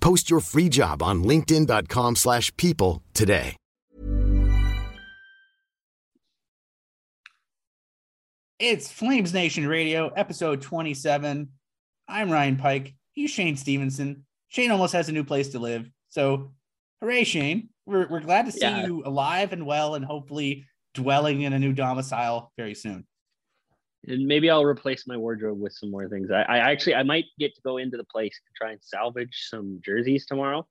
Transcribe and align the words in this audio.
Post 0.00 0.30
your 0.30 0.40
free 0.40 0.68
job 0.68 1.02
on 1.02 1.22
linkedin.com/people 1.24 2.14
slash 2.16 2.54
people 2.56 3.02
today. 3.14 3.56
It's 8.58 8.90
Flames 8.92 9.32
Nation 9.32 9.66
Radio, 9.66 10.08
episode 10.08 10.60
27. 10.60 11.48
I'm 12.08 12.30
Ryan 12.30 12.56
Pike. 12.56 12.94
He's 13.12 13.30
Shane 13.30 13.56
Stevenson. 13.56 14.26
Shane 14.48 14.70
almost 14.70 14.92
has 14.92 15.08
a 15.08 15.12
new 15.12 15.24
place 15.24 15.48
to 15.50 15.58
live. 15.58 15.88
So, 16.10 16.52
hooray, 17.00 17.24
Shane. 17.24 17.70
We're, 17.86 18.06
we're 18.08 18.20
glad 18.20 18.46
to 18.46 18.52
see 18.52 18.60
Yeah. 18.60 18.86
you 18.86 19.02
alive 19.04 19.52
and 19.52 19.64
well 19.64 19.94
and 19.94 20.04
hopefully 20.04 20.66
dwelling 20.94 21.42
in 21.42 21.52
a 21.52 21.58
new 21.58 21.72
domicile 21.72 22.52
very 22.56 22.74
soon. 22.74 23.06
And 24.06 24.26
maybe 24.26 24.48
I'll 24.50 24.64
replace 24.64 25.06
my 25.06 25.16
wardrobe 25.16 25.60
with 25.60 25.72
some 25.72 25.90
more 25.90 26.08
things. 26.08 26.30
I, 26.30 26.42
I 26.42 26.58
actually 26.58 26.94
I 26.94 27.02
might 27.02 27.26
get 27.38 27.54
to 27.54 27.60
go 27.62 27.76
into 27.76 27.96
the 27.96 28.04
place 28.04 28.34
to 28.34 28.52
try 28.56 28.72
and 28.72 28.80
salvage 28.82 29.46
some 29.50 29.80
jerseys 29.84 30.26
tomorrow. 30.26 30.66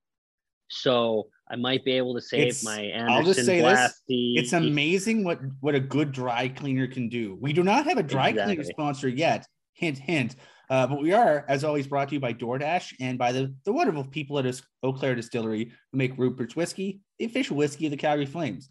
So 0.71 1.29
I 1.49 1.55
might 1.55 1.83
be 1.83 1.93
able 1.93 2.13
to 2.13 2.21
save 2.21 2.41
It's- 2.41 2.63
my 2.63 2.91
I'll 2.91 3.17
Anderson 3.19 3.33
just 3.33 3.45
say 3.45 3.61
this. 3.61 4.01
It's 4.07 4.53
amazing 4.53 5.23
what, 5.23 5.39
what 5.61 5.73
a 5.75 5.79
good 5.79 6.11
dry 6.11 6.47
cleaner 6.47 6.87
can 6.87 7.09
do. 7.09 7.37
We 7.41 7.53
do 7.53 7.63
not 7.63 7.85
have 7.85 7.97
a 7.97 8.03
dry 8.03 8.31
cleaner 8.33 8.63
sponsor 8.63 9.09
yet. 9.09 9.47
Hint, 9.73 9.97
hint. 9.97 10.35
Uh, 10.69 10.85
but 10.85 11.01
we 11.01 11.13
are, 11.13 11.45
as 11.49 11.63
always, 11.63 11.87
brought 11.87 12.09
to 12.09 12.13
you 12.13 12.19
by 12.19 12.31
DoorDash 12.33 12.93
and 12.99 13.17
by 13.17 13.31
the, 13.31 13.55
the 13.65 13.71
wonderful 13.71 14.03
people 14.03 14.37
at 14.37 14.45
Eau- 14.45 14.61
Eau 14.83 14.93
Claire 14.93 15.15
Distillery 15.15 15.71
who 15.91 15.97
make 15.97 16.15
Rupert's 16.15 16.55
Whiskey, 16.55 17.01
the 17.17 17.25
official 17.25 17.57
whiskey 17.57 17.85
of 17.87 17.91
the 17.91 17.97
Calgary 17.97 18.27
Flames. 18.27 18.69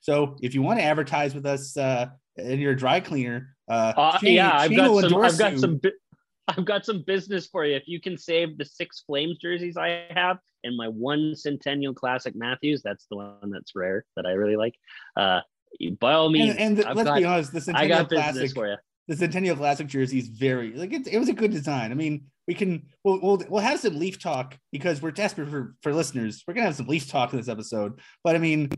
So 0.00 0.36
if 0.42 0.54
you 0.54 0.60
want 0.60 0.80
to 0.80 0.84
advertise 0.84 1.34
with 1.34 1.46
us 1.46 1.74
uh, 1.78 2.08
and 2.38 2.60
you're 2.60 2.74
dry 2.74 3.00
cleaner, 3.00 3.54
uh, 3.70 3.92
Uh, 3.96 4.18
Shane- 4.18 4.34
yeah, 4.34 4.56
I've 4.56 4.74
got 4.74 5.00
some. 5.00 5.14
I've 5.16 5.38
got 5.38 5.58
some. 5.58 5.76
bu- 5.78 5.90
I've 6.48 6.64
got 6.64 6.86
some 6.86 7.02
business 7.02 7.46
for 7.46 7.66
you. 7.66 7.76
If 7.76 7.86
you 7.86 8.00
can 8.00 8.16
save 8.16 8.56
the 8.56 8.64
six 8.64 9.00
Flames 9.06 9.36
jerseys 9.38 9.76
I 9.76 10.06
have 10.10 10.38
and 10.64 10.76
my 10.76 10.88
one 10.88 11.34
Centennial 11.36 11.92
Classic 11.92 12.34
Matthews, 12.34 12.80
that's 12.82 13.06
the 13.10 13.16
one 13.16 13.50
that's 13.50 13.72
rare 13.76 14.04
that 14.16 14.24
I 14.24 14.30
really 14.30 14.56
like. 14.56 14.74
Uh, 15.16 15.40
by 16.00 16.14
all 16.14 16.30
means, 16.30 16.50
And, 16.52 16.58
and 16.60 16.76
the- 16.78 16.94
let's 16.94 17.04
got, 17.08 17.18
be 17.18 17.24
honest, 17.26 17.52
the 17.52 17.58
I 17.58 17.60
Centennial 17.60 17.98
got 17.98 18.08
business 18.08 18.32
Classic 18.34 18.54
for 18.54 18.68
you. 18.68 18.76
the 19.08 19.16
Centennial 19.16 19.56
Classic 19.56 19.86
jersey 19.86 20.18
is 20.18 20.28
very 20.28 20.72
like 20.72 20.92
it, 20.94 21.06
it 21.06 21.18
was 21.18 21.28
a 21.28 21.34
good 21.34 21.50
design. 21.50 21.90
I 21.92 21.94
mean, 21.94 22.24
we 22.46 22.54
can 22.54 22.86
we'll, 23.04 23.20
we'll 23.20 23.42
we'll 23.50 23.60
have 23.62 23.78
some 23.80 23.98
Leaf 23.98 24.18
talk 24.18 24.56
because 24.72 25.02
we're 25.02 25.10
desperate 25.10 25.50
for 25.50 25.74
for 25.82 25.92
listeners. 25.92 26.44
We're 26.48 26.54
gonna 26.54 26.64
have 26.66 26.76
some 26.76 26.86
Leaf 26.86 27.10
talk 27.10 27.34
in 27.34 27.38
this 27.38 27.48
episode. 27.48 28.00
But 28.24 28.36
I 28.36 28.38
mean, 28.38 28.70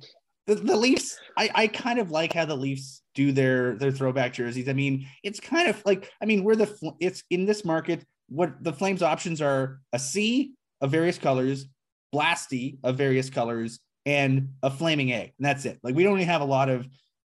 the, 0.46 0.54
the 0.56 0.76
Leafs, 0.76 1.18
I 1.36 1.50
I 1.54 1.66
kind 1.68 1.98
of 1.98 2.10
like 2.10 2.32
how 2.32 2.44
the 2.44 2.56
Leafs 2.56 3.02
do 3.14 3.32
their 3.32 3.76
their 3.76 3.90
throwback 3.92 4.32
jerseys. 4.32 4.68
I 4.68 4.72
mean, 4.72 5.06
it's 5.22 5.40
kind 5.40 5.68
of 5.68 5.82
like 5.84 6.10
I 6.22 6.26
mean, 6.26 6.44
we're 6.44 6.56
the 6.56 6.92
it's 7.00 7.22
in 7.30 7.44
this 7.46 7.64
market. 7.64 8.04
What 8.28 8.62
the 8.62 8.72
Flames 8.72 9.02
options 9.02 9.40
are 9.42 9.80
a 9.92 9.98
C 9.98 10.52
of 10.80 10.90
various 10.90 11.18
colors, 11.18 11.66
Blasty 12.14 12.78
of 12.82 12.96
various 12.96 13.28
colors, 13.30 13.80
and 14.06 14.50
a 14.62 14.70
flaming 14.70 15.12
egg, 15.12 15.32
and 15.38 15.44
that's 15.46 15.64
it. 15.64 15.78
Like 15.82 15.94
we 15.94 16.02
don't 16.04 16.14
really 16.14 16.24
have 16.26 16.40
a 16.40 16.44
lot 16.44 16.68
of 16.68 16.86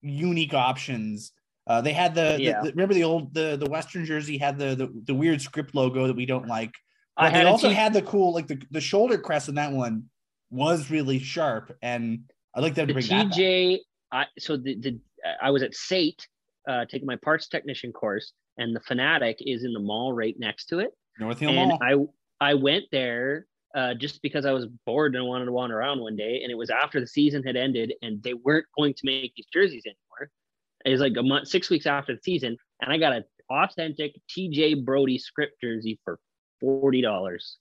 unique 0.02 0.54
options. 0.54 1.32
Uh, 1.66 1.80
they 1.80 1.92
had 1.92 2.14
the, 2.14 2.34
the- 2.36 2.42
Yeah. 2.42 2.60
the- 2.62 2.70
remember 2.70 2.94
the 2.94 3.04
old 3.04 3.34
the 3.34 3.56
the 3.56 3.68
Western 3.70 4.04
jersey 4.04 4.38
had 4.38 4.58
the 4.58 4.74
the, 4.74 4.88
the 5.04 5.14
weird 5.14 5.40
script 5.42 5.74
logo 5.74 6.06
that 6.06 6.16
we 6.16 6.26
don't 6.26 6.46
like. 6.46 6.72
I 7.16 7.26
But 7.26 7.32
they 7.32 7.38
had 7.38 7.46
a 7.46 7.50
also 7.50 7.68
T- 7.68 7.74
had 7.74 7.92
the 7.94 8.02
cool 8.02 8.32
like 8.34 8.46
the, 8.46 8.60
the 8.70 8.80
shoulder 8.80 9.18
crest 9.18 9.48
on 9.48 9.54
that 9.56 9.72
one 9.72 10.04
was 10.50 10.90
really 10.90 11.18
sharp, 11.18 11.76
and 11.82 12.20
I'd 12.56 12.62
like 12.62 12.74
them 12.74 12.88
to 12.88 12.94
the 12.94 13.00
bring. 13.00 13.30
TJ. 13.30 13.78
I 14.12 14.24
so 14.38 14.56
the, 14.56 14.74
the 14.76 14.98
I 15.42 15.50
was 15.50 15.62
at 15.62 15.74
SAIT 15.74 16.26
uh, 16.68 16.86
taking 16.86 17.06
my 17.06 17.16
parts 17.16 17.48
technician 17.48 17.92
course, 17.92 18.32
and 18.56 18.74
the 18.74 18.80
Fanatic 18.80 19.36
is 19.40 19.64
in 19.64 19.72
the 19.72 19.80
mall 19.80 20.12
right 20.12 20.34
next 20.38 20.66
to 20.66 20.78
it. 20.78 20.90
North 21.18 21.38
Hill 21.38 21.50
and 21.50 21.68
Mall. 21.68 22.10
I 22.40 22.50
I 22.50 22.54
went 22.54 22.84
there 22.90 23.46
uh, 23.74 23.94
just 23.94 24.22
because 24.22 24.46
I 24.46 24.52
was 24.52 24.66
bored 24.86 25.14
and 25.14 25.26
wanted 25.26 25.46
to 25.46 25.52
wander 25.52 25.78
around 25.78 26.00
one 26.00 26.16
day, 26.16 26.40
and 26.42 26.50
it 26.50 26.56
was 26.56 26.70
after 26.70 26.98
the 26.98 27.06
season 27.06 27.42
had 27.42 27.56
ended, 27.56 27.92
and 28.00 28.22
they 28.22 28.34
weren't 28.34 28.66
going 28.76 28.94
to 28.94 29.00
make 29.04 29.34
these 29.36 29.46
jerseys 29.52 29.84
anymore. 29.84 30.30
It 30.84 30.90
was 30.90 31.00
like 31.00 31.16
a 31.18 31.22
month, 31.22 31.48
six 31.48 31.68
weeks 31.68 31.86
after 31.86 32.14
the 32.14 32.20
season, 32.22 32.56
and 32.80 32.92
I 32.92 32.96
got 32.96 33.12
an 33.12 33.24
authentic 33.50 34.14
TJ 34.30 34.84
Brodie 34.84 35.18
script 35.18 35.60
jersey 35.62 36.00
for 36.04 36.18
forty 36.60 37.02
dollars. 37.02 37.58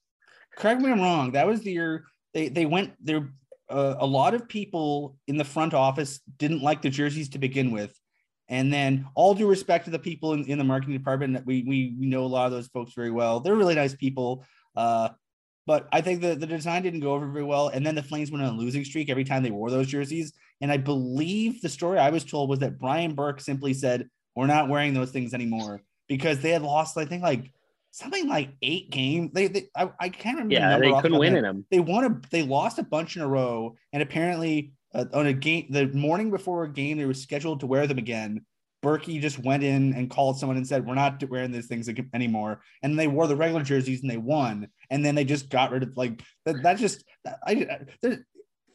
Correct 0.55 0.79
me 0.79 0.89
if 0.89 0.95
I'm 0.95 1.01
wrong. 1.01 1.31
That 1.33 1.47
was 1.47 1.61
the 1.61 1.71
year 1.73 2.05
they 2.33 2.47
they 2.47 2.65
went 2.65 2.93
there. 3.03 3.27
Uh, 3.69 3.95
a 3.99 4.05
lot 4.05 4.33
of 4.33 4.47
people 4.47 5.17
in 5.27 5.37
the 5.37 5.43
front 5.43 5.73
office 5.73 6.19
didn't 6.37 6.61
like 6.61 6.81
the 6.81 6.89
jerseys 6.89 7.29
to 7.29 7.39
begin 7.39 7.71
with. 7.71 7.97
And 8.47 8.71
then 8.71 9.07
all 9.15 9.33
due 9.33 9.47
respect 9.47 9.85
to 9.85 9.91
the 9.91 9.99
people 9.99 10.33
in, 10.33 10.45
in 10.45 10.57
the 10.57 10.63
marketing 10.63 10.95
department, 10.95 11.33
that 11.33 11.45
we, 11.45 11.63
we 11.63 11.95
we 11.99 12.05
know 12.05 12.23
a 12.23 12.27
lot 12.27 12.45
of 12.45 12.51
those 12.51 12.67
folks 12.67 12.93
very 12.93 13.09
well. 13.09 13.39
They're 13.39 13.55
really 13.55 13.75
nice 13.75 13.95
people. 13.95 14.45
Uh, 14.75 15.09
but 15.67 15.87
I 15.91 16.01
think 16.01 16.21
the, 16.21 16.35
the 16.35 16.45
design 16.45 16.83
didn't 16.83 16.99
go 16.99 17.13
over 17.13 17.27
very 17.27 17.43
well. 17.43 17.69
And 17.69 17.85
then 17.85 17.95
the 17.95 18.03
Flames 18.03 18.31
went 18.31 18.43
on 18.43 18.53
a 18.53 18.57
losing 18.57 18.85
streak 18.85 19.09
every 19.09 19.23
time 19.23 19.41
they 19.41 19.51
wore 19.51 19.71
those 19.71 19.87
jerseys. 19.87 20.31
And 20.61 20.71
I 20.71 20.77
believe 20.77 21.61
the 21.61 21.69
story 21.69 21.97
I 21.97 22.11
was 22.11 22.23
told 22.23 22.49
was 22.49 22.59
that 22.59 22.77
Brian 22.77 23.15
Burke 23.15 23.41
simply 23.41 23.73
said, 23.73 24.07
We're 24.35 24.45
not 24.45 24.69
wearing 24.69 24.93
those 24.93 25.11
things 25.11 25.33
anymore 25.33 25.81
because 26.07 26.39
they 26.41 26.51
had 26.51 26.61
lost, 26.61 26.97
I 26.97 27.05
think, 27.05 27.23
like 27.23 27.51
something 27.95 28.27
like 28.27 28.49
eight 28.61 28.89
games. 28.91 29.31
They, 29.33 29.47
they 29.47 29.67
I, 29.75 29.89
I 29.99 30.09
can't 30.09 30.37
remember. 30.37 30.55
the 30.55 30.59
Yeah, 30.59 30.69
number 30.71 30.85
they 30.85 31.01
couldn't 31.01 31.17
win 31.17 31.35
in 31.37 31.43
them. 31.43 31.65
they 31.71 31.79
won 31.79 32.03
a 32.03 32.21
they 32.29 32.43
lost 32.43 32.77
a 32.77 32.83
bunch 32.83 33.15
in 33.15 33.21
a 33.21 33.27
row 33.27 33.75
and 33.93 34.03
apparently 34.03 34.73
uh, 34.93 35.05
on 35.13 35.27
a 35.27 35.33
game 35.33 35.67
the 35.69 35.87
morning 35.87 36.29
before 36.29 36.65
a 36.65 36.71
game 36.71 36.97
they 36.97 37.05
were 37.05 37.13
scheduled 37.13 37.61
to 37.61 37.67
wear 37.67 37.87
them 37.87 37.97
again 37.97 38.45
Berkey 38.83 39.19
just 39.19 39.39
went 39.39 39.63
in 39.63 39.93
and 39.93 40.09
called 40.11 40.37
someone 40.37 40.57
and 40.57 40.67
said 40.67 40.85
we're 40.85 40.93
not 40.93 41.23
wearing 41.29 41.51
these 41.51 41.67
things 41.67 41.89
anymore 42.13 42.61
and 42.83 42.99
they 42.99 43.07
wore 43.07 43.27
the 43.27 43.35
regular 43.35 43.63
jerseys 43.63 44.01
and 44.01 44.11
they 44.11 44.17
won 44.17 44.67
and 44.89 45.03
then 45.03 45.15
they 45.15 45.23
just 45.23 45.49
got 45.49 45.71
rid 45.71 45.83
of 45.83 45.95
like 45.95 46.21
that, 46.43 46.61
that 46.63 46.77
just 46.77 47.03
I 47.47 47.85
there, 48.01 48.25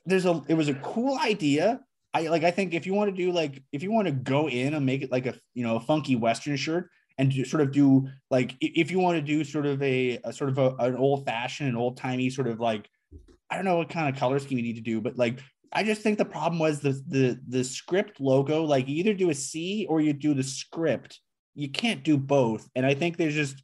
there's 0.07 0.25
a 0.27 0.43
it 0.49 0.55
was 0.55 0.69
a 0.69 0.75
cool 0.75 1.19
idea 1.19 1.81
I 2.15 2.23
like 2.23 2.43
I 2.43 2.51
think 2.51 2.75
if 2.75 2.87
you 2.87 2.95
want 2.95 3.15
to 3.15 3.17
do 3.17 3.33
like 3.33 3.63
if 3.71 3.83
you 3.83 3.93
want 3.93 4.07
to 4.09 4.13
go 4.13 4.49
in 4.49 4.75
and 4.75 4.85
make 4.85 5.03
it 5.03 5.13
like 5.13 5.27
a 5.27 5.35
you 5.55 5.63
know 5.63 5.77
a 5.77 5.81
funky 5.81 6.17
western 6.17 6.57
shirt 6.57 6.91
and 7.19 7.31
do, 7.31 7.45
sort 7.45 7.63
of 7.63 7.73
do 7.73 8.09
like 8.31 8.57
if 8.61 8.91
you 8.91 8.99
want 8.99 9.17
to 9.17 9.23
do 9.23 9.45
sort 9.45 9.67
of 9.67 9.83
a, 9.83 10.19
a 10.25 10.33
sort 10.33 10.51
of 10.51 10.59
a, 10.59 10.75
an 10.79 10.97
old 10.97 11.25
fashioned 11.25 11.69
and 11.69 11.79
old 11.79 11.97
timey 11.97 12.31
sort 12.31 12.49
of 12.49 12.61
like 12.61 12.89
I 13.51 13.57
don't 13.57 13.65
know 13.65 13.77
what 13.77 13.89
kind 13.89 14.09
of 14.09 14.19
color 14.19 14.39
scheme 14.39 14.59
you 14.59 14.65
need 14.65 14.77
to 14.77 14.81
do, 14.81 15.01
but 15.01 15.17
like 15.19 15.41
I 15.73 15.83
just 15.83 16.03
think 16.03 16.19
the 16.19 16.25
problem 16.25 16.59
was 16.59 16.81
the 16.81 17.01
the 17.07 17.41
the 17.49 17.65
script 17.65 18.21
logo. 18.21 18.65
Like 18.65 18.89
you 18.89 18.97
either 18.97 19.15
do 19.15 19.31
a 19.31 19.35
C 19.35 19.87
or 19.89 20.01
you 20.01 20.13
do 20.13 20.35
the 20.35 20.43
script. 20.43 21.21
You 21.55 21.69
can't 21.69 22.03
do 22.03 22.17
both. 22.17 22.69
And 22.75 22.87
I 22.87 22.95
think 22.95 23.17
there's 23.17 23.35
just 23.35 23.63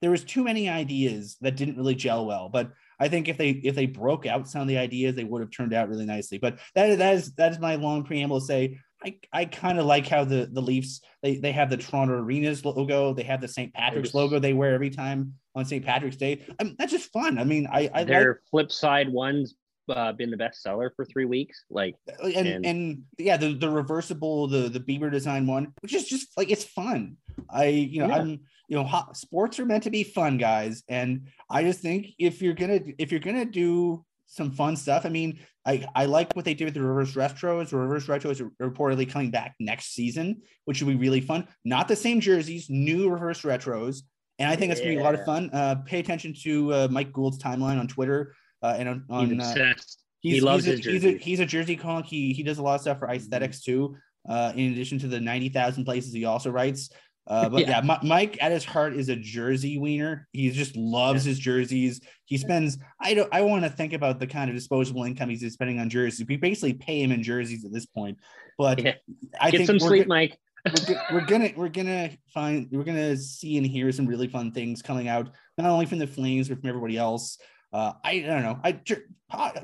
there 0.00 0.10
was 0.10 0.24
too 0.24 0.44
many 0.44 0.68
ideas 0.68 1.36
that 1.40 1.56
didn't 1.56 1.76
really 1.76 1.94
gel 1.94 2.26
well. 2.26 2.48
But 2.48 2.72
I 2.98 3.08
think 3.08 3.28
if 3.28 3.38
they 3.38 3.50
if 3.50 3.74
they 3.74 3.86
broke 3.86 4.26
out 4.26 4.48
some 4.48 4.62
of 4.62 4.68
the 4.68 4.78
ideas, 4.78 5.14
they 5.14 5.24
would 5.24 5.40
have 5.40 5.50
turned 5.50 5.74
out 5.74 5.88
really 5.88 6.06
nicely. 6.06 6.38
But 6.38 6.58
that 6.74 6.98
that 6.98 7.14
is 7.14 7.34
that 7.34 7.52
is 7.52 7.58
my 7.58 7.76
long 7.76 8.04
preamble 8.04 8.40
to 8.40 8.46
say 8.46 8.78
I, 9.04 9.18
I 9.32 9.44
kind 9.46 9.78
of 9.78 9.86
like 9.86 10.06
how 10.06 10.24
the 10.24 10.48
the 10.52 10.60
Leafs 10.60 11.00
they 11.22 11.36
they 11.36 11.52
have 11.52 11.70
the 11.70 11.76
Toronto 11.76 12.14
Arenas 12.14 12.64
logo, 12.64 13.14
they 13.14 13.22
have 13.22 13.40
the 13.40 13.48
St. 13.48 13.72
Patrick's 13.72 14.14
logo 14.14 14.38
they 14.38 14.52
wear 14.52 14.74
every 14.74 14.90
time 14.90 15.34
on 15.54 15.64
St. 15.64 15.84
Patrick's 15.84 16.16
Day. 16.16 16.44
I 16.58 16.64
mean, 16.64 16.76
that's 16.78 16.92
just 16.92 17.12
fun. 17.12 17.38
I 17.38 17.44
mean, 17.44 17.66
I 17.72 17.90
I 17.92 18.04
Their 18.04 18.28
like 18.28 18.36
flip 18.50 18.72
side 18.72 19.08
one's 19.08 19.54
uh, 19.88 20.12
been 20.12 20.30
the 20.30 20.36
best 20.36 20.62
seller 20.62 20.92
for 20.94 21.04
three 21.04 21.24
weeks. 21.24 21.64
Like 21.70 21.96
and, 22.22 22.46
And- 22.46 22.66
and 22.66 23.02
yeah, 23.18 23.36
the 23.36 23.54
the 23.54 23.70
reversible, 23.70 24.46
the 24.48 24.68
the 24.68 24.80
Bieber 24.80 25.10
design 25.10 25.46
one, 25.46 25.72
which 25.80 25.94
is 25.94 26.06
just 26.06 26.28
like 26.36 26.50
it's 26.50 26.64
fun. 26.64 27.16
I 27.48 27.66
you 27.66 28.00
know 28.00 28.08
Yeah. 28.08 28.16
I'm 28.16 28.28
you 28.68 28.76
know 28.76 28.84
hot, 28.84 29.16
sports 29.16 29.58
are 29.58 29.66
meant 29.66 29.82
to 29.84 29.90
be 29.90 30.04
fun, 30.04 30.38
guys, 30.38 30.84
and 30.88 31.26
I 31.48 31.62
just 31.64 31.80
think 31.80 32.08
if 32.18 32.40
you're 32.42 32.54
gonna 32.54 32.80
if 32.98 33.10
you're 33.10 33.18
gonna 33.20 33.44
do 33.46 34.04
some 34.30 34.52
fun 34.52 34.76
stuff. 34.76 35.04
I 35.04 35.08
mean, 35.08 35.40
I, 35.66 35.84
I 35.94 36.06
like 36.06 36.34
what 36.36 36.44
they 36.44 36.54
did 36.54 36.64
with 36.64 36.74
the 36.74 36.82
reverse 36.82 37.14
retros. 37.14 37.72
Reverse 37.72 38.06
retros 38.06 38.40
are 38.40 38.70
reportedly 38.70 39.10
coming 39.10 39.30
back 39.30 39.56
next 39.58 39.92
season, 39.92 40.42
which 40.66 40.80
would 40.80 40.88
be 40.88 40.96
really 40.96 41.20
fun. 41.20 41.48
Not 41.64 41.88
the 41.88 41.96
same 41.96 42.20
jerseys, 42.20 42.70
new 42.70 43.10
reverse 43.10 43.42
retros. 43.42 44.02
And 44.38 44.48
I 44.48 44.54
think 44.54 44.70
it's 44.70 44.80
gonna 44.80 44.94
be 44.94 45.00
a 45.00 45.02
lot 45.02 45.14
of 45.14 45.24
fun. 45.24 45.50
Uh, 45.52 45.74
pay 45.84 45.98
attention 45.98 46.32
to 46.44 46.72
uh, 46.72 46.88
Mike 46.90 47.12
Gould's 47.12 47.38
timeline 47.38 47.78
on 47.78 47.88
Twitter 47.88 48.34
uh, 48.62 48.76
and 48.78 48.88
on, 48.88 49.04
on 49.10 49.30
He's 49.30 49.38
uh, 49.38 49.42
obsessed. 49.42 49.98
he's, 50.20 50.34
he 50.34 50.40
loves 50.40 50.64
he's 50.64 50.74
a, 50.74 50.76
his 50.76 50.86
he's 50.86 51.04
a 51.04 51.18
he's 51.18 51.40
a 51.40 51.46
jersey 51.46 51.76
conk. 51.76 52.06
He 52.06 52.32
he 52.32 52.42
does 52.42 52.58
a 52.58 52.62
lot 52.62 52.76
of 52.76 52.80
stuff 52.80 53.00
for 53.00 53.10
aesthetics 53.10 53.60
too. 53.60 53.96
Uh, 54.28 54.52
in 54.54 54.72
addition 54.72 54.98
to 55.00 55.08
the 55.08 55.20
ninety 55.20 55.48
thousand 55.48 55.84
places 55.84 56.12
he 56.12 56.24
also 56.24 56.50
writes. 56.50 56.90
Uh, 57.30 57.48
but 57.48 57.60
yeah, 57.60 57.80
Yeah. 57.80 57.80
Mi- 58.02 58.08
Mike 58.08 58.38
at 58.42 58.50
his 58.50 58.64
heart 58.64 58.94
is 58.96 59.08
a 59.08 59.14
jersey 59.16 59.78
wiener. 59.78 60.26
He 60.32 60.50
just 60.50 60.76
loves 60.76 61.22
his 61.24 61.38
jerseys. 61.38 62.00
He 62.24 62.36
spends. 62.36 62.76
I 63.00 63.14
don't. 63.14 63.32
I 63.32 63.42
want 63.42 63.62
to 63.62 63.70
think 63.70 63.92
about 63.92 64.18
the 64.18 64.26
kind 64.26 64.50
of 64.50 64.56
disposable 64.56 65.04
income 65.04 65.30
he's 65.30 65.48
spending 65.52 65.78
on 65.78 65.88
jerseys. 65.88 66.26
We 66.28 66.36
basically 66.36 66.74
pay 66.74 67.00
him 67.02 67.12
in 67.12 67.22
jerseys 67.22 67.64
at 67.64 67.72
this 67.72 67.86
point. 67.86 68.18
But 68.58 68.82
Yeah. 68.82 68.94
I 69.40 69.50
Get 69.52 69.58
think 69.58 69.66
some 69.68 69.78
we're 69.80 69.88
sleep, 69.88 70.02
go- 70.04 70.08
Mike. 70.08 70.36
we're 71.12 71.24
gonna 71.24 71.50
we're 71.56 71.68
gonna 71.70 72.10
find 72.34 72.68
we're 72.70 72.84
gonna 72.84 73.16
see 73.16 73.56
and 73.56 73.66
hear 73.66 73.90
some 73.92 74.06
really 74.06 74.28
fun 74.28 74.52
things 74.52 74.82
coming 74.82 75.08
out 75.08 75.30
not 75.56 75.70
only 75.70 75.86
from 75.86 75.98
the 75.98 76.06
Flames 76.06 76.48
but 76.50 76.60
from 76.60 76.68
everybody 76.68 76.98
else. 76.98 77.38
Uh, 77.72 77.92
I, 78.04 78.10
I 78.14 78.20
don't 78.22 78.42
know. 78.42 78.58
I 78.64 78.72
jer- 78.72 79.04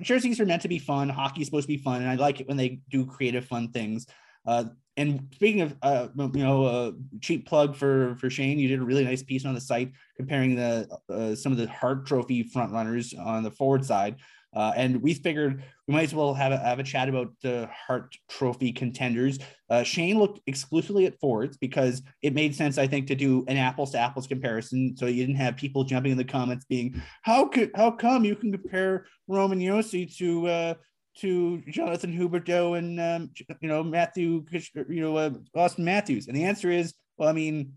jerseys 0.00 0.38
are 0.40 0.46
meant 0.46 0.62
to 0.62 0.68
be 0.68 0.78
fun. 0.78 1.08
Hockey's 1.08 1.46
supposed 1.48 1.64
to 1.66 1.74
be 1.76 1.82
fun, 1.82 2.00
and 2.00 2.08
I 2.10 2.14
like 2.14 2.40
it 2.40 2.46
when 2.46 2.56
they 2.56 2.78
do 2.88 3.04
creative, 3.04 3.44
fun 3.44 3.72
things. 3.72 4.06
Uh, 4.46 4.64
and 4.96 5.28
speaking 5.34 5.60
of, 5.60 5.76
uh, 5.82 6.08
you 6.16 6.42
know, 6.42 6.64
uh, 6.64 6.92
cheap 7.20 7.46
plug 7.46 7.76
for 7.76 8.16
for 8.16 8.30
Shane, 8.30 8.58
you 8.58 8.68
did 8.68 8.80
a 8.80 8.84
really 8.84 9.04
nice 9.04 9.22
piece 9.22 9.44
on 9.44 9.54
the 9.54 9.60
site 9.60 9.92
comparing 10.16 10.56
the 10.56 10.88
uh, 11.10 11.34
some 11.34 11.52
of 11.52 11.58
the 11.58 11.68
Hart 11.68 12.06
Trophy 12.06 12.42
front 12.44 12.72
runners 12.72 13.12
on 13.14 13.42
the 13.42 13.50
forward 13.50 13.84
side. 13.84 14.16
Uh, 14.54 14.72
and 14.74 15.02
we 15.02 15.12
figured 15.12 15.62
we 15.86 15.92
might 15.92 16.04
as 16.04 16.14
well 16.14 16.32
have 16.32 16.50
a, 16.50 16.56
have 16.56 16.78
a 16.78 16.82
chat 16.82 17.10
about 17.10 17.30
the 17.42 17.68
Hart 17.70 18.16
Trophy 18.30 18.72
contenders. 18.72 19.38
Uh, 19.68 19.82
Shane 19.82 20.18
looked 20.18 20.40
exclusively 20.46 21.04
at 21.04 21.20
forwards 21.20 21.58
because 21.58 22.00
it 22.22 22.32
made 22.32 22.54
sense, 22.54 22.78
I 22.78 22.86
think, 22.86 23.06
to 23.08 23.14
do 23.14 23.44
an 23.48 23.58
apples 23.58 23.90
to 23.90 23.98
apples 23.98 24.26
comparison. 24.26 24.96
So 24.96 25.06
you 25.06 25.26
didn't 25.26 25.36
have 25.36 25.58
people 25.58 25.84
jumping 25.84 26.12
in 26.12 26.16
the 26.16 26.24
comments 26.24 26.64
being, 26.64 27.02
"How 27.20 27.46
could 27.46 27.70
how 27.74 27.90
come 27.90 28.24
you 28.24 28.34
can 28.34 28.50
compare 28.50 29.04
Roman 29.28 29.60
Josi 29.60 30.16
to 30.16 30.74
to 31.20 31.62
Jonathan 31.68 32.12
Huberdeau 32.12 32.78
and 32.78 33.00
um, 33.00 33.30
you 33.60 33.68
know 33.68 33.82
Matthew 33.82 34.44
you 34.88 35.00
know 35.00 35.16
uh, 35.16 35.30
Austin 35.54 35.84
Matthews?" 35.84 36.28
And 36.28 36.36
the 36.36 36.44
answer 36.44 36.70
is, 36.70 36.94
well, 37.16 37.28
I 37.28 37.32
mean, 37.32 37.72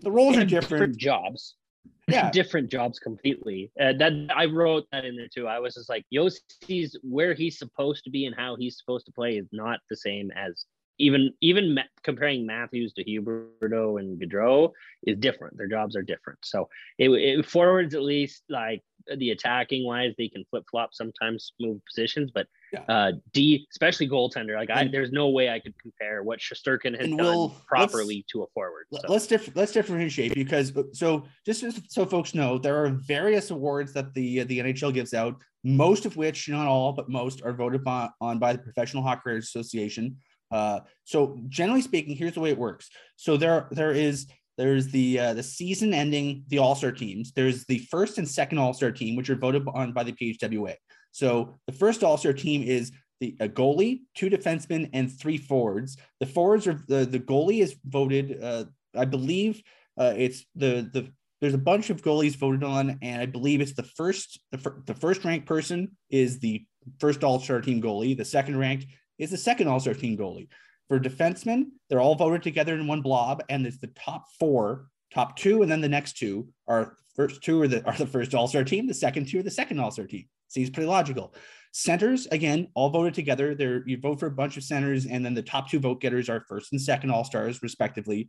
the 0.00 0.10
roles 0.10 0.36
are 0.36 0.44
different. 0.44 0.96
jobs. 0.96 1.56
Yeah. 2.08 2.30
different 2.32 2.70
jobs 2.70 2.98
completely. 2.98 3.72
Uh, 3.80 3.92
that 3.98 4.12
I 4.34 4.46
wrote 4.46 4.84
that 4.92 5.04
in 5.04 5.16
there 5.16 5.28
too. 5.28 5.48
I 5.48 5.58
was 5.58 5.74
just 5.74 5.88
like, 5.88 6.04
Josi's 6.12 6.96
where 7.02 7.34
he's 7.34 7.58
supposed 7.58 8.04
to 8.04 8.10
be 8.10 8.26
and 8.26 8.34
how 8.34 8.56
he's 8.56 8.78
supposed 8.78 9.06
to 9.06 9.12
play 9.12 9.36
is 9.36 9.48
not 9.52 9.80
the 9.90 9.96
same 9.96 10.30
as 10.30 10.66
even 10.98 11.32
even 11.40 11.74
Ma- 11.74 11.82
comparing 12.02 12.46
Matthews 12.46 12.92
to 12.94 13.04
Huberdeau 13.04 14.00
and 14.00 14.20
Gaudreau 14.20 14.72
is 15.06 15.16
different. 15.18 15.56
Their 15.56 15.68
jobs 15.68 15.96
are 15.96 16.02
different. 16.02 16.38
So 16.44 16.68
it, 16.98 17.10
it 17.10 17.46
forwards 17.46 17.94
at 17.94 18.02
least 18.02 18.42
like 18.48 18.82
the 19.18 19.30
attacking 19.30 19.84
wise, 19.86 20.14
they 20.18 20.28
can 20.28 20.44
flip 20.50 20.64
flop 20.70 20.90
sometimes, 20.92 21.52
move 21.60 21.80
positions, 21.86 22.30
but 22.34 22.46
Yeah. 22.72 22.82
uh 22.88 23.12
D, 23.32 23.66
especially 23.70 24.08
goaltender, 24.08 24.56
like 24.56 24.70
I 24.70 24.88
there's 24.88 25.12
no 25.12 25.28
way 25.28 25.50
I 25.50 25.60
could 25.60 25.74
compare 25.80 26.22
what 26.22 26.40
Shesterkin 26.40 26.96
has 26.96 27.06
And 27.06 27.18
done 27.18 27.26
we'll- 27.26 27.54
properly 27.68 28.24
to 28.32 28.42
a 28.42 28.46
forward. 28.54 28.86
So. 28.92 29.00
Let's 29.08 29.26
diff- 29.26 29.54
let's 29.54 29.72
differentiate 29.72 30.34
because 30.34 30.72
so 30.92 31.24
just 31.44 31.64
so 31.92 32.06
folks 32.06 32.34
know 32.34 32.58
there 32.58 32.82
are 32.84 32.88
various 32.88 33.50
awards 33.50 33.92
that 33.92 34.12
the 34.14 34.42
the 34.44 34.58
NHL 34.60 34.92
gives 34.94 35.14
out, 35.14 35.36
most 35.62 36.06
of 36.06 36.16
which 36.16 36.48
not 36.48 36.66
all 36.66 36.92
but 36.92 37.08
most 37.08 37.42
are 37.42 37.52
voted 37.52 37.84
by, 37.84 38.08
on 38.20 38.38
by 38.38 38.52
the 38.54 38.58
Professional 38.58 39.02
Hockey 39.02 39.36
Association. 39.36 40.16
Uh, 40.50 40.80
so 41.04 41.38
generally 41.48 41.82
speaking, 41.82 42.16
here's 42.16 42.34
the 42.34 42.40
way 42.40 42.50
it 42.50 42.58
works. 42.58 42.88
So 43.16 43.36
there 43.36 43.68
there 43.70 43.92
is 43.92 44.26
there's 44.56 44.88
the 44.88 45.18
uh, 45.18 45.34
the 45.34 45.42
season 45.42 45.92
ending 45.92 46.44
the 46.48 46.58
All 46.58 46.74
Star 46.74 46.92
teams. 46.92 47.32
There's 47.32 47.64
the 47.66 47.78
first 47.90 48.18
and 48.18 48.28
second 48.28 48.58
All 48.58 48.72
Star 48.72 48.90
team, 48.90 49.16
which 49.16 49.30
are 49.30 49.36
voted 49.36 49.66
on 49.74 49.92
by 49.92 50.04
the 50.04 50.12
PHWA. 50.12 50.74
So 51.12 51.56
the 51.66 51.72
first 51.72 52.02
All 52.02 52.16
Star 52.16 52.32
team 52.32 52.62
is 52.62 52.92
the 53.20 53.36
a 53.40 53.48
goalie, 53.48 54.00
two 54.14 54.30
defensemen, 54.30 54.90
and 54.92 55.10
three 55.10 55.38
forwards. 55.38 55.96
The 56.20 56.26
forwards 56.26 56.66
are 56.66 56.80
the 56.88 57.04
the 57.04 57.20
goalie 57.20 57.62
is 57.62 57.76
voted. 57.84 58.42
Uh, 58.42 58.64
I 58.94 59.04
believe 59.04 59.62
uh, 59.98 60.14
it's 60.16 60.44
the 60.54 60.88
the 60.92 61.10
there's 61.40 61.54
a 61.54 61.58
bunch 61.58 61.90
of 61.90 62.02
goalies 62.02 62.36
voted 62.36 62.64
on, 62.64 62.98
and 63.02 63.20
I 63.20 63.26
believe 63.26 63.60
it's 63.60 63.74
the 63.74 63.82
first 63.82 64.40
the, 64.52 64.58
fir- 64.58 64.82
the 64.86 64.94
first 64.94 65.24
ranked 65.24 65.46
person 65.46 65.96
is 66.08 66.38
the 66.38 66.64
first 66.98 67.24
All 67.24 67.40
Star 67.40 67.60
team 67.60 67.82
goalie. 67.82 68.16
The 68.16 68.24
second 68.24 68.58
ranked 68.58 68.86
is 69.18 69.30
the 69.30 69.36
second 69.36 69.68
All 69.68 69.80
Star 69.80 69.94
team 69.94 70.16
goalie. 70.16 70.48
For 70.88 71.00
defensemen, 71.00 71.66
they're 71.88 72.00
all 72.00 72.14
voted 72.14 72.42
together 72.42 72.74
in 72.74 72.86
one 72.86 73.02
blob, 73.02 73.42
and 73.48 73.66
it's 73.66 73.78
the 73.78 73.88
top 73.88 74.26
four, 74.38 74.88
top 75.12 75.36
two, 75.36 75.62
and 75.62 75.70
then 75.70 75.80
the 75.80 75.88
next 75.88 76.16
two 76.16 76.48
are 76.68 76.96
first 77.14 77.42
two 77.42 77.60
are 77.62 77.68
the 77.68 77.84
are 77.86 77.96
the 77.96 78.06
first 78.06 78.34
All 78.34 78.48
Star 78.48 78.64
team. 78.64 78.86
The 78.86 78.94
second 78.94 79.28
two 79.28 79.40
are 79.40 79.42
the 79.42 79.50
second 79.50 79.80
All 79.80 79.90
Star 79.90 80.06
team. 80.06 80.26
Seems 80.48 80.70
pretty 80.70 80.88
logical. 80.88 81.34
Centers 81.72 82.26
again, 82.26 82.68
all 82.74 82.90
voted 82.90 83.14
together. 83.14 83.54
There 83.54 83.82
you 83.86 83.98
vote 83.98 84.20
for 84.20 84.26
a 84.26 84.30
bunch 84.30 84.56
of 84.56 84.62
centers, 84.62 85.06
and 85.06 85.24
then 85.24 85.34
the 85.34 85.42
top 85.42 85.68
two 85.68 85.80
vote 85.80 86.00
getters 86.00 86.28
are 86.28 86.44
first 86.48 86.72
and 86.72 86.80
second 86.80 87.10
All 87.10 87.24
Stars, 87.24 87.62
respectively. 87.62 88.28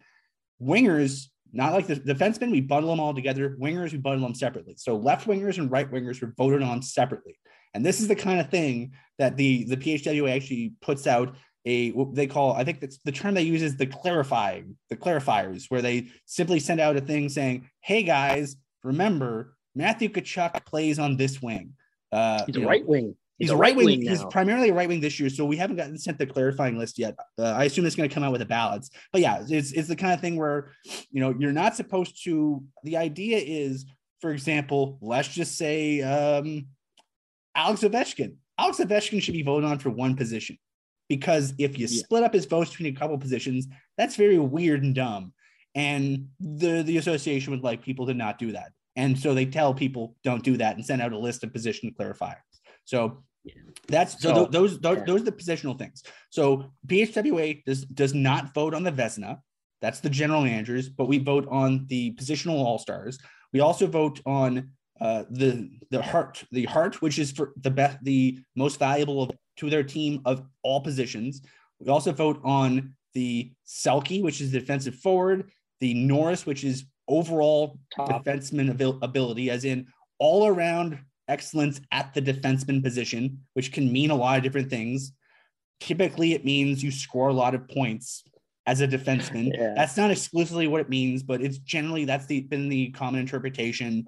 Wingers, 0.62 1.28
not 1.54 1.74
like 1.74 1.88
the 1.88 1.96
defensemen, 1.96 2.52
we 2.52 2.62
bundle 2.62 2.90
them 2.90 3.00
all 3.00 3.14
together. 3.14 3.56
Wingers, 3.62 3.92
we 3.92 4.00
bundle 4.00 4.28
them 4.28 4.36
separately. 4.36 4.76
So 4.78 4.98
left 4.98 5.28
wingers 5.28 5.60
and 5.60 5.72
right 5.72 5.90
wingers 5.90 6.22
were 6.22 6.34
voted 6.36 6.64
on 6.64 6.82
separately. 6.82 7.38
And 7.78 7.86
this 7.86 8.02
is 8.02 8.08
the 8.08 8.16
kind 8.16 8.40
of 8.40 8.50
thing 8.50 8.94
that 9.20 9.38
the 9.38 9.64
the 9.66 9.78
PHWA 9.78 10.36
actually 10.36 10.74
puts 10.82 11.06
out 11.06 11.36
a 11.64 11.92
what 11.92 12.16
they 12.16 12.26
call 12.26 12.54
I 12.54 12.64
think 12.64 12.80
that's 12.80 12.98
the 13.06 13.12
term 13.12 13.36
they 13.36 13.44
use 13.44 13.62
is 13.62 13.78
the 13.78 13.86
clarifying 13.86 14.76
the 14.90 14.98
clarifiers 14.98 15.66
where 15.70 15.84
they 15.84 16.08
simply 16.26 16.60
send 16.60 16.82
out 16.82 16.98
a 16.98 17.02
thing 17.02 17.30
saying, 17.30 17.70
"Hey 17.82 18.02
guys, 18.02 18.56
remember 18.84 19.56
Matthew 19.76 20.10
Tkachuk 20.10 20.66
plays 20.66 20.98
on 20.98 21.18
this 21.18 21.40
wing." 21.40 21.74
Uh, 22.12 22.44
He's 22.48 22.56
a 22.56 22.62
know, 22.62 22.68
right 22.68 22.86
wing. 22.86 23.16
He's, 23.38 23.52
a 23.52 23.56
right 23.56 23.76
wing. 23.76 24.04
now. 24.04 24.10
He's 24.10 24.24
primarily 24.32 24.70
a 24.70 24.74
right 24.74 24.90
wing 24.90 25.02
this 25.02 25.20
year, 25.20 25.30
so 25.30 25.46
we 25.46 25.58
haven't 25.58 25.76
gotten 25.76 26.00
sent 26.00 26.18
the 26.18 26.26
clarifying 26.26 26.80
list 26.80 26.98
yet. 26.98 27.16
Uh, 27.38 27.44
I 27.44 27.66
assume 27.66 27.86
it's 27.86 27.96
going 27.96 28.10
to 28.10 28.14
come 28.14 28.24
out 28.24 28.32
with 28.32 28.42
the 28.42 28.48
ballots. 28.48 28.90
But 29.12 29.22
yeah, 29.22 29.44
it's 29.48 29.72
it's 29.72 29.88
the 29.88 29.96
kind 29.96 30.14
of 30.14 30.20
thing 30.20 30.36
where 30.36 30.72
you 31.12 31.22
know 31.22 31.36
you're 31.38 31.52
not 31.52 31.76
supposed 31.76 32.24
to. 32.24 32.64
The 32.84 32.98
idea 32.98 33.38
is, 33.38 33.86
for 34.20 34.32
example, 34.32 34.98
let's 35.00 35.28
just 35.28 35.58
say 35.58 36.02
um, 36.02 36.66
Alex 37.58 37.82
Ovechkin. 37.82 38.36
Alex 38.58 38.78
Ovechkin 38.80 39.22
should 39.22 39.34
be 39.34 39.42
voted 39.42 39.70
on 39.70 39.80
for 39.80 39.90
one 39.90 40.16
position 40.16 40.58
because 41.10 41.54
if 41.58 41.78
you 41.78 41.88
Yeah. 41.90 42.00
split 42.04 42.24
up 42.24 42.34
his 42.34 42.46
votes 42.46 42.70
between 42.72 42.96
a 42.96 42.98
couple 42.98 43.18
positions, 43.18 43.68
that's 43.98 44.16
very 44.16 44.38
weird 44.38 44.84
and 44.84 44.96
dumb. 44.96 45.34
And 45.76 46.30
the 46.40 46.84
the 46.84 46.98
association 46.98 47.52
would 47.52 47.64
like 47.64 47.82
people 47.84 48.06
to 48.08 48.14
not 48.14 48.40
do 48.40 48.52
that, 48.54 48.72
and 48.96 49.18
so 49.20 49.34
they 49.34 49.46
tell 49.46 49.74
people 49.74 50.16
don't 50.24 50.44
do 50.44 50.58
that 50.58 50.76
and 50.76 50.86
send 50.86 51.02
out 51.02 51.12
a 51.14 51.18
list 51.20 51.44
of 51.44 51.52
position 51.54 51.94
clarifiers. 52.00 52.38
So 52.86 53.24
that's 53.88 54.20
so, 54.22 54.30
So- 54.30 54.34
tho- 54.36 54.52
those 54.52 54.80
those, 54.80 54.98
yeah. 54.98 55.04
those 55.06 55.22
are 55.22 55.26
the 55.26 55.32
positional 55.32 55.78
things. 55.78 56.04
So 56.32 56.72
PHWA 56.88 57.64
does 57.66 57.86
does 57.86 58.14
not 58.14 58.54
vote 58.54 58.74
on 58.74 58.84
the 58.84 58.92
Vezina. 58.92 59.40
That's 59.82 60.00
the 60.00 60.10
general 60.10 60.42
managers, 60.44 60.90
but 60.90 61.06
we 61.08 61.20
vote 61.20 61.48
on 61.50 61.86
the 61.88 62.14
positional 62.16 62.56
all 62.56 62.80
stars. 62.80 63.20
We 63.54 63.60
also 63.60 63.86
vote 63.86 64.20
on 64.26 64.72
uh, 65.00 65.24
the 65.30 65.70
the 65.92 66.02
Hart 66.02 66.44
the 66.52 66.66
Hart, 66.66 67.02
which 67.02 67.20
is 67.20 67.32
for 67.32 67.54
the 67.62 67.72
best 67.72 67.98
the 68.04 68.40
most 68.56 68.80
valuable 68.80 69.24
of, 69.24 69.32
to 69.58 69.70
their 69.70 69.84
team 69.84 70.22
of 70.26 70.44
all 70.64 70.82
positions. 70.82 71.42
We 71.80 71.90
also 71.90 72.12
vote 72.12 72.40
on 72.44 72.96
the 73.14 73.52
Selke, 73.68 74.22
which 74.22 74.42
is 74.42 74.52
the 74.52 74.60
defensive 74.60 74.96
forward, 74.96 75.52
the 75.80 75.94
Norris, 75.94 76.46
which 76.46 76.64
is 76.64 76.86
overall 77.08 77.80
Top. 77.96 78.26
defenseman 78.26 78.70
abil- 78.70 79.00
ability, 79.02 79.50
as 79.50 79.66
in 79.66 79.88
all 80.20 80.48
around 80.48 81.00
excellence 81.28 81.82
at 81.92 82.14
the 82.14 82.22
defenseman 82.22 82.84
position, 82.84 83.40
which 83.54 83.72
can 83.72 83.92
mean 83.92 84.12
a 84.12 84.16
lot 84.16 84.38
of 84.38 84.44
different 84.44 84.70
things. 84.70 85.12
Typically, 85.80 86.34
it 86.34 86.46
means 86.46 86.84
you 86.84 86.92
score 86.92 87.30
a 87.30 87.34
lot 87.34 87.54
of 87.54 87.68
points 87.68 88.24
as 88.66 88.82
a 88.82 88.88
defenseman. 88.88 89.52
Yeah. 89.54 89.74
That's 89.76 89.98
not 89.98 90.12
exclusively 90.12 90.68
what 90.68 90.82
it 90.82 90.90
means, 90.90 91.24
but 91.24 91.42
it's 91.42 91.58
generally 91.60 92.06
that's 92.06 92.26
the 92.26 92.42
been 92.42 92.70
the 92.70 92.92
common 92.92 93.22
interpretation. 93.22 94.06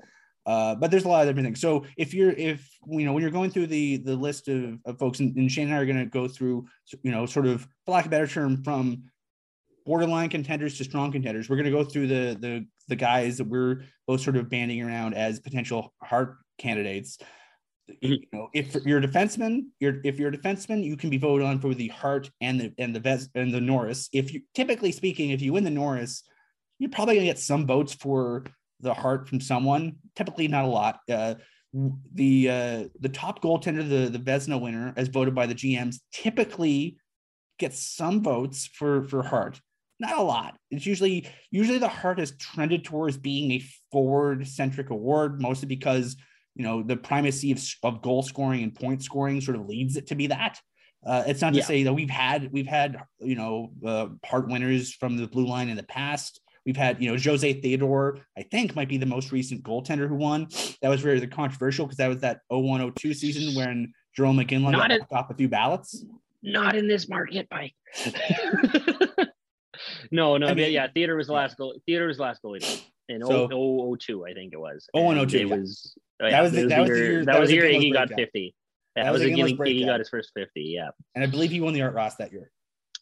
Uh, 0.50 0.74
but 0.74 0.90
there's 0.90 1.06
a 1.06 1.08
lot 1.08 1.22
of 1.22 1.28
different 1.28 1.46
things. 1.46 1.62
So 1.62 1.86
if 1.96 2.12
you're 2.12 2.32
if 2.32 2.68
you 2.88 3.06
know 3.06 3.14
when 3.14 3.22
you're 3.22 3.30
going 3.30 3.52
through 3.52 3.68
the 3.68 3.98
the 3.98 4.16
list 4.16 4.48
of, 4.48 4.80
of 4.84 4.98
folks, 4.98 5.20
and, 5.20 5.36
and 5.38 5.52
Shane 5.52 5.68
and 5.68 5.76
I 5.76 5.78
are 5.78 5.86
going 5.86 6.00
to 6.00 6.08
go 6.08 6.28
through, 6.28 6.66
you 7.04 7.12
know, 7.12 7.28
sort 7.28 7.46
of 7.46 7.68
for 7.86 7.92
lack 7.92 8.06
of 8.06 8.08
a 8.08 8.10
better 8.10 8.26
term, 8.26 8.64
from 8.64 9.04
borderline 9.86 10.28
contenders 10.28 10.76
to 10.80 10.84
strong 10.84 11.12
contenders. 11.12 11.50
We're 11.50 11.58
going 11.58 11.66
to 11.66 11.72
go 11.72 11.84
through 11.84 12.08
the 12.08 12.36
the 12.40 12.66
the 12.88 12.96
guys 12.96 13.38
that 13.38 13.44
we're 13.44 13.84
both 14.08 14.22
sort 14.22 14.38
of 14.38 14.50
banding 14.50 14.82
around 14.82 15.14
as 15.14 15.40
potential 15.40 15.94
Hart 16.02 16.38
candidates. 16.58 17.20
You 18.02 18.18
know, 18.34 18.50
if 18.52 18.74
you're 18.88 18.98
a 18.98 19.08
defenseman, 19.08 19.66
you're 19.80 20.02
if 20.04 20.18
you're 20.18 20.30
a 20.30 20.36
defenseman, 20.36 20.84
you 20.84 20.98
can 20.98 21.12
be 21.12 21.20
voted 21.20 21.46
on 21.46 21.60
for 21.60 21.76
the 21.76 21.90
Hart 21.90 22.28
and 22.42 22.60
the 22.60 22.74
and 22.80 22.96
the 22.96 23.00
Ves 23.00 23.30
and 23.36 23.54
the 23.54 23.62
Norris. 23.62 24.10
If 24.14 24.34
you 24.34 24.42
typically 24.56 24.94
speaking, 24.94 25.30
if 25.30 25.44
you 25.44 25.54
win 25.54 25.64
the 25.64 25.70
Norris, 25.70 26.24
you're 26.80 26.90
probably 26.90 27.18
gonna 27.18 27.28
get 27.28 27.38
some 27.38 27.68
votes 27.68 27.94
for 27.94 28.46
the 28.82 28.94
Hart 28.94 29.28
from 29.28 29.40
someone. 29.40 29.98
Typically, 30.16 30.48
not 30.48 30.66
a 30.66 30.68
lot. 30.68 31.00
Uh, 31.10 31.36
the 32.14 32.50
uh, 32.50 32.84
the 33.00 33.10
top 33.10 33.42
goaltender, 33.42 33.88
the 33.88 34.10
the 34.10 34.20
Vezina 34.20 34.60
winner, 34.60 34.94
as 34.98 35.08
voted 35.08 35.36
by 35.36 35.46
the 35.46 35.56
GMs, 35.56 35.98
typically 36.12 36.98
gets 37.60 37.80
some 37.80 38.24
votes 38.24 38.68
for 38.68 39.04
for 39.04 39.24
Hart. 39.24 39.60
Not 40.00 40.18
a 40.18 40.24
lot. 40.24 40.58
It's 40.72 40.86
usually 40.86 41.28
usually 41.52 41.78
the 41.78 41.88
Hart 41.88 42.20
has 42.20 42.32
trended 42.38 42.86
towards 42.86 43.18
being 43.18 43.52
a 43.52 43.64
forward 43.92 44.48
centric 44.48 44.90
award, 44.90 45.42
mostly 45.42 45.68
because 45.68 46.16
you 46.56 46.64
know 46.64 46.82
the 46.82 46.98
primacy 46.98 47.52
of, 47.52 47.64
of 47.84 48.02
goal 48.02 48.24
scoring 48.24 48.64
and 48.64 48.74
point 48.74 49.04
scoring 49.04 49.42
sort 49.42 49.58
of 49.58 49.68
leads 49.68 49.98
it 49.98 50.08
to 50.08 50.16
be 50.16 50.28
that. 50.28 50.60
Uh, 51.06 51.24
it's 51.28 51.42
not 51.42 51.54
to 51.54 51.60
yeah. 51.60 51.66
say 51.66 51.84
that 51.84 51.94
we've 51.94 52.10
had 52.10 52.52
we've 52.52 52.68
had 52.68 53.02
you 53.20 53.36
know 53.36 53.72
uh, 53.86 54.08
Hart 54.26 54.48
winners 54.48 54.94
from 54.94 55.18
the 55.18 55.28
blue 55.28 55.46
line 55.46 55.70
in 55.70 55.78
the 55.78 55.84
past. 55.84 56.42
We've 56.70 56.78
had, 56.78 57.02
you 57.02 57.10
know, 57.10 57.18
Jose 57.18 57.52
Theodore, 57.52 58.20
I 58.38 58.44
think 58.44 58.76
might 58.76 58.90
be 58.90 58.98
the 58.98 59.08
most 59.08 59.32
recent 59.32 59.64
goaltender 59.64 60.08
who 60.08 60.14
won. 60.14 60.50
That 60.84 60.90
was 60.90 61.02
very 61.02 61.20
controversial 61.26 61.88
because 61.88 61.98
that 61.98 62.10
was 62.10 62.20
that 62.20 62.42
0102 62.50 63.16
season 63.16 63.56
when 63.56 63.92
Jarome 64.16 64.46
Iginla 64.46 64.74
got 64.74 64.92
in, 64.92 65.02
off 65.12 65.32
a 65.32 65.34
few 65.34 65.50
ballots. 65.50 66.06
Not 66.44 66.76
in 66.76 66.88
this 66.88 67.10
market, 67.10 67.50
Pike. 67.50 67.74
no, 70.12 70.38
no, 70.38 70.46
I 70.46 70.54
mean, 70.54 70.72
yeah, 70.72 70.86
Theodore 70.94 71.16
was 71.16 71.26
the 71.26 71.34
last 71.34 71.58
goal. 71.58 71.74
Theodore 71.88 72.10
was 72.10 72.18
the 72.18 72.24
last 72.24 72.44
goalie 72.44 72.84
in 73.08 73.26
so, 73.26 73.98
02, 74.00 74.28
I 74.28 74.36
think 74.36 74.54
it 74.54 74.60
was. 74.60 74.88
0102. 74.92 75.38
It 75.40 75.50
was, 75.50 75.98
yeah. 76.22 76.30
that 76.30 76.42
was 76.44 76.52
the, 76.52 76.68
that 76.68 76.82
was 76.82 76.90
the 76.92 76.98
year, 76.98 77.26
that, 77.26 77.40
was 77.40 77.50
the 77.50 77.56
year 77.56 77.66
he 77.66 77.92
got 77.92 78.10
50. 78.10 78.56
That, 78.96 79.06
that 79.06 79.12
was, 79.12 79.24
was 79.24 79.32
the 79.32 79.66
he 79.66 79.86
got 79.86 79.98
his 79.98 80.10
first 80.10 80.34
50. 80.36 80.62
Yeah. 80.62 80.90
And 81.16 81.24
I 81.24 81.28
believe 81.28 81.50
he 81.50 81.62
won 81.62 81.74
the 81.74 81.82
Art 81.82 81.96
Ross 81.96 82.18
that 82.18 82.32
year. 82.32 82.52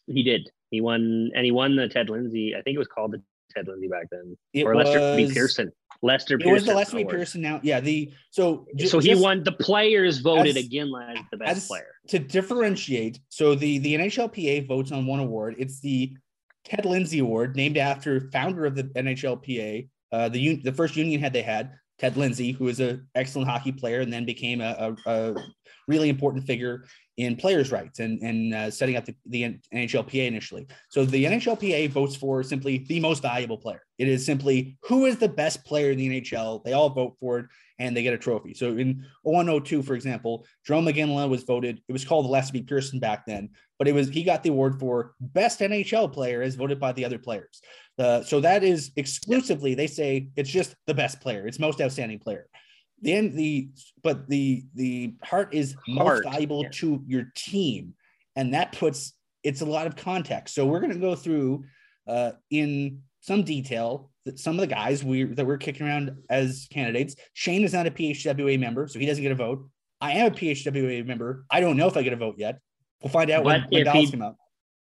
He 0.06 0.22
did. 0.22 0.48
He 0.70 0.80
won, 0.80 1.32
and 1.34 1.44
he 1.44 1.50
won 1.50 1.76
the 1.76 1.86
Ted 1.86 2.08
Lindsay. 2.08 2.54
I 2.56 2.62
think 2.62 2.76
it 2.76 2.78
was 2.78 2.88
called 2.88 3.12
the 3.12 3.22
Ted 3.54 3.68
Lindsay 3.68 3.88
back 3.88 4.06
then, 4.10 4.36
it 4.52 4.64
or 4.64 4.76
Lester 4.76 5.16
B. 5.16 5.32
Pearson. 5.32 5.72
Lester 6.02 6.34
it 6.36 6.40
Pearson. 6.40 6.52
was 6.52 6.64
the 6.64 6.74
Lester 6.74 6.96
B. 6.96 7.04
Pearson 7.04 7.40
now. 7.40 7.60
Yeah, 7.62 7.80
the 7.80 8.12
so 8.30 8.66
so 8.86 8.98
he 8.98 9.14
won. 9.14 9.42
The 9.42 9.52
players 9.52 10.18
voted 10.18 10.56
as, 10.56 10.64
again 10.64 10.92
as 11.08 11.18
the 11.30 11.36
best 11.36 11.56
as, 11.56 11.66
player. 11.66 11.94
To 12.08 12.18
differentiate, 12.18 13.20
so 13.28 13.54
the 13.54 13.78
the 13.78 13.94
NHLPA 13.94 14.66
votes 14.68 14.92
on 14.92 15.06
one 15.06 15.20
award. 15.20 15.56
It's 15.58 15.80
the 15.80 16.16
Ted 16.64 16.84
Lindsay 16.84 17.18
Award, 17.20 17.56
named 17.56 17.78
after 17.78 18.28
founder 18.30 18.66
of 18.66 18.74
the 18.76 18.84
NHLPA, 18.84 19.88
uh, 20.12 20.28
the 20.28 20.56
the 20.62 20.72
first 20.72 20.96
union 20.96 21.20
head 21.20 21.32
they 21.32 21.42
had, 21.42 21.72
Ted 21.98 22.16
Lindsay, 22.16 22.52
who 22.52 22.64
was 22.64 22.80
an 22.80 23.06
excellent 23.14 23.48
hockey 23.48 23.72
player 23.72 24.00
and 24.00 24.12
then 24.12 24.24
became 24.24 24.60
a, 24.60 24.96
a, 25.06 25.10
a 25.10 25.34
really 25.88 26.08
important 26.08 26.46
figure 26.46 26.84
in 27.16 27.34
players' 27.34 27.72
rights 27.72 27.98
and, 27.98 28.22
and 28.22 28.54
uh, 28.54 28.70
setting 28.70 28.96
up 28.96 29.04
the, 29.04 29.14
the 29.26 29.58
NHLPA 29.74 30.28
initially. 30.28 30.68
So 30.88 31.04
the 31.04 31.24
NHLPA 31.24 31.90
votes 31.90 32.14
for 32.14 32.44
simply 32.44 32.84
the 32.88 33.00
most 33.00 33.22
valuable 33.22 33.58
player. 33.58 33.82
It 33.98 34.06
is 34.06 34.24
simply 34.24 34.78
who 34.84 35.06
is 35.06 35.18
the 35.18 35.28
best 35.28 35.64
player 35.64 35.90
in 35.90 35.98
the 35.98 36.20
NHL. 36.20 36.62
They 36.62 36.74
all 36.74 36.90
vote 36.90 37.16
for 37.18 37.40
it 37.40 37.46
and 37.80 37.96
they 37.96 38.04
get 38.04 38.14
a 38.14 38.18
trophy. 38.18 38.54
So 38.54 38.76
in 38.76 39.04
0102, 39.22 39.82
for 39.82 39.94
example, 39.94 40.46
Jarome 40.68 40.92
Iginla 40.92 41.28
was 41.28 41.42
voted, 41.42 41.80
it 41.88 41.92
was 41.92 42.04
called 42.04 42.26
the 42.26 42.50
B. 42.52 42.62
Pearson 42.62 43.00
back 43.00 43.26
then, 43.26 43.50
but 43.78 43.88
it 43.88 43.92
was 43.92 44.08
he 44.08 44.22
got 44.22 44.44
the 44.44 44.50
award 44.50 44.78
for 44.78 45.14
best 45.20 45.58
NHL 45.58 46.12
player 46.12 46.42
as 46.42 46.54
voted 46.54 46.78
by 46.78 46.92
the 46.92 47.04
other 47.04 47.18
players. 47.18 47.60
Uh, 47.98 48.22
so 48.22 48.40
that 48.40 48.62
is 48.62 48.92
exclusively, 48.94 49.74
they 49.74 49.88
say 49.88 50.28
it's 50.36 50.50
just 50.50 50.76
the 50.86 50.94
best 50.94 51.20
player, 51.20 51.48
it's 51.48 51.58
most 51.58 51.80
outstanding 51.80 52.20
player 52.20 52.46
then 53.02 53.34
the 53.34 53.70
but 54.02 54.28
the 54.28 54.64
the 54.74 55.14
Hart 55.22 55.54
is 55.54 55.76
most 55.86 56.24
valuable 56.24 56.62
yeah. 56.64 56.70
to 56.72 57.02
your 57.06 57.32
team. 57.34 57.94
And 58.36 58.54
that 58.54 58.72
puts 58.72 59.14
it's 59.42 59.60
a 59.60 59.66
lot 59.66 59.86
of 59.86 59.96
context. 59.96 60.54
So 60.54 60.66
we're 60.66 60.80
going 60.80 60.92
to 60.92 60.98
go 60.98 61.14
through 61.14 61.64
uh, 62.06 62.32
in 62.50 63.02
some 63.20 63.42
detail 63.42 64.10
that 64.24 64.38
some 64.38 64.54
of 64.54 64.60
the 64.60 64.66
guys 64.66 65.04
we 65.04 65.24
that 65.24 65.46
we're 65.46 65.58
kicking 65.58 65.86
around 65.86 66.16
as 66.30 66.66
candidates. 66.70 67.16
Shane 67.34 67.64
is 67.64 67.72
not 67.72 67.86
a 67.86 67.90
phwa 67.90 68.58
member 68.58 68.86
so 68.88 68.98
he 68.98 69.06
doesn't 69.06 69.22
get 69.22 69.32
a 69.32 69.36
vote. 69.36 69.68
I 70.00 70.12
am 70.12 70.32
a 70.32 70.34
phwa 70.34 71.06
member. 71.06 71.44
I 71.50 71.60
don't 71.60 71.76
know 71.76 71.88
if 71.88 71.96
i 71.96 72.02
get 72.02 72.12
a 72.12 72.16
vote 72.16 72.36
yet. 72.38 72.58
We'll 73.02 73.12
find 73.12 73.30
out 73.30 73.44
but 73.44 73.62
when, 73.70 73.86
when 73.86 73.96
he, 73.96 74.10
come 74.10 74.22
out. 74.22 74.36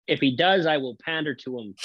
If 0.07 0.19
he 0.19 0.35
does 0.35 0.65
i 0.65 0.77
will 0.77 0.97
pander 1.03 1.35
to 1.35 1.59
him. 1.59 1.75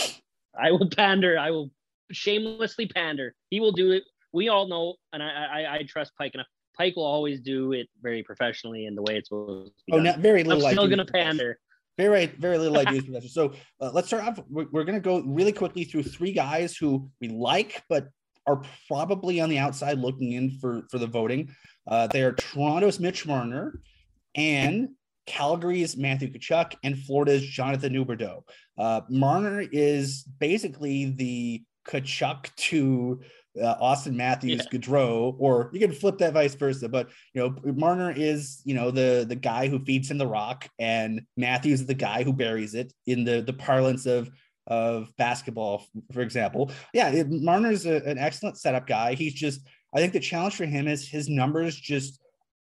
I 0.59 0.71
will 0.71 0.89
pander 0.91 1.39
i 1.39 1.51
will 1.51 1.71
shamelessly 2.11 2.87
pander. 2.87 3.35
He 3.51 3.61
will 3.61 3.73
do 3.73 3.93
it 3.93 4.05
we 4.33 4.49
all 4.49 4.67
know, 4.67 4.95
and 5.13 5.23
I, 5.23 5.29
I, 5.29 5.75
I 5.75 5.83
trust 5.83 6.13
Pike 6.17 6.35
enough. 6.35 6.47
Pike 6.77 6.97
will 6.97 7.05
always 7.05 7.41
do 7.41 7.73
it 7.73 7.89
very 8.01 8.23
professionally 8.23 8.87
and 8.87 8.97
the 8.97 9.03
way 9.03 9.17
it's 9.17 9.29
supposed 9.29 9.73
to 9.73 9.85
be. 9.87 9.93
Oh, 9.93 9.99
not 10.01 10.21
very 10.21 10.43
little. 10.43 10.67
I'm 10.67 10.73
still 10.73 10.87
going 10.87 10.99
to 10.99 11.05
pander. 11.05 11.59
Very, 11.99 12.27
very 12.27 12.57
little 12.57 12.79
ideas. 12.79 13.35
so 13.35 13.53
uh, 13.81 13.91
let's 13.93 14.07
start 14.07 14.25
off. 14.25 14.41
We're, 14.49 14.67
we're 14.73 14.85
going 14.85 14.97
to 14.97 15.01
go 15.01 15.21
really 15.21 15.53
quickly 15.53 15.85
through 15.85 16.05
three 16.05 16.33
guys 16.33 16.75
who 16.75 17.11
we 17.21 17.29
like, 17.29 17.83
but 17.91 18.09
are 18.47 18.63
probably 18.89 19.41
on 19.41 19.51
the 19.51 19.59
outside 19.59 19.99
looking 19.99 20.33
in 20.33 20.59
for 20.59 20.83
for 20.91 20.99
the 20.99 21.07
voting. 21.07 21.55
Uh, 21.87 22.07
they 22.07 22.23
are 22.23 22.33
Toronto's 22.33 22.99
Mitch 22.99 23.27
Marner 23.27 23.81
and 24.35 24.89
Calgary's 25.27 25.97
Matthew 25.97 26.33
Tkachuk 26.33 26.75
and 26.83 26.99
Florida's 26.99 27.47
Jonathan 27.47 27.93
Huberdeau. 27.93 28.43
Uh, 28.79 29.03
Marner 29.09 29.65
is 29.71 30.25
basically 30.41 31.11
the 31.11 31.63
Tkachuk 31.87 32.55
to 32.57 33.21
uh, 33.61 33.77
Auston 33.83 34.15
Matthews, 34.15 34.67
yeah. 34.73 34.79
Gaudreau, 34.79 35.35
or 35.39 35.71
you 35.73 35.81
can 35.81 35.93
flip 35.93 36.19
that 36.19 36.33
vice 36.33 36.55
versa. 36.55 36.89
But 36.89 37.11
you 37.35 37.43
know, 37.43 37.73
Marner 37.73 38.11
is 38.11 38.63
you 38.65 38.75
know 38.75 38.91
the 38.91 39.25
the 39.29 39.37
guy 39.37 39.69
who 39.69 39.79
feeds 39.85 40.11
him 40.11 40.19
the 40.19 40.27
rock, 40.27 40.69
and 40.79 41.23
Matthews 41.37 41.81
is 41.81 41.87
the 41.87 41.95
guy 41.95 42.23
who 42.23 42.33
buries 42.33 42.75
it 42.75 42.93
in 43.07 43.25
the 43.25 43.43
the 43.43 43.53
parlance 43.53 44.07
of 44.07 44.31
of 44.67 45.15
basketball, 45.19 45.87
for 46.13 46.23
example. 46.23 46.71
Yeah, 46.95 47.11
it, 47.11 47.31
Marner's 47.31 47.87
a, 47.87 47.97
an 48.05 48.19
excellent 48.19 48.59
setup 48.59 48.87
guy. 48.87 49.15
He's 49.15 49.35
just 49.35 49.61
I 49.95 49.99
think 49.99 50.13
the 50.13 50.21
challenge 50.21 50.57
for 50.57 50.67
him 50.67 50.89
is 50.89 51.09
his 51.09 51.29
numbers 51.29 51.77
just 51.77 52.21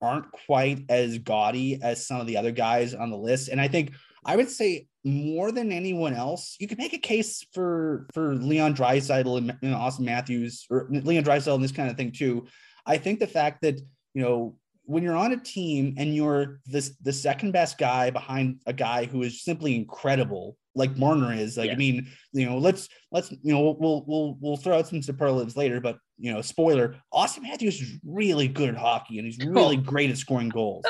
aren't 0.01 0.29
quite 0.31 0.83
as 0.89 1.17
gaudy 1.19 1.81
as 1.81 2.05
some 2.05 2.19
of 2.19 2.27
the 2.27 2.35
other 2.35 2.51
guys 2.51 2.93
on 2.93 3.09
the 3.09 3.17
list, 3.17 3.49
and 3.49 3.61
I 3.61 3.67
think 3.67 3.93
I 4.25 4.35
would 4.35 4.49
say 4.49 4.87
more 5.03 5.51
than 5.51 5.71
anyone 5.71 6.13
else, 6.13 6.55
you 6.59 6.67
could 6.67 6.77
make 6.77 6.93
a 6.93 6.97
case 6.97 7.45
for 7.53 8.07
for 8.13 8.35
Leon 8.35 8.75
Draisaitl 8.75 9.37
and 9.37 9.47
know, 9.61 9.77
Auston 9.77 10.01
Matthews 10.01 10.65
or 10.69 10.87
Leon 10.89 11.23
Draisaitl 11.23 11.55
and 11.55 11.63
this 11.63 11.71
kind 11.71 11.89
of 11.89 11.97
thing 11.97 12.11
too. 12.11 12.45
I 12.85 12.97
think 12.97 13.19
the 13.19 13.27
fact 13.27 13.61
that 13.61 13.79
you 14.13 14.21
know 14.21 14.55
when 14.85 15.03
you're 15.03 15.15
on 15.15 15.31
a 15.31 15.37
team 15.37 15.95
and 15.97 16.15
you're 16.15 16.59
this 16.65 16.95
the 17.01 17.13
second 17.13 17.51
best 17.51 17.77
guy 17.77 18.09
behind 18.09 18.61
a 18.65 18.73
guy 18.73 19.05
who 19.05 19.23
is 19.23 19.43
simply 19.43 19.75
incredible 19.75 20.57
like 20.75 20.97
Marner 20.97 21.33
is 21.33 21.57
like 21.57 21.67
yeah. 21.67 21.73
I 21.73 21.77
mean 21.77 22.07
you 22.33 22.45
know 22.45 22.57
let's 22.57 22.89
let's 23.11 23.31
you 23.31 23.53
know 23.53 23.75
we'll 23.79 24.03
we'll 24.05 24.37
we'll 24.41 24.57
throw 24.57 24.79
out 24.79 24.87
some 24.87 25.01
superlatives 25.01 25.55
later 25.55 25.79
but 25.79 25.97
you 26.17 26.33
know 26.33 26.41
spoiler 26.41 26.95
Auston 27.13 27.43
Matthews 27.43 27.81
is 27.81 27.99
really 28.05 28.47
good 28.47 28.69
at 28.69 28.75
hockey 28.75 29.19
and 29.19 29.25
he's 29.25 29.39
oh. 29.45 29.49
really 29.49 29.77
oh. 29.77 29.81
great 29.81 30.09
at 30.09 30.17
scoring 30.17 30.49
goals 30.49 30.85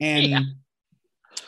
and 0.00 0.26
yeah 0.26 0.40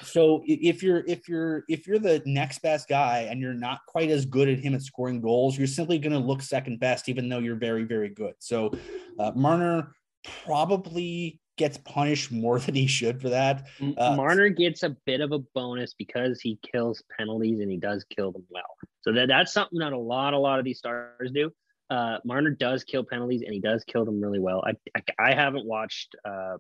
so 0.03 0.43
if 0.47 0.83
you're 0.83 1.05
if 1.07 1.29
you're 1.29 1.65
if 1.69 1.87
you're 1.87 1.99
the 1.99 2.23
next 2.25 2.61
best 2.63 2.89
guy 2.89 3.27
and 3.31 3.41
you're 3.41 3.55
not 3.55 3.81
quite 3.87 4.11
as 4.11 4.25
good 4.25 4.49
at 4.49 4.59
him 4.59 4.75
at 4.75 4.83
scoring 4.83 5.21
goals, 5.21 5.57
you're 5.57 5.67
simply 5.67 5.99
going 5.99 6.13
to 6.13 6.19
look 6.19 6.43
second 6.43 6.81
best, 6.81 7.09
even 7.09 7.29
though 7.29 7.39
you're 7.39 7.57
very 7.57 7.85
very 7.85 8.09
good. 8.09 8.35
So 8.39 8.73
uh, 9.19 9.33
Marner 9.35 9.95
probably 10.45 11.41
gets 11.57 11.77
punished 11.79 12.31
more 12.31 12.59
than 12.61 12.75
he 12.75 12.87
should 12.87 13.21
for 13.21 13.29
that. 13.31 13.67
Uh, 13.81 14.17
Marner 14.17 14.49
gets 14.49 14.83
a 14.83 14.97
bit 15.05 15.21
of 15.21 15.33
a 15.33 15.41
bonus 15.55 15.95
because 15.95 16.41
he 16.41 16.59
kills 16.73 17.03
penalties 17.19 17.61
and 17.61 17.71
he 17.71 17.77
does 17.77 18.05
kill 18.17 18.33
them 18.33 18.45
well. 18.49 18.77
So 19.03 19.13
that 19.13 19.29
that's 19.29 19.53
something 19.53 19.79
that 19.81 19.93
a 19.93 19.99
lot 19.99 20.35
a 20.35 20.39
lot 20.39 20.59
of 20.59 20.65
these 20.65 20.79
stars 20.79 21.31
do. 21.33 21.51
Uh, 21.91 22.19
Marner 22.25 22.51
does 22.51 22.85
kill 22.85 23.03
penalties 23.03 23.43
and 23.43 23.53
he 23.53 23.61
does 23.61 23.83
kill 23.85 24.05
them 24.05 24.21
really 24.21 24.41
well. 24.41 24.65
I 24.65 24.73
I, 24.97 25.31
I 25.31 25.35
haven't 25.35 25.67
watched. 25.67 26.15
Uh, 26.25 26.59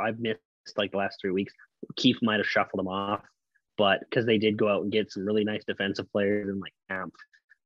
I've 0.00 0.18
missed 0.18 0.40
like 0.76 0.92
the 0.92 0.98
last 0.98 1.18
three 1.20 1.30
weeks. 1.30 1.52
Keefe 1.96 2.18
might 2.22 2.38
have 2.38 2.46
shuffled 2.46 2.78
them 2.78 2.88
off, 2.88 3.22
but 3.76 4.00
because 4.00 4.26
they 4.26 4.38
did 4.38 4.56
go 4.56 4.68
out 4.68 4.82
and 4.82 4.92
get 4.92 5.12
some 5.12 5.24
really 5.24 5.44
nice 5.44 5.64
defensive 5.64 6.10
players 6.12 6.48
and 6.48 6.60
like 6.60 6.72
Camp 6.88 7.12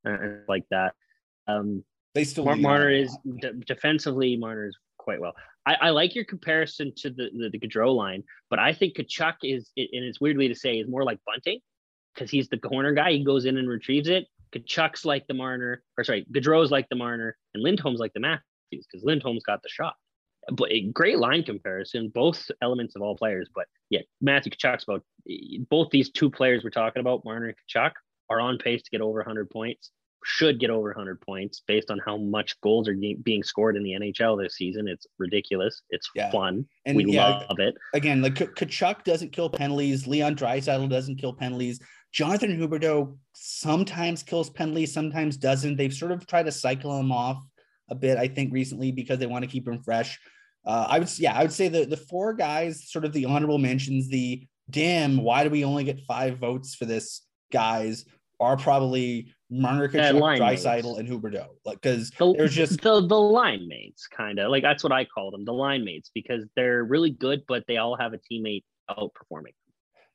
and 0.04 0.42
like 0.48 0.64
that. 0.70 0.94
Um, 1.46 1.84
they 2.14 2.24
still 2.24 2.44
Mar- 2.44 2.56
Marner 2.56 2.90
is 2.90 3.16
d- 3.40 3.50
defensively. 3.66 4.36
Marner 4.36 4.66
is 4.66 4.76
quite 4.98 5.20
well. 5.20 5.34
I, 5.66 5.74
I, 5.74 5.90
like 5.90 6.14
your 6.14 6.24
comparison 6.24 6.92
to 6.96 7.10
the 7.10 7.30
the, 7.32 7.50
the 7.50 7.58
Gaudreau 7.58 7.94
line, 7.94 8.24
but 8.50 8.58
I 8.58 8.72
think 8.72 8.96
Tkachuk 8.96 9.36
is, 9.42 9.70
and 9.76 10.04
it's 10.04 10.20
weirdly 10.20 10.48
to 10.48 10.54
say, 10.54 10.78
is 10.78 10.88
more 10.88 11.04
like 11.04 11.18
bunting 11.26 11.60
because 12.14 12.30
he's 12.30 12.48
the 12.48 12.58
corner 12.58 12.92
guy. 12.92 13.12
He 13.12 13.24
goes 13.24 13.44
in 13.44 13.56
and 13.56 13.68
retrieves 13.68 14.08
it. 14.08 14.26
Tkachuk's 14.52 15.04
like 15.04 15.26
the 15.26 15.34
Marner, 15.34 15.82
or 15.96 16.04
sorry, 16.04 16.26
Gaudreau's 16.32 16.70
like 16.70 16.88
the 16.88 16.96
Marner, 16.96 17.36
and 17.54 17.62
Lindholm's 17.62 18.00
like 18.00 18.12
the 18.14 18.20
Matthews 18.20 18.86
because 18.90 19.04
Lindholm's 19.04 19.44
got 19.44 19.62
the 19.62 19.68
shot 19.68 19.94
but 20.52 20.70
a 20.72 20.82
great 20.82 21.18
line 21.18 21.42
comparison, 21.42 22.08
both 22.08 22.50
elements 22.62 22.96
of 22.96 23.02
all 23.02 23.16
players. 23.16 23.48
But 23.54 23.66
yeah, 23.90 24.00
Matthew 24.20 24.52
Tkachuk's 24.52 24.84
about 24.84 25.02
both 25.70 25.90
these 25.90 26.10
two 26.10 26.30
players 26.30 26.64
we're 26.64 26.70
talking 26.70 27.00
about, 27.00 27.24
Marner 27.24 27.46
and 27.46 27.56
Tkachuk, 27.56 27.92
are 28.30 28.40
on 28.40 28.58
pace 28.58 28.82
to 28.82 28.90
get 28.90 29.00
over 29.00 29.18
100 29.18 29.50
points. 29.50 29.90
Should 30.24 30.58
get 30.58 30.70
over 30.70 30.88
100 30.88 31.20
points 31.20 31.62
based 31.66 31.90
on 31.90 32.00
how 32.04 32.16
much 32.16 32.60
goals 32.60 32.88
are 32.88 32.96
being 33.22 33.42
scored 33.42 33.76
in 33.76 33.84
the 33.84 33.92
NHL 33.92 34.42
this 34.42 34.56
season. 34.56 34.88
It's 34.88 35.06
ridiculous. 35.18 35.80
It's 35.90 36.10
yeah. 36.14 36.30
fun. 36.30 36.66
And 36.84 36.96
we 36.96 37.12
yeah, 37.12 37.44
love 37.48 37.60
it. 37.60 37.76
Again, 37.94 38.20
like 38.20 38.34
Tkachuk 38.34 39.04
doesn't 39.04 39.30
kill 39.32 39.48
penalties. 39.48 40.08
Leon 40.08 40.34
Draisaitl 40.34 40.90
doesn't 40.90 41.16
kill 41.16 41.34
penalties. 41.34 41.78
Jonathan 42.12 42.58
Huberdeau 42.58 43.16
sometimes 43.34 44.22
kills 44.22 44.50
penalties, 44.50 44.92
sometimes 44.92 45.36
doesn't. 45.36 45.76
They've 45.76 45.94
sort 45.94 46.12
of 46.12 46.26
tried 46.26 46.46
to 46.46 46.52
cycle 46.52 46.98
him 46.98 47.12
off 47.12 47.38
a 47.90 47.94
bit, 47.94 48.18
I 48.18 48.28
think, 48.28 48.52
recently 48.52 48.92
because 48.92 49.18
they 49.18 49.26
want 49.26 49.44
to 49.44 49.50
keep 49.50 49.68
him 49.68 49.82
fresh. 49.82 50.18
Uh, 50.68 50.86
I 50.88 50.98
would 50.98 51.18
yeah, 51.18 51.32
I 51.32 51.42
would 51.42 51.52
say 51.52 51.68
the 51.68 51.86
the 51.86 51.96
four 51.96 52.34
guys, 52.34 52.90
sort 52.90 53.06
of 53.06 53.12
the 53.14 53.24
honorable 53.24 53.56
mentions, 53.56 54.08
the 54.08 54.46
damn, 54.68 55.16
why 55.16 55.42
do 55.42 55.50
we 55.50 55.64
only 55.64 55.82
get 55.82 56.00
five 56.00 56.38
votes 56.38 56.74
for 56.74 56.84
this 56.84 57.22
guys 57.50 58.04
are 58.38 58.56
probably 58.58 59.34
Marner, 59.50 59.88
Draisaitl, 59.88 60.98
and 60.98 61.08
Huberdeau. 61.08 61.46
Like 61.64 61.80
because 61.80 62.10
the, 62.10 62.34
there's 62.34 62.54
just 62.54 62.82
the 62.82 63.00
the 63.00 63.18
line 63.18 63.66
mates, 63.66 64.06
kind 64.06 64.38
of 64.38 64.50
like 64.50 64.62
that's 64.62 64.84
what 64.84 64.92
I 64.92 65.06
call 65.06 65.30
them, 65.30 65.46
the 65.46 65.54
line 65.54 65.86
mates, 65.86 66.10
because 66.14 66.44
they're 66.54 66.84
really 66.84 67.10
good, 67.10 67.44
but 67.48 67.64
they 67.66 67.78
all 67.78 67.96
have 67.96 68.12
a 68.12 68.18
teammate 68.18 68.64
outperforming. 68.90 69.54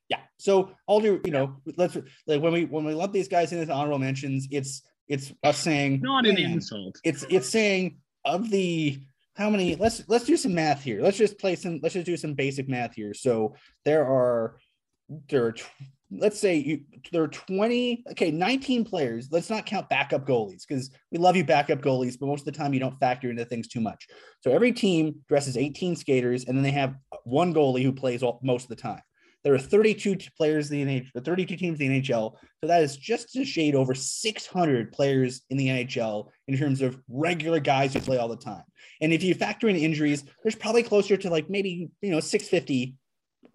Yeah. 0.08 0.20
So 0.38 0.70
I'll 0.88 1.00
do, 1.00 1.20
you 1.24 1.32
know, 1.32 1.56
let's 1.76 1.96
like 2.28 2.40
when 2.40 2.52
we 2.52 2.64
when 2.66 2.84
we 2.84 2.94
lump 2.94 3.12
these 3.12 3.28
guys 3.28 3.52
in 3.52 3.58
as 3.58 3.70
honorable 3.70 3.98
mentions, 3.98 4.46
it's 4.52 4.82
it's 5.08 5.32
us 5.42 5.58
saying 5.58 6.00
not 6.00 6.26
an 6.26 6.38
insult. 6.38 7.00
It's 7.02 7.24
it's 7.28 7.48
saying 7.48 7.98
of 8.24 8.50
the 8.50 9.00
how 9.34 9.50
many 9.50 9.76
let's 9.76 10.02
let's 10.08 10.24
do 10.24 10.36
some 10.36 10.54
math 10.54 10.82
here. 10.82 11.02
Let's 11.02 11.18
just 11.18 11.38
play 11.38 11.56
some 11.56 11.80
let's 11.82 11.94
just 11.94 12.06
do 12.06 12.16
some 12.16 12.34
basic 12.34 12.68
math 12.68 12.94
here. 12.94 13.14
So 13.14 13.54
there 13.84 14.04
are 14.04 14.56
there 15.28 15.46
are 15.46 15.54
let's 16.10 16.38
say 16.38 16.56
you 16.56 16.80
there 17.12 17.22
are 17.22 17.28
20 17.28 18.04
okay 18.10 18.30
19 18.30 18.84
players 18.84 19.28
let's 19.30 19.50
not 19.50 19.66
count 19.66 19.88
backup 19.88 20.26
goalies 20.26 20.62
because 20.66 20.90
we 21.10 21.18
love 21.18 21.36
you 21.36 21.44
backup 21.44 21.80
goalies 21.80 22.16
but 22.18 22.26
most 22.26 22.40
of 22.40 22.46
the 22.46 22.58
time 22.58 22.72
you 22.72 22.80
don't 22.80 22.98
factor 23.00 23.30
into 23.30 23.44
things 23.44 23.68
too 23.68 23.80
much 23.80 24.06
so 24.40 24.52
every 24.52 24.72
team 24.72 25.16
dresses 25.28 25.56
18 25.56 25.96
skaters 25.96 26.44
and 26.44 26.56
then 26.56 26.62
they 26.62 26.70
have 26.70 26.94
one 27.24 27.52
goalie 27.52 27.82
who 27.82 27.92
plays 27.92 28.22
all, 28.22 28.38
most 28.42 28.64
of 28.64 28.68
the 28.68 28.76
time 28.76 29.00
there 29.44 29.54
are 29.54 29.58
32 29.58 30.16
players 30.36 30.70
in 30.70 30.86
the 30.86 31.00
NHL, 31.00 31.24
32 31.24 31.56
teams 31.56 31.78
in 31.78 31.90
the 31.90 32.00
NHL. 32.00 32.34
So 32.62 32.66
that 32.66 32.82
is 32.82 32.96
just 32.96 33.36
a 33.36 33.44
shade 33.44 33.74
over 33.74 33.94
600 33.94 34.90
players 34.90 35.42
in 35.50 35.58
the 35.58 35.68
NHL 35.68 36.30
in 36.48 36.56
terms 36.56 36.80
of 36.80 36.98
regular 37.08 37.60
guys 37.60 37.92
who 37.92 38.00
play 38.00 38.16
all 38.16 38.28
the 38.28 38.36
time. 38.36 38.62
And 39.00 39.12
if 39.12 39.22
you 39.22 39.34
factor 39.34 39.68
in 39.68 39.76
injuries, 39.76 40.24
there's 40.42 40.54
probably 40.54 40.82
closer 40.82 41.16
to 41.16 41.30
like 41.30 41.50
maybe, 41.50 41.90
you 42.00 42.10
know, 42.10 42.20
650 42.20 42.94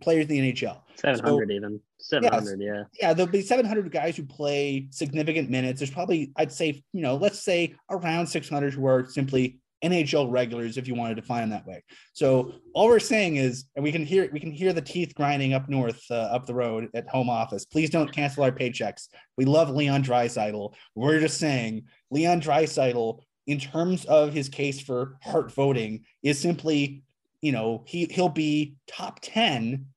players 0.02 0.26
in 0.26 0.30
the 0.30 0.54
NHL. 0.54 0.82
700 0.96 1.50
so, 1.50 1.54
even. 1.54 1.82
700, 1.98 2.62
yeah, 2.62 2.74
yeah. 2.74 2.84
Yeah, 3.00 3.14
there'll 3.14 3.32
be 3.32 3.42
700 3.42 3.92
guys 3.92 4.16
who 4.16 4.24
play 4.24 4.88
significant 4.92 5.50
minutes. 5.50 5.80
There's 5.80 5.92
probably, 5.92 6.32
I'd 6.36 6.52
say, 6.52 6.84
you 6.94 7.02
know, 7.02 7.16
let's 7.16 7.40
say 7.40 7.76
around 7.90 8.28
600 8.28 8.74
who 8.74 8.86
are 8.86 9.06
simply 9.10 9.60
NHL 9.84 10.30
regulars, 10.30 10.78
if 10.78 10.88
you 10.88 10.96
want 10.96 11.12
to 11.12 11.22
define 11.22 11.50
that 11.50 11.66
way. 11.66 11.84
So 12.14 12.54
all 12.74 12.88
we're 12.88 13.00
saying 13.00 13.38
is, 13.38 13.66
and 13.76 13.84
we 13.84 13.92
can 13.92 14.06
hear 14.06 14.30
we 14.32 14.40
can 14.40 14.52
hear 14.52 14.74
the 14.74 14.82
teeth 14.82 15.14
grinding 15.16 15.54
up 15.54 15.70
north, 15.70 16.04
uh, 16.12 16.16
up 16.16 16.46
the 16.46 16.54
road 16.54 16.90
at 16.94 17.08
home 17.08 17.30
office. 17.30 17.66
Please 17.66 17.90
don't 17.90 18.12
cancel 18.12 18.44
our 18.44 18.52
paychecks. 18.52 19.08
We 19.38 19.46
love 19.46 19.70
Leon 19.70 20.04
Draisaitl. 20.04 20.74
We're 20.96 21.20
just 21.20 21.38
saying 21.38 21.84
Leon 22.12 22.42
Draisaitl, 22.42 23.22
in 23.50 23.60
terms 23.60 24.06
of 24.06 24.34
his 24.34 24.48
case 24.50 24.80
for 24.80 25.18
Hart 25.22 25.52
voting, 25.52 26.06
is 26.24 26.40
simply, 26.40 27.04
you 27.42 27.52
know, 27.52 27.84
he 27.86 28.06
he'll 28.06 28.30
be 28.30 28.76
top 28.88 29.20
ten, 29.22 29.88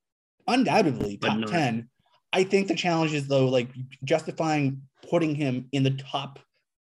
undoubtedly 0.48 1.18
top 1.18 1.46
ten 1.46 1.88
I 2.32 2.44
think 2.44 2.68
the 2.68 2.74
challenge 2.74 3.12
is 3.12 3.28
though, 3.28 3.46
like 3.46 3.68
justifying 4.04 4.82
putting 5.08 5.34
him 5.34 5.68
in 5.72 5.82
the 5.82 5.90
top 5.90 6.38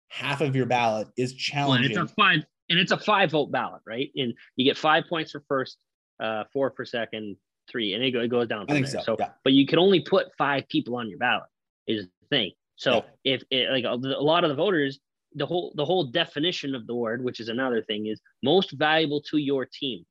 half 0.08 0.40
of 0.40 0.54
your 0.54 0.66
ballot 0.66 1.08
is 1.16 1.34
challenging. 1.34 1.94
Well, 1.94 2.04
it's 2.04 2.12
a 2.12 2.14
five, 2.14 2.44
and 2.68 2.78
it's 2.78 2.92
a 2.92 2.98
five 2.98 3.30
vote 3.32 3.50
ballot, 3.50 3.82
right? 3.86 4.10
And 4.14 4.34
you 4.56 4.64
get 4.64 4.76
five 4.76 5.04
points 5.08 5.32
for 5.32 5.42
first, 5.48 5.78
uh, 6.20 6.44
four 6.52 6.72
for 6.76 6.84
second, 6.84 7.36
three, 7.68 7.94
and 7.94 8.04
it, 8.04 8.28
goes 8.28 8.46
down 8.46 8.66
from 8.66 8.76
there. 8.76 8.86
So, 8.86 9.00
so 9.04 9.16
yeah. 9.18 9.30
but 9.42 9.52
you 9.52 9.66
can 9.66 9.78
only 9.78 10.00
put 10.00 10.28
five 10.38 10.68
people 10.68 10.96
on 10.96 11.08
your 11.08 11.18
ballot. 11.18 11.48
Is 11.88 12.06
the 12.20 12.26
thing. 12.28 12.52
So 12.76 13.04
yeah. 13.24 13.34
if 13.34 13.42
it, 13.50 13.70
like 13.70 13.84
a, 13.84 13.94
a 13.94 14.22
lot 14.22 14.44
of 14.44 14.50
the 14.50 14.54
voters, 14.54 15.00
the 15.34 15.46
whole 15.46 15.72
the 15.76 15.84
whole 15.84 16.04
definition 16.04 16.74
of 16.74 16.86
the 16.86 16.94
word, 16.94 17.22
which 17.24 17.40
is 17.40 17.48
another 17.48 17.82
thing, 17.82 18.06
is 18.06 18.20
most 18.42 18.72
valuable 18.72 19.20
to 19.30 19.38
your 19.38 19.66
team 19.66 20.04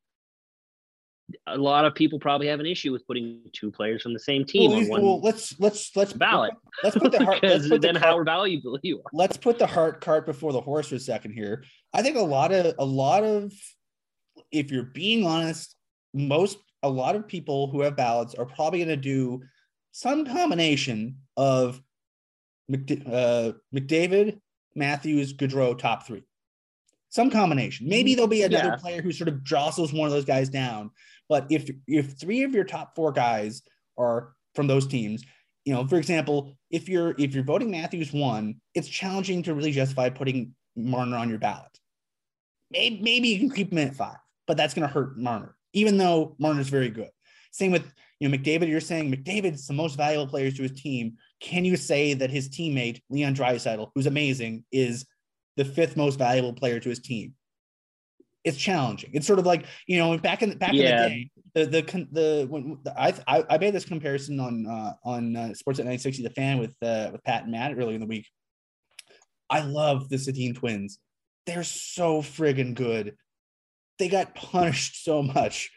a 1.48 1.58
lot 1.58 1.86
of 1.86 1.96
people 1.96 2.20
probably 2.20 2.48
have 2.48 2.60
an 2.60 2.66
issue 2.66 2.92
with 2.92 3.06
putting 3.08 3.42
two 3.54 3.72
players 3.72 4.02
from 4.02 4.14
the 4.14 4.20
same 4.20 4.46
team 4.46 4.72
well, 4.72 4.80
on 4.80 4.88
one. 4.88 5.02
Well, 5.02 5.22
let's 5.22 5.60
let's 5.60 5.96
let's 5.96 6.14
ballot. 6.14 6.54
Let's 6.84 6.98
put 6.98 7.12
the 7.12 7.24
heart. 7.26 7.42
because 7.42 7.70
then 7.70 7.80
the 7.80 7.94
cart, 7.94 8.04
how 8.04 8.24
valuable 8.24 8.80
you 8.82 8.98
are. 9.00 9.10
Let's 9.14 9.38
put 9.38 9.60
the 9.60 9.68
heart 9.68 10.02
cart 10.02 10.26
before 10.26 10.54
the 10.54 10.62
horse 10.62 10.90
for 10.90 10.96
a 10.96 11.00
second 11.00 11.34
here. 11.34 11.64
I 11.94 12.02
think 12.02 12.18
a 12.18 12.22
lot 12.22 12.52
of 12.52 12.76
a 12.80 12.86
lot 12.86 13.24
of, 13.24 13.52
if 14.52 14.72
you're 14.72 14.84
being 14.84 15.26
honest, 15.26 15.76
most 16.14 16.58
a 16.84 16.90
lot 16.90 17.16
of 17.16 17.28
people 17.28 17.68
who 17.68 17.82
have 17.82 17.96
ballots 17.96 18.36
are 18.36 18.46
probably 18.46 18.80
going 18.80 18.90
to 18.90 18.98
do 18.98 19.42
some 19.92 20.26
combination 20.26 21.18
of 21.38 21.82
uh, 22.72 23.52
McDavid, 23.74 24.40
Matthews, 24.76 25.34
Gaudreau, 25.34 25.78
top 25.78 26.06
three 26.06 26.24
some 27.12 27.30
combination. 27.30 27.88
Maybe 27.88 28.12
mm-hmm. 28.12 28.16
there'll 28.16 28.28
be 28.28 28.44
another 28.44 28.70
yeah. 28.70 28.76
player 28.78 29.02
who 29.02 29.12
sort 29.12 29.28
of 29.28 29.44
jostles 29.44 29.94
one 29.94 30.08
of 30.08 30.14
those 30.14 30.26
guys 30.26 30.50
down. 30.50 30.90
But 31.30 31.46
if 31.50 31.70
if 31.88 32.14
three 32.14 32.44
of 32.44 32.56
your 32.56 32.64
top 32.64 32.96
four 32.96 33.12
guys 33.12 33.62
are 33.98 34.34
from 34.56 34.68
those 34.68 34.88
teams, 34.88 35.24
you 35.66 35.74
know, 35.74 35.86
for 35.86 35.98
example, 35.98 36.58
if 36.72 36.90
you're 36.90 37.14
if 37.20 37.36
you're 37.36 37.44
voting 37.44 37.70
Matthews 37.70 38.12
one, 38.12 38.56
it's 38.74 38.88
challenging 38.88 39.44
to 39.44 39.54
really 39.54 39.72
justify 39.72 40.10
putting 40.10 40.56
Marner 40.76 41.18
on 41.18 41.30
your 41.30 41.38
ballot. 41.38 41.80
Maybe, 42.72 43.02
maybe 43.02 43.28
you 43.28 43.40
can 43.40 43.52
keep 43.52 43.72
him 43.72 43.78
at 43.80 43.96
five, 43.96 44.18
but 44.48 44.56
that's 44.56 44.74
going 44.74 44.88
to 44.88 44.94
hurt 44.94 45.18
Marner, 45.18 45.56
even 45.74 45.98
though 45.98 46.36
Marner's 46.40 46.70
very 46.70 46.90
good. 46.90 47.10
Same 47.52 47.72
with 47.72 47.92
you 48.20 48.30
know 48.30 48.38
McDavid. 48.38 48.70
You're 48.70 48.80
saying 48.80 49.12
McDavid's 49.12 49.68
the 49.68 49.74
most 49.74 49.98
valuable 49.98 50.28
player 50.28 50.50
to 50.50 50.64
his 50.64 50.72
team. 50.72 51.18
Can 51.42 51.66
you 51.66 51.76
say 51.76 52.14
that 52.14 52.30
his 52.30 52.50
teammate 52.50 53.02
Leon 53.10 53.36
Draisaitl, 53.36 53.90
who's 53.96 54.06
amazing, 54.06 54.64
is 54.72 55.06
the 55.58 55.66
fifth 55.66 55.98
most 55.98 56.18
valuable 56.18 56.54
player 56.54 56.80
to 56.80 56.90
his 56.90 57.00
team? 57.00 57.34
it's 58.44 58.58
challenging. 58.58 59.12
It's 59.14 59.28
sort 59.28 59.40
of 59.40 59.46
like 59.46 59.66
you 59.88 59.98
know 59.98 60.18
back 60.18 60.42
in 60.42 60.58
back 60.58 60.74
yeah. 60.74 61.08
in 61.08 61.10
the 61.10 61.10
day, 61.10 61.32
the 61.54 61.66
the 61.66 62.08
the 62.12 62.48
when 62.50 62.78
the, 62.84 63.00
I, 63.00 63.14
I 63.28 63.44
I 63.50 63.58
made 63.58 63.74
this 63.74 63.86
comparison 63.86 64.40
on 64.40 64.66
uh, 64.66 64.94
on 65.04 65.36
uh, 65.36 65.40
Sportsnet 65.50 65.86
960 65.86 66.24
the 66.24 66.30
fan 66.32 66.60
with 66.60 66.76
uh, 66.82 67.10
with 67.12 67.24
Pat 67.24 67.44
and 67.44 67.52
Matt 67.52 67.74
earlier 67.78 67.96
in 67.96 68.02
the 68.02 68.08
week. 68.08 68.28
I 69.50 69.62
love 69.62 70.10
the 70.10 70.16
Sedin 70.16 70.56
twins. 70.56 71.00
They're 71.46 71.64
so 71.64 72.22
friggin' 72.22 72.74
good. 72.74 73.16
They 74.00 74.08
got 74.08 74.34
punished 74.34 75.04
so 75.04 75.22
much 75.22 75.72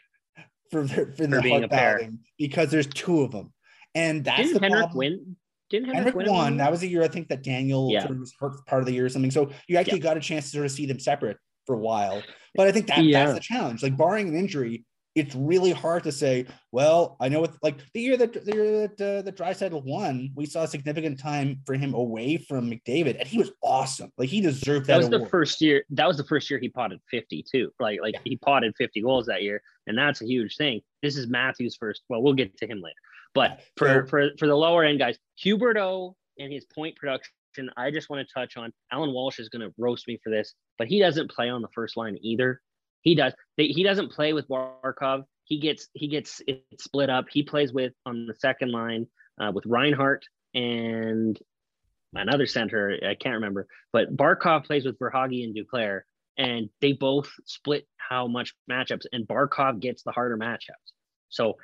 for 0.71 0.85
their 0.85 1.11
for, 1.11 1.27
for 1.27 1.41
being 1.41 1.63
a 1.63 1.67
pair 1.67 2.09
because 2.37 2.71
there's 2.71 2.87
two 2.87 3.21
of 3.21 3.31
them, 3.31 3.53
and 3.93 4.23
that's 4.23 4.41
Didn't 4.41 4.53
the 4.53 4.59
Henrik 4.61 4.79
problem. 4.79 4.97
win? 4.97 5.35
Didn't 5.69 5.87
Henrik, 5.87 6.13
Henrik 6.13 6.29
won. 6.29 6.57
That 6.57 6.71
was 6.71 6.81
the 6.81 6.89
year 6.89 7.03
I 7.03 7.07
think 7.07 7.27
that 7.29 7.43
Daniel 7.43 7.89
yeah. 7.91 8.01
sort 8.01 8.11
of 8.11 8.19
was 8.19 8.33
hurt 8.39 8.65
part 8.67 8.81
of 8.81 8.85
the 8.85 8.93
year 8.93 9.05
or 9.05 9.09
something. 9.09 9.31
So 9.31 9.49
you 9.67 9.77
actually 9.77 9.97
yeah. 9.97 10.03
got 10.03 10.17
a 10.17 10.19
chance 10.19 10.45
to 10.45 10.51
sort 10.51 10.65
of 10.65 10.71
see 10.71 10.85
them 10.85 10.99
separate 10.99 11.37
for 11.65 11.75
a 11.75 11.79
while. 11.79 12.21
But 12.55 12.67
I 12.67 12.71
think 12.71 12.87
that 12.87 13.03
yeah. 13.03 13.25
that's 13.25 13.35
the 13.35 13.43
challenge. 13.43 13.81
Like 13.83 13.97
barring 13.97 14.29
an 14.29 14.35
injury, 14.35 14.85
it's 15.15 15.33
really 15.33 15.71
hard 15.71 16.03
to 16.03 16.11
say. 16.11 16.45
Well, 16.71 17.15
I 17.19 17.29
know 17.29 17.41
with 17.41 17.57
like 17.63 17.77
the 17.93 18.01
year 18.01 18.17
that 18.17 18.45
the 18.45 18.53
year 18.53 18.87
that 18.87 19.01
uh, 19.01 19.21
the 19.69 19.81
won, 19.83 20.29
we 20.35 20.45
saw 20.45 20.63
a 20.63 20.67
significant 20.67 21.19
time 21.19 21.61
for 21.65 21.73
him 21.75 21.93
away 21.93 22.37
from 22.37 22.69
McDavid, 22.69 23.17
and 23.17 23.27
he 23.27 23.37
was 23.37 23.51
awesome. 23.63 24.11
Like 24.17 24.29
he 24.29 24.41
deserved 24.41 24.87
that. 24.87 24.93
That 24.93 24.97
was 24.97 25.07
award. 25.07 25.23
the 25.23 25.29
first 25.29 25.61
year. 25.61 25.83
That 25.89 26.07
was 26.07 26.17
the 26.17 26.25
first 26.25 26.49
year 26.49 26.59
he 26.59 26.69
potted 26.69 26.99
fifty 27.09 27.43
too. 27.49 27.71
Like 27.79 27.99
like 28.01 28.15
yeah. 28.15 28.21
he 28.25 28.37
potted 28.37 28.75
fifty 28.77 29.01
goals 29.01 29.25
that 29.27 29.41
year, 29.41 29.61
and 29.87 29.97
that's 29.97 30.21
a 30.21 30.25
huge 30.25 30.57
thing. 30.57 30.81
This 31.01 31.17
is 31.17 31.27
Matthews' 31.27 31.77
first. 31.77 32.03
Well, 32.09 32.21
we'll 32.21 32.33
get 32.33 32.57
to 32.57 32.67
him 32.67 32.81
later. 32.81 32.95
But 33.35 33.59
for 33.75 34.07
for 34.07 34.29
for 34.39 34.47
the 34.47 34.55
lower 34.55 34.83
end 34.83 34.97
guys, 34.97 35.19
Huberdeau 35.43 36.15
and 36.39 36.51
his 36.51 36.65
point 36.65 36.95
production 36.95 37.31
I 37.77 37.91
just 37.91 38.09
want 38.09 38.27
to 38.27 38.33
touch 38.33 38.57
on. 38.57 38.73
Allan 38.91 39.13
Walsh 39.13 39.39
is 39.39 39.49
going 39.49 39.61
to 39.61 39.73
roast 39.77 40.07
me 40.07 40.19
for 40.23 40.29
this, 40.29 40.53
but 40.77 40.87
he 40.87 40.99
doesn't 40.99 41.31
play 41.31 41.49
on 41.49 41.61
the 41.61 41.69
first 41.73 41.97
line 41.97 42.17
either. 42.21 42.61
He 43.01 43.15
does. 43.15 43.33
He 43.57 43.83
doesn't 43.83 44.11
play 44.11 44.33
with 44.33 44.47
Barkov. 44.47 45.23
He 45.43 45.59
gets 45.59 45.89
he 45.93 46.07
gets 46.07 46.41
it 46.47 46.63
split 46.79 47.09
up. 47.09 47.25
He 47.31 47.43
plays 47.43 47.71
with 47.71 47.93
on 48.05 48.25
the 48.25 48.33
second 48.33 48.71
line 48.71 49.07
uh, 49.39 49.51
with 49.53 49.65
Reinhart 49.65 50.25
and 50.53 51.39
another 52.13 52.47
center. 52.47 52.97
I 53.07 53.15
can't 53.15 53.35
remember, 53.35 53.67
but 53.93 54.15
Barkov 54.15 54.65
plays 54.65 54.85
with 54.85 54.97
Verhaeghe 54.97 55.43
and 55.43 55.55
Duclair, 55.55 56.01
and 56.37 56.69
they 56.81 56.93
both 56.93 57.29
split 57.45 57.87
how 57.97 58.27
much 58.27 58.53
matchups, 58.69 59.05
and 59.11 59.27
Barkov 59.27 59.79
gets 59.79 60.03
the 60.03 60.11
harder 60.11 60.37
matchups. 60.37 60.93
So 61.29 61.57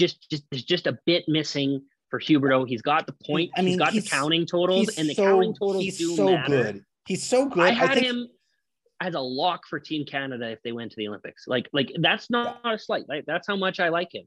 just 0.00 0.28
just 0.30 0.44
there's 0.50 0.64
just 0.64 0.86
a 0.86 0.98
bit 1.06 1.24
missing 1.28 1.82
for 2.08 2.18
Huberdeau. 2.18 2.66
He's 2.66 2.82
got 2.82 3.06
the 3.06 3.14
point. 3.24 3.50
I 3.56 3.60
mean, 3.60 3.68
he's 3.68 3.78
got 3.78 3.92
he's, 3.92 4.04
the 4.04 4.10
counting 4.10 4.46
totals, 4.46 4.88
and 4.98 5.08
the 5.08 5.14
so, 5.14 5.24
counting 5.24 5.54
totals 5.54 5.84
he's 5.84 5.98
do 5.98 6.16
so 6.16 6.32
matter. 6.32 6.48
good. 6.48 6.84
He's 7.06 7.22
so 7.22 7.46
good. 7.46 7.62
I 7.62 7.70
had 7.70 7.90
I 7.90 7.94
think... 7.94 8.06
him 8.06 8.28
as 9.00 9.14
a 9.14 9.20
lock 9.20 9.62
for 9.68 9.78
Team 9.78 10.04
Canada 10.04 10.50
if 10.50 10.62
they 10.62 10.72
went 10.72 10.90
to 10.90 10.96
the 10.96 11.08
Olympics. 11.08 11.44
Like, 11.46 11.68
like 11.72 11.92
that's 12.00 12.30
not 12.30 12.60
yeah. 12.64 12.74
a 12.74 12.78
slight. 12.78 13.08
Like, 13.08 13.24
that's 13.26 13.46
how 13.46 13.56
much 13.56 13.80
I 13.80 13.88
like 13.88 14.14
him. 14.14 14.24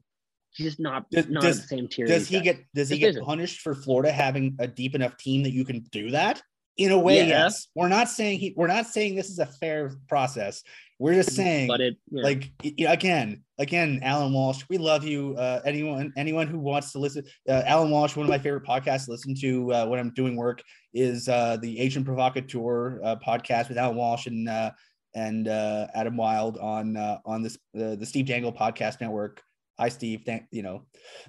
He's 0.50 0.68
just 0.68 0.80
not 0.80 1.10
does, 1.10 1.28
not 1.28 1.42
does, 1.42 1.62
the 1.62 1.68
same 1.68 1.88
tier. 1.88 2.06
Does 2.06 2.28
he 2.28 2.40
get 2.40 2.58
does 2.74 2.88
he 2.88 2.98
get 2.98 3.20
punished 3.20 3.60
for 3.60 3.74
Florida 3.74 4.12
having 4.12 4.56
a 4.60 4.68
deep 4.68 4.94
enough 4.94 5.16
team 5.16 5.42
that 5.42 5.52
you 5.52 5.64
can 5.64 5.80
do 5.90 6.10
that? 6.12 6.40
In 6.76 6.90
a 6.90 6.98
way, 6.98 7.18
yeah. 7.18 7.44
yes. 7.44 7.68
We're 7.74 7.88
not 7.88 8.08
saying 8.08 8.40
he. 8.40 8.54
We're 8.56 8.66
not 8.66 8.86
saying 8.86 9.14
this 9.14 9.30
is 9.30 9.38
a 9.38 9.46
fair 9.46 9.92
process. 10.08 10.62
We're 10.98 11.14
just 11.14 11.32
saying, 11.32 11.68
but 11.68 11.80
it, 11.80 11.96
yeah. 12.10 12.22
like 12.22 12.50
again, 12.78 13.42
again, 13.58 14.00
Allan 14.02 14.32
Walsh, 14.32 14.64
we 14.68 14.78
love 14.78 15.04
you. 15.04 15.36
Uh, 15.36 15.60
anyone, 15.64 16.12
anyone 16.16 16.46
who 16.46 16.58
wants 16.58 16.92
to 16.92 16.98
listen, 16.98 17.24
uh, 17.48 17.62
Allan 17.66 17.90
Walsh, 17.90 18.16
one 18.16 18.26
of 18.26 18.30
my 18.30 18.38
favorite 18.38 18.64
podcasts 18.64 19.06
to 19.06 19.10
listen 19.10 19.34
to 19.36 19.72
uh, 19.72 19.86
when 19.86 19.98
I'm 19.98 20.10
doing 20.14 20.36
work 20.36 20.62
is 20.92 21.28
uh, 21.28 21.56
the 21.60 21.78
Agent 21.78 22.06
Provocateur 22.06 23.00
uh, 23.04 23.16
podcast 23.16 23.68
with 23.68 23.78
Allan 23.78 23.96
Walsh 23.96 24.26
and 24.26 24.48
uh, 24.48 24.70
and 25.14 25.48
uh, 25.48 25.86
Adam 25.94 26.16
Wylde 26.16 26.58
on 26.58 26.96
uh, 26.96 27.18
on 27.24 27.42
this 27.42 27.56
uh, 27.76 27.96
the 27.96 28.06
Steve 28.06 28.26
Dangle 28.26 28.52
podcast 28.52 29.00
network. 29.00 29.42
Hi, 29.78 29.88
Steve. 29.88 30.22
Thank 30.24 30.44
you 30.50 30.62
know, 30.62 30.82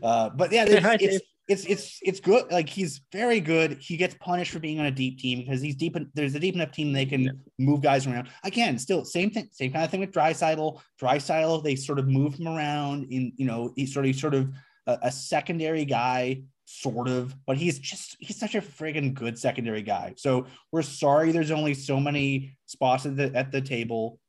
uh, 0.04 0.30
but 0.30 0.52
yeah, 0.52 0.66
it's, 0.66 0.86
Hi, 0.86 0.98
it's. 1.00 1.26
It's 1.48 1.66
it's 1.66 2.00
it's 2.02 2.20
good. 2.20 2.52
Like 2.52 2.68
he's 2.68 3.02
very 3.12 3.40
good. 3.40 3.78
He 3.80 3.98
gets 3.98 4.16
punished 4.20 4.52
for 4.52 4.60
being 4.60 4.80
on 4.80 4.88
a 4.88 4.92
deep 4.92 5.20
team 5.20 5.40
because 5.40 5.62
he's 5.62 5.76
deep. 5.76 5.96
In, 5.96 6.10
there's 6.16 6.34
a 6.34 6.40
deep 6.40 6.56
enough 6.56 6.72
team 6.72 6.92
they 6.92 7.06
can 7.06 7.22
Yeah. 7.22 7.32
move 7.60 7.82
guys 7.82 8.08
around. 8.08 8.30
Again, 8.44 8.80
still 8.80 9.06
same 9.06 9.30
thing, 9.30 9.50
same 9.52 9.72
kind 9.72 9.86
of 9.86 9.92
thing 9.92 10.00
with 10.00 10.12
Draisaitl. 10.12 10.82
Draisaitl, 11.00 11.64
they 11.64 11.76
sort 11.76 12.00
of 12.00 12.08
move 12.08 12.34
him 12.36 12.48
around 12.48 13.06
in 13.12 13.32
you 13.38 13.46
know 13.46 13.74
he's 13.76 13.94
sort 13.94 14.08
of 14.08 14.16
sort 14.16 14.34
of 14.34 14.50
a, 14.88 14.98
a 15.04 15.12
secondary 15.12 15.86
guy, 15.86 16.42
sort 16.66 17.08
of, 17.08 17.36
but 17.46 17.58
he's 17.58 17.78
just 17.78 18.18
he's 18.20 18.40
such 18.40 18.56
a 18.56 18.62
friggin' 18.62 19.14
good 19.14 19.38
secondary 19.38 19.84
guy. 19.84 20.16
So 20.18 20.48
we're 20.72 20.82
sorry 20.82 21.32
there's 21.32 21.52
only 21.52 21.76
so 21.76 22.00
many 22.00 22.58
spots 22.66 23.06
at 23.06 23.18
the 23.18 23.32
at 23.36 23.52
the 23.52 23.62
table. 23.62 24.20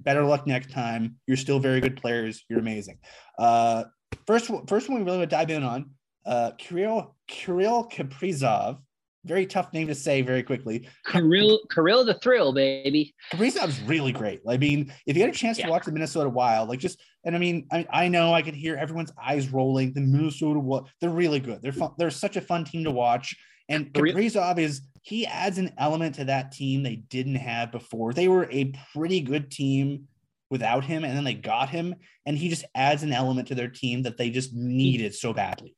Better 0.00 0.22
luck 0.22 0.46
next 0.46 0.70
time. 0.70 1.16
You're 1.26 1.36
still 1.36 1.58
very 1.58 1.80
good 1.80 1.96
players. 1.96 2.44
You're 2.48 2.60
amazing. 2.60 2.98
Uh, 3.36 3.84
first, 4.26 4.50
first 4.68 4.88
one 4.88 5.00
we 5.00 5.04
really 5.04 5.18
want 5.18 5.28
to 5.28 5.36
dive 5.36 5.50
in 5.50 5.62
on 5.64 5.90
uh, 6.26 6.52
Kirill 6.58 7.16
Kirill 7.28 7.88
Kaprizov. 7.88 8.78
Very 9.24 9.44
tough 9.44 9.72
name 9.72 9.88
to 9.88 9.94
say 9.94 10.22
very 10.22 10.44
quickly. 10.44 10.88
Kirill, 11.04 11.58
Kirill 11.72 12.04
the 12.04 12.14
thrill, 12.14 12.52
baby. 12.52 13.12
Kaprizov's 13.32 13.80
really 13.82 14.12
great. 14.12 14.40
I 14.46 14.56
mean, 14.56 14.92
if 15.04 15.16
you 15.16 15.22
had 15.22 15.30
a 15.30 15.36
chance 15.36 15.58
to 15.58 15.68
watch 15.68 15.84
the 15.84 15.90
Minnesota 15.90 16.28
Wild, 16.28 16.68
like 16.68 16.78
just, 16.78 17.00
and 17.24 17.34
I 17.34 17.38
mean, 17.40 17.66
I, 17.72 17.86
I 17.90 18.08
know 18.08 18.32
I 18.32 18.42
could 18.42 18.54
hear 18.54 18.76
everyone's 18.76 19.10
eyes 19.20 19.48
rolling. 19.48 19.92
The 19.94 20.00
Minnesota 20.00 20.60
Wild, 20.60 20.90
they're 21.00 21.10
really 21.10 21.40
good. 21.40 21.60
They're 21.60 21.72
fun. 21.72 21.90
They're 21.98 22.10
such 22.10 22.36
a 22.36 22.40
fun 22.40 22.64
team 22.64 22.84
to 22.84 22.92
watch. 22.92 23.34
And 23.68 23.92
Kaprizov 23.92 24.58
is 24.58 24.82
he 25.02 25.26
adds 25.26 25.58
an 25.58 25.72
element 25.78 26.16
to 26.16 26.24
that 26.24 26.52
team 26.52 26.82
they 26.82 26.96
didn't 26.96 27.36
have 27.36 27.72
before. 27.72 28.12
They 28.12 28.28
were 28.28 28.48
a 28.50 28.72
pretty 28.92 29.20
good 29.20 29.50
team 29.50 30.06
without 30.50 30.84
him, 30.84 31.04
and 31.04 31.16
then 31.16 31.24
they 31.24 31.34
got 31.34 31.68
him, 31.68 31.94
and 32.24 32.36
he 32.36 32.48
just 32.48 32.64
adds 32.74 33.02
an 33.02 33.12
element 33.12 33.48
to 33.48 33.54
their 33.54 33.68
team 33.68 34.02
that 34.02 34.16
they 34.16 34.30
just 34.30 34.52
needed 34.52 35.14
so 35.14 35.32
badly. 35.32 35.75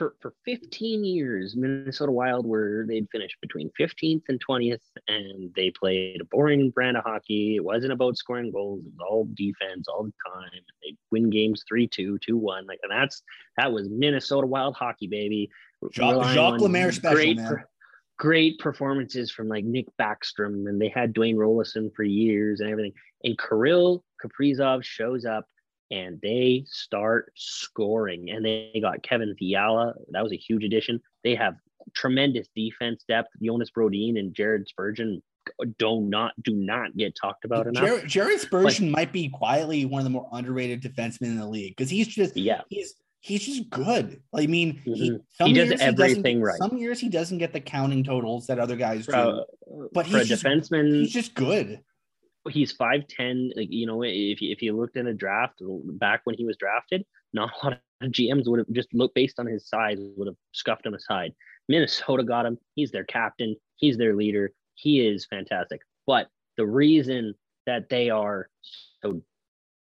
For 0.00 0.16
for 0.22 0.32
15 0.46 1.04
years, 1.04 1.54
Minnesota 1.54 2.10
Wild 2.10 2.46
were 2.46 2.86
they'd 2.88 3.06
finish 3.12 3.36
between 3.42 3.70
15th 3.78 4.22
and 4.28 4.40
20th, 4.42 4.80
and 5.08 5.52
they 5.54 5.70
played 5.72 6.22
a 6.22 6.24
boring 6.24 6.70
brand 6.70 6.96
of 6.96 7.04
hockey. 7.04 7.56
It 7.56 7.62
wasn't 7.62 7.92
about 7.92 8.16
scoring 8.16 8.50
goals; 8.50 8.80
it 8.80 8.92
was 8.96 9.06
all 9.06 9.28
defense 9.34 9.88
all 9.88 10.04
the 10.04 10.12
time. 10.34 10.62
They 10.82 10.96
win 11.10 11.28
games 11.28 11.64
3-2, 11.70 12.18
2-1, 12.26 12.66
like 12.66 12.80
and 12.82 12.90
that's 12.90 13.22
that 13.58 13.72
was 13.72 13.90
Minnesota 13.90 14.46
Wild 14.46 14.74
hockey, 14.74 15.06
baby. 15.06 15.50
Jacques- 15.92 16.32
Jacques 16.32 16.60
Lemaire 16.62 16.92
special, 16.92 17.16
great 17.16 17.36
man. 17.36 17.64
great 18.18 18.58
performances 18.58 19.30
from 19.30 19.48
like 19.48 19.66
Nick 19.66 19.84
Backstrom, 20.00 20.66
and 20.66 20.80
they 20.80 20.88
had 20.88 21.12
Dwayne 21.12 21.36
Roloson 21.36 21.94
for 21.94 22.04
years 22.04 22.60
and 22.60 22.70
everything. 22.70 22.94
And 23.24 23.38
Kirill 23.38 24.02
Kaprizov 24.24 24.82
shows 24.82 25.26
up 25.26 25.44
and 25.90 26.20
they 26.22 26.64
start 26.66 27.32
scoring. 27.36 28.30
And 28.30 28.44
they 28.44 28.78
got 28.80 29.02
Kevin 29.02 29.34
Fiala. 29.38 29.94
That 30.10 30.22
was 30.22 30.32
a 30.32 30.36
huge 30.36 30.64
addition. 30.64 31.00
They 31.24 31.34
have 31.34 31.56
tremendous 31.94 32.48
defense 32.54 33.04
depth. 33.08 33.30
Jonas 33.42 33.70
Brodin 33.70 34.18
and 34.18 34.34
Jared 34.34 34.68
Spurgeon 34.68 35.22
do 35.78 36.00
not 36.02 36.32
do 36.42 36.54
not 36.54 36.96
get 36.96 37.16
talked 37.20 37.44
about 37.44 37.66
enough. 37.66 37.82
Jared, 37.82 38.08
Jared 38.08 38.40
Spurgeon 38.40 38.90
might 38.90 39.12
be 39.12 39.28
quietly 39.28 39.84
one 39.84 40.00
of 40.00 40.04
the 40.04 40.10
more 40.10 40.28
underrated 40.32 40.82
defensemen 40.82 41.22
in 41.28 41.38
the 41.38 41.46
league 41.46 41.74
because 41.76 41.90
he's 41.90 42.06
just 42.06 42.36
yeah, 42.36 42.60
he's 42.68 42.94
he's 43.20 43.44
just 43.44 43.68
good. 43.70 44.20
I 44.34 44.46
mean, 44.46 44.80
he, 44.84 45.10
Mhm. 45.10 45.20
some 45.32 45.48
He 45.48 45.54
does 45.54 45.80
everything 45.80 46.22
doesn't, 46.22 46.42
right. 46.42 46.56
Some 46.58 46.76
years 46.78 47.00
he 47.00 47.08
doesn't 47.08 47.38
get 47.38 47.52
the 47.52 47.60
counting 47.60 48.04
totals 48.04 48.46
that 48.46 48.58
other 48.58 48.76
guys 48.76 49.06
do. 49.06 49.12
for 49.12 49.44
But 49.92 50.06
he's 50.06 50.28
just- 50.28 50.44
defenseman, 50.44 51.00
he's 51.00 51.12
just 51.12 51.34
good. 51.34 51.80
He's 52.48 52.76
5'10 52.76 53.50
like 53.56 53.68
you 53.70 53.86
know 53.86 54.02
if 54.02 54.40
you, 54.40 54.50
if 54.50 54.62
you 54.62 54.76
looked 54.76 54.96
in 54.96 55.06
a 55.08 55.14
draft 55.14 55.60
back 55.98 56.22
when 56.24 56.36
he 56.36 56.44
was 56.44 56.56
drafted 56.56 57.04
not 57.32 57.50
a 57.50 57.66
lot 57.66 57.78
of 58.00 58.10
gms 58.10 58.48
would 58.48 58.60
have 58.60 58.70
just 58.72 58.92
looked 58.94 59.14
based 59.14 59.38
on 59.38 59.46
his 59.46 59.68
size 59.68 59.98
would 60.16 60.26
have 60.26 60.36
scuffed 60.52 60.86
him 60.86 60.94
aside 60.94 61.32
minnesota 61.68 62.22
got 62.22 62.46
him 62.46 62.56
he's 62.74 62.90
their 62.90 63.04
captain 63.04 63.54
he's 63.76 63.98
their 63.98 64.14
leader 64.14 64.52
he 64.74 65.06
is 65.06 65.26
fantastic 65.26 65.80
but 66.06 66.28
the 66.56 66.66
reason 66.66 67.34
that 67.66 67.88
they 67.88 68.10
are 68.10 68.48
so 69.02 69.20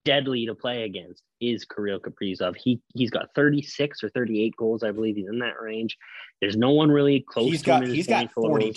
deadly 0.04 0.46
to 0.46 0.54
play 0.54 0.84
against 0.84 1.22
is 1.40 1.64
Kirill 1.64 2.00
Kaprizov. 2.00 2.56
He 2.56 2.80
he's 2.94 3.10
got 3.10 3.34
36 3.34 4.02
or 4.02 4.08
38 4.10 4.54
goals, 4.56 4.82
I 4.82 4.90
believe 4.90 5.16
he's 5.16 5.28
in 5.28 5.38
that 5.40 5.60
range. 5.60 5.96
There's 6.40 6.56
no 6.56 6.70
one 6.70 6.90
really 6.90 7.24
close 7.28 7.50
He's 7.50 7.62
to 7.62 7.66
got 7.66 7.86
he's 7.86 8.06
got 8.06 8.32
point 8.32 8.76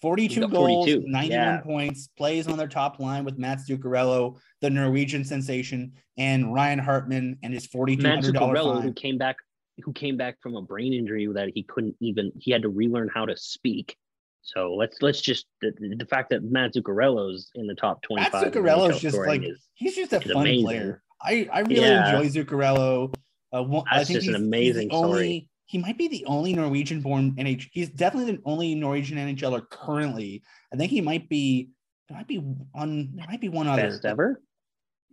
42. 0.00 0.40
42 0.40 0.48
goals, 0.48 0.86
42, 0.86 1.08
91 1.08 1.30
yeah. 1.30 1.60
points, 1.60 2.08
plays 2.16 2.46
on 2.48 2.56
their 2.56 2.68
top 2.68 3.00
line 3.00 3.24
with 3.24 3.38
Matt 3.38 3.58
Zuccarello, 3.68 4.38
the 4.60 4.70
Norwegian 4.70 5.24
sensation, 5.24 5.92
and 6.16 6.54
Ryan 6.54 6.78
Hartman 6.78 7.38
and 7.42 7.52
his 7.52 7.68
Matt 7.74 7.88
$4,200 7.88 8.22
Zuccarello, 8.32 8.82
who 8.82 8.92
came 8.92 9.18
back, 9.18 9.36
who 9.82 9.92
came 9.92 10.16
back 10.16 10.36
from 10.40 10.54
a 10.56 10.62
brain 10.62 10.92
injury 10.92 11.26
that 11.26 11.50
he 11.54 11.62
couldn't 11.64 11.96
even, 12.00 12.32
he 12.38 12.50
had 12.50 12.62
to 12.62 12.68
relearn 12.68 13.10
how 13.12 13.24
to 13.26 13.36
speak. 13.36 13.96
So 14.42 14.74
let's 14.74 15.02
let's 15.02 15.20
just 15.20 15.46
the, 15.60 15.72
the 15.98 16.06
fact 16.06 16.30
that 16.30 16.42
Matt 16.42 16.72
Zuccarello's 16.72 17.50
in 17.54 17.66
the 17.66 17.74
top 17.74 17.98
Matt 18.10 18.30
twenty-five. 18.30 18.44
in 18.46 18.52
Zuccarello 18.52 18.90
is 18.90 19.00
just 19.00 19.18
like 19.18 19.42
is- 19.42 19.68
he's 19.74 19.94
just 19.94 20.12
a 20.14 20.20
fun 20.20 20.36
amazing. 20.42 20.64
player. 20.64 21.02
I, 21.20 21.48
I 21.52 21.60
really 21.60 21.82
Yeah. 21.82 22.18
enjoy 22.18 22.28
Zuccarello. 22.28 23.14
Uh, 23.54 23.62
one, 23.62 23.84
I 23.90 23.98
That's 23.98 24.08
think 24.08 24.20
just 24.20 24.28
an 24.28 24.36
amazing 24.36 24.88
he's 24.88 24.90
the 24.90 24.94
only, 24.96 25.08
story. 25.18 25.48
He 25.68 25.76
might 25.76 25.98
be 25.98 26.08
the 26.08 26.24
only 26.24 26.54
Norwegian 26.54 27.02
born 27.02 27.32
NH. 27.36 27.68
He's 27.72 27.90
definitely 27.90 28.32
the 28.32 28.42
only 28.46 28.74
Norwegian 28.74 29.18
NHLer 29.18 29.68
currently. 29.68 30.42
I 30.72 30.76
think 30.76 30.90
he 30.90 31.02
might 31.02 31.28
be. 31.28 31.68
There 32.08 32.16
might 32.16 32.26
be 32.26 32.38
one. 32.38 33.12
There 33.14 33.26
might 33.28 33.40
be 33.40 33.50
one 33.50 33.66
other. 33.68 33.90
best 33.90 34.06
ever. 34.06 34.40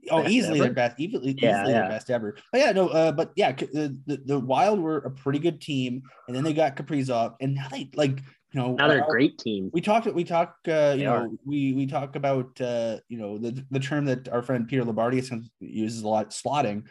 Oh, 0.10 0.22
Best 0.22 0.32
easily 0.32 0.60
ever? 0.60 0.66
their 0.68 0.74
best, 0.74 1.00
easily, 1.00 1.36
Yeah, 1.38 1.60
easily 1.60 1.74
their 1.74 1.90
best 1.90 2.10
ever. 2.10 2.38
But 2.54 2.62
yeah, 2.62 2.72
no, 2.72 2.88
uh, 2.88 3.12
but 3.12 3.34
yeah, 3.36 3.52
the, 3.52 4.00
the 4.06 4.18
the 4.26 4.40
Wild 4.40 4.80
were 4.80 5.00
a 5.00 5.12
pretty 5.12 5.40
good 5.40 5.60
team, 5.60 6.04
and 6.28 6.36
then 6.36 6.44
they 6.46 6.54
got 6.54 6.78
Kaprizov, 6.78 7.36
and 7.42 7.54
now 7.54 7.68
they 7.70 7.90
like 7.94 8.20
you 8.54 8.62
know 8.62 8.76
Now 8.76 8.88
they're 8.88 9.04
a 9.04 9.08
great 9.10 9.38
team. 9.38 9.70
We 9.74 9.82
talked. 9.82 10.06
We 10.08 10.24
talk. 10.24 10.56
Uh, 10.66 10.72
you 10.72 11.00
They 11.00 11.04
know, 11.04 11.12
are. 11.16 11.30
we 11.46 11.74
we 11.74 11.86
talk 11.86 12.16
about 12.16 12.62
uh, 12.62 13.00
you 13.10 13.18
know 13.18 13.38
the 13.38 13.62
the 13.72 13.80
term 13.82 14.06
that 14.06 14.30
our 14.30 14.42
friend 14.42 14.70
Peter 14.70 14.84
Labardi 14.84 15.22
uses 15.60 16.04
a 16.04 16.08
lot, 16.08 16.30
slotting. 16.30 16.84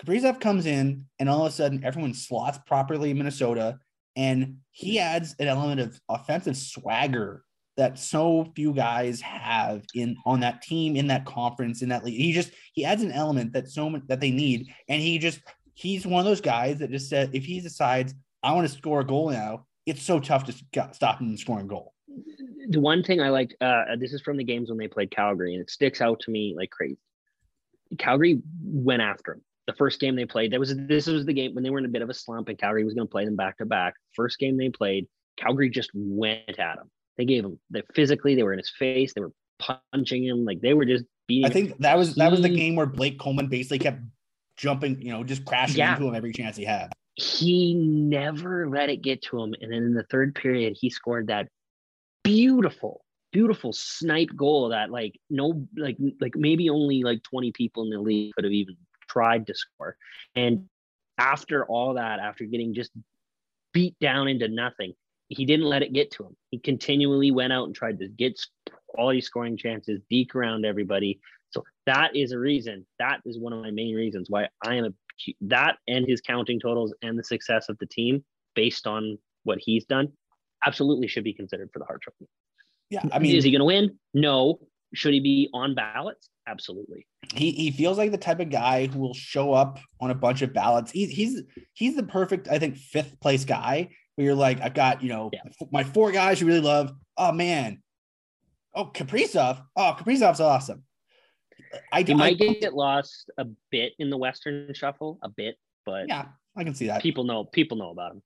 Kaprizov 0.00 0.40
comes 0.40 0.66
in, 0.66 1.04
and 1.18 1.28
all 1.28 1.44
of 1.44 1.52
a 1.52 1.54
sudden, 1.54 1.84
everyone 1.84 2.14
slots 2.14 2.58
properly 2.66 3.10
in 3.10 3.18
Minnesota, 3.18 3.78
and 4.16 4.56
he 4.70 4.98
adds 4.98 5.34
an 5.38 5.48
element 5.48 5.80
of 5.80 6.00
offensive 6.08 6.56
swagger 6.56 7.44
that 7.76 7.98
so 7.98 8.50
few 8.56 8.72
guys 8.72 9.20
have 9.20 9.84
in 9.94 10.16
on 10.26 10.40
that 10.40 10.62
team, 10.62 10.96
in 10.96 11.06
that 11.08 11.24
conference, 11.24 11.82
in 11.82 11.90
that 11.90 12.04
league. 12.04 12.18
He 12.20 12.32
just 12.32 12.52
he 12.72 12.84
adds 12.84 13.02
an 13.02 13.12
element 13.12 13.52
that 13.52 13.68
so 13.68 14.00
that 14.08 14.20
they 14.20 14.30
need, 14.30 14.68
and 14.88 15.02
he 15.02 15.18
just 15.18 15.40
he's 15.74 16.06
one 16.06 16.20
of 16.20 16.26
those 16.26 16.40
guys 16.40 16.78
that 16.78 16.90
just 16.90 17.08
said 17.08 17.30
if 17.34 17.44
he 17.44 17.60
decides 17.60 18.14
I 18.42 18.52
want 18.52 18.68
to 18.68 18.74
score 18.74 19.00
a 19.00 19.06
goal 19.06 19.30
now, 19.30 19.66
it's 19.86 20.02
so 20.02 20.18
tough 20.18 20.44
to 20.44 20.52
stop 20.92 21.20
him 21.20 21.28
from 21.28 21.36
scoring 21.36 21.66
a 21.66 21.68
goal. 21.68 21.94
The 22.68 22.80
one 22.80 23.02
thing 23.02 23.20
I 23.20 23.28
liked, 23.28 23.54
uh, 23.60 23.96
this 23.98 24.12
is 24.12 24.22
from 24.22 24.36
the 24.36 24.44
games 24.44 24.70
when 24.70 24.78
they 24.78 24.88
played 24.88 25.10
Calgary, 25.10 25.54
and 25.54 25.62
it 25.62 25.70
sticks 25.70 26.00
out 26.00 26.20
to 26.20 26.30
me 26.30 26.54
like 26.56 26.70
crazy. 26.70 26.98
Calgary 27.98 28.40
went 28.62 29.02
after 29.02 29.34
him. 29.34 29.42
The 29.70 29.76
first 29.76 30.00
game 30.00 30.16
they 30.16 30.24
played, 30.24 30.52
that 30.52 30.58
was 30.58 30.74
this 30.76 31.06
was 31.06 31.24
the 31.24 31.32
game 31.32 31.54
when 31.54 31.62
they 31.62 31.70
were 31.70 31.78
in 31.78 31.84
a 31.84 31.88
bit 31.88 32.02
of 32.02 32.10
a 32.10 32.14
slump, 32.14 32.48
and 32.48 32.58
Calgary 32.58 32.84
was 32.84 32.94
going 32.94 33.06
to 33.06 33.10
play 33.10 33.24
them 33.24 33.36
back 33.36 33.58
to 33.58 33.66
back. 33.66 33.94
First 34.16 34.38
game 34.40 34.56
they 34.56 34.68
played, 34.68 35.06
Calgary 35.36 35.70
just 35.70 35.90
went 35.94 36.58
at 36.58 36.78
him. 36.78 36.90
They 37.16 37.24
gave 37.24 37.44
him 37.44 37.60
they 37.70 37.82
physically, 37.94 38.34
they 38.34 38.42
were 38.42 38.52
in 38.52 38.58
his 38.58 38.72
face, 38.76 39.12
they 39.14 39.20
were 39.20 39.32
punching 39.60 40.24
him, 40.24 40.44
like 40.44 40.60
they 40.60 40.74
were 40.74 40.84
just 40.84 41.04
beating. 41.28 41.48
I 41.48 41.52
think 41.52 41.78
that 41.78 41.96
was 41.96 42.16
that 42.16 42.32
was 42.32 42.42
the 42.42 42.48
game 42.48 42.74
where 42.74 42.86
Blake 42.86 43.18
Coleman 43.20 43.46
basically 43.46 43.78
kept 43.78 44.00
jumping, 44.56 45.00
you 45.00 45.12
know, 45.12 45.22
just 45.22 45.44
crashing 45.44 45.76
Yeah. 45.76 45.94
into 45.94 46.08
him 46.08 46.14
every 46.16 46.32
chance 46.32 46.56
he 46.56 46.64
had. 46.64 46.92
he 47.14 47.74
never 47.74 48.68
let 48.68 48.88
it 48.90 49.02
get 49.02 49.22
to 49.22 49.40
him. 49.40 49.54
And 49.60 49.70
then 49.72 49.82
in 49.84 49.94
the 49.94 50.04
third 50.10 50.34
period, 50.34 50.76
he 50.80 50.90
scored 50.90 51.28
that 51.28 51.46
beautiful, 52.24 53.04
beautiful 53.32 53.72
snipe 53.72 54.30
goal 54.36 54.70
that 54.70 54.90
like 54.90 55.14
no 55.28 55.66
like 55.76 55.96
like 56.20 56.34
maybe 56.36 56.70
only 56.70 57.02
like 57.02 57.22
20 57.22 57.52
people 57.52 57.84
in 57.84 57.90
the 57.90 58.00
league 58.00 58.32
could 58.34 58.44
have 58.44 58.52
even 58.52 58.76
tried 59.10 59.46
to 59.46 59.54
score. 59.54 59.96
And 60.34 60.66
after 61.18 61.64
all 61.64 61.94
that, 61.94 62.20
after 62.20 62.44
getting 62.44 62.74
just 62.74 62.90
beat 63.72 63.96
down 64.00 64.28
into 64.28 64.48
nothing, 64.48 64.94
he 65.28 65.44
didn't 65.44 65.66
let 65.66 65.82
it 65.82 65.92
get 65.92 66.10
to 66.12 66.24
him. 66.24 66.36
He 66.50 66.58
continually 66.58 67.30
went 67.30 67.52
out 67.52 67.66
and 67.66 67.74
tried 67.74 67.98
to 68.00 68.08
get 68.08 68.40
quality 68.88 69.20
scoring 69.20 69.56
chances, 69.56 70.00
deke 70.10 70.34
around 70.34 70.64
everybody. 70.64 71.20
So 71.50 71.64
that 71.86 72.16
is 72.16 72.32
a 72.32 72.38
reason. 72.38 72.86
That 72.98 73.20
is 73.24 73.38
one 73.38 73.52
of 73.52 73.62
my 73.62 73.70
main 73.70 73.94
reasons 73.94 74.26
why 74.28 74.48
I 74.64 74.74
am 74.76 74.84
a 74.86 74.90
that 75.42 75.76
and 75.86 76.06
his 76.08 76.20
counting 76.22 76.58
totals 76.58 76.94
and 77.02 77.18
the 77.18 77.24
success 77.24 77.68
of 77.68 77.76
the 77.78 77.86
team 77.86 78.24
based 78.54 78.86
on 78.86 79.18
what 79.44 79.58
he's 79.60 79.84
done 79.84 80.08
absolutely 80.64 81.08
should 81.08 81.24
be 81.24 81.34
considered 81.34 81.70
for 81.72 81.78
the 81.78 81.84
Hart 81.84 82.00
Trophy. 82.02 82.26
Yeah, 82.88 83.02
I 83.12 83.18
mean, 83.18 83.36
is 83.36 83.44
he 83.44 83.50
going 83.50 83.60
to 83.60 83.66
win? 83.66 83.98
No. 84.14 84.60
Should 84.94 85.14
he 85.14 85.20
be 85.20 85.48
on 85.52 85.74
ballots? 85.74 86.28
Absolutely. 86.48 87.06
he 87.34 87.52
he 87.52 87.70
feels 87.70 87.96
like 87.96 88.10
the 88.10 88.18
type 88.18 88.40
of 88.40 88.50
guy 88.50 88.86
who 88.86 88.98
will 88.98 89.14
show 89.14 89.52
up 89.52 89.78
on 90.00 90.10
a 90.10 90.14
bunch 90.14 90.42
of 90.42 90.52
ballots. 90.52 90.90
He's 90.90 91.10
he's 91.10 91.42
he's 91.74 91.94
the 91.96 92.02
perfect, 92.02 92.48
I 92.48 92.58
think, 92.58 92.76
fifth 92.76 93.20
place 93.20 93.44
guy 93.44 93.90
where 94.16 94.24
you're 94.24 94.34
like, 94.34 94.60
I've 94.60 94.74
got 94.74 95.02
you 95.02 95.08
know 95.10 95.30
Yeah. 95.32 95.42
my 95.70 95.84
four 95.84 96.10
guys 96.12 96.40
you 96.40 96.46
really 96.46 96.60
love. 96.60 96.92
Oh 97.16 97.30
man, 97.32 97.82
Oh, 98.74 98.86
Kaprizov. 98.86 99.62
Oh, 99.76 99.96
Kaprizov's 99.98 100.40
awesome. 100.40 100.84
I 101.92 102.02
he 102.02 102.14
might 102.14 102.40
I, 102.40 102.54
get 102.54 102.74
lost 102.74 103.30
a 103.38 103.46
bit 103.70 103.92
in 103.98 104.10
the 104.10 104.16
Western 104.16 104.72
Shuffle, 104.74 105.18
a 105.22 105.28
bit, 105.28 105.56
but 105.86 106.08
yeah, 106.08 106.26
I 106.56 106.64
can 106.64 106.74
see 106.74 106.86
that. 106.88 107.02
People 107.02 107.24
know 107.24 107.44
people 107.44 107.76
know 107.76 107.90
about 107.90 108.12
him. 108.12 108.22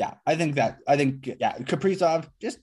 Yeah, 0.00 0.14
I 0.26 0.34
think 0.34 0.54
that 0.56 0.78
I 0.88 0.96
think 0.96 1.26
yeah, 1.38 1.58
Kaprizov 1.58 2.28
just 2.40 2.58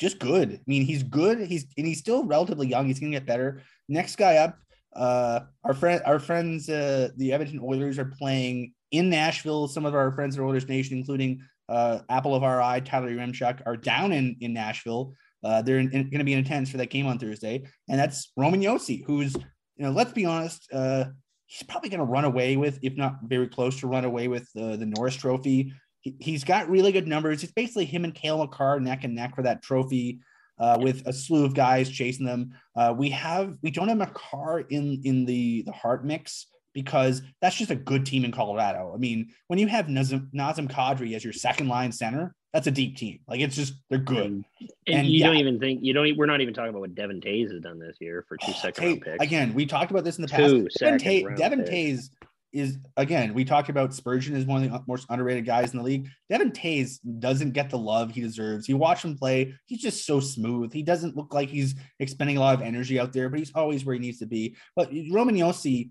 just 0.00 0.18
good. 0.18 0.54
I 0.54 0.60
mean, 0.66 0.84
he's 0.84 1.02
good. 1.02 1.40
He's 1.40 1.66
and 1.76 1.86
he's 1.86 1.98
still 1.98 2.24
relatively 2.24 2.66
young. 2.66 2.86
He's 2.86 2.98
gonna 2.98 3.12
get 3.12 3.26
better. 3.26 3.62
Next 3.88 4.16
guy 4.16 4.36
up, 4.36 4.58
uh, 4.96 5.40
our 5.62 5.74
friend, 5.74 6.02
our 6.06 6.18
friends, 6.18 6.68
uh, 6.68 7.10
the 7.16 7.32
Edmonton 7.32 7.60
Oilers 7.62 7.98
are 7.98 8.06
playing 8.06 8.72
in 8.90 9.10
Nashville. 9.10 9.68
Some 9.68 9.84
of 9.84 9.94
our 9.94 10.10
friends 10.12 10.36
in 10.36 10.42
Oilers 10.42 10.68
Nation, 10.68 10.98
including 10.98 11.42
uh, 11.68 12.00
Apple 12.08 12.34
of 12.34 12.42
our 12.42 12.62
eye, 12.62 12.80
Tyler 12.80 13.10
Yaremchuk, 13.10 13.62
are 13.66 13.76
down 13.76 14.12
in 14.12 14.36
in 14.40 14.52
Nashville. 14.52 15.14
Uh, 15.44 15.62
they're 15.62 15.82
going 15.82 16.10
to 16.10 16.24
be 16.24 16.34
in 16.34 16.40
attendance 16.40 16.70
for 16.70 16.76
that 16.78 16.90
game 16.90 17.06
on 17.06 17.18
Thursday, 17.18 17.62
and 17.88 17.98
that's 17.98 18.32
Roman 18.36 18.60
Josi, 18.60 19.04
who's 19.04 19.36
you 19.80 19.86
know, 19.86 19.92
let's 19.92 20.12
be 20.12 20.26
honest, 20.26 20.68
uh, 20.74 21.06
he's 21.46 21.66
probably 21.66 21.88
going 21.88 22.00
to 22.00 22.04
run 22.04 22.26
away 22.26 22.58
with, 22.58 22.78
if 22.82 22.98
not 22.98 23.16
very 23.24 23.48
close 23.48 23.80
to 23.80 23.86
run 23.86 24.04
away 24.04 24.28
with 24.28 24.46
uh, 24.54 24.76
the 24.76 24.84
Norris 24.84 25.16
Trophy. 25.16 25.72
He, 26.00 26.14
he's 26.18 26.44
got 26.44 26.68
really 26.68 26.92
good 26.92 27.08
numbers. 27.08 27.42
It's 27.42 27.52
basically 27.52 27.84
him 27.84 28.04
and 28.04 28.14
Cale 28.14 28.38
Makar 28.38 28.80
neck 28.80 29.04
and 29.04 29.14
neck 29.14 29.34
for 29.34 29.42
that 29.42 29.62
trophy. 29.62 30.20
Uh, 30.58 30.76
with 30.78 31.06
a 31.06 31.12
slew 31.12 31.46
of 31.46 31.54
guys 31.54 31.88
chasing 31.88 32.26
them, 32.26 32.52
uh, 32.76 32.94
we 32.94 33.08
have 33.08 33.56
we 33.62 33.70
don't 33.70 33.88
have 33.88 33.96
Makar 33.96 34.60
in 34.68 35.00
in 35.04 35.24
the 35.24 35.62
the 35.62 35.72
Hart 35.72 36.04
mix 36.04 36.48
because 36.74 37.22
that's 37.40 37.56
just 37.56 37.70
a 37.70 37.76
good 37.76 38.06
team 38.06 38.24
in 38.24 38.32
Colorado. 38.32 38.92
I 38.94 38.98
mean, 38.98 39.30
when 39.48 39.58
you 39.58 39.66
have 39.68 39.86
Nazem, 39.86 40.30
Nazem 40.32 40.70
Kadri 40.70 41.14
as 41.14 41.24
your 41.24 41.32
second 41.32 41.68
line 41.68 41.92
center, 41.92 42.34
that's 42.52 42.66
a 42.66 42.70
deep 42.70 42.96
team. 42.96 43.20
Like 43.28 43.40
it's 43.40 43.56
just 43.56 43.74
they're 43.88 43.98
good. 43.98 44.26
And, 44.26 44.44
and 44.86 45.06
you 45.06 45.20
yeah. 45.20 45.26
don't 45.26 45.36
even 45.36 45.58
think 45.58 45.80
you 45.82 45.92
don't. 45.92 46.16
We're 46.16 46.26
not 46.26 46.40
even 46.40 46.54
talking 46.54 46.70
about 46.70 46.80
what 46.80 46.94
Devon 46.94 47.20
Toews 47.20 47.52
has 47.52 47.60
done 47.60 47.78
this 47.78 47.96
year 48.00 48.24
for 48.28 48.36
two 48.36 48.46
oh, 48.50 48.60
second 48.60 48.84
round 48.84 49.02
picks. 49.02 49.24
Again, 49.24 49.54
we 49.54 49.66
talked 49.66 49.90
about 49.90 50.04
this 50.04 50.18
in 50.18 50.22
the 50.22 50.28
past. 50.28 50.50
Two 50.50 50.68
Devon, 50.78 50.98
Toews, 50.98 51.36
Devon 51.36 51.60
Toews 51.62 52.10
is 52.52 52.78
again. 52.96 53.34
We 53.34 53.44
talked 53.44 53.68
about 53.68 53.94
Spurgeon 53.94 54.36
is 54.36 54.44
one 54.44 54.64
of 54.64 54.70
the 54.70 54.82
most 54.86 55.06
underrated 55.08 55.46
guys 55.46 55.72
in 55.72 55.78
the 55.78 55.84
league. 55.84 56.08
Devon 56.28 56.50
Toews 56.50 56.98
doesn't 57.18 57.52
get 57.52 57.70
the 57.70 57.78
love 57.78 58.10
he 58.10 58.20
deserves. 58.20 58.68
You 58.68 58.76
watch 58.76 59.04
him 59.04 59.16
play; 59.16 59.54
he's 59.66 59.80
just 59.80 60.06
so 60.06 60.20
smooth. 60.20 60.72
He 60.72 60.82
doesn't 60.82 61.16
look 61.16 61.32
like 61.34 61.48
he's 61.48 61.74
expending 61.98 62.36
a 62.36 62.40
lot 62.40 62.54
of 62.54 62.62
energy 62.62 62.98
out 62.98 63.12
there, 63.12 63.28
but 63.28 63.38
he's 63.38 63.52
always 63.54 63.84
where 63.84 63.94
he 63.94 64.00
needs 64.00 64.18
to 64.18 64.26
be. 64.26 64.56
But 64.76 64.90
Roman 65.10 65.36
Josi, 65.36 65.90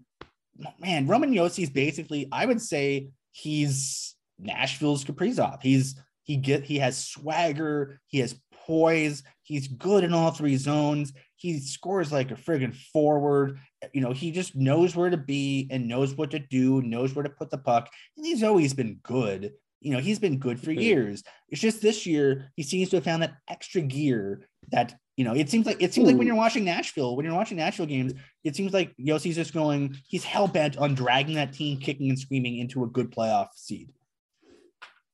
man, 0.80 1.08
Roman 1.08 1.34
Josi 1.34 1.63
is 1.63 1.69
basically, 1.69 2.28
I 2.32 2.45
would 2.45 2.62
say, 2.62 3.10
he's 3.32 4.15
Nashville's 4.39 5.06
Kaprizov. 5.06 5.62
He's 5.62 6.00
he 6.24 6.38
get 6.38 6.63
he 6.63 6.80
has 6.80 6.98
swagger, 6.98 8.00
he 8.08 8.19
has 8.19 8.36
poise, 8.65 9.24
he's 9.43 9.67
good 9.67 10.04
in 10.04 10.13
all 10.13 10.32
three 10.32 10.58
zones. 10.58 11.13
He 11.39 11.60
scores 11.60 12.12
like 12.12 12.32
a 12.32 12.36
friggin' 12.36 12.75
forward. 12.75 13.60
You 13.93 14.02
know, 14.02 14.12
he 14.12 14.32
just 14.32 14.56
knows 14.56 14.95
where 14.95 15.10
to 15.10 15.17
be 15.17 15.67
and 15.71 15.88
knows 15.88 16.13
what 16.13 16.32
to 16.32 16.39
do, 16.39 16.82
knows 16.82 17.15
where 17.15 17.23
to 17.23 17.30
put 17.30 17.49
the 17.49 17.58
puck. 17.58 17.89
And 18.17 18.25
he's 18.25 18.43
always 18.43 18.73
been 18.73 18.99
good. 19.04 19.54
You 19.80 19.93
know, 19.93 19.99
he's 19.99 20.19
been 20.19 20.39
good 20.39 20.60
for 20.60 20.73
years. 20.73 21.23
It's 21.47 21.62
just 21.62 21.82
this 21.82 22.06
year 22.06 22.52
he 22.56 22.63
seems 22.63 22.89
to 22.89 22.97
have 22.97 23.06
found 23.06 23.23
that 23.23 23.36
extra 23.47 23.82
gear 23.82 24.49
that 24.71 24.95
you 25.15 25.25
know, 25.25 25.34
it 25.34 25.49
seems 25.49 25.65
like 25.65 25.82
it 25.82 25.93
seems 25.93 26.08
like 26.08 26.17
when 26.17 26.28
you're 26.28 26.36
watching 26.36 26.63
Nashville, 26.63 27.17
when 27.17 27.25
you're 27.25 27.36
watching 27.36 27.58
Nashville 27.58 27.86
games, 27.86 28.13
it 28.45 28.56
seems 28.56 28.71
like 28.71 28.95
Josi's 28.97 29.36
just 29.36 29.54
going, 29.54 29.97
he's 30.08 30.23
hell 30.23 30.47
bent 30.47 30.78
on 30.78 30.95
dragging 30.95 31.36
that 31.36 31.52
team 31.52 31.78
kicking 31.78 32.08
and 32.08 32.17
screaming 32.17 32.58
into 32.58 32.86
a 32.86 32.88
good 32.88 33.12
playoff 33.12 33.49
seed. 33.54 33.91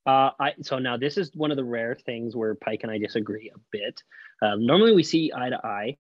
Uh, 0.05 0.29
I 0.39 0.53
so 0.61 0.77
now 0.77 0.97
this 0.97 1.17
is 1.17 1.31
one 1.33 1.49
of 1.49 1.57
the 1.57 1.63
rare 1.63 1.95
things 1.95 2.35
where 2.35 2.53
Pike 2.53 2.81
and 2.83 2.91
I 2.91 2.99
disagree 2.99 3.51
a 3.53 3.57
bit. 3.71 4.03
Um, 4.43 4.65
normally 4.65 4.93
we 4.93 5.01
see 5.01 5.31
eye 5.35 5.49
to 5.49 5.65
eye. 5.65 5.97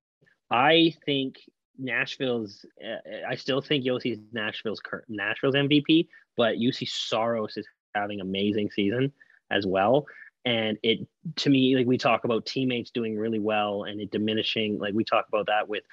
I 0.55 0.93
think 1.05 1.35
Nashville's. 1.77 2.65
Uh, 2.81 3.27
I 3.27 3.35
still 3.35 3.61
think 3.61 3.83
Josi's 3.85 4.19
Nashville's 4.31 4.81
Nashville's 5.09 5.55
MVP, 5.55 6.07
but 6.37 6.55
Juuse 6.55 6.87
Saros 6.87 7.57
is 7.57 7.67
having 7.93 8.21
amazing 8.21 8.71
season 8.71 9.11
as 9.51 9.67
well. 9.67 10.05
And 10.45 10.77
it 10.81 11.05
to 11.37 11.49
me, 11.49 11.75
like 11.75 11.85
we 11.85 11.97
talk 11.97 12.23
about 12.23 12.45
teammates 12.45 12.89
doing 12.91 13.17
really 13.17 13.39
well 13.39 13.83
and 13.83 13.99
it 13.99 14.11
diminishing. 14.11 14.79
Like 14.79 14.93
we 14.93 15.03
talk 15.03 15.25
about 15.27 15.47
that 15.47 15.67
with 15.67 15.83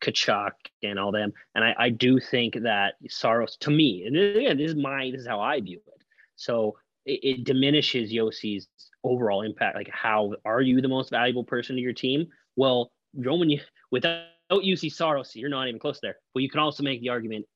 Tkachuk 0.00 0.52
and 0.82 0.98
all 0.98 1.12
them. 1.12 1.34
And 1.54 1.62
I, 1.62 1.74
I 1.78 1.88
do 1.90 2.18
think 2.18 2.62
that 2.62 2.94
Saros, 3.08 3.58
to 3.58 3.70
me, 3.70 4.06
and 4.06 4.16
again, 4.16 4.56
this 4.56 4.70
is 4.70 4.76
my 4.76 5.10
this 5.10 5.20
is 5.20 5.26
how 5.26 5.40
I 5.40 5.60
view 5.60 5.80
it. 5.88 6.02
So 6.36 6.78
it, 7.04 7.44
diminishes 7.44 8.10
Josi's 8.10 8.66
overall 9.04 9.42
impact. 9.42 9.76
Like, 9.76 9.90
how 9.92 10.32
are 10.46 10.62
you 10.62 10.80
the 10.80 10.88
most 10.88 11.10
valuable 11.10 11.44
person 11.44 11.76
to 11.76 11.82
your 11.82 11.92
team? 11.92 12.28
Well, 12.56 12.92
Roman, 13.14 13.60
without 13.90 14.24
Juuse 14.50 14.92
Saros, 14.92 15.34
you're 15.34 15.50
not 15.50 15.68
even 15.68 15.78
close 15.78 16.00
there. 16.00 16.16
But 16.34 16.42
you 16.42 16.50
can 16.50 16.60
also 16.60 16.82
make 16.82 17.00
the 17.00 17.08
argument. 17.08 17.46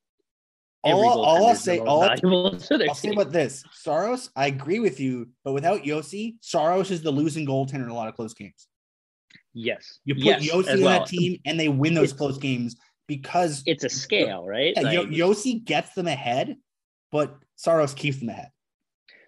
All, 0.82 1.22
all 1.22 1.46
I'll 1.48 1.54
say, 1.54 1.78
all 1.78 2.02
I'll 2.08 2.94
say 2.94 3.10
about 3.10 3.32
this, 3.32 3.62
Saros, 3.72 4.30
I 4.34 4.46
agree 4.46 4.78
with 4.78 4.98
you, 4.98 5.28
but 5.44 5.52
without 5.52 5.82
Josi, 5.82 6.36
Saros 6.40 6.90
is 6.90 7.02
the 7.02 7.10
losing 7.10 7.46
goaltender 7.46 7.84
in 7.84 7.90
a 7.90 7.94
lot 7.94 8.08
of 8.08 8.14
close 8.14 8.32
games. 8.32 8.66
Yes, 9.52 9.98
you 10.04 10.14
put 10.14 10.24
yes, 10.24 10.48
Josi 10.48 10.74
in 10.74 10.82
well. 10.82 11.00
that 11.00 11.08
team, 11.08 11.38
and 11.44 11.60
they 11.60 11.68
win 11.68 11.92
those 11.92 12.14
close 12.14 12.38
games 12.38 12.76
because 13.08 13.62
it's 13.66 13.84
a 13.84 13.90
scale, 13.90 14.46
right? 14.46 14.72
Yeah, 14.76 14.82
like, 14.82 15.08
Josi 15.08 15.62
gets 15.62 15.92
them 15.92 16.06
ahead, 16.06 16.56
but 17.12 17.36
Saros 17.56 17.92
keeps 17.92 18.20
them 18.20 18.30
ahead. 18.30 18.50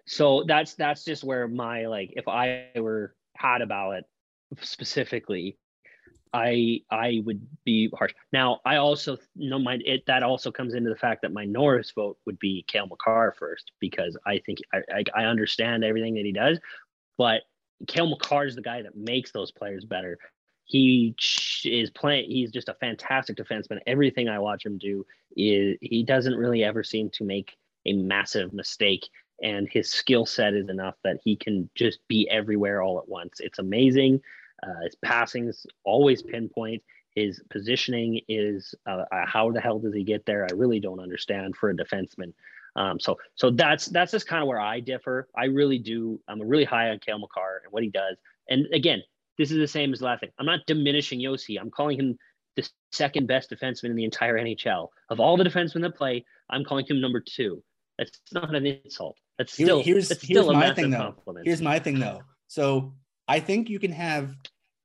So 0.07 0.45
that's 0.47 0.73
that's 0.73 1.03
just 1.03 1.23
where 1.23 1.47
my 1.47 1.85
like 1.85 2.13
if 2.15 2.27
I 2.27 2.69
were 2.75 3.15
had 3.35 3.61
a 3.61 3.67
ballot 3.67 4.05
specifically, 4.61 5.57
I 6.33 6.81
I 6.89 7.21
would 7.25 7.45
be 7.63 7.89
harsh. 7.97 8.13
Now 8.31 8.59
I 8.65 8.77
also 8.77 9.17
you 9.35 9.49
know 9.49 9.59
my 9.59 9.79
it 9.85 10.03
that 10.07 10.23
also 10.23 10.51
comes 10.51 10.73
into 10.73 10.89
the 10.89 10.95
fact 10.95 11.21
that 11.21 11.33
my 11.33 11.45
Norris 11.45 11.91
vote 11.91 12.17
would 12.25 12.39
be 12.39 12.65
Cale 12.67 12.87
Makar 12.87 13.35
first 13.37 13.71
because 13.79 14.17
I 14.25 14.39
think 14.45 14.59
I, 14.73 14.79
I, 14.91 15.03
I 15.21 15.25
understand 15.25 15.83
everything 15.83 16.15
that 16.15 16.25
he 16.25 16.33
does, 16.33 16.59
but 17.17 17.41
Cale 17.87 18.09
Makar 18.09 18.45
is 18.45 18.55
the 18.55 18.61
guy 18.61 18.81
that 18.81 18.95
makes 18.95 19.31
those 19.31 19.51
players 19.51 19.85
better. 19.85 20.17
He 20.65 21.15
is 21.65 21.89
playing. 21.91 22.29
He's 22.29 22.51
just 22.51 22.69
a 22.69 22.75
fantastic 22.75 23.37
defenseman. 23.37 23.79
Everything 23.85 24.29
I 24.29 24.39
watch 24.39 24.65
him 24.65 24.77
do 24.77 25.05
is 25.35 25.77
he 25.81 26.03
doesn't 26.03 26.35
really 26.35 26.63
ever 26.63 26.83
seem 26.83 27.09
to 27.11 27.25
make 27.25 27.55
a 27.85 27.93
massive 27.93 28.53
mistake 28.53 29.09
and 29.41 29.67
his 29.69 29.91
skill 29.91 30.25
set 30.25 30.53
is 30.53 30.69
enough 30.69 30.95
that 31.03 31.19
he 31.23 31.35
can 31.35 31.69
just 31.75 31.99
be 32.07 32.27
everywhere 32.29 32.81
all 32.81 32.97
at 32.99 33.09
once. 33.09 33.39
It's 33.39 33.59
amazing. 33.59 34.21
Uh, 34.63 34.83
his 34.83 34.95
passing's 34.95 35.65
always 35.83 36.21
pinpoint. 36.21 36.81
His 37.15 37.41
positioning 37.49 38.21
is 38.27 38.73
uh, 38.87 39.03
uh, 39.11 39.25
how 39.25 39.51
the 39.51 39.61
hell 39.61 39.79
does 39.79 39.93
he 39.93 40.03
get 40.03 40.25
there? 40.25 40.47
I 40.49 40.53
really 40.55 40.79
don't 40.79 40.99
understand 40.99 41.55
for 41.55 41.69
a 41.69 41.75
defenseman. 41.75 42.33
Um, 42.75 42.99
so 42.99 43.17
so 43.35 43.51
that's 43.51 43.85
that's 43.87 44.11
just 44.11 44.27
kind 44.27 44.41
of 44.41 44.47
where 44.47 44.59
I 44.59 44.79
differ. 44.79 45.27
I 45.37 45.45
really 45.45 45.77
do. 45.77 46.19
I'm 46.27 46.41
really 46.41 46.63
high 46.63 46.89
on 46.89 46.99
Cale 46.99 47.19
Makar 47.19 47.61
and 47.63 47.71
what 47.71 47.83
he 47.83 47.89
does. 47.89 48.17
And 48.49 48.65
again, 48.73 49.03
this 49.37 49.51
is 49.51 49.57
the 49.57 49.67
same 49.67 49.93
as 49.93 49.99
the 49.99 50.05
last 50.05 50.21
thing. 50.21 50.31
I'm 50.39 50.45
not 50.45 50.61
diminishing 50.65 51.19
Josi. 51.19 51.59
I'm 51.59 51.69
calling 51.69 51.99
him 51.99 52.17
the 52.55 52.67
second 52.91 53.27
best 53.27 53.51
defenseman 53.51 53.91
in 53.91 53.95
the 53.95 54.05
entire 54.05 54.39
NHL. 54.39 54.89
Of 55.09 55.19
all 55.19 55.37
the 55.37 55.43
defensemen 55.43 55.81
that 55.81 55.95
play, 55.95 56.25
I'm 56.49 56.63
calling 56.63 56.85
him 56.87 56.99
number 56.99 57.21
two. 57.21 57.63
That's 57.97 58.19
not 58.31 58.53
an 58.55 58.65
insult. 58.65 59.17
That's 59.37 59.53
still 59.53 59.83
here's 59.83 60.09
that's 60.09 60.25
here's 60.25 60.43
still 60.43 60.53
my 60.53 60.73
thing 60.73 60.89
though. 60.89 60.97
Compliment. 60.97 61.45
Here's 61.45 61.61
my 61.61 61.79
thing 61.79 61.99
though. 61.99 62.21
So 62.47 62.93
I 63.27 63.39
think 63.39 63.69
you 63.69 63.79
can 63.79 63.91
have 63.91 64.35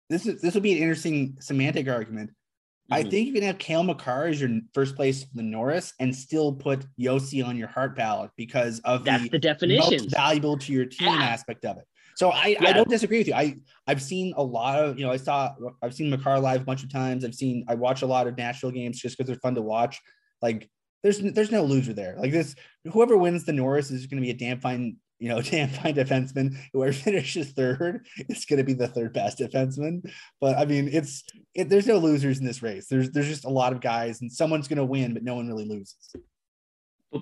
this 0.09 0.27
is 0.27 0.41
this 0.41 0.55
will 0.55 0.61
be 0.61 0.73
an 0.73 0.79
interesting 0.79 1.37
semantic 1.41 1.89
argument. 1.89 2.31
Mm-hmm. 2.31 2.95
I 2.95 3.11
think 3.11 3.27
you 3.27 3.33
can 3.35 3.43
have 3.43 3.59
Cale 3.59 3.83
Makar 3.83 4.29
as 4.29 4.41
your 4.41 4.51
first 4.73 4.97
place 4.97 5.27
the 5.35 5.43
Norris 5.43 5.93
and 6.01 6.15
still 6.15 6.53
put 6.53 6.87
Josi 6.99 7.45
on 7.45 7.57
your 7.57 7.69
Hart 7.69 7.97
ballot 7.97 8.31
because 8.37 8.81
of 8.81 9.05
that's 9.05 9.25
the, 9.25 9.31
the 9.31 9.39
definition 9.39 10.09
valuable 10.09 10.57
to 10.59 10.73
your 10.73 10.87
team 10.87 11.09
yeah. 11.09 11.25
aspect 11.25 11.65
of 11.65 11.77
it. 11.77 11.85
So 12.17 12.31
I, 12.31 12.57
yeah. 12.61 12.71
I 12.71 12.73
don't 12.73 12.89
disagree 12.89 13.19
with 13.19 13.29
you. 13.29 13.35
I 13.35 13.57
I've 13.87 14.03
seen 14.03 14.35
a 14.37 14.43
lot 14.43 14.83
of 14.83 14.99
you 14.99 15.07
know 15.07 15.13
I 15.13 15.19
saw 15.19 15.55
I've 15.83 15.95
seen 15.95 16.11
Makar 16.11 16.41
live 16.41 16.63
a 16.63 16.65
bunch 16.65 16.83
of 16.83 16.91
times. 16.91 17.25
I've 17.25 17.35
seen 17.35 17.65
I 17.69 17.75
watch 17.75 18.03
a 18.03 18.07
lot 18.07 18.27
of 18.27 18.37
Nashville 18.37 18.73
games 18.73 18.99
just 18.99 19.17
because 19.17 19.29
they're 19.29 19.41
fun 19.41 19.55
to 19.55 19.63
watch. 19.63 20.01
Like 20.43 20.69
there's 21.03 21.21
there's 21.21 21.53
no 21.53 21.63
loser 21.63 21.93
there. 21.93 22.17
Like 22.19 22.33
this, 22.33 22.57
whoever 22.91 23.17
wins 23.17 23.45
the 23.45 23.53
Norris 23.53 23.91
is 23.91 24.07
going 24.07 24.21
to 24.21 24.27
be 24.27 24.31
a 24.31 24.35
damn 24.35 24.61
fine, 24.61 24.97
you 25.19 25.29
know, 25.29 25.43
damn 25.43 25.69
fine 25.69 25.95
defenseman. 25.95 26.57
Whoever 26.73 26.93
finishes 26.93 27.53
third 27.53 28.07
is 28.29 28.45
going 28.45 28.59
to 28.59 28.65
be 28.65 28.75
the 28.75 28.89
third 28.89 29.13
best 29.13 29.39
defenseman. 29.39 30.11
But 30.41 30.57
I 30.59 30.65
mean, 30.65 30.89
it's 30.93 31.25
it, 31.55 31.69
there's 31.69 31.87
no 31.87 31.99
losers 31.99 32.39
in 32.39 32.47
this 32.47 32.63
race. 32.63 32.87
There's 32.89 33.11
there's 33.11 33.29
just 33.29 33.45
a 33.45 33.51
lot 33.51 33.73
of 33.73 33.81
guys, 33.81 34.21
and 34.21 34.33
someone's 34.33 34.69
going 34.69 34.79
to 34.79 34.85
win, 34.85 35.15
but 35.15 35.23
no 35.23 35.35
one 35.35 35.49
really 35.49 35.67
loses. 35.67 35.97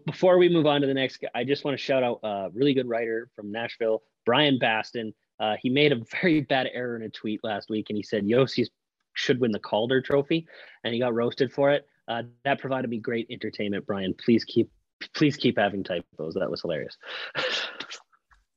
Before 0.04 0.36
we 0.36 0.48
move 0.48 0.66
on 0.66 0.80
to 0.80 0.86
the 0.86 0.94
next, 0.94 1.24
I 1.34 1.44
just 1.44 1.64
want 1.64 1.78
to 1.78 1.82
shout 1.82 2.02
out 2.02 2.18
a 2.24 2.48
really 2.52 2.74
good 2.74 2.88
writer 2.88 3.30
from 3.36 3.52
Nashville, 3.52 4.02
Brian 4.24 4.58
Baston. 4.58 5.14
Uh, 5.38 5.54
he 5.60 5.70
made 5.70 5.92
a 5.92 6.00
very 6.20 6.40
bad 6.40 6.68
error 6.72 6.96
in 6.96 7.02
a 7.02 7.08
tweet 7.08 7.44
last 7.44 7.70
week, 7.70 7.86
and 7.88 7.96
he 7.96 8.02
said 8.02 8.24
Josi 8.24 8.66
should 9.14 9.40
win 9.40 9.52
the 9.52 9.58
Calder 9.58 10.02
Trophy, 10.02 10.46
and 10.84 10.92
he 10.92 11.00
got 11.00 11.14
roasted 11.14 11.52
for 11.52 11.70
it. 11.70 11.86
Uh, 12.08 12.22
that 12.44 12.60
provided 12.60 12.88
me 12.88 12.98
great 12.98 13.26
entertainment, 13.30 13.86
Brian. 13.86 14.14
Please 14.14 14.44
keep 14.44 14.70
please 15.14 15.36
keep 15.36 15.58
having 15.58 15.84
typos. 15.84 16.34
That 16.34 16.50
was 16.50 16.62
hilarious. 16.62 16.96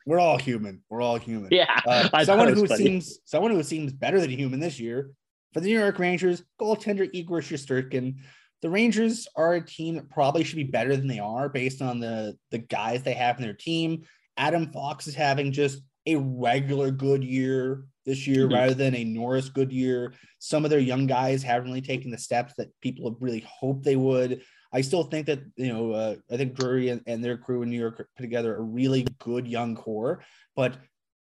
We're 0.06 0.20
all 0.20 0.38
human. 0.38 0.82
We're 0.90 1.02
all 1.02 1.18
human. 1.18 1.50
Yeah. 1.52 1.80
Uh, 1.86 2.24
someone 2.24 2.54
who 2.54 2.66
funny. 2.66 2.84
seems 2.84 3.20
someone 3.26 3.52
who 3.52 3.62
seems 3.64 3.94
better 3.94 4.20
than 4.20 4.30
human 4.30 4.60
this 4.60 4.80
year, 4.80 5.12
For 5.54 5.60
the 5.60 5.68
New 5.68 5.80
York 5.80 6.00
Rangers, 6.00 6.44
goaltender 6.60 7.10
Igor 7.14 7.42
Shesterkin. 7.42 8.16
The 8.62 8.70
Rangers 8.70 9.28
are 9.36 9.54
a 9.54 9.66
team 9.66 9.96
that 9.96 10.10
probably 10.10 10.44
should 10.44 10.58
be 10.58 10.66
better 10.66 10.96
than 10.96 11.08
they 11.08 11.20
are 11.20 11.48
based 11.48 11.82
on 11.82 12.00
the, 12.00 12.38
the 12.52 12.58
guys 12.58 13.04
they 13.04 13.14
have 13.14 13.38
in 13.38 13.44
their 13.44 13.54
team. 13.54 14.04
Adam 14.36 14.72
Fox 14.72 15.08
is 15.08 15.16
having 15.16 15.52
just 15.52 15.82
a 16.06 16.16
regular 16.16 16.92
good 16.92 17.24
year 17.24 17.86
this 18.06 18.26
year 18.26 18.46
mm-hmm. 18.46 18.56
rather 18.56 18.74
than 18.74 18.96
a 18.96 19.04
Norris 19.04 19.50
good 19.50 19.72
year. 19.72 20.14
Some 20.40 20.66
of 20.66 20.72
their 20.72 20.80
young 20.80 21.08
guys 21.08 21.44
haven't 21.44 21.68
really 21.68 21.82
taken 21.82 22.10
the 22.10 22.18
steps 22.18 22.54
that 22.58 22.70
people 22.82 23.10
have 23.10 23.22
really 23.22 23.46
hoped 23.48 23.84
they 23.84 23.96
would. 23.96 24.42
I 24.72 24.82
still 24.82 25.04
think 25.04 25.28
that 25.28 25.40
you 25.56 25.74
know 25.74 25.92
uh, 25.92 26.16
I 26.32 26.38
think 26.38 26.56
Drury 26.56 26.90
and, 26.90 27.02
and, 27.08 27.24
their 27.24 27.38
crew 27.38 27.62
in 27.64 27.70
New 27.70 27.80
York 27.80 27.98
put 27.98 28.08
together 28.18 28.56
a 28.56 28.62
really 28.62 29.06
good 29.20 29.48
young 29.48 29.76
core, 29.76 30.24
but 30.56 30.78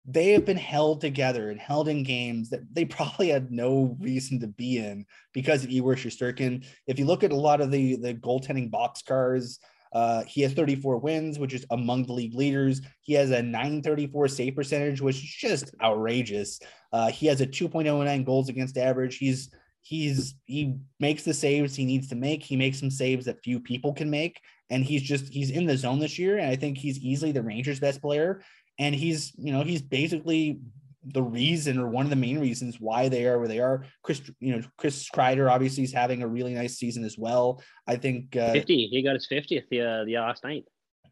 they 0.04 0.30
have 0.32 0.44
been 0.44 0.56
held 0.56 1.00
together 1.00 1.50
and 1.50 1.60
held 1.60 1.88
in 1.88 2.02
games 2.02 2.50
that 2.50 2.60
they 2.72 2.84
probably 2.96 3.28
had 3.28 3.50
no 3.50 3.96
reason 4.00 4.40
to 4.40 4.46
be 4.46 4.78
in 4.78 5.06
because 5.32 5.64
of 5.64 5.70
Igor 5.70 5.96
Shesterkin. 5.96 6.64
If 6.86 6.98
you 6.98 7.04
look 7.04 7.24
at 7.24 7.32
a 7.32 7.36
lot 7.36 7.60
of 7.60 7.70
the 7.70 7.96
the 7.96 8.14
goaltending 8.14 8.70
boxcars, 8.70 9.58
uh, 9.92 10.24
he 10.24 10.40
has 10.42 10.52
34 10.52 10.98
wins, 10.98 11.38
which 11.38 11.52
is 11.52 11.66
among 11.70 12.04
the 12.04 12.12
league 12.12 12.34
leaders. 12.34 12.80
He 13.02 13.12
has 13.14 13.30
a 13.30 13.42
934 13.42 14.28
save 14.28 14.56
percentage, 14.56 15.00
which 15.00 15.16
is 15.16 15.22
just 15.22 15.74
outrageous. 15.82 16.60
Uh, 16.92 17.10
he 17.10 17.26
has 17.26 17.40
a 17.40 17.46
2.09 17.46 18.24
goals 18.24 18.48
against 18.48 18.78
average. 18.78 19.18
He's 19.18 19.50
he's 19.82 20.34
he 20.44 20.76
makes 21.00 21.24
the 21.24 21.34
saves 21.34 21.74
he 21.74 21.84
needs 21.84 22.08
to 22.08 22.14
make. 22.14 22.42
He 22.42 22.56
makes 22.56 22.78
some 22.78 22.90
saves 22.90 23.26
that 23.26 23.42
few 23.42 23.60
people 23.60 23.92
can 23.92 24.08
make, 24.08 24.40
and 24.70 24.84
he's 24.84 25.02
just 25.02 25.28
he's 25.32 25.50
in 25.50 25.66
the 25.66 25.76
zone 25.76 25.98
this 25.98 26.18
year. 26.18 26.38
And 26.38 26.50
I 26.50 26.56
think 26.56 26.78
he's 26.78 26.98
easily 26.98 27.32
the 27.32 27.42
Rangers' 27.42 27.80
best 27.80 28.00
player. 28.00 28.42
And 28.78 28.94
he's 28.94 29.32
you 29.36 29.52
know 29.52 29.62
he's 29.62 29.82
basically 29.82 30.60
the 31.04 31.22
reason 31.22 31.78
or 31.78 31.88
one 31.88 32.06
of 32.06 32.10
the 32.10 32.16
main 32.16 32.38
reasons 32.38 32.76
why 32.78 33.08
they 33.08 33.26
are 33.26 33.38
where 33.38 33.48
they 33.48 33.58
are. 33.58 33.84
Chris, 34.02 34.22
you 34.38 34.56
know, 34.56 34.62
Chris 34.78 35.08
Kreider 35.10 35.50
obviously 35.50 35.82
is 35.82 35.92
having 35.92 36.22
a 36.22 36.28
really 36.28 36.54
nice 36.54 36.76
season 36.78 37.04
as 37.04 37.18
well. 37.18 37.60
I 37.86 37.96
think 37.96 38.36
uh, 38.36 38.52
50. 38.52 38.88
He 38.88 39.02
got 39.02 39.14
his 39.14 39.26
50th 39.26 39.64
the, 39.70 39.80
uh, 39.80 40.04
the 40.04 40.14
last 40.14 40.44
night. 40.44 40.64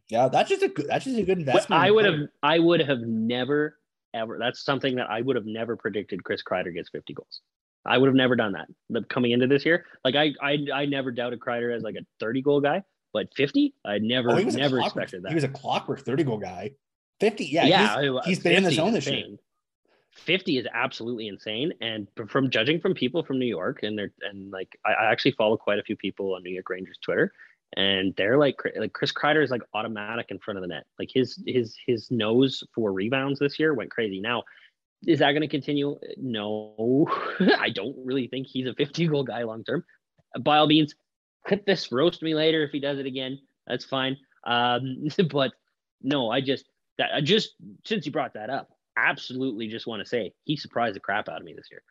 Yeah, 0.09 0.29
that's 0.29 0.49
just 0.49 0.63
a 0.63 0.69
good 0.69 0.87
that's 0.89 1.05
just 1.05 1.19
a 1.19 1.23
good 1.23 1.39
investment. 1.39 1.81
I 1.81 1.91
would 1.91 2.05
have 2.05 2.21
I 2.43 2.59
would 2.59 2.81
have 2.81 3.01
never 3.01 3.79
ever 4.13 4.39
that's 4.41 4.65
something 4.65 4.97
that 4.97 5.09
I 5.09 5.21
would 5.21 5.37
have 5.37 5.47
never 5.47 5.77
predicted 5.77 6.25
Chris 6.25 6.43
Kreider 6.43 6.75
gets 6.75 6.89
50 6.91 7.15
goals. 7.15 7.41
I 7.87 7.99
would 7.99 8.07
have 8.07 8.15
never 8.15 8.37
done 8.37 8.53
that. 8.53 8.69
But 8.89 9.09
coming 9.09 9.31
into 9.31 9.47
this 9.47 9.65
year, 9.65 9.87
like 10.05 10.15
I 10.15 10.33
I 10.43 10.59
I 10.73 10.87
never 10.87 11.11
doubted 11.11 11.41
Kreider 11.41 11.75
as 11.75 11.83
like 11.83 11.97
a 11.97 12.05
30 12.21 12.43
goal 12.43 12.61
guy, 12.61 12.83
but 13.13 13.29
50, 13.35 13.75
I 13.85 13.99
never 13.99 14.31
oh, 14.31 14.39
never 14.39 14.81
expected 14.81 15.23
that. 15.23 15.31
He 15.31 15.35
was 15.35 15.45
a 15.45 15.49
clockwork 15.49 16.01
30 16.01 16.25
goal 16.25 16.39
guy. 16.39 16.73
50, 17.21 17.45
yeah, 17.45 17.67
yeah, 17.67 18.01
he's, 18.01 18.25
he's 18.25 18.39
been 18.41 18.57
in 18.57 18.65
the 18.65 18.73
zone 18.73 18.93
this 18.93 19.07
year. 19.07 19.37
50 20.15 20.59
is 20.59 20.67
absolutely 20.73 21.29
insane. 21.29 21.73
And 21.81 22.09
from 22.29 22.51
judging 22.51 22.81
from 22.81 22.95
people 22.95 23.23
from 23.23 23.39
New 23.39 23.47
York, 23.47 23.83
and 23.83 23.99
they're 23.99 24.13
and 24.23 24.51
like 24.51 24.79
I, 24.85 24.93
I 24.93 25.13
actually 25.13 25.33
follow 25.33 25.57
quite 25.57 25.79
a 25.79 25.83
few 25.83 25.97
people 25.97 26.35
on 26.35 26.43
New 26.43 26.51
York 26.51 26.69
Rangers 26.69 26.99
Twitter, 27.03 27.33
and 27.77 28.15
they're 28.17 28.39
like 28.39 28.57
like 28.77 28.93
Chris 28.93 29.13
Kreider 29.13 29.43
is 29.43 29.51
like 29.51 29.63
automatic 29.75 30.27
in 30.31 30.39
front 30.39 30.59
of 30.59 30.63
the 30.63 30.69
net. 30.69 30.85
Like 30.99 31.11
his 31.13 31.43
his 31.47 31.77
his 31.87 32.11
nose 32.11 32.63
for 32.75 32.93
rebounds 32.93 33.39
this 33.39 33.59
year 33.59 33.75
went 33.75 33.91
crazy. 33.91 34.21
Now, 34.21 34.43
is 35.07 35.21
that 35.21 35.33
going 35.33 35.43
to 35.43 35.49
continue? 35.49 35.99
No, 36.17 37.07
I 37.59 37.71
don't 37.71 37.97
really 38.05 38.29
think 38.29 38.47
he's 38.47 38.67
a 38.67 38.75
50 38.75 39.07
goal 39.09 39.25
guy 39.25 39.43
long 39.43 39.65
term. 39.65 39.85
By 40.41 40.59
all 40.59 40.67
means, 40.67 40.95
hit 41.47 41.67
this 41.67 41.91
roast 41.91 42.23
me 42.23 42.35
later 42.35 42.63
if 42.63 42.71
he 42.71 42.81
does 42.81 42.99
it 42.99 43.07
again. 43.07 43.39
That's 43.67 43.85
fine. 43.85 44.17
Um, 44.45 45.09
but 45.31 45.53
no, 46.03 46.31
I 46.31 46.41
just 46.41 46.67
that 46.99 47.11
I 47.15 47.21
just 47.21 47.55
since 47.85 48.07
you 48.07 48.13
brought 48.13 48.35
that 48.35 48.51
up, 48.51 48.71
absolutely 48.97 49.69
just 49.69 49.87
want 49.87 50.03
to 50.03 50.09
say 50.09 50.35
he 50.45 50.57
surprised 50.57 50.97
the 50.97 51.01
crap 51.01 51.29
out 51.29 51.41
of 51.41 51.45
me 51.45 51.55
this 51.55 51.69
year. 51.71 51.83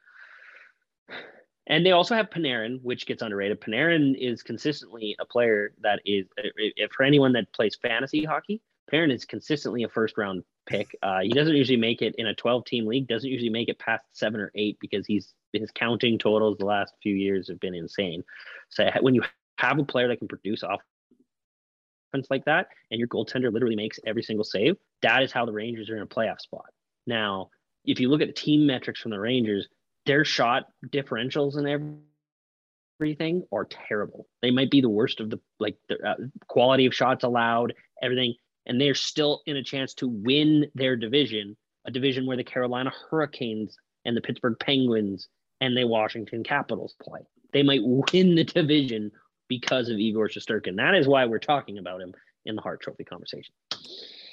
And 1.67 1.85
they 1.85 1.91
also 1.91 2.15
have 2.15 2.31
Panarin, 2.31 2.81
which 2.81 3.05
gets 3.05 3.21
underrated. 3.21 3.61
Panarin 3.61 4.15
is 4.17 4.41
consistently 4.41 5.15
a 5.19 5.25
player 5.25 5.71
that 5.81 6.01
is, 6.03 6.25
if 6.35 6.91
for 6.91 7.03
anyone 7.03 7.33
that 7.33 7.53
plays 7.53 7.77
fantasy 7.79 8.25
hockey, 8.25 8.59
Panarin 8.91 9.13
is 9.13 9.25
consistently 9.25 9.83
a 9.83 9.89
first 9.89 10.17
round 10.17 10.43
pick. 10.65 10.95
Uh, 11.01 11.19
he 11.21 11.29
doesn't 11.29 11.55
usually 11.55 11.77
make 11.77 12.01
it 12.01 12.15
in 12.17 12.27
a 12.27 12.35
12 12.35 12.65
team 12.65 12.85
league, 12.85 13.07
doesn't 13.07 13.29
usually 13.29 13.49
make 13.49 13.69
it 13.69 13.79
past 13.79 14.03
seven 14.13 14.39
or 14.39 14.51
eight 14.55 14.77
because 14.79 15.05
he's 15.05 15.33
his 15.53 15.71
counting 15.71 16.17
totals 16.17 16.57
the 16.57 16.65
last 16.65 16.93
few 17.01 17.15
years 17.15 17.47
have 17.47 17.59
been 17.59 17.73
insane. 17.73 18.23
So 18.69 18.89
when 19.01 19.15
you 19.15 19.23
have 19.57 19.79
a 19.79 19.83
player 19.83 20.07
that 20.07 20.19
can 20.19 20.27
produce 20.27 20.63
off 20.63 20.81
like 22.29 22.45
that 22.45 22.67
and 22.91 22.99
your 22.99 23.07
goaltender 23.07 23.51
literally 23.51 23.75
makes 23.75 23.99
every 24.05 24.23
single 24.23 24.43
save, 24.43 24.77
that 25.01 25.23
is 25.23 25.31
how 25.31 25.45
the 25.45 25.51
Rangers 25.51 25.89
are 25.89 25.95
in 25.95 26.03
a 26.03 26.07
playoff 26.07 26.39
spot. 26.39 26.65
Now, 27.05 27.49
if 27.85 27.99
you 27.99 28.09
look 28.09 28.21
at 28.21 28.27
the 28.27 28.33
team 28.33 28.65
metrics 28.65 28.99
from 28.99 29.11
the 29.11 29.19
Rangers, 29.19 29.67
their 30.05 30.25
shot 30.25 30.65
differentials 30.87 31.55
and 31.55 32.01
everything 32.99 33.43
are 33.51 33.65
terrible. 33.65 34.27
They 34.41 34.51
might 34.51 34.71
be 34.71 34.81
the 34.81 34.89
worst 34.89 35.19
of 35.19 35.29
the 35.29 35.39
like 35.59 35.77
the 35.87 35.95
uh, 36.03 36.15
quality 36.47 36.85
of 36.85 36.93
shots 36.93 37.23
allowed, 37.23 37.73
everything, 38.01 38.35
and 38.69 38.79
they're 38.79 38.95
still 38.95 39.41
in 39.47 39.57
a 39.57 39.63
chance 39.63 39.93
to 39.95 40.07
win 40.07 40.67
their 40.75 40.95
division, 40.95 41.57
a 41.85 41.91
division 41.91 42.27
where 42.27 42.37
the 42.37 42.43
Carolina 42.43 42.91
Hurricanes 43.09 43.75
and 44.05 44.15
the 44.15 44.21
Pittsburgh 44.21 44.55
Penguins 44.59 45.27
and 45.59 45.75
the 45.75 45.85
Washington 45.85 46.43
Capitals 46.43 46.95
play. 47.01 47.21
They 47.51 47.63
might 47.63 47.81
win 47.83 48.35
the 48.35 48.43
division 48.43 49.11
because 49.47 49.89
of 49.89 49.97
Igor 49.97 50.29
Shesterkin. 50.29 50.77
That 50.77 50.93
is 50.93 51.07
why 51.07 51.25
we're 51.25 51.39
talking 51.39 51.79
about 51.79 51.99
him 51.99 52.13
in 52.45 52.55
the 52.55 52.61
Hart 52.61 52.79
Trophy 52.81 53.03
conversation. 53.03 53.53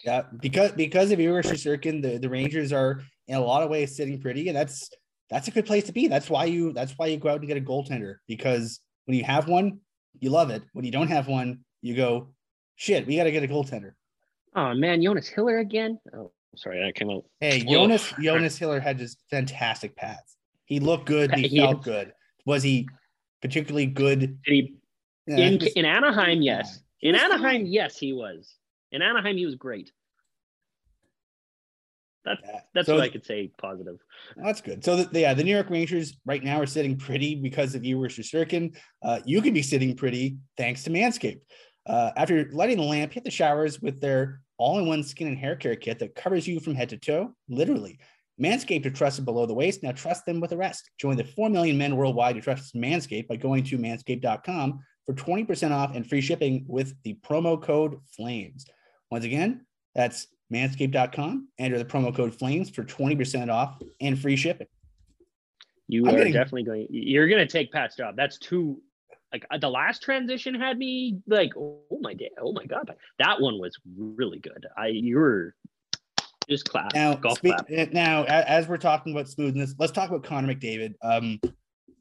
Yeah, 0.05 0.23
because 0.41 0.73
because 0.73 1.11
of 1.11 1.19
Igor 1.19 1.43
Shesterkin, 1.43 2.03
the, 2.03 2.19
the 2.19 2.29
Rangers 2.29 2.73
are 2.73 3.03
in 3.27 3.37
a 3.37 3.41
lot 3.41 3.63
of 3.63 3.71
ways 3.71 3.97
sitting 3.97 4.21
pretty, 4.21 4.49
and 4.49 4.57
that's 4.57 4.91
that's 5.31 5.49
a 5.49 5.51
good 5.51 5.65
place 5.65 5.85
to 5.85 5.93
be. 5.93 6.09
That's 6.09 6.29
why 6.29 6.45
you 6.45 6.75
that's 6.75 6.93
why 6.93 7.07
you 7.07 7.17
go 7.17 7.31
out 7.31 7.41
and 7.41 7.49
get 7.49 7.57
a 7.57 7.61
goaltender 7.61 8.17
because 8.29 8.81
when 9.07 9.17
you 9.17 9.25
have 9.25 9.49
one, 9.49 9.81
you 10.21 10.29
love 10.29 10.51
it. 10.51 10.63
When 10.75 10.85
you 10.85 10.93
don't 10.93 11.09
have 11.09 11.27
one, 11.27 11.61
you 11.81 11.97
go, 11.97 12.29
shit, 12.77 13.07
we 13.07 13.17
got 13.17 13.25
to 13.25 13.33
get 13.33 13.43
a 13.43 13.49
goaltender. 13.49 13.93
Oh 14.57 14.73
man, 14.73 15.03
Jonas 15.03 15.29
Hiller 15.29 15.59
again. 15.59 16.01
Oh, 16.17 16.33
sorry, 16.57 16.83
that 16.83 16.95
came 16.95 17.11
out. 17.11 17.25
Hey, 17.41 17.63
Jonas 17.63 18.13
Jonas 18.21 18.57
Hiller 18.57 18.81
had 18.81 18.99
just 18.99 19.23
fantastic 19.31 19.95
pads. 19.95 20.37
He 20.65 20.81
looked 20.81 21.07
good. 21.07 21.33
He, 21.35 21.47
he 21.47 21.59
felt 21.59 21.85
good. 21.85 22.13
Was 22.47 22.63
he 22.63 22.89
particularly 23.43 23.87
good? 23.87 24.21
Did 24.21 24.39
he, 24.45 24.75
yeah, 25.27 25.37
in, 25.37 25.61
in 25.77 25.85
Anaheim, 25.85 26.41
yes. 26.41 26.81
In 27.03 27.15
Anaheim, 27.15 27.67
yes, 27.67 27.99
he 27.99 28.13
was. 28.13 28.55
In 28.93 29.03
Anaheim, 29.03 29.37
he 29.37 29.45
was 29.45 29.57
great. 29.57 29.93
That's 32.25 32.41
yeah. 32.45 32.61
that's 32.75 32.87
so, 32.87 32.95
what 32.95 33.05
I 33.05 33.09
could 33.11 33.25
say 33.25 33.53
positive. 33.59 33.99
That's 34.37 34.61
good. 34.61 34.85
So 34.85 34.97
the, 34.97 35.21
yeah, 35.21 35.35
the 35.35 35.45
New 35.45 35.53
York 35.55 35.71
Rangers 35.71 36.17
right 36.25 36.43
now 36.43 36.61
are 36.61 36.67
sitting 36.67 36.97
pretty 36.97 37.35
because 37.37 37.75
of 37.75 37.85
Igor 37.85 38.09
Shesterkin. 38.09 38.75
Uh, 39.03 39.21
you 39.25 39.43
can 39.43 39.53
be 39.53 39.63
sitting 39.63 39.95
pretty 39.95 40.39
thanks 40.57 40.83
to 40.85 40.91
Manscaped. 40.91 41.41
Uh, 41.87 42.11
after 42.17 42.51
lighting 42.53 42.79
the 42.79 42.83
lamp, 42.83 43.13
hit 43.13 43.23
the 43.23 43.31
showers 43.31 43.81
with 43.81 44.01
their 44.01 44.41
all-in-one 44.59 45.03
skin 45.03 45.29
and 45.29 45.39
hair 45.39 45.57
care 45.57 45.77
kit 45.77 45.99
that 45.99 46.15
covers 46.15 46.47
you 46.47 46.61
from 46.61 46.75
head 46.75 46.89
to 46.91 46.97
toe, 46.97 47.35
literally. 47.49 47.99
Manscaped 48.41 48.85
are 48.85 48.91
trusted 48.91 49.25
below 49.25 49.47
the 49.47 49.55
waist. 49.55 49.83
Now 49.83 49.93
trust 49.93 50.27
them 50.27 50.41
with 50.41 50.51
the 50.51 50.57
rest. 50.57 50.91
Join 50.99 51.17
the 51.17 51.25
4 51.25 51.49
million 51.49 51.79
men 51.79 51.97
worldwide 51.97 52.37
who 52.37 52.43
trust 52.43 52.75
Manscaped 52.75 53.29
by 53.29 53.37
going 53.37 53.65
to 53.65 53.79
manscaped.com 53.79 54.81
for 55.07 55.15
20% 55.15 55.71
off 55.71 55.95
and 55.95 56.07
free 56.07 56.21
shipping 56.21 56.65
with 56.69 56.95
the 57.03 57.15
promo 57.27 57.61
code 57.61 57.99
FLAMES. 58.17 58.67
Once 59.11 59.25
again, 59.25 59.65
that's 59.95 60.27
manscaped.com. 60.53 61.49
Enter 61.59 61.79
the 61.79 61.85
promo 61.85 62.15
code 62.15 62.35
FLAMES 62.35 62.71
for 62.71 62.85
20% 62.85 63.51
off 63.51 63.81
and 64.01 64.19
free 64.19 64.37
shipping. 64.37 64.67
You 65.89 66.07
I'm 66.07 66.15
are 66.15 66.19
getting... 66.19 66.33
definitely 66.33 66.65
going, 66.65 66.87
you're 66.91 67.29
going 67.29 67.47
to 67.47 67.51
take 67.51 67.73
Pat's 67.73 67.97
job. 67.97 68.17
That's 68.17 68.39
too, 68.39 68.83
like 69.37 69.47
uh, 69.51 69.59
the 69.59 69.69
last 69.69 70.03
transition 70.03 70.55
had 70.55 70.79
me 70.79 71.19
like, 71.27 71.53
oh 71.57 71.99
my 72.01 72.15
day, 72.15 72.31
oh 72.41 72.53
my 72.53 72.67
God. 72.67 72.95
That 73.19 73.41
one 73.41 73.59
was 73.59 73.77
really 73.97 74.39
good. 74.39 74.67
I, 74.77 74.89
you're 74.89 75.55
just 76.49 76.69
clap. 76.69 76.95
Now, 76.95 77.15
golf 77.15 77.41
clap. 77.41 77.69
now, 77.93 78.25
as 78.25 78.69
we're 78.69 78.77
talking 78.79 79.13
about 79.13 79.29
smoothness, 79.29 79.75
let's 79.79 79.93
talk 79.93 80.11
about 80.11 80.25
Connor 80.25 80.55
McDavid. 80.55 80.95
Um, 81.03 81.41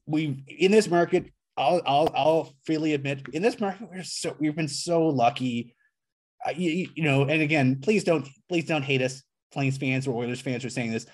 we 0.06 0.44
in 0.48 0.72
this 0.72 0.88
market, 0.88 1.32
I'll, 1.58 1.82
I'll, 1.86 2.10
I'll 2.16 2.54
freely 2.66 2.94
admit, 2.94 3.28
in 3.34 3.42
this 3.42 3.60
market, 3.60 3.88
we're 3.92 4.04
so 4.04 4.36
we've 4.40 4.56
been 4.56 4.68
so 4.68 5.06
lucky 5.06 5.76
uh, 6.46 6.52
you, 6.56 6.90
you 6.96 7.04
know, 7.04 7.24
and 7.24 7.42
again, 7.42 7.80
please 7.82 8.04
don't 8.04 8.28
please 8.50 8.66
don't 8.66 8.84
hate 8.84 9.02
us, 9.02 9.24
Flames 9.52 9.78
fans 9.78 10.08
or 10.08 10.16
Oilers 10.16 10.42
fans, 10.42 10.64
for 10.64 10.70
saying 10.70 10.92
this. 10.92 11.06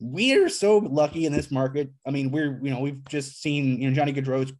We're 0.00 0.48
so 0.48 0.78
lucky 0.78 1.26
in 1.26 1.32
this 1.32 1.50
market. 1.50 1.90
I 2.06 2.10
mean, 2.10 2.30
we're 2.30 2.58
you 2.62 2.70
know 2.70 2.80
we've 2.80 3.04
just 3.08 3.42
seen 3.42 3.80
you 3.80 3.88
know 3.88 3.94
Johnny 3.94 4.12
Gaudreau's 4.12 4.52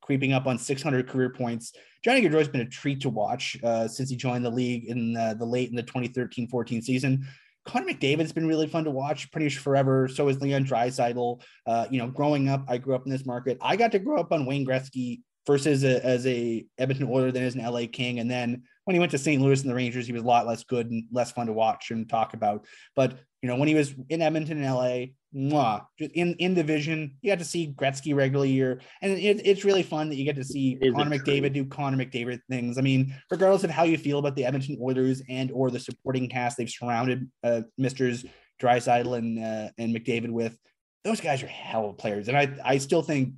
creeping 0.00 0.32
up 0.32 0.46
on 0.46 0.58
600 0.58 1.08
career 1.08 1.30
points. 1.30 1.72
Johnny 2.04 2.22
Gaudreau's 2.22 2.48
been 2.48 2.60
a 2.60 2.68
treat 2.68 3.00
to 3.00 3.10
watch 3.10 3.56
uh, 3.64 3.88
since 3.88 4.08
he 4.08 4.16
joined 4.16 4.44
the 4.44 4.50
league 4.50 4.84
in 4.84 5.16
uh, 5.16 5.34
the 5.34 5.44
late 5.44 5.70
in 5.70 5.76
the 5.76 5.82
2013-14 5.82 6.82
season. 6.82 7.26
Connor 7.64 7.92
McDavid's 7.92 8.32
been 8.32 8.46
really 8.46 8.68
fun 8.68 8.84
to 8.84 8.92
watch 8.92 9.30
pretty 9.32 9.46
much 9.46 9.58
forever. 9.58 10.06
So 10.06 10.28
is 10.28 10.40
Leon 10.40 10.64
Draisaitl. 10.64 11.42
Uh, 11.66 11.86
you 11.90 11.98
know, 11.98 12.06
growing 12.06 12.48
up, 12.48 12.64
I 12.68 12.78
grew 12.78 12.94
up 12.94 13.04
in 13.06 13.10
this 13.10 13.26
market. 13.26 13.58
I 13.60 13.74
got 13.74 13.90
to 13.92 13.98
grow 13.98 14.18
up 14.18 14.32
on 14.32 14.46
Wayne 14.46 14.64
Gretzky 14.64 15.22
first 15.46 15.66
as 15.66 15.84
a 15.84 16.04
as 16.04 16.26
a 16.26 16.64
Edmonton 16.78 17.08
Oiler, 17.10 17.32
then 17.32 17.44
as 17.44 17.54
an 17.54 17.64
LA 17.64 17.82
King, 17.90 18.18
and 18.18 18.30
then 18.30 18.62
when 18.84 18.94
he 18.94 19.00
went 19.00 19.10
to 19.12 19.18
St. 19.18 19.42
Louis 19.42 19.60
and 19.60 19.70
the 19.70 19.74
Rangers, 19.74 20.06
he 20.06 20.12
was 20.12 20.22
a 20.22 20.26
lot 20.26 20.46
less 20.46 20.62
good 20.62 20.90
and 20.90 21.04
less 21.10 21.32
fun 21.32 21.48
to 21.48 21.52
watch 21.52 21.90
and 21.90 22.08
talk 22.08 22.34
about. 22.34 22.66
But 22.94 23.18
you 23.42 23.48
know, 23.48 23.56
when 23.56 23.68
he 23.68 23.74
was 23.74 23.94
in 24.08 24.22
Edmonton 24.22 24.62
and 24.62 24.74
LA, 24.74 25.06
mwah, 25.34 25.84
in 25.98 26.34
in 26.34 26.54
division, 26.54 27.16
you 27.20 27.30
got 27.30 27.38
to 27.38 27.44
see 27.44 27.74
Gretzky 27.76 28.14
regularly 28.14 28.50
year, 28.50 28.80
and 29.02 29.12
it, 29.12 29.46
it's 29.46 29.64
really 29.64 29.82
fun 29.82 30.08
that 30.08 30.16
you 30.16 30.24
get 30.24 30.36
to 30.36 30.44
see 30.44 30.78
Connor 30.94 31.18
McDavid 31.18 31.52
do 31.52 31.64
Connor 31.66 32.02
McDavid 32.02 32.40
things. 32.48 32.78
I 32.78 32.80
mean, 32.80 33.14
regardless 33.30 33.64
of 33.64 33.70
how 33.70 33.84
you 33.84 33.98
feel 33.98 34.18
about 34.18 34.36
the 34.36 34.44
Edmonton 34.44 34.78
Oilers 34.80 35.22
and 35.28 35.50
or 35.52 35.70
the 35.70 35.80
supporting 35.80 36.28
cast 36.28 36.56
they've 36.56 36.70
surrounded 36.70 37.30
uh, 37.44 37.62
Misters 37.76 38.24
Draisaitl 38.60 39.18
and 39.18 39.38
uh, 39.38 39.70
and 39.78 39.94
McDavid 39.94 40.30
with, 40.30 40.56
those 41.04 41.20
guys 41.20 41.42
are 41.42 41.48
hell 41.48 41.90
of 41.90 41.98
players, 41.98 42.28
and 42.28 42.36
I 42.36 42.56
I 42.64 42.78
still 42.78 43.02
think 43.02 43.34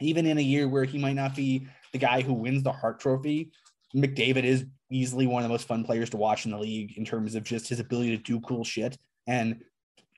even 0.00 0.26
in 0.26 0.38
a 0.38 0.42
year 0.42 0.68
where 0.68 0.84
he 0.84 0.98
might 0.98 1.14
not 1.14 1.34
be 1.34 1.66
the 1.92 1.98
guy 1.98 2.20
who 2.20 2.34
wins 2.34 2.62
the 2.62 2.72
Hart 2.72 3.00
Trophy, 3.00 3.50
McDavid 3.94 4.44
is 4.44 4.66
easily 4.90 5.26
one 5.26 5.42
of 5.42 5.48
the 5.48 5.52
most 5.52 5.66
fun 5.66 5.84
players 5.84 6.10
to 6.10 6.16
watch 6.16 6.44
in 6.44 6.52
the 6.52 6.58
league 6.58 6.96
in 6.96 7.04
terms 7.04 7.34
of 7.34 7.44
just 7.44 7.68
his 7.68 7.80
ability 7.80 8.16
to 8.16 8.22
do 8.22 8.40
cool 8.40 8.64
shit. 8.64 8.96
And 9.26 9.62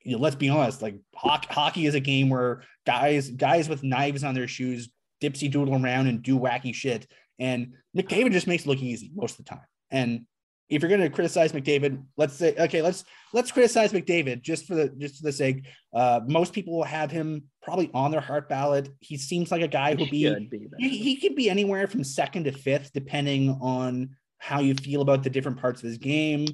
you 0.04 0.12
know, 0.12 0.22
let's 0.22 0.36
be 0.36 0.48
honest, 0.48 0.82
like 0.82 0.96
hockey, 1.14 1.48
hockey 1.50 1.86
is 1.86 1.94
a 1.94 2.00
game 2.00 2.28
where 2.28 2.62
guys 2.86 3.30
guys 3.30 3.68
with 3.68 3.82
knives 3.82 4.24
on 4.24 4.34
their 4.34 4.48
shoes 4.48 4.88
dipsy 5.20 5.50
doodle 5.50 5.74
around 5.82 6.06
and 6.06 6.22
do 6.22 6.38
wacky 6.38 6.74
shit. 6.74 7.06
And 7.38 7.74
McDavid 7.96 8.32
just 8.32 8.46
makes 8.46 8.64
it 8.64 8.68
look 8.68 8.78
easy 8.78 9.10
most 9.14 9.38
of 9.38 9.44
the 9.44 9.50
time. 9.50 9.66
And 9.90 10.26
if 10.68 10.82
you're 10.82 10.88
going 10.88 11.00
to 11.00 11.10
criticize 11.10 11.52
McDavid, 11.52 12.02
let's 12.16 12.34
say 12.34 12.54
okay, 12.58 12.82
let's 12.82 13.04
let's 13.32 13.50
criticize 13.50 13.92
McDavid 13.92 14.42
just 14.42 14.66
for 14.66 14.74
the 14.74 14.88
just 14.88 15.16
for 15.16 15.24
the 15.24 15.32
sake. 15.32 15.66
Uh, 15.94 16.20
most 16.26 16.52
people 16.52 16.76
will 16.76 16.84
have 16.84 17.10
him 17.10 17.44
probably 17.62 17.90
on 17.94 18.10
their 18.10 18.20
Hart 18.20 18.48
ballot. 18.48 18.88
He 19.00 19.16
seems 19.16 19.50
like 19.50 19.62
a 19.62 19.68
guy 19.68 19.94
who'll 19.94 20.10
be, 20.10 20.28
be 20.50 20.68
he, 20.78 20.98
he 20.98 21.16
could 21.16 21.34
be 21.34 21.48
anywhere 21.48 21.86
from 21.86 22.04
second 22.04 22.44
to 22.44 22.52
fifth 22.52 22.92
depending 22.92 23.58
on 23.62 24.10
how 24.38 24.60
you 24.60 24.74
feel 24.74 25.00
about 25.00 25.22
the 25.22 25.30
different 25.30 25.58
parts 25.58 25.82
of 25.82 25.88
his 25.88 25.98
game 25.98 26.46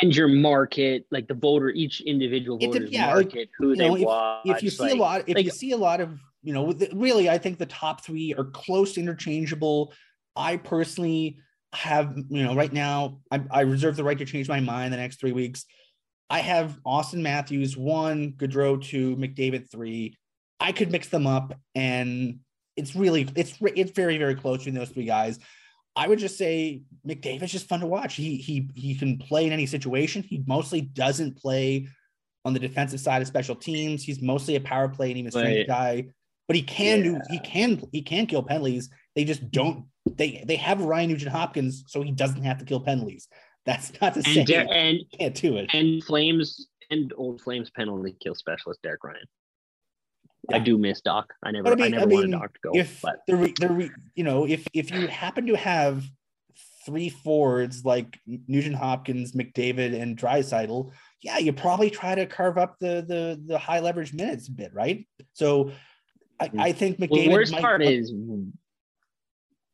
and 0.00 0.14
your 0.14 0.28
market, 0.28 1.06
like 1.10 1.28
the 1.28 1.34
voter, 1.34 1.70
each 1.70 2.00
individual 2.00 2.58
voter's 2.58 2.90
yeah, 2.90 3.06
market, 3.06 3.36
like, 3.36 3.50
who 3.58 3.74
they 3.74 3.88
know, 3.88 4.06
watch. 4.06 4.42
If, 4.44 4.56
if 4.58 4.62
you 4.62 4.70
see 4.70 4.82
like, 4.82 4.92
a 4.92 4.96
lot, 4.96 5.20
if 5.26 5.36
like, 5.36 5.44
you 5.44 5.50
see 5.50 5.72
a 5.72 5.76
lot 5.76 6.00
of, 6.00 6.20
you 6.42 6.52
know, 6.52 6.72
really, 6.92 7.28
I 7.28 7.38
think 7.38 7.58
the 7.58 7.66
top 7.66 8.04
three 8.04 8.34
are 8.34 8.44
close 8.44 8.96
interchangeable. 8.96 9.92
I 10.36 10.56
personally 10.56 11.38
have, 11.72 12.16
you 12.28 12.44
know, 12.44 12.54
right 12.54 12.72
now, 12.72 13.20
I, 13.30 13.42
I 13.50 13.60
reserve 13.62 13.96
the 13.96 14.04
right 14.04 14.18
to 14.18 14.24
change 14.24 14.48
my 14.48 14.60
mind 14.60 14.92
the 14.92 14.98
next 14.98 15.18
three 15.18 15.32
weeks. 15.32 15.64
I 16.30 16.40
have 16.40 16.78
Auston 16.86 17.20
Matthews 17.22 17.76
one, 17.76 18.32
Gaudreau 18.32 18.82
two, 18.82 19.16
McDavid 19.16 19.70
three. 19.70 20.16
I 20.60 20.72
could 20.72 20.92
mix 20.92 21.08
them 21.08 21.26
up, 21.26 21.54
and 21.74 22.40
it's 22.76 22.94
really 22.94 23.28
it's 23.34 23.54
it's 23.74 23.92
very 23.92 24.18
very 24.18 24.34
close 24.34 24.58
between 24.58 24.74
those 24.74 24.90
three 24.90 25.06
guys. 25.06 25.38
I 25.98 26.06
would 26.06 26.20
just 26.20 26.38
say 26.38 26.82
McDavid's 27.04 27.50
just 27.50 27.68
fun 27.68 27.80
to 27.80 27.86
watch. 27.86 28.14
He 28.14 28.36
he 28.36 28.70
he 28.74 28.94
can 28.94 29.18
play 29.18 29.46
in 29.46 29.52
any 29.52 29.66
situation. 29.66 30.22
He 30.22 30.44
mostly 30.46 30.80
doesn't 30.80 31.36
play 31.36 31.88
on 32.44 32.52
the 32.52 32.60
defensive 32.60 33.00
side 33.00 33.20
of 33.20 33.26
special 33.26 33.56
teams. 33.56 34.04
He's 34.04 34.22
mostly 34.22 34.54
a 34.54 34.60
power 34.60 34.88
play 34.88 35.10
and 35.10 35.18
even 35.18 35.32
strength 35.32 35.66
guy, 35.66 36.06
but 36.46 36.54
he 36.54 36.62
can 36.62 36.98
yeah. 36.98 37.04
do 37.04 37.20
he 37.30 37.38
can 37.40 37.82
he 37.90 38.02
can 38.02 38.26
kill 38.26 38.44
penalties. 38.44 38.90
They 39.16 39.24
just 39.24 39.50
don't 39.50 39.86
they 40.06 40.44
they 40.46 40.54
have 40.54 40.80
Ryan 40.80 41.10
Nugent 41.10 41.32
Hopkins, 41.32 41.82
so 41.88 42.02
he 42.02 42.12
doesn't 42.12 42.44
have 42.44 42.58
to 42.58 42.64
kill 42.64 42.80
penalties. 42.80 43.26
That's 43.66 43.92
not 44.00 44.14
to 44.14 44.22
say 44.22 44.40
and, 44.42 44.70
and 44.70 45.00
can't 45.18 45.34
do 45.34 45.56
it. 45.56 45.68
And 45.74 46.02
Flames 46.04 46.68
and 46.90 47.12
old 47.16 47.40
Flames 47.40 47.70
penalty 47.70 48.16
kill 48.22 48.36
specialist 48.36 48.80
Derek 48.82 49.02
Ryan. 49.02 49.26
Yeah. 50.48 50.56
I 50.56 50.60
do 50.60 50.78
miss 50.78 51.00
Doc. 51.00 51.34
I 51.42 51.50
never, 51.50 51.68
I, 51.68 51.74
mean, 51.74 51.84
I 51.84 51.88
never 51.88 52.02
I 52.02 52.06
mean, 52.06 52.16
wanted 52.18 52.32
Doc 52.32 52.54
to 52.54 52.60
go. 52.62 52.70
If 52.74 53.02
but 53.02 53.20
the, 53.26 53.36
the, 53.36 53.90
you 54.14 54.24
know, 54.24 54.46
if 54.46 54.66
if 54.72 54.90
you 54.90 55.06
happen 55.08 55.46
to 55.46 55.56
have 55.56 56.04
three 56.86 57.10
forwards 57.10 57.84
like 57.84 58.18
Nugent 58.26 58.76
Hopkins, 58.76 59.32
McDavid, 59.32 60.00
and 60.00 60.16
Draisaitl, 60.16 60.92
yeah, 61.22 61.38
you 61.38 61.52
probably 61.52 61.90
try 61.90 62.14
to 62.14 62.24
carve 62.24 62.56
up 62.56 62.76
the 62.80 63.04
the 63.06 63.42
the 63.44 63.58
high 63.58 63.80
leverage 63.80 64.14
minutes 64.14 64.48
a 64.48 64.52
bit, 64.52 64.72
right? 64.72 65.06
So, 65.34 65.72
I, 66.40 66.48
mm. 66.48 66.60
I 66.60 66.72
think 66.72 66.98
McDavid. 66.98 67.28
Well, 67.28 67.36
worst 67.36 67.52
part 67.54 67.82
is. 67.82 68.12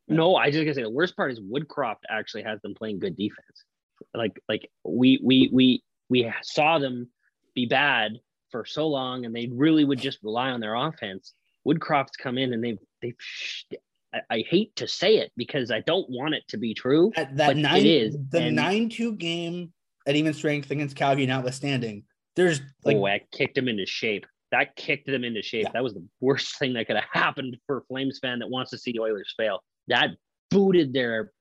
No, 0.09 0.37
I 0.37 0.51
just 0.51 0.65
gonna 0.65 0.75
say 0.75 0.83
the 0.83 0.91
worst 0.91 1.17
part 1.17 1.33
is 1.33 1.41
Woodcroft 1.41 2.03
actually 2.11 2.43
has 2.43 2.61
them 2.63 2.75
playing 2.75 2.99
good 2.99 3.17
defense. 3.17 3.65
Like, 4.13 4.41
like 4.49 4.69
we 4.85 5.21
we 5.23 5.51
we 5.53 5.83
we 6.09 6.33
saw 6.43 6.79
them 6.79 7.09
be 7.55 7.67
bad 7.67 8.19
for 8.55 8.65
so 8.65 8.87
long 8.87 9.25
and 9.25 9.35
they 9.35 9.49
really 9.53 9.85
would 9.85 9.99
just 9.99 10.23
rely 10.23 10.51
on 10.51 10.61
their 10.61 10.77
offense. 10.77 11.35
Woodcroft's 11.67 12.17
come 12.17 12.39
in 12.39 12.53
and 12.53 12.63
they've 12.63 12.79
they've 13.03 13.17
I, 14.15 14.21
I 14.31 14.45
hate 14.49 14.77
to 14.77 14.87
say 14.87 15.17
it 15.17 15.33
because 15.37 15.73
I 15.73 15.81
don't 15.81 16.09
want 16.09 16.35
it 16.35 16.45
to 16.51 16.57
be 16.57 16.73
true. 16.73 17.11
That, 17.17 17.37
that 17.37 17.57
nine, 17.57 17.81
it 17.81 17.87
is 17.87 18.17
the 18.31 18.43
and, 18.43 18.55
nine 18.55 18.89
two 18.91 19.17
game 19.17 19.73
at 20.07 20.15
even 20.15 20.33
strength 20.35 20.71
against 20.71 20.95
Calgary 20.95 21.27
notwithstanding. 21.27 22.05
There's 22.37 22.61
like 22.85 22.97
oh, 22.97 23.07
I 23.07 23.23
kicked 23.33 23.59
him 23.59 23.67
into 23.67 23.87
shape. 23.87 24.25
That 24.53 24.77
kicked 24.77 25.09
them 25.09 25.25
into 25.25 25.43
shape. 25.43 25.65
Yeah. 25.65 25.71
That 25.73 25.83
was 25.83 25.95
the 25.95 26.07
worst 26.21 26.57
thing 26.61 26.75
that 26.75 26.87
could 26.87 26.95
have 26.95 27.09
happened 27.11 27.57
for 27.67 27.79
a 27.79 27.85
Flames 27.87 28.21
fan 28.23 28.39
that 28.39 28.49
wants 28.49 28.71
to 28.71 28.79
see 28.79 28.93
the 28.93 29.01
Oilers 29.01 29.35
fail. 29.37 29.65
That 29.89 30.11
booted 30.49 30.93
their, 30.93 31.33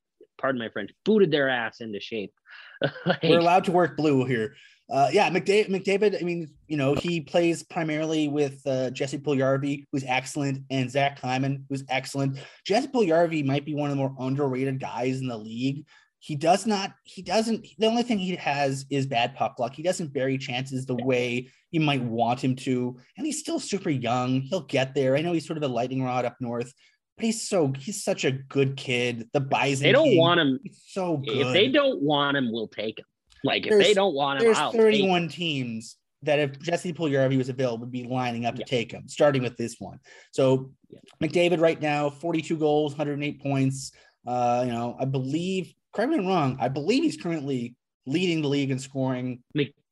pardon 0.41 0.57
my 0.57 0.69
French, 0.69 0.89
booted 1.05 1.29
their 1.29 1.47
ass 1.47 1.79
into 1.79 1.99
shape. 1.99 2.33
like, 3.05 3.21
We're 3.21 3.37
allowed 3.37 3.65
to 3.65 3.71
work 3.71 3.97
blue 3.97 4.25
here 4.25 4.55
uh, 4.91 5.09
yeah, 5.11 5.29
McDavid, 5.29 5.69
McDavid. 5.69 6.21
I 6.21 6.25
mean, 6.25 6.49
you 6.67 6.77
know, 6.77 6.93
he 6.93 7.21
plays 7.21 7.63
primarily 7.63 8.27
with 8.27 8.61
uh, 8.67 8.89
Jesse 8.91 9.17
Puljujarvi, 9.17 9.85
who's 9.91 10.03
excellent, 10.05 10.63
and 10.69 10.91
Zach 10.91 11.19
Hyman, 11.19 11.65
who's 11.69 11.83
excellent. 11.89 12.37
Jesse 12.65 12.89
Puljujarvi 12.89 13.45
might 13.45 13.65
be 13.65 13.75
one 13.75 13.89
of 13.89 13.95
the 13.95 14.01
more 14.01 14.13
underrated 14.19 14.79
guys 14.79 15.19
in 15.19 15.27
the 15.27 15.37
league. 15.37 15.85
He 16.19 16.35
does 16.35 16.65
not. 16.65 16.93
He 17.03 17.21
doesn't. 17.21 17.65
The 17.77 17.87
only 17.87 18.03
thing 18.03 18.17
he 18.17 18.35
has 18.35 18.85
is 18.89 19.07
bad 19.07 19.35
puck 19.35 19.55
luck. 19.59 19.73
He 19.73 19.83
doesn't 19.83 20.13
bury 20.13 20.37
chances 20.37 20.85
the 20.85 20.95
way 20.95 21.49
you 21.71 21.81
might 21.81 22.01
want 22.03 22.41
him 22.41 22.55
to, 22.57 22.97
and 23.17 23.25
he's 23.25 23.39
still 23.39 23.59
super 23.59 23.89
young. 23.89 24.41
He'll 24.41 24.65
get 24.65 24.95
there. 24.95 25.17
I 25.17 25.21
know 25.21 25.33
he's 25.33 25.47
sort 25.47 25.57
of 25.57 25.63
a 25.63 25.67
lightning 25.67 26.03
rod 26.03 26.23
up 26.23 26.37
north, 26.39 26.71
but 27.17 27.25
he's 27.25 27.47
so 27.47 27.73
he's 27.77 28.03
such 28.03 28.23
a 28.25 28.31
good 28.31 28.77
kid. 28.77 29.27
The 29.33 29.41
Bison. 29.41 29.83
They 29.83 29.91
don't 29.91 30.09
King, 30.09 30.17
want 30.17 30.39
him. 30.39 30.59
so 30.71 31.17
good. 31.17 31.47
If 31.47 31.53
they 31.53 31.69
don't 31.69 32.01
want 32.01 32.37
him, 32.37 32.51
we'll 32.51 32.69
take 32.69 32.99
him. 32.99 33.05
Like 33.43 33.65
if 33.65 33.71
there's, 33.71 33.85
they 33.85 33.93
don't 33.93 34.13
want 34.13 34.39
him, 34.39 34.45
there's 34.45 34.57
I'll 34.57 34.71
31 34.71 35.27
teams 35.27 35.97
that 36.23 36.39
if 36.39 36.59
Jesse 36.59 36.93
Puljujarvi 36.93 37.37
was 37.37 37.49
available 37.49 37.79
would 37.79 37.91
be 37.91 38.03
lining 38.03 38.45
up 38.45 38.55
to 38.55 38.61
yeah. 38.61 38.65
take 38.65 38.91
him, 38.91 39.07
starting 39.07 39.43
with 39.43 39.57
this 39.57 39.75
one. 39.79 39.99
So 40.31 40.71
yeah. 40.89 40.99
McDavid 41.21 41.59
right 41.59 41.79
now, 41.81 42.09
42 42.09 42.57
goals, 42.57 42.93
108 42.93 43.41
points. 43.41 43.91
Uh, 44.25 44.63
you 44.65 44.71
know, 44.71 44.95
I 44.99 45.05
believe, 45.05 45.73
correct 45.93 46.09
me 46.09 46.15
if 46.15 46.21
I'm 46.21 46.27
wrong, 46.27 46.57
I 46.59 46.69
believe 46.69 47.03
he's 47.03 47.17
currently 47.17 47.75
leading 48.05 48.41
the 48.41 48.47
league 48.47 48.71
in 48.71 48.79
scoring. 48.79 49.43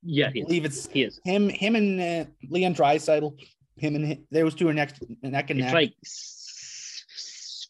Yeah, 0.04 0.30
I 0.30 0.32
believe 0.32 0.66
it's 0.66 0.88
he 0.88 1.04
is. 1.04 1.20
him, 1.24 1.50
him 1.50 1.76
and 1.76 2.02
uh, 2.02 2.26
Leon 2.50 2.74
Draisaitl. 2.74 3.38
Him 3.78 3.96
and 3.96 4.06
him, 4.06 4.28
those 4.32 4.56
two 4.56 4.68
are 4.68 4.74
next 4.74 5.02
neck 5.24 5.50
and 5.50 5.60
it's 5.60 5.66
neck. 5.68 5.74
like 5.74 5.94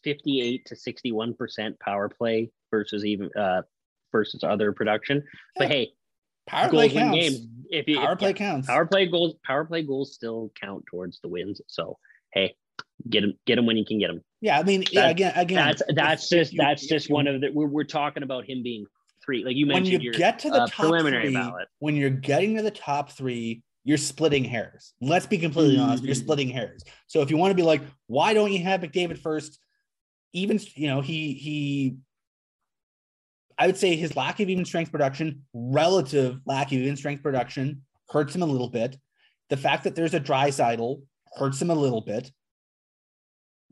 58 0.04 0.66
to 0.66 0.76
61 0.76 1.34
percent 1.34 1.78
power 1.78 2.08
play 2.08 2.50
versus 2.70 3.04
even 3.04 3.30
uh 3.36 3.62
versus 4.12 4.44
other 4.44 4.72
production. 4.72 5.24
But 5.56 5.68
hey, 5.68 5.92
power 6.46 6.68
play 6.68 6.90
counts. 6.90 7.18
Games. 7.18 7.46
If 7.70 7.88
you 7.88 7.96
power 7.96 8.12
if, 8.12 8.18
play 8.18 8.28
yeah, 8.28 8.34
counts, 8.34 8.66
power 8.68 8.86
play 8.86 9.06
goals, 9.06 9.34
power 9.44 9.64
play 9.64 9.82
goals 9.82 10.14
still 10.14 10.52
count 10.60 10.84
towards 10.86 11.20
the 11.20 11.28
wins. 11.28 11.60
So 11.66 11.98
hey, 12.32 12.54
get 13.08 13.22
them, 13.22 13.34
get 13.46 13.56
them 13.56 13.66
when 13.66 13.76
you 13.76 13.84
can 13.84 13.98
get 13.98 14.08
them. 14.08 14.22
Yeah, 14.40 14.58
I 14.58 14.62
mean, 14.62 14.80
that, 14.80 14.92
yeah, 14.92 15.08
again, 15.08 15.32
again, 15.36 15.56
that's 15.56 15.82
that's 15.94 16.28
just 16.28 16.52
you, 16.52 16.58
that's 16.58 16.86
just 16.86 17.08
you, 17.08 17.14
one 17.14 17.26
of 17.26 17.40
the 17.40 17.50
we're, 17.50 17.66
we're 17.66 17.84
talking 17.84 18.22
about 18.22 18.44
him 18.44 18.62
being 18.62 18.86
three. 19.24 19.44
Like 19.44 19.56
you 19.56 19.66
mentioned, 19.66 19.94
when 19.94 20.00
you 20.00 20.06
your, 20.06 20.14
get 20.14 20.38
to 20.40 20.50
the 20.50 20.62
uh, 20.62 20.66
top 20.66 20.86
preliminary 20.86 21.26
three, 21.26 21.34
ballot. 21.34 21.68
When 21.78 21.96
you're 21.96 22.10
getting 22.10 22.56
to 22.56 22.62
the 22.62 22.70
top 22.70 23.12
three, 23.12 23.62
you're 23.84 23.98
splitting 23.98 24.44
hairs. 24.44 24.94
Let's 25.00 25.26
be 25.26 25.38
completely 25.38 25.76
mm-hmm. 25.76 25.84
honest. 25.84 26.04
You're 26.04 26.14
splitting 26.14 26.50
hairs. 26.50 26.82
So 27.06 27.22
if 27.22 27.30
you 27.30 27.36
want 27.36 27.52
to 27.52 27.56
be 27.56 27.62
like, 27.62 27.82
why 28.06 28.34
don't 28.34 28.52
you 28.52 28.62
have 28.64 28.80
McDavid 28.80 29.18
first? 29.18 29.58
Even 30.32 30.58
you 30.74 30.88
know 30.88 31.00
he 31.00 31.34
he 31.34 31.96
I 33.62 33.66
would 33.66 33.76
say 33.76 33.94
his 33.94 34.16
lack 34.16 34.40
of 34.40 34.48
even 34.48 34.64
strength 34.64 34.90
production, 34.90 35.44
relative 35.54 36.40
lack 36.46 36.72
of 36.72 36.78
even 36.78 36.96
strength 36.96 37.22
production, 37.22 37.82
hurts 38.08 38.34
him 38.34 38.42
a 38.42 38.46
little 38.46 38.68
bit. 38.68 38.96
The 39.50 39.56
fact 39.56 39.84
that 39.84 39.94
there's 39.94 40.14
a 40.14 40.20
Draisaitl 40.20 41.00
hurts 41.36 41.62
him 41.62 41.70
a 41.70 41.74
little 41.74 42.00
bit. 42.00 42.32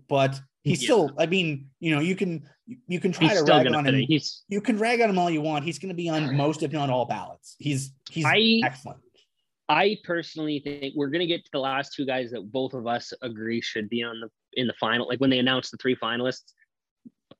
But 0.08 0.40
he's 0.62 0.80
yeah. 0.80 0.86
still, 0.86 1.10
I 1.18 1.26
mean, 1.26 1.70
you 1.80 1.92
know, 1.92 2.00
you 2.00 2.14
can 2.14 2.48
you 2.86 3.00
can 3.00 3.10
try 3.10 3.30
he's 3.30 3.42
to 3.42 3.52
rag 3.52 3.66
on 3.66 3.84
him. 3.84 3.96
He's, 3.96 4.44
you 4.46 4.60
can 4.60 4.78
rag 4.78 5.00
on 5.00 5.10
him 5.10 5.18
all 5.18 5.28
you 5.28 5.40
want. 5.40 5.64
He's 5.64 5.80
going 5.80 5.88
to 5.88 5.96
be 5.96 6.08
on 6.08 6.36
most, 6.36 6.62
if 6.62 6.70
not 6.70 6.88
all, 6.88 7.06
ballots. 7.06 7.56
He's 7.58 7.92
he's 8.08 8.24
I, 8.24 8.60
excellent. 8.64 9.00
I 9.68 9.96
personally 10.04 10.60
think 10.60 10.94
we're 10.94 11.10
going 11.10 11.18
to 11.18 11.26
get 11.26 11.44
to 11.44 11.50
the 11.52 11.58
last 11.58 11.94
two 11.94 12.06
guys 12.06 12.30
that 12.30 12.52
both 12.52 12.74
of 12.74 12.86
us 12.86 13.12
agree 13.22 13.60
should 13.60 13.88
be 13.88 14.04
on 14.04 14.20
the 14.20 14.28
in 14.52 14.68
the 14.68 14.74
final. 14.74 15.08
Like 15.08 15.18
when 15.18 15.30
they 15.30 15.40
announced 15.40 15.72
the 15.72 15.78
three 15.78 15.96
finalists, 15.96 16.52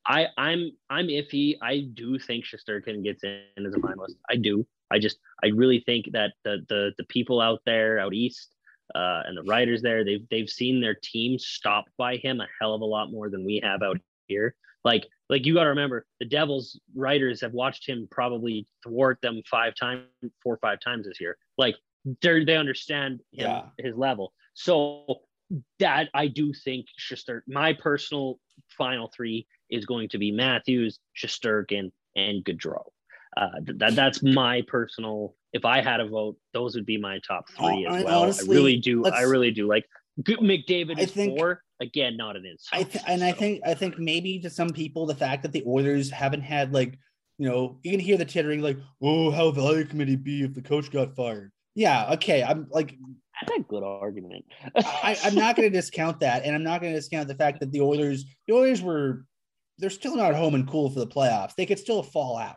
I 0.07 0.27
I'm 0.39 0.73
I'm 0.89 1.09
iffy. 1.09 1.57
I 1.63 1.89
do 1.95 2.19
think 2.19 2.45
Shesterkin 2.45 3.03
gets 3.05 3.23
in 3.25 3.67
as 3.67 3.75
a 3.75 3.79
finalist. 3.79 4.15
I 4.29 4.37
do. 4.37 4.67
I 4.91 4.99
just 4.99 5.19
I 5.45 5.49
really 5.49 5.83
think 5.87 6.07
that 6.13 6.33
the 6.45 6.65
the 6.69 6.93
the 6.99 7.05
people 7.05 7.41
out 7.41 7.61
there 7.67 7.99
out 7.99 8.15
east 8.15 8.55
uh, 8.95 9.23
and 9.27 9.37
the 9.37 9.43
writers 9.43 9.83
there 9.83 10.05
they've 10.05 10.27
they've 10.31 10.49
seen 10.49 10.81
their 10.81 10.97
team 11.03 11.39
stopped 11.39 11.91
by 11.97 12.17
him 12.17 12.41
a 12.41 12.47
hell 12.61 12.75
of 12.75 12.81
a 12.81 12.85
lot 12.87 13.11
more 13.11 13.29
than 13.29 13.45
we 13.45 13.61
have 13.63 13.83
out 13.83 13.99
here. 14.27 14.55
Like, 14.83 15.07
like 15.29 15.45
you 15.45 15.53
got 15.53 15.65
to 15.65 15.69
remember, 15.69 16.07
the 16.21 16.27
Devils 16.27 16.81
writers 16.97 17.43
have 17.43 17.53
watched 17.53 17.87
him 17.87 18.09
probably 18.11 18.67
thwart 18.83 19.19
them 19.21 19.43
five 19.51 19.75
times, 19.75 20.05
four 20.43 20.55
or 20.55 20.59
five 20.63 20.79
times 20.81 21.07
this 21.07 21.21
year. 21.21 21.37
Like, 21.59 21.77
they 22.23 22.45
they 22.45 22.57
understand 22.57 23.21
him, 23.33 23.51
Yeah. 23.51 23.63
his 23.77 23.95
level. 23.95 24.33
So 24.55 25.21
that 25.79 26.09
I 26.15 26.27
do 26.29 26.53
think 26.53 26.87
Shesterkin, 26.99 27.43
my 27.49 27.73
personal 27.73 28.39
final 28.77 29.11
three 29.15 29.47
is 29.71 29.85
going 29.87 30.09
to 30.11 30.19
be 30.19 30.31
Matthews, 30.33 30.99
Shesterkin, 31.17 31.91
and 32.17 32.45
Gaudreau. 32.45 32.85
Uh, 33.37 33.49
that 33.79 33.95
that's 33.95 34.23
my 34.23 34.63
personal. 34.67 35.35
If 35.53 35.65
I 35.65 35.81
had 35.81 36.01
a 36.01 36.09
vote, 36.09 36.37
those 36.53 36.75
would 36.75 36.87
be 36.87 36.97
my 36.99 37.21
top 37.27 37.49
three 37.51 37.87
as 37.87 38.05
well. 38.05 38.23
honestly, 38.23 38.49
I 38.49 38.53
really 38.55 38.77
do. 38.77 39.05
I 39.07 39.23
really 39.23 39.51
do 39.51 39.67
like 39.67 39.85
McDavid 40.21 40.99
I 40.99 41.03
is 41.03 41.13
think- 41.13 41.39
four. 41.39 41.63
Again, 41.83 42.19
not 42.19 42.37
an 42.37 42.45
insult. 42.45 42.79
I 42.79 42.85
th- 42.85 43.05
and 43.09 43.25
I 43.25 43.33
think 43.33 43.63
I 43.65 43.73
think 43.73 43.99
maybe 43.99 44.39
to 44.41 44.51
some 44.51 44.69
people 44.69 45.07
the 45.07 45.15
fact 45.15 45.43
that 45.45 45.53
the 45.53 45.65
Oilers 45.67 46.11
haven't 46.11 46.43
had 46.43 46.75
like 46.75 46.99
you 47.39 47.49
know 47.49 47.79
you 47.83 47.91
can 47.91 48.01
hear 48.01 48.19
the 48.19 48.25
tittering 48.27 48.61
like 48.61 48.77
oh 49.01 49.31
how 49.31 49.51
value 49.51 49.87
committee 49.87 50.15
be 50.15 50.43
if 50.43 50.53
the 50.53 50.61
coach 50.61 50.91
got 50.91 51.17
fired 51.17 51.51
yeah 51.75 52.13
okay 52.13 52.43
I'm 52.43 52.67
like 52.71 52.97
that's 53.47 53.59
a 53.59 53.63
good 53.63 53.83
argument. 53.83 54.45
I, 54.77 55.17
I'm 55.25 55.35
not 55.35 55.57
going 55.57 55.71
to 55.71 55.75
discount 55.75 56.21
that 56.21 56.45
and 56.45 56.55
I'm 56.55 56.63
not 56.63 56.83
going 56.83 56.93
to 56.93 56.99
discount 56.99 57.27
the 57.27 57.35
fact 57.35 57.61
that 57.61 57.73
the 57.73 57.81
Oilers 57.81 58.25
the 58.47 58.55
Oilers 58.55 58.83
were 58.83 59.25
they're 59.79 59.89
still 59.89 60.17
not 60.17 60.35
home 60.35 60.55
and 60.55 60.69
cool 60.69 60.91
for 60.91 60.99
the 60.99 61.07
playoffs 61.07 61.55
they 61.57 61.65
could 61.65 61.79
still 61.79 62.03
fall 62.03 62.37
out 62.37 62.57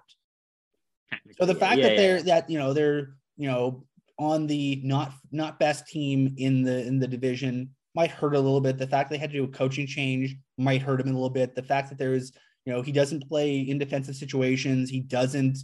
so 1.40 1.46
the 1.46 1.56
fact 1.56 1.78
Yeah, 1.78 1.84
that 1.84 1.92
yeah, 1.94 1.98
they're 1.98 2.24
that 2.24 2.50
you 2.50 2.58
know 2.58 2.74
they're 2.74 3.16
you 3.38 3.48
know 3.48 3.86
on 4.20 4.48
the 4.48 4.82
not 4.84 5.14
not 5.32 5.60
best 5.60 5.88
team 5.88 6.34
in 6.38 6.64
the 6.64 6.86
in 6.86 7.00
the 7.00 7.08
division 7.08 7.70
might 7.96 8.12
hurt 8.12 8.36
a 8.36 8.40
little 8.40 8.62
bit. 8.62 8.78
The 8.78 8.88
fact 8.88 9.10
they 9.10 9.18
had 9.18 9.32
to 9.32 9.38
do 9.38 9.44
a 9.44 9.48
coaching 9.48 9.86
change 9.86 10.36
might 10.58 10.82
hurt 10.82 11.02
him 11.02 11.08
a 11.10 11.14
little 11.14 11.30
bit. 11.30 11.56
The 11.56 11.64
fact 11.64 11.90
that 11.90 11.98
there's 11.98 12.32
you 12.66 12.74
know 12.74 12.82
he 12.82 12.92
doesn't 12.92 13.28
play 13.28 13.60
in 13.60 13.78
defensive 13.78 14.16
situations. 14.16 14.90
He 14.90 15.02
doesn't 15.02 15.58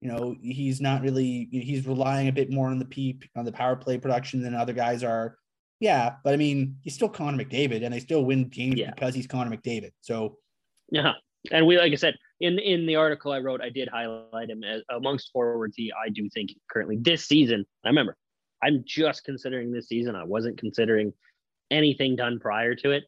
you 0.00 0.08
know 0.08 0.34
he's 0.42 0.80
not 0.80 1.02
really 1.02 1.48
he's 1.50 1.86
relying 1.86 2.28
a 2.28 2.32
bit 2.32 2.50
more 2.50 2.68
on 2.68 2.78
the 2.78 2.84
P 2.84 3.18
on 3.36 3.44
the 3.44 3.52
power 3.52 3.76
play 3.76 3.98
production 3.98 4.42
than 4.42 4.54
other 4.54 4.72
guys 4.72 5.04
are. 5.04 5.36
Yeah, 5.78 6.14
but 6.24 6.32
I 6.32 6.36
mean 6.36 6.76
he's 6.82 6.94
still 6.94 7.08
Connor 7.08 7.42
McDavid 7.42 7.84
and 7.84 7.92
they 7.92 8.00
still 8.00 8.24
win 8.24 8.48
games 8.48 8.76
Yeah. 8.76 8.90
because 8.94 9.14
he's 9.14 9.26
Connor 9.26 9.54
McDavid. 9.54 9.90
So 10.00 10.38
Yeah, 10.90 11.12
and 11.50 11.66
we 11.66 11.78
like 11.78 11.92
I 11.92 11.96
said 11.96 12.14
in 12.40 12.58
in 12.58 12.86
the 12.86 12.96
article 12.96 13.32
I 13.32 13.38
wrote, 13.38 13.60
I 13.60 13.68
did 13.68 13.88
highlight 13.88 14.48
him 14.48 14.64
as 14.64 14.82
amongst 14.90 15.30
forwards. 15.32 15.74
He 15.76 15.92
I 15.92 16.08
do 16.08 16.28
think 16.32 16.50
currently 16.70 16.96
this 17.00 17.26
season. 17.26 17.66
I 17.84 17.88
remember, 17.88 18.16
I'm 18.62 18.82
just 18.86 19.24
considering 19.24 19.70
this 19.70 19.88
season. 19.88 20.16
I 20.16 20.24
wasn't 20.24 20.58
considering 20.58 21.12
anything 21.70 22.16
done 22.16 22.38
prior 22.40 22.74
to 22.76 22.90
it. 22.92 23.04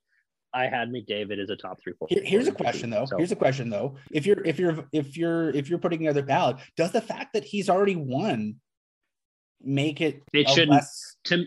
I 0.55 0.67
had 0.67 0.91
McDavid 0.91 1.39
as 1.43 1.51
a 1.51 1.57
top 1.57 1.81
three. 1.83 1.95
Here- 2.09 2.23
here's 2.25 2.49
a 2.49 2.53
question 2.53 2.91
though. 2.91 3.07
So, 3.07 3.17
Here's 3.17 3.33
a 3.33 3.37
question 3.37 3.71
though. 3.71 3.97
If 4.11 4.27
you're 4.27 4.45
if 4.45 4.59
you're 4.59 4.87
if 4.93 5.17
you're 5.17 5.51
if 5.51 5.69
you're 5.71 5.79
putting 5.79 6.03
another 6.05 6.23
ballot, 6.23 6.57
does 6.77 6.93
the 6.93 7.01
fact 7.01 7.33
that 7.35 7.45
he's 7.45 7.69
already 7.71 7.97
won 7.97 8.57
make 9.61 10.01
it 10.01 10.23
It 10.33 10.49
shouldn't. 10.49 10.71
less- 10.73 11.17
to 11.25 11.47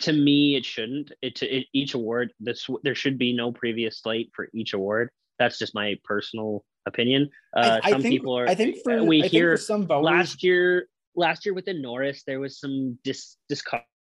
to 0.00 0.12
me, 0.12 0.56
it 0.56 0.64
shouldn't. 0.64 1.12
It 1.22 1.36
to 1.36 1.46
it, 1.58 1.66
each 1.72 1.94
award. 1.94 2.32
This 2.40 2.68
there 2.82 2.94
should 2.94 3.18
be 3.18 3.32
no 3.32 3.52
previous 3.52 4.00
slate 4.00 4.30
for 4.34 4.48
each 4.52 4.72
award. 4.74 5.10
That's 5.38 5.58
just 5.58 5.74
my 5.74 5.96
personal 6.04 6.64
opinion. 6.86 7.30
Uh, 7.56 7.80
I, 7.82 7.88
I 7.88 7.90
some 7.92 8.02
think 8.02 8.12
people 8.14 8.36
are. 8.36 8.48
I 8.48 8.54
think 8.54 8.78
for 8.82 9.04
we 9.04 9.18
I 9.18 9.22
think 9.22 9.32
hear 9.32 9.56
for 9.56 9.62
some 9.62 9.86
voters 9.86 10.04
last 10.04 10.42
year 10.42 10.88
last 11.14 11.44
year 11.46 11.54
with 11.54 11.66
the 11.66 11.74
Norris, 11.74 12.22
there 12.26 12.40
was 12.40 12.58
some 12.58 12.98
dis 13.04 13.36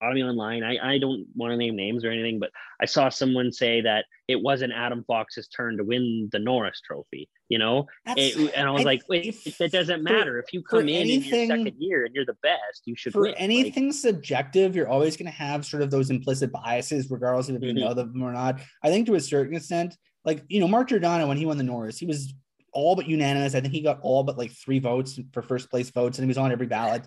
dichotomy 0.00 0.22
online. 0.22 0.62
I, 0.62 0.94
I 0.94 0.98
don't 0.98 1.26
want 1.34 1.52
to 1.52 1.56
name 1.56 1.76
names 1.76 2.04
or 2.04 2.10
anything, 2.10 2.38
but 2.38 2.50
I 2.80 2.86
saw 2.86 3.08
someone 3.08 3.52
say 3.52 3.80
that 3.82 4.04
it 4.28 4.42
wasn't 4.42 4.72
Adam 4.74 5.04
Fox's 5.06 5.48
turn 5.48 5.76
to 5.78 5.84
win 5.84 6.28
the 6.32 6.38
Norris 6.38 6.80
trophy, 6.86 7.28
you 7.48 7.58
know? 7.58 7.86
It- 8.06 8.52
and 8.56 8.66
I 8.68 8.70
was 8.70 8.82
I- 8.82 8.84
like, 8.84 9.02
wait, 9.08 9.26
if- 9.46 9.58
that 9.58 9.72
doesn't 9.72 9.98
for- 10.06 10.12
matter. 10.12 10.38
If 10.38 10.52
you 10.52 10.62
come 10.62 10.80
in 10.88 10.88
anything- 10.90 11.42
in 11.42 11.48
your 11.48 11.56
second 11.58 11.74
year 11.78 12.04
and 12.04 12.14
you're 12.14 12.26
the 12.26 12.36
best, 12.42 12.82
you 12.84 12.94
should 12.96 13.12
for 13.12 13.22
win. 13.22 13.32
Like, 13.32 13.40
anything 13.40 13.92
subjective, 13.92 14.76
you're 14.76 14.88
always 14.88 15.16
going 15.16 15.26
to 15.30 15.36
have 15.36 15.64
sort 15.64 15.82
of 15.82 15.90
those 15.90 16.10
implicit 16.10 16.52
biases, 16.52 17.10
regardless 17.10 17.48
of 17.48 17.56
if 17.56 17.62
you 17.62 17.72
Mhm. 17.72 17.80
know 17.80 17.94
them 17.94 18.22
or 18.22 18.32
not. 18.32 18.60
I 18.82 18.90
think 18.90 19.06
to 19.06 19.14
a 19.14 19.20
certain 19.20 19.56
extent, 19.56 19.96
like 20.24 20.42
you 20.48 20.60
know, 20.60 20.68
Mark 20.68 20.88
Giordano 20.88 21.28
when 21.28 21.36
he 21.36 21.46
won 21.46 21.56
the 21.56 21.64
Norris, 21.64 21.98
he 21.98 22.06
was 22.06 22.34
all 22.72 22.96
but 22.96 23.06
unanimous. 23.08 23.54
I 23.54 23.60
think 23.60 23.72
he 23.72 23.80
got 23.80 24.00
all 24.02 24.22
but 24.24 24.36
like 24.36 24.50
three 24.52 24.80
votes 24.80 25.18
for 25.32 25.40
first 25.40 25.70
place 25.70 25.88
votes, 25.90 26.18
and 26.18 26.24
he 26.24 26.28
was 26.28 26.36
on 26.36 26.52
every 26.52 26.66
ballot. 26.66 27.06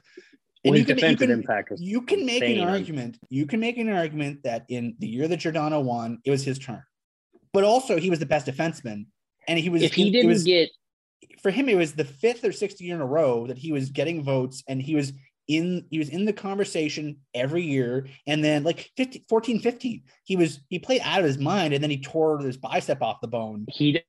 And 0.65 0.71
well, 0.71 0.79
you 0.79 0.85
can, 0.85 0.97
you 0.97 1.15
can, 1.15 1.31
impact 1.31 1.71
you 1.77 2.01
can 2.01 2.25
make 2.25 2.43
an 2.43 2.59
argument. 2.59 3.17
You 3.29 3.45
can 3.45 3.61
make 3.61 3.77
an 3.77 3.89
argument 3.89 4.43
that 4.43 4.65
in 4.67 4.95
the 4.99 5.07
year 5.07 5.27
that 5.27 5.37
Giordano 5.37 5.79
won, 5.79 6.19
it 6.25 6.31
was 6.31 6.43
his 6.43 6.59
turn, 6.59 6.83
but 7.53 7.63
also 7.63 7.97
he 7.97 8.09
was 8.09 8.19
the 8.19 8.25
best 8.25 8.45
defenseman, 8.45 9.05
and 9.47 9.57
he 9.57 9.69
was. 9.69 9.81
if 9.81 9.93
he 9.93 10.11
didn't 10.11 10.27
was, 10.27 10.43
get 10.43 10.69
for 11.41 11.51
him, 11.51 11.69
it 11.69 11.75
was 11.75 11.93
the 11.93 12.03
fifth 12.03 12.43
or 12.43 12.51
sixth 12.51 12.81
year 12.81 12.95
in 12.95 13.01
a 13.01 13.05
row 13.05 13.47
that 13.47 13.57
he 13.57 13.71
was 13.71 13.89
getting 13.89 14.23
votes, 14.23 14.63
and 14.67 14.81
he 14.81 14.95
was 14.95 15.13
in 15.47 15.85
he 15.89 15.97
was 15.97 16.09
in 16.09 16.25
the 16.25 16.33
conversation 16.33 17.17
every 17.33 17.63
year. 17.63 18.07
And 18.27 18.43
then 18.43 18.63
like 18.63 18.91
15, 18.97 19.25
14, 19.27 19.59
15, 19.59 20.03
he 20.23 20.35
was 20.35 20.61
he 20.69 20.79
played 20.79 21.01
out 21.03 21.19
of 21.19 21.25
his 21.25 21.37
mind, 21.37 21.73
and 21.73 21.83
then 21.83 21.89
he 21.89 22.01
tore 22.01 22.39
his 22.39 22.57
bicep 22.57 23.01
off 23.01 23.21
the 23.21 23.27
bone. 23.27 23.65
he 23.69 24.01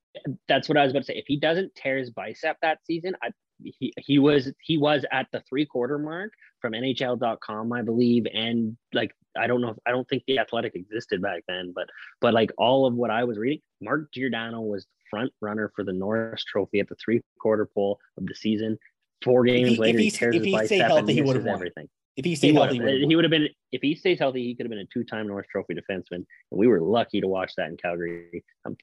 that's 0.49 0.69
what 0.69 0.77
I 0.77 0.83
was 0.83 0.93
about 0.93 1.01
to 1.01 1.07
say. 1.07 1.17
If 1.17 1.27
he 1.27 1.39
doesn't 1.39 1.75
tear 1.75 1.97
his 1.97 2.11
bicep 2.11 2.57
that 2.63 2.79
season, 2.85 3.15
I 3.23 3.31
he, 3.65 3.93
he 3.99 4.19
was 4.19 4.53
he 4.63 4.79
was 4.79 5.05
at 5.13 5.27
the 5.33 5.41
three 5.49 5.67
quarter 5.67 5.99
mark 5.99 6.33
from 6.61 6.73
NHL.com, 6.73 7.73
I 7.73 7.83
believe, 7.83 8.27
and 8.33 8.77
like 8.93 9.13
I 9.39 9.47
don't 9.47 9.61
know, 9.61 9.77
I 9.87 9.91
don't 9.91 10.09
think 10.09 10.25
the 10.27 10.39
Athletic 10.39 10.75
existed 10.75 11.23
back 11.23 11.43
then, 11.49 11.73
but 11.75 11.89
but 12.21 12.35
like 12.35 12.53
all 12.59 12.87
of 12.87 12.95
what 12.95 13.11
I 13.11 13.25
was 13.25 13.39
reading, 13.39 13.61
Mark 13.81 14.13
Giordano 14.13 14.61
was 14.61 14.85
the 14.85 14.89
front 15.11 15.33
runner 15.41 15.73
for 15.75 15.85
the 15.85 15.93
Norris 15.93 16.45
Trophy 16.45 16.81
at 16.81 16.89
the 16.89 16.97
three 16.97 17.23
quarter 17.41 17.67
pole 17.67 17.99
of 18.19 18.27
the 18.27 18.35
season. 18.35 18.79
Four 19.23 19.47
If 19.47 19.53
games 19.55 19.69
he- 19.69 19.75
if 19.75 19.81
later, 19.81 19.99
he- 19.99 20.05
he 20.05 20.11
tears 20.11 20.35
if 20.37 20.41
his 20.43 20.47
he 20.47 20.53
bicep 20.53 20.81
healthy, 20.87 21.01
and 21.01 21.11
he 21.11 21.15
misses 21.21 21.27
would've 21.29 21.45
won. 21.45 21.55
everything. 21.55 21.89
If 22.17 22.25
he 22.25 22.31
He 22.33 22.37
stayed 22.37 22.53
would 22.53 22.61
healthy, 22.63 22.75
he 22.79 22.81
would've 22.85 23.09
He 23.09 23.17
would 23.17 23.25
have 23.25 23.31
been 23.31 23.49
if 23.73 23.81
he 23.83 23.95
stays 23.95 24.19
healthy. 24.19 24.43
He 24.45 24.55
could 24.55 24.67
have 24.67 24.71
been 24.71 24.81
a 24.81 24.85
two-time 24.87 25.29
Norris 25.29 25.47
Trophy 25.51 25.75
defenseman, 25.75 26.11
and 26.17 26.27
we 26.51 26.67
were 26.67 26.81
lucky 26.81 27.21
to 27.21 27.29
watch 27.29 27.55
that 27.57 27.69
in 27.69 27.77
Calgary. 27.77 28.45
Um, 28.65 28.77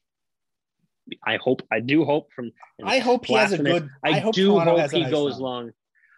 I 1.25 1.37
hope, 1.37 1.61
I 1.71 1.79
do 1.79 2.05
hope 2.05 2.31
from. 2.33 2.51
I 2.83 2.99
hope 2.99 3.25
he 3.25 3.33
has 3.33 3.53
a 3.53 3.57
good. 3.57 3.89
I, 4.03 4.09
I, 4.09 4.19
hope 4.19 4.35
do 4.35 4.53
Toronto 4.53 4.79
hope 4.79 4.91
he 4.91 5.01
nice 5.03 5.11
goes 5.11 5.33
run. 5.33 5.41
long. 5.41 5.71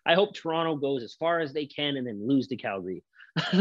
I 0.06 0.16
hope 0.16 0.34
Toronto 0.34 0.76
goes 0.76 1.04
as 1.04 1.14
far 1.14 1.40
as 1.40 1.54
they 1.54 1.66
can 1.66 1.98
and 1.98 2.08
then 2.08 2.28
lose 2.28 2.48
to 2.48 2.56
Calgary. 2.56 3.04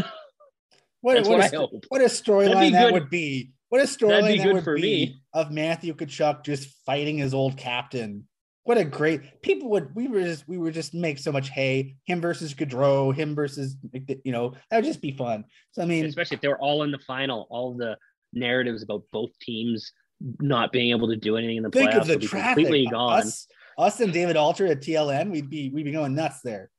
What, 1.00 1.16
what, 1.22 1.28
what 1.28 1.40
a, 1.40 1.44
I 1.44 1.56
hope. 1.56 1.84
what 1.88 2.00
a 2.00 2.06
storyline 2.06 2.72
that 2.72 2.92
would 2.92 3.10
be. 3.10 3.52
What 3.68 3.80
a 3.80 3.84
storyline 3.84 4.38
that 4.38 4.52
would 4.52 4.64
for 4.64 4.74
be 4.74 4.82
me. 4.82 5.20
of 5.32 5.50
Matthew 5.50 5.94
Tkachuk 5.94 6.44
just 6.44 6.70
fighting 6.84 7.18
his 7.18 7.34
old 7.34 7.56
captain. 7.56 8.26
What 8.64 8.78
a 8.78 8.84
great 8.84 9.40
people 9.40 9.70
would 9.70 9.94
we 9.94 10.08
were 10.08 10.22
just 10.22 10.46
we 10.48 10.58
would 10.58 10.74
just 10.74 10.94
make 10.94 11.18
so 11.18 11.32
much 11.32 11.50
hay. 11.50 11.96
Him 12.04 12.20
versus 12.20 12.52
Gaudreau, 12.52 13.14
him 13.14 13.34
versus 13.34 13.76
you 14.24 14.32
know 14.32 14.54
that 14.70 14.78
would 14.78 14.84
just 14.84 15.00
be 15.00 15.12
fun. 15.12 15.44
So 15.72 15.82
I 15.82 15.84
mean, 15.86 16.04
Especially 16.04 16.34
if 16.34 16.40
they 16.40 16.48
were 16.48 16.58
all 16.58 16.82
in 16.82 16.90
the 16.90 16.98
final, 16.98 17.46
all 17.50 17.74
the 17.74 17.96
narratives 18.32 18.82
about 18.82 19.04
both 19.12 19.30
teams 19.40 19.92
not 20.40 20.72
being 20.72 20.90
able 20.90 21.08
to 21.08 21.16
do 21.16 21.36
anything 21.36 21.58
in 21.58 21.62
the 21.62 21.70
think 21.70 21.90
playoffs 21.90 22.00
of 22.00 22.06
the 22.06 22.12
will 22.14 22.20
be 22.20 22.26
traffic. 22.26 22.64
completely 22.64 22.86
gone. 22.90 23.20
Us, 23.20 23.46
us 23.76 24.00
and 24.00 24.12
David 24.12 24.36
Alter 24.36 24.66
at 24.66 24.80
TLN, 24.80 25.30
we'd 25.30 25.50
be 25.50 25.70
we'd 25.70 25.84
be 25.84 25.92
going 25.92 26.14
nuts 26.14 26.40
there. 26.42 26.70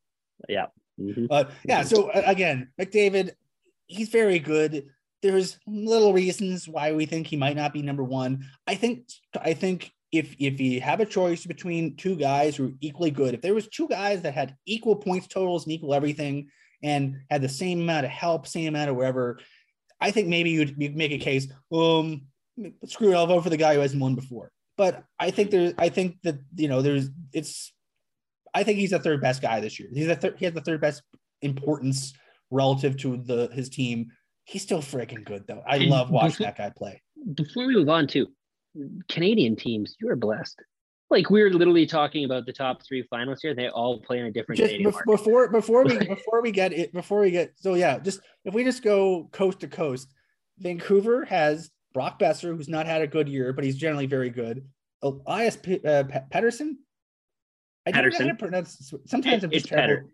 Yeah. 0.48 0.68
Mhm. 1.00 1.28
But 1.28 1.52
yeah, 1.66 1.84
so 1.84 2.10
uh, 2.10 2.24
again, 2.26 2.70
McDavid, 2.80 3.32
he's 3.88 4.10
very 4.10 4.40
good. 4.40 4.88
There's 5.22 5.58
little 5.68 6.14
reasons 6.14 6.68
why 6.68 6.94
we 6.94 7.06
think 7.06 7.28
he 7.28 7.38
might 7.38 7.56
not 7.56 7.74
be 7.74 7.82
number 7.82 8.04
one. 8.04 8.46
I 8.68 8.76
think 8.76 9.04
I 9.40 9.54
think 9.54 9.92
if 10.12 10.36
if 10.40 10.60
you 10.60 10.82
have 10.82 11.00
a 11.00 11.06
choice 11.06 11.46
between 11.46 11.96
two 11.96 12.16
guys 12.16 12.56
who 12.56 12.68
are 12.68 12.72
equally 12.82 13.12
good, 13.12 13.34
if 13.34 13.42
there 13.42 13.54
was 13.54 13.68
two 13.68 13.88
guys 13.88 14.22
that 14.24 14.34
had 14.34 14.56
equal 14.66 14.96
points 14.96 15.28
totals 15.28 15.66
and 15.66 15.74
equal 15.74 15.94
everything 15.94 16.50
and 16.82 17.18
had 17.30 17.42
the 17.42 17.50
same 17.50 17.82
amount 17.82 18.06
of 18.06 18.12
help, 18.12 18.48
same 18.48 18.70
amount 18.70 18.90
of 18.90 18.96
whatever, 18.96 19.40
I 20.00 20.12
think 20.12 20.30
maybe 20.30 20.50
you'd, 20.52 20.76
you'd 20.78 20.96
make 20.96 21.12
a 21.12 21.18
case. 21.18 21.48
Um, 21.74 22.24
screw 22.86 23.12
it, 23.12 23.16
I'll 23.16 23.28
vote 23.28 23.42
for 23.44 23.50
the 23.50 23.58
guy 23.58 23.74
who 23.76 23.80
hasn't 23.82 24.02
won 24.02 24.16
before. 24.16 24.52
But 24.78 25.04
I 25.20 25.32
think 25.32 25.52
there's, 25.52 25.74
I 25.78 25.90
think 25.90 26.18
that 26.24 26.40
you 26.56 26.68
know, 26.68 26.82
there's, 26.82 27.10
it's, 27.34 27.74
I 28.54 28.64
think 28.64 28.80
he's 28.80 28.92
the 28.92 29.00
third 29.00 29.22
best 29.22 29.42
guy 29.42 29.60
this 29.60 29.80
year. 29.80 29.90
He's 29.94 30.08
the 30.08 30.16
third, 30.16 30.36
he 30.40 30.46
has 30.46 30.54
the 30.54 30.62
third 30.62 30.82
best 30.82 31.04
importance 31.42 32.14
relative 32.52 32.98
to 32.98 33.18
the 33.18 33.50
his 33.54 33.70
team. 33.70 34.08
He's 34.46 34.64
still 34.64 34.82
freaking 34.82 35.24
good 35.24 35.46
though. 35.48 35.62
I 35.68 35.78
And 35.78 35.86
love 35.90 36.10
watching 36.10 36.30
before- 36.30 36.46
that 36.48 36.58
guy 36.58 36.72
play. 36.76 37.02
before 37.36 37.68
we 37.68 37.76
move 37.76 37.90
on 37.90 38.08
to 38.08 38.28
Canadian 39.10 39.56
teams, 39.56 39.96
you 40.00 40.10
are 40.10 40.16
blessed. 40.16 40.60
Like 41.12 41.30
we 41.30 41.42
are 41.42 41.50
literally 41.52 41.86
talking 41.88 42.24
about 42.26 42.46
the 42.46 42.54
top 42.54 42.82
three 42.88 43.04
finalists 43.12 43.40
here. 43.42 43.54
They 43.56 43.68
all 43.68 44.00
play 44.00 44.20
in 44.20 44.26
a 44.28 44.32
different 44.32 44.60
Just 44.60 44.74
bef- 44.76 45.06
before 45.06 45.50
before 45.50 45.84
we 45.84 45.98
before 46.16 46.42
we 46.42 46.52
get 46.52 46.72
it 46.72 46.94
before 46.94 47.20
we 47.22 47.32
get 47.32 47.54
so 47.58 47.74
yeah, 47.74 47.98
just 48.00 48.20
if 48.46 48.54
we 48.54 48.64
just 48.64 48.84
go 48.84 49.28
coast 49.32 49.60
to 49.62 49.68
coast, 49.68 50.14
Vancouver 50.60 51.26
has 51.26 51.70
Brock 51.94 52.20
Boeser, 52.20 52.56
who's 52.56 52.70
not 52.70 52.86
had 52.86 53.02
a 53.02 53.08
good 53.08 53.28
year, 53.28 53.54
but 53.54 53.64
he's 53.64 53.76
generally 53.78 54.06
very 54.06 54.30
good. 54.30 54.66
Elias 55.02 55.56
P- 55.58 55.82
uh, 55.86 56.04
Pe- 56.04 56.22
Pedersen. 56.30 56.78
I 57.86 57.92
don't 57.92 58.10
know 58.12 58.18
how 58.20 58.26
to 58.28 58.36
pronounce. 58.36 58.94
Sometimes 59.08 59.44
I'm 59.44 59.52
It's 59.52 59.64
just 59.64 59.70
terrible. 59.70 60.04
Peder- 60.08 60.14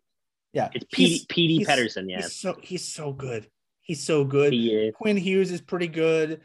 Yeah, 0.54 0.70
It's 0.74 0.86
PD 0.86 1.58
he's- 1.58 1.68
Pedersen, 1.68 2.08
He's 2.10 2.34
so 2.34 2.56
he's 2.62 2.86
so 2.86 3.12
good. 3.12 3.50
He's 3.82 4.04
so 4.04 4.24
good. 4.24 4.54
He 4.54 4.74
is. 4.74 4.94
Quinn 4.96 5.18
Hughes 5.18 5.52
is 5.52 5.62
pretty 5.62 5.88
good. 5.88 6.42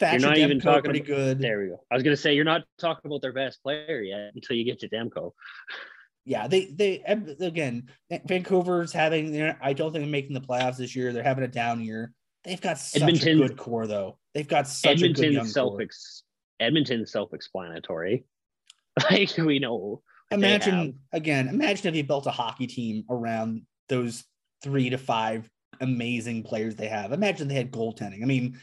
Thatcher 0.00 0.26
not 0.26 0.36
Demko, 0.36 0.38
even 0.38 0.60
talking 0.60 0.82
pretty 0.90 0.98
about- 1.00 1.06
good. 1.06 1.38
There 1.38 1.60
we 1.60 1.68
go. 1.68 1.84
I 1.90 1.94
was 1.94 2.02
gonna 2.02 2.16
say 2.16 2.34
you're 2.34 2.44
not 2.44 2.64
talking 2.78 3.08
about 3.10 3.22
their 3.22 3.32
best 3.32 3.62
player 3.62 4.02
yet 4.02 4.32
until 4.34 4.56
you 4.56 4.64
get 4.64 4.80
to 4.80 4.88
Demko. 4.88 5.32
Yeah, 6.26 6.46
they 6.48 6.66
they 6.66 7.00
again 7.40 7.88
Vancouver's 8.10 8.92
having. 8.92 9.40
I 9.40 9.72
don't 9.72 9.92
think 9.92 10.02
they're 10.04 10.10
making 10.10 10.34
the 10.34 10.40
playoffs 10.40 10.76
this 10.76 10.94
year. 10.96 11.12
They're 11.12 11.22
having 11.22 11.44
a 11.44 11.48
down 11.48 11.80
year. 11.82 12.12
They've 12.44 12.60
got 12.60 12.78
such 12.78 13.00
a 13.00 13.04
Edmonton- 13.04 13.38
good 13.38 13.56
core 13.56 13.86
though. 13.86 14.18
They've 14.34 14.48
got 14.48 14.66
such 14.66 15.02
a 15.02 15.08
good 15.08 15.32
young 15.32 15.46
self 15.46 15.74
core. 15.76 15.86
Edmonton's 16.60 17.10
self-explanatory. 17.10 18.24
Like 19.10 19.36
we 19.36 19.58
know. 19.58 20.02
what 20.28 20.40
they 20.40 20.50
have. 20.50 20.62
Imagine 20.62 20.98
again. 21.12 21.48
Imagine 21.48 21.88
if 21.88 21.96
you 21.96 22.04
built 22.04 22.28
a 22.28 22.30
hockey 22.30 22.68
team 22.68 23.04
around 23.10 23.62
those 23.88 24.22
three 24.62 24.88
to 24.90 24.98
five 24.98 25.50
amazing 25.80 26.44
players 26.44 26.76
they 26.76 26.86
have. 26.86 27.10
Imagine 27.10 27.48
they 27.48 27.54
had 27.54 27.72
goaltending. 27.72 28.22
I 28.22 28.26
mean, 28.26 28.60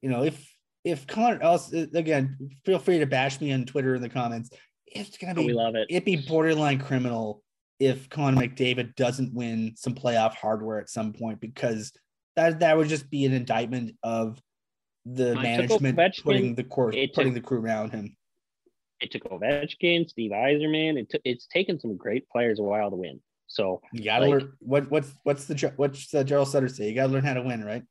you 0.00 0.08
know, 0.08 0.24
if 0.24 0.42
if 0.84 1.06
Connor 1.06 1.42
uh, 1.42 1.46
else 1.46 1.72
uh, 1.74 1.86
again, 1.92 2.38
feel 2.64 2.78
free 2.78 2.98
to 3.00 3.06
bash 3.06 3.40
me 3.42 3.52
on 3.52 3.66
Twitter 3.66 3.94
in 3.94 4.00
the 4.00 4.08
comments. 4.08 4.48
It's 4.86 5.18
gonna 5.18 5.34
be 5.34 5.44
we 5.46 5.52
love 5.52 5.74
it. 5.74 5.86
it'd 5.90 6.06
be 6.06 6.16
borderline 6.16 6.78
criminal 6.78 7.42
if 7.78 8.08
Connor 8.08 8.40
McDavid 8.40 8.96
doesn't 8.96 9.34
win 9.34 9.74
some 9.76 9.94
playoff 9.94 10.34
hardware 10.34 10.80
at 10.80 10.88
some 10.88 11.12
point 11.12 11.40
because 11.40 11.92
that 12.38 12.60
that 12.60 12.76
would 12.76 12.88
just 12.88 13.10
be 13.10 13.24
an 13.26 13.32
indictment 13.32 13.96
of 14.02 14.40
the 15.04 15.32
I 15.36 15.42
management 15.42 15.98
putting 16.22 16.54
the 16.54 16.64
course 16.64 16.94
putting 16.94 17.32
took- 17.32 17.34
the 17.34 17.40
crew 17.40 17.60
around 17.60 17.90
him. 17.90 18.16
It 19.00 19.10
took 19.12 19.24
Ovechkin, 19.24 20.08
Steve 20.08 20.30
Yzerman. 20.32 20.98
It 20.98 21.10
took. 21.10 21.20
It's 21.24 21.46
taken 21.46 21.78
some 21.78 21.96
great 21.96 22.28
players 22.28 22.58
a 22.58 22.62
while 22.62 22.90
to 22.90 22.96
win. 22.96 23.20
So 23.46 23.80
You 23.92 24.04
gotta 24.04 24.26
Like- 24.26 24.42
learn 24.42 24.52
what 24.60 24.90
what's 24.90 25.12
what's 25.24 25.44
the 25.46 25.72
what's 25.76 26.10
the 26.10 26.22
Gerald 26.24 26.48
Sutter 26.48 26.68
say? 26.68 26.88
You 26.88 26.94
gotta 26.94 27.12
learn 27.12 27.24
how 27.24 27.34
to 27.34 27.42
win, 27.42 27.64
right? 27.64 27.82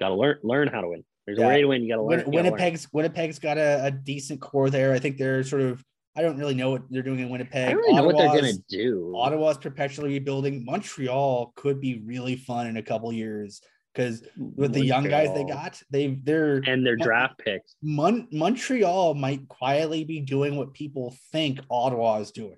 got 0.00 0.10
to 0.10 0.14
learn 0.14 0.38
learn 0.44 0.68
how 0.68 0.80
to 0.80 0.88
win. 0.88 1.04
There's 1.26 1.38
Yeah. 1.38 1.46
a 1.46 1.48
way 1.48 1.60
to 1.62 1.66
win. 1.66 1.82
You 1.82 1.88
got 1.88 1.96
to 1.96 2.02
learn. 2.02 2.08
Win, 2.10 2.18
gotta 2.26 2.36
learn. 2.36 2.44
Winnipeg's 2.52 2.92
Winnipeg's 2.92 3.38
got 3.40 3.58
a, 3.58 3.86
a 3.86 3.90
decent 3.90 4.40
core 4.40 4.70
there. 4.70 4.92
I 4.92 4.98
think 5.00 5.18
they're 5.18 5.42
sort 5.42 5.62
of 5.62 5.84
I 6.16 6.22
don't 6.22 6.36
really 6.38 6.54
know 6.54 6.70
what 6.70 6.82
they're 6.90 7.02
doing 7.02 7.20
in 7.20 7.28
Winnipeg. 7.30 7.68
I 7.68 7.72
don't 7.72 7.78
really 7.78 7.94
know 7.94 8.04
what 8.06 8.16
they're 8.16 8.40
gonna 8.40 8.52
do. 8.68 9.12
Ottawa's 9.16 9.58
perpetually 9.58 10.08
rebuilding. 10.10 10.64
Montreal 10.64 11.52
could 11.56 11.80
be 11.80 12.00
really 12.04 12.34
fun 12.36 12.66
in 12.68 12.76
a 12.76 12.82
couple 12.82 13.12
years 13.12 13.60
because 13.98 14.22
with 14.36 14.72
the 14.72 14.84
young 14.84 15.08
guys 15.08 15.34
they 15.34 15.42
got, 15.42 15.82
they 15.90 16.18
they're 16.22 16.62
and 16.66 16.86
their 16.86 16.94
draft 16.94 17.38
picks. 17.38 17.74
Mon- 17.82 18.28
Montreal 18.30 19.14
might 19.14 19.48
quietly 19.48 20.04
be 20.04 20.20
doing 20.20 20.56
what 20.56 20.72
people 20.72 21.16
think 21.32 21.58
Ottawa 21.68 22.18
is 22.18 22.30
doing. 22.30 22.56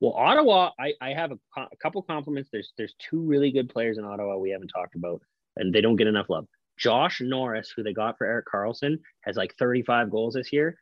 Well, 0.00 0.14
Ottawa, 0.14 0.70
I, 0.80 0.94
I 1.00 1.10
have 1.10 1.30
a, 1.30 1.38
a 1.56 1.76
couple 1.80 2.02
compliments. 2.02 2.48
There's 2.52 2.72
there's 2.76 2.94
two 2.98 3.20
really 3.20 3.52
good 3.52 3.68
players 3.68 3.98
in 3.98 4.04
Ottawa 4.04 4.36
we 4.36 4.50
haven't 4.50 4.68
talked 4.74 4.96
about, 4.96 5.22
and 5.56 5.72
they 5.72 5.80
don't 5.80 5.96
get 5.96 6.08
enough 6.08 6.28
love. 6.28 6.46
Josh 6.76 7.20
Norris, 7.20 7.72
who 7.76 7.84
they 7.84 7.92
got 7.92 8.18
for 8.18 8.26
Erik 8.26 8.46
Karlsson, 8.52 8.98
has 9.20 9.36
like 9.36 9.54
35 9.58 10.10
goals 10.10 10.34
this 10.34 10.52
year 10.52 10.76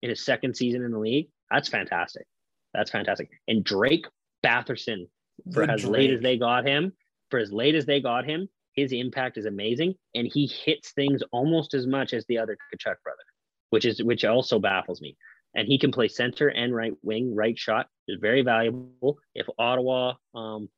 in 0.00 0.08
his 0.08 0.24
second 0.24 0.56
season 0.56 0.82
in 0.82 0.92
the 0.92 0.98
league. 0.98 1.28
That's 1.50 1.68
fantastic. 1.68 2.24
That's 2.72 2.90
fantastic. 2.90 3.28
And 3.48 3.64
Drake 3.64 4.06
Batherson, 4.46 5.08
for 5.52 5.68
as 5.68 5.84
late 5.84 6.10
as 6.10 6.20
they 6.20 6.38
got 6.38 6.66
him, 6.66 6.92
for 7.30 7.38
as 7.38 7.52
late 7.52 7.74
as 7.74 7.84
they 7.84 8.00
got 8.00 8.24
him, 8.24 8.48
his 8.74 8.92
impact 8.92 9.36
is 9.38 9.44
amazing, 9.44 9.94
and 10.14 10.26
he 10.26 10.46
hits 10.46 10.92
things 10.92 11.22
almost 11.32 11.74
as 11.74 11.86
much 11.86 12.12
as 12.12 12.24
the 12.26 12.38
other 12.38 12.56
Tkachuk 12.56 12.96
brother, 13.02 13.22
which 13.70 13.84
is 13.84 14.02
which 14.02 14.24
also 14.24 14.58
baffles 14.58 15.00
me. 15.00 15.16
And 15.54 15.68
he 15.68 15.78
can 15.78 15.92
play 15.92 16.08
center 16.08 16.48
and 16.48 16.74
right 16.74 16.94
wing, 17.02 17.34
right 17.34 17.58
shot 17.58 17.86
is 18.08 18.18
very 18.20 18.42
valuable. 18.42 19.18
If 19.34 19.46
Ottawa, 19.58 20.14
um, 20.34 20.70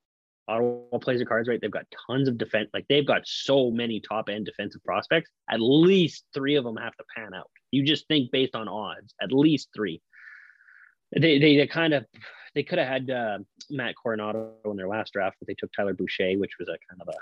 Ottawa 0.48 0.98
plays 0.98 1.20
their 1.20 1.26
cards 1.26 1.48
right, 1.48 1.60
they've 1.60 1.70
got 1.70 1.86
tons 2.08 2.26
of 2.26 2.36
defense. 2.36 2.70
Like 2.74 2.86
they've 2.88 3.06
got 3.06 3.22
so 3.24 3.70
many 3.70 4.00
top 4.00 4.28
end 4.28 4.46
defensive 4.46 4.82
prospects. 4.84 5.30
At 5.48 5.60
least 5.60 6.24
three 6.34 6.56
of 6.56 6.64
them 6.64 6.76
have 6.76 6.96
to 6.96 7.04
pan 7.16 7.34
out. 7.34 7.48
You 7.70 7.84
just 7.84 8.08
think 8.08 8.32
based 8.32 8.56
on 8.56 8.66
odds, 8.68 9.14
at 9.22 9.32
least 9.32 9.68
three. 9.74 10.02
They 11.12 11.38
they, 11.38 11.56
they 11.56 11.66
kind 11.68 11.94
of 11.94 12.04
they 12.56 12.64
could 12.64 12.78
have 12.78 12.88
had 12.88 13.10
uh, 13.10 13.38
Matt 13.70 13.94
Coronato 14.04 14.52
in 14.64 14.76
their 14.76 14.88
last 14.88 15.12
draft, 15.12 15.36
but 15.40 15.46
they 15.46 15.54
took 15.54 15.72
Tyler 15.72 15.94
Boucher, 15.94 16.34
which 16.38 16.52
was 16.58 16.68
a 16.68 16.78
kind 16.90 17.00
of 17.00 17.08
a 17.08 17.18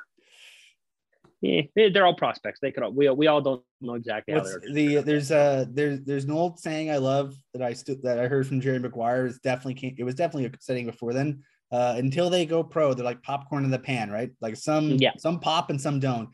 yeah, 1.43 1.63
they- 1.75 1.91
they're 1.91 2.07
all 2.07 2.15
prospects. 2.15 2.61
They 2.61 2.71
could 2.73 2.83
all, 2.85 2.93
we 2.93 3.11
we 3.11 3.27
all 3.27 3.41
don't 3.43 3.63
know 3.81 3.95
exactly 3.95 4.33
how 4.33 4.41
What's 4.41 4.53
they're 4.53 4.73
the 4.73 4.97
there's 5.03 5.31
a 5.31 5.67
there's 5.71 6.01
there's 6.03 6.25
an 6.25 6.31
old 6.31 6.59
saying 6.59 6.91
I 6.91 6.97
love 6.99 7.35
that 7.53 7.63
I 7.63 7.73
still 7.75 7.97
that 8.05 8.19
I 8.19 8.29
heard 8.29 8.47
from 8.47 8.61
Jerry 8.61 8.79
Maguire. 8.79 9.27
It's 9.27 9.39
definitely 9.41 9.75
came, 9.75 9.95
it 9.99 10.05
was 10.05 10.15
definitely 10.15 10.47
a 10.47 10.53
saying 10.61 10.87
before 10.87 11.13
then. 11.13 11.43
Uh, 11.71 11.95
until 11.97 12.29
they 12.31 12.45
go 12.47 12.63
pro, 12.63 12.93
they're 12.95 13.05
like 13.05 13.23
popcorn 13.23 13.65
in 13.65 13.71
the 13.71 13.79
pan, 13.79 14.11
right? 14.11 14.31
Like 14.41 14.57
some 14.57 14.91
Yeah. 14.99 15.13
some 15.19 15.41
pop 15.41 15.71
and 15.71 15.81
some 15.81 15.99
don't. 16.01 16.29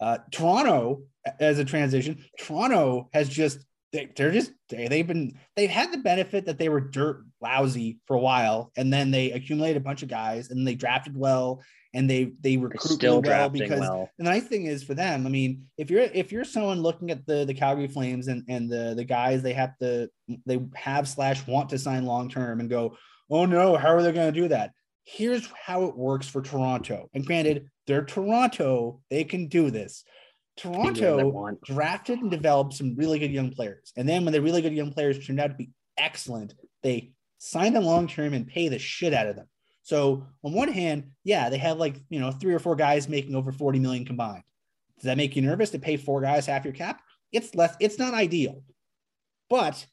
Uh, 0.00 0.18
Toronto 0.32 1.02
as 1.40 1.58
a 1.58 1.64
transition, 1.64 2.24
Toronto 2.38 3.08
has 3.12 3.28
just 3.28 3.64
they, 3.94 4.10
they're 4.16 4.32
just 4.32 4.52
they, 4.68 4.88
they've 4.88 5.06
been 5.06 5.38
they've 5.54 5.70
had 5.70 5.92
the 5.92 5.98
benefit 5.98 6.46
that 6.46 6.58
they 6.58 6.68
were 6.68 6.80
dirt 6.80 7.24
lousy 7.40 8.00
for 8.06 8.16
a 8.16 8.20
while, 8.20 8.72
and 8.76 8.92
then 8.92 9.12
they 9.12 9.30
accumulated 9.30 9.76
a 9.76 9.84
bunch 9.84 10.02
of 10.02 10.08
guys, 10.08 10.50
and 10.50 10.66
they 10.66 10.74
drafted 10.74 11.16
well, 11.16 11.62
and 11.94 12.10
they 12.10 12.32
they 12.40 12.56
recruit 12.56 13.00
really 13.00 13.20
well 13.20 13.48
because 13.48 13.78
well. 13.78 14.10
and 14.18 14.26
the 14.26 14.30
nice 14.32 14.42
thing 14.48 14.66
is 14.66 14.82
for 14.82 14.94
them, 14.94 15.26
I 15.26 15.30
mean, 15.30 15.68
if 15.78 15.90
you're 15.90 16.02
if 16.02 16.32
you're 16.32 16.44
someone 16.44 16.82
looking 16.82 17.12
at 17.12 17.24
the 17.24 17.44
the 17.44 17.54
Calgary 17.54 17.86
Flames 17.86 18.26
and 18.26 18.42
and 18.48 18.68
the 18.68 18.94
the 18.96 19.04
guys 19.04 19.42
they 19.42 19.52
have 19.52 19.78
to 19.78 20.10
they 20.44 20.60
have 20.74 21.06
slash 21.06 21.46
want 21.46 21.68
to 21.68 21.78
sign 21.78 22.04
long 22.04 22.28
term 22.28 22.58
and 22.58 22.68
go, 22.68 22.96
oh 23.30 23.46
no, 23.46 23.76
how 23.76 23.94
are 23.94 24.02
they 24.02 24.10
going 24.10 24.34
to 24.34 24.40
do 24.40 24.48
that? 24.48 24.72
Here's 25.04 25.48
how 25.64 25.84
it 25.84 25.96
works 25.96 26.26
for 26.26 26.42
Toronto. 26.42 27.08
And 27.14 27.24
granted, 27.24 27.68
they're 27.86 28.04
Toronto, 28.04 29.00
they 29.08 29.22
can 29.22 29.46
do 29.46 29.70
this. 29.70 30.02
Toronto 30.56 31.58
drafted 31.64 32.20
and 32.20 32.30
developed 32.30 32.74
some 32.74 32.94
really 32.94 33.18
good 33.18 33.32
young 33.32 33.50
players, 33.50 33.92
and 33.96 34.08
then 34.08 34.24
when 34.24 34.32
the 34.32 34.42
really 34.42 34.62
good 34.62 34.72
young 34.72 34.92
players 34.92 35.24
turned 35.24 35.40
out 35.40 35.48
to 35.48 35.56
be 35.56 35.70
excellent, 35.96 36.54
they 36.82 37.12
sign 37.38 37.72
them 37.72 37.84
long 37.84 38.06
term 38.06 38.34
and 38.34 38.46
pay 38.46 38.68
the 38.68 38.78
shit 38.78 39.12
out 39.12 39.26
of 39.26 39.36
them. 39.36 39.48
So 39.82 40.26
on 40.42 40.52
one 40.52 40.72
hand, 40.72 41.10
yeah, 41.24 41.50
they 41.50 41.58
have 41.58 41.78
like 41.78 42.00
you 42.08 42.20
know 42.20 42.30
three 42.30 42.54
or 42.54 42.58
four 42.58 42.76
guys 42.76 43.08
making 43.08 43.34
over 43.34 43.52
40 43.52 43.78
million 43.78 44.04
combined. 44.04 44.44
Does 44.96 45.04
that 45.04 45.16
make 45.16 45.36
you 45.36 45.42
nervous 45.42 45.70
to 45.70 45.78
pay 45.78 45.96
four 45.96 46.20
guys 46.20 46.46
half 46.46 46.64
your 46.64 46.72
cap? 46.72 47.02
It's 47.32 47.54
less, 47.54 47.76
it's 47.80 47.98
not 47.98 48.14
ideal. 48.14 48.62
But 49.50 49.84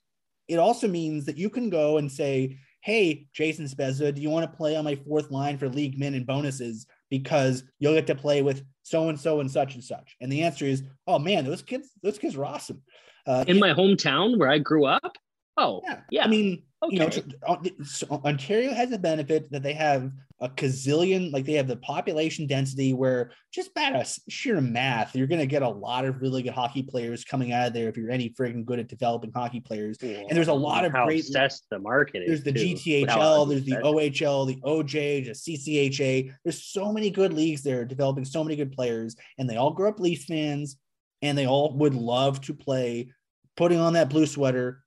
it 0.48 0.58
also 0.58 0.88
means 0.88 1.26
that 1.26 1.38
you 1.38 1.50
can 1.50 1.70
go 1.70 1.98
and 1.98 2.12
say, 2.12 2.60
Hey, 2.82 3.28
Jason 3.34 3.66
Spezza, 3.66 4.14
do 4.14 4.22
you 4.22 4.30
want 4.30 4.50
to 4.50 4.58
play 4.58 4.76
on 4.76 4.86
my 4.86 4.96
fourth 4.96 5.30
line 5.30 5.58
for 5.58 5.70
league 5.70 6.00
min 6.00 6.16
and 6.16 6.26
bonuses? 6.26 6.88
Because 7.10 7.64
you'll 7.80 7.94
get 7.94 8.08
to 8.08 8.16
play 8.16 8.42
with 8.42 8.64
so 8.84 9.10
and 9.10 9.20
so 9.20 9.40
and 9.40 9.50
such 9.52 9.76
and 9.76 9.84
such. 9.84 10.16
And 10.22 10.32
the 10.32 10.44
answer 10.44 10.66
is, 10.66 10.84
oh 11.08 11.20
man, 11.20 11.46
those 11.46 11.62
kids, 11.62 11.90
those 12.02 12.18
kids 12.18 12.36
are 12.36 12.46
awesome. 12.46 12.82
Uh, 13.26 13.46
in 13.48 13.60
my 13.60 13.74
hometown 13.74 14.38
where 14.38 14.50
I 14.50 14.58
grew 14.58 14.86
up. 14.86 15.18
Oh, 15.58 15.82
yeah. 15.84 16.00
yeah. 16.10 16.24
I 16.24 16.28
mean, 16.28 16.64
you 16.90 17.00
know, 17.00 17.06
Okay. 17.08 17.22
t- 17.22 17.36
uh, 17.46 17.58
so 17.84 18.08
Ontario 18.26 18.74
has 18.74 18.90
the 18.90 18.98
benefit 18.98 19.52
that 19.52 19.62
they 19.62 19.74
have 19.74 20.12
a 20.40 20.50
gazillion, 20.50 21.32
like 21.32 21.46
they 21.46 21.54
have 21.54 21.68
the 21.68 21.76
population 21.76 22.48
density 22.48 22.94
where 22.94 23.32
just 23.54 23.72
by 23.76 23.90
a 23.90 23.98
s- 24.00 24.20
sheer 24.28 24.60
math, 24.60 25.16
you're 25.16 25.28
going 25.28 25.42
to 25.42 25.46
get 25.46 25.62
a 25.62 25.70
lot 25.70 26.06
of 26.06 26.20
really 26.20 26.42
good 26.42 26.54
hockey 26.54 26.82
players 26.82 27.24
coming 27.24 27.52
out 27.52 27.68
of 27.68 27.74
there 27.74 27.88
if 27.90 27.96
you're 27.98 28.10
any 28.10 28.32
friggin' 28.32 28.66
good 28.66 28.80
at 28.80 28.88
developing 28.88 29.32
hockey 29.32 29.60
players. 29.60 29.98
And 30.02 30.32
there's 30.32 30.48
a 30.48 30.54
lot 30.54 30.84
of 30.84 30.92
how 30.94 31.06
great- 31.06 31.20
obsessed 31.20 31.66
the 31.70 31.78
market 31.78 32.24
There's 32.26 32.42
the 32.44 32.54
too, 32.54 32.74
GTHL, 32.74 33.48
there's 33.48 33.64
the 33.66 33.74
OHL, 33.84 34.48
the 34.48 34.60
OJ, 34.64 35.26
the 35.26 35.32
CCHA. 35.36 36.34
There's 36.44 36.64
so 36.64 36.92
many 36.92 37.12
good 37.12 37.34
leagues 37.34 37.62
there 37.62 37.86
developing 37.86 38.26
so 38.26 38.44
many 38.44 38.56
good 38.56 38.72
players, 38.72 39.16
and 39.38 39.48
they 39.48 39.58
all 39.58 39.72
grew 39.72 39.90
up 39.90 40.00
Leafs 40.00 40.26
fans, 40.26 40.78
and 41.22 41.38
they 41.38 41.46
all 41.46 41.74
would 41.78 41.94
love 41.94 42.42
to 42.42 42.56
play, 42.56 43.12
putting 43.56 43.78
on 43.80 43.94
that 43.94 44.10
blue 44.10 44.26
sweater 44.26 44.84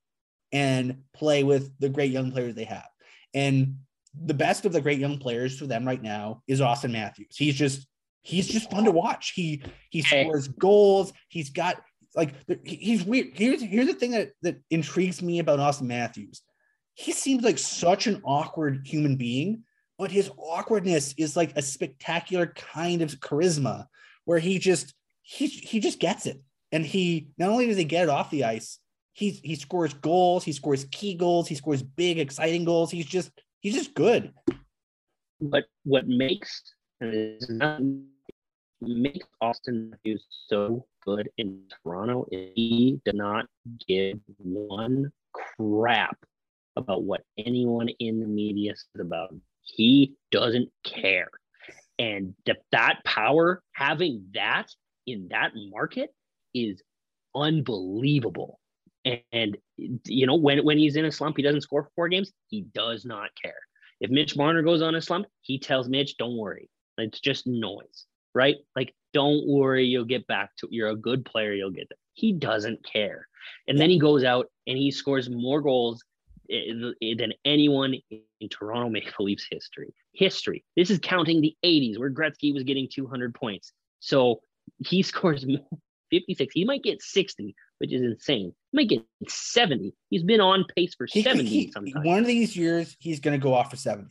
and 0.54 1.02
play 1.12 1.42
with 1.42 1.76
the 1.80 1.90
great 1.90 2.12
young 2.12 2.30
players 2.30 2.54
they 2.54 2.64
have. 2.64 2.88
And 3.34 3.78
the 4.18 4.32
best 4.32 4.64
of 4.64 4.72
the 4.72 4.80
great 4.80 5.00
young 5.00 5.18
players 5.18 5.58
for 5.58 5.66
them 5.66 5.84
right 5.84 6.00
now 6.00 6.42
is 6.46 6.60
Auston 6.60 6.92
Matthews. 6.92 7.36
He's 7.36 7.56
just 7.56 7.86
he's 8.22 8.46
just 8.46 8.70
fun 8.70 8.84
to 8.84 8.92
watch. 8.92 9.32
He 9.34 9.62
he 9.90 10.00
scores 10.00 10.48
goals. 10.48 11.12
He's 11.28 11.50
got 11.50 11.82
like 12.14 12.34
he's 12.64 13.02
weird. 13.02 13.30
Here's 13.34 13.60
here's 13.60 13.88
the 13.88 13.94
thing 13.94 14.12
that 14.12 14.30
that 14.42 14.60
intrigues 14.70 15.20
me 15.20 15.40
about 15.40 15.58
Auston 15.58 15.88
Matthews. 15.88 16.40
He 16.94 17.10
seems 17.10 17.42
like 17.42 17.58
such 17.58 18.06
an 18.06 18.22
awkward 18.24 18.86
human 18.86 19.16
being, 19.16 19.64
but 19.98 20.12
his 20.12 20.30
awkwardness 20.38 21.12
is 21.18 21.36
like 21.36 21.56
a 21.56 21.62
spectacular 21.62 22.46
kind 22.46 23.02
of 23.02 23.10
charisma 23.18 23.86
where 24.24 24.38
he 24.38 24.60
just 24.60 24.94
he 25.22 25.48
he 25.48 25.80
just 25.80 25.98
gets 25.98 26.26
it. 26.26 26.40
And 26.70 26.86
he 26.86 27.28
not 27.36 27.50
only 27.50 27.66
does 27.66 27.76
he 27.76 27.84
get 27.84 28.04
it 28.04 28.08
off 28.08 28.30
the 28.30 28.44
ice, 28.44 28.78
he 29.14 29.30
he 29.30 29.54
scores 29.54 29.94
goals, 29.94 30.44
he 30.44 30.52
scores 30.52 30.86
key 30.90 31.14
goals, 31.14 31.48
he 31.48 31.54
scores 31.54 31.82
big, 31.82 32.18
exciting 32.18 32.64
goals. 32.64 32.90
He's 32.90 33.06
just 33.06 33.30
he's 33.60 33.74
just 33.74 33.94
good. 33.94 34.34
What 35.38 35.64
what 35.84 36.06
makes 36.06 36.74
it's 37.00 37.48
not 37.48 37.80
makes 38.80 39.26
Auston 39.42 39.90
Matthews 39.90 40.24
so 40.48 40.84
good 41.04 41.30
in 41.38 41.62
Toronto 41.82 42.26
is 42.30 42.50
he 42.54 43.00
does 43.04 43.14
not 43.14 43.46
give 43.86 44.18
one 44.38 45.12
crap 45.32 46.18
about 46.76 47.04
what 47.04 47.22
anyone 47.38 47.88
in 48.00 48.20
the 48.20 48.26
media 48.26 48.74
says 48.74 49.00
about 49.00 49.30
him. 49.30 49.42
He 49.60 50.14
doesn't 50.32 50.70
care. 50.82 51.28
And 51.98 52.34
th- 52.44 52.58
that 52.72 53.00
power, 53.04 53.62
having 53.72 54.26
that 54.34 54.66
in 55.06 55.28
that 55.30 55.52
market 55.54 56.12
is 56.52 56.82
unbelievable. 57.34 58.58
And, 59.04 59.56
you 59.76 60.26
know, 60.26 60.36
when 60.36 60.64
when 60.64 60.78
he's 60.78 60.96
in 60.96 61.04
a 61.04 61.12
slump, 61.12 61.36
he 61.36 61.42
doesn't 61.42 61.60
score 61.60 61.90
four 61.94 62.08
games. 62.08 62.32
He 62.48 62.62
does 62.62 63.04
not 63.04 63.30
care. 63.40 63.58
If 64.00 64.10
Mitch 64.10 64.36
Marner 64.36 64.62
goes 64.62 64.82
on 64.82 64.94
a 64.94 65.00
slump, 65.00 65.26
he 65.42 65.58
tells 65.58 65.88
Mitch, 65.88 66.16
"Don't 66.16 66.36
worry, 66.36 66.70
it's 66.98 67.20
just 67.20 67.46
noise." 67.46 68.06
Right? 68.34 68.56
Like, 68.74 68.94
don't 69.12 69.46
worry, 69.46 69.86
you'll 69.86 70.04
get 70.04 70.26
back 70.26 70.56
to. 70.56 70.68
You're 70.70 70.88
a 70.88 70.96
good 70.96 71.24
player. 71.24 71.52
You'll 71.52 71.70
get 71.70 71.88
there. 71.88 71.98
He 72.14 72.32
doesn't 72.32 72.84
care. 72.84 73.28
And 73.68 73.78
then 73.78 73.90
he 73.90 73.98
goes 73.98 74.24
out 74.24 74.46
and 74.66 74.76
he 74.76 74.90
scores 74.90 75.30
more 75.30 75.60
goals 75.60 76.02
eh, 76.50 76.72
eh, 77.02 77.14
than 77.16 77.32
anyone 77.44 77.94
in 78.10 78.48
Toronto 78.48 78.88
Maple 78.88 79.26
Leafs 79.26 79.46
history. 79.50 79.94
History. 80.12 80.64
This 80.76 80.90
is 80.90 80.98
counting 80.98 81.40
the 81.40 81.56
80s 81.64 81.98
where 81.98 82.10
Gretzky 82.10 82.52
was 82.52 82.64
getting 82.64 82.88
200 82.92 83.34
points. 83.34 83.72
So 84.00 84.40
he 84.78 85.02
scores 85.02 85.46
56. 86.10 86.52
He 86.52 86.64
might 86.64 86.82
get 86.82 87.02
60, 87.02 87.54
which 87.84 87.92
is 87.92 88.02
insane. 88.02 88.54
Get 88.74 89.02
70. 89.28 89.94
He's 90.08 90.22
been 90.22 90.40
on 90.40 90.64
pace 90.74 90.94
for 90.94 91.06
70 91.06 91.44
he, 91.44 91.70
sometimes. 91.70 92.06
One 92.06 92.20
of 92.20 92.26
these 92.26 92.56
years, 92.56 92.96
he's 92.98 93.20
going 93.20 93.38
to 93.38 93.42
go 93.42 93.52
off 93.52 93.70
for 93.70 93.76
70. 93.76 94.08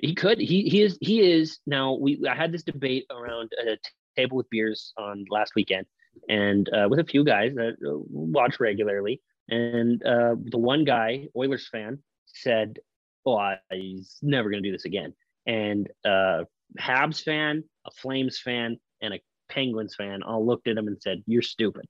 He 0.00 0.14
could. 0.14 0.38
He 0.38 0.62
he 0.68 0.82
is 0.82 0.96
he 1.00 1.20
is 1.20 1.58
now. 1.66 1.94
We 1.94 2.22
I 2.30 2.36
had 2.36 2.52
this 2.52 2.62
debate 2.62 3.06
around 3.10 3.50
a 3.60 3.78
table 4.16 4.36
with 4.36 4.48
beers 4.48 4.92
on 4.96 5.24
last 5.28 5.56
weekend, 5.56 5.86
and 6.28 6.68
uh, 6.72 6.86
with 6.88 7.00
a 7.00 7.04
few 7.04 7.24
guys 7.24 7.56
that 7.56 7.72
uh, 7.84 7.98
watch 8.08 8.60
regularly. 8.60 9.20
And 9.48 10.00
uh, 10.04 10.36
the 10.40 10.58
one 10.58 10.84
guy, 10.84 11.26
Oilers 11.36 11.68
fan, 11.68 11.98
said, 12.26 12.78
"Oh, 13.26 13.36
I, 13.36 13.56
he's 13.72 14.18
never 14.22 14.50
going 14.50 14.62
to 14.62 14.68
do 14.68 14.72
this 14.72 14.84
again." 14.84 15.14
And 15.46 15.88
uh, 16.04 16.44
Habs 16.78 17.24
fan, 17.24 17.64
a 17.84 17.90
Flames 17.90 18.38
fan, 18.38 18.78
and 19.02 19.14
a 19.14 19.20
Penguins 19.48 19.94
fan 19.94 20.22
all 20.22 20.44
looked 20.44 20.68
at 20.68 20.76
him 20.76 20.88
and 20.88 21.00
said, 21.00 21.22
"You're 21.26 21.42
stupid." 21.42 21.86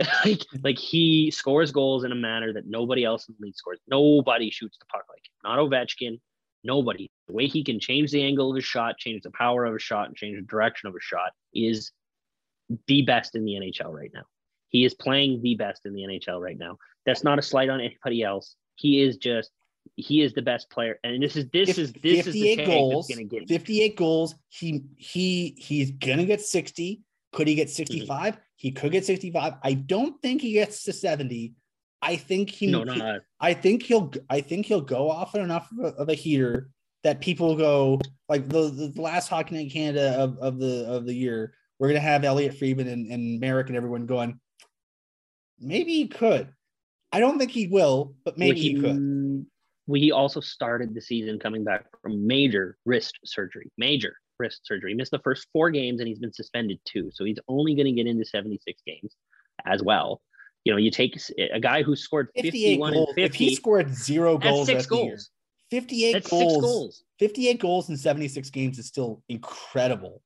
like, 0.24 0.42
like 0.62 0.78
he 0.78 1.30
scores 1.30 1.72
goals 1.72 2.04
in 2.04 2.12
a 2.12 2.16
manner 2.16 2.52
that 2.52 2.66
nobody 2.66 3.04
else 3.04 3.28
in 3.28 3.34
the 3.38 3.46
league 3.46 3.56
scores. 3.56 3.78
Nobody 3.88 4.50
shoots 4.50 4.78
the 4.78 4.86
puck 4.86 5.04
like 5.08 5.22
him. 5.24 5.32
Not 5.44 5.58
Ovechkin. 5.58 6.20
Nobody. 6.64 7.10
The 7.28 7.34
way 7.34 7.46
he 7.46 7.62
can 7.62 7.78
change 7.78 8.10
the 8.10 8.22
angle 8.22 8.50
of 8.50 8.56
his 8.56 8.64
shot, 8.64 8.98
change 8.98 9.22
the 9.22 9.30
power 9.30 9.64
of 9.64 9.74
a 9.74 9.78
shot, 9.78 10.08
and 10.08 10.16
change 10.16 10.36
the 10.36 10.46
direction 10.46 10.88
of 10.88 10.94
a 10.94 11.00
shot 11.00 11.32
is 11.52 11.92
the 12.86 13.02
best 13.02 13.34
in 13.34 13.44
the 13.44 13.52
NHL 13.52 13.92
right 13.92 14.10
now. 14.14 14.24
He 14.68 14.84
is 14.84 14.94
playing 14.94 15.42
the 15.42 15.54
best 15.54 15.86
in 15.86 15.92
the 15.92 16.02
NHL 16.02 16.40
right 16.40 16.58
now. 16.58 16.78
That's 17.06 17.22
not 17.22 17.38
a 17.38 17.42
slight 17.42 17.68
on 17.68 17.80
anybody 17.80 18.22
else. 18.22 18.56
He 18.76 19.00
is 19.00 19.18
just 19.18 19.50
he 19.96 20.22
is 20.22 20.32
the 20.32 20.42
best 20.42 20.70
player, 20.70 20.98
and 21.04 21.22
this 21.22 21.36
is 21.36 21.46
this 21.52 21.78
is 21.78 21.92
this 22.02 22.26
is 22.26 22.34
the 22.34 22.56
goals. 22.64 23.08
Get 23.08 23.48
58 23.48 23.96
goals. 23.96 24.34
He 24.48 24.84
he 24.96 25.54
he's 25.58 25.92
gonna 25.92 26.24
get 26.24 26.40
60. 26.40 27.02
Could 27.32 27.48
he 27.48 27.54
get 27.54 27.70
65? 27.70 28.34
Mm-hmm. 28.34 28.40
He 28.56 28.70
could 28.72 28.92
get 28.92 29.04
65. 29.04 29.54
I 29.62 29.74
don't 29.74 30.20
think 30.22 30.40
he 30.40 30.52
gets 30.52 30.84
to 30.84 30.92
70. 30.92 31.54
I 32.00 32.16
think 32.16 32.50
he, 32.50 32.66
no, 32.66 32.84
he 32.84 33.02
I 33.40 33.54
think 33.54 33.82
he'll 33.82 34.12
I 34.28 34.40
think 34.40 34.66
he'll 34.66 34.82
go 34.82 35.10
off 35.10 35.34
enough 35.34 35.70
of 35.72 35.78
a, 35.84 35.96
of 35.96 36.08
a 36.08 36.14
heater 36.14 36.70
that 37.02 37.20
people 37.20 37.56
go 37.56 38.00
like 38.28 38.48
the, 38.48 38.90
the 38.94 39.00
last 39.00 39.28
hockey 39.28 39.54
night 39.54 39.64
in 39.64 39.70
Canada 39.70 40.16
of, 40.18 40.38
of 40.38 40.58
the 40.58 40.86
of 40.86 41.06
the 41.06 41.14
year. 41.14 41.54
We're 41.78 41.88
gonna 41.88 42.00
have 42.00 42.24
Elliot 42.24 42.58
Friedman 42.58 42.88
and, 42.88 43.10
and 43.10 43.40
Marek 43.40 43.68
and 43.68 43.76
everyone 43.76 44.06
going. 44.06 44.38
Maybe 45.58 45.94
he 45.94 46.08
could. 46.08 46.52
I 47.10 47.20
don't 47.20 47.38
think 47.38 47.52
he 47.52 47.68
will, 47.68 48.14
but 48.24 48.36
maybe 48.36 48.60
he, 48.60 48.74
he 48.74 48.80
could. 48.80 49.46
We 49.86 50.12
also 50.12 50.40
started 50.40 50.94
the 50.94 51.00
season 51.00 51.38
coming 51.38 51.64
back 51.64 51.86
from 52.00 52.26
major 52.26 52.78
wrist 52.84 53.18
surgery. 53.24 53.70
Major 53.76 54.16
wrist 54.38 54.60
surgery. 54.64 54.92
He 54.92 54.96
missed 54.96 55.10
the 55.10 55.18
first 55.18 55.46
four 55.52 55.70
games 55.70 56.00
and 56.00 56.08
he's 56.08 56.18
been 56.18 56.32
suspended 56.32 56.78
two. 56.84 57.10
So 57.12 57.24
he's 57.24 57.38
only 57.48 57.74
going 57.74 57.86
to 57.86 57.92
get 57.92 58.06
into 58.06 58.24
76 58.24 58.82
games 58.86 59.14
as 59.66 59.82
well. 59.82 60.22
You 60.64 60.72
know, 60.72 60.78
you 60.78 60.90
take 60.90 61.18
a 61.52 61.60
guy 61.60 61.82
who 61.82 61.94
scored 61.94 62.28
51 62.34 62.94
goals. 62.94 63.08
50, 63.08 63.22
if 63.22 63.34
he 63.34 63.54
scored 63.54 63.94
zero 63.94 64.38
goals, 64.38 64.66
six 64.66 64.86
goals. 64.86 65.30
58 65.70 66.12
that's 66.12 66.30
goals, 66.30 66.62
goals. 66.62 67.04
58 67.18 67.60
goals 67.60 67.88
in 67.90 67.96
76 67.96 68.48
games 68.50 68.78
is 68.78 68.86
still 68.86 69.22
incredible. 69.28 70.22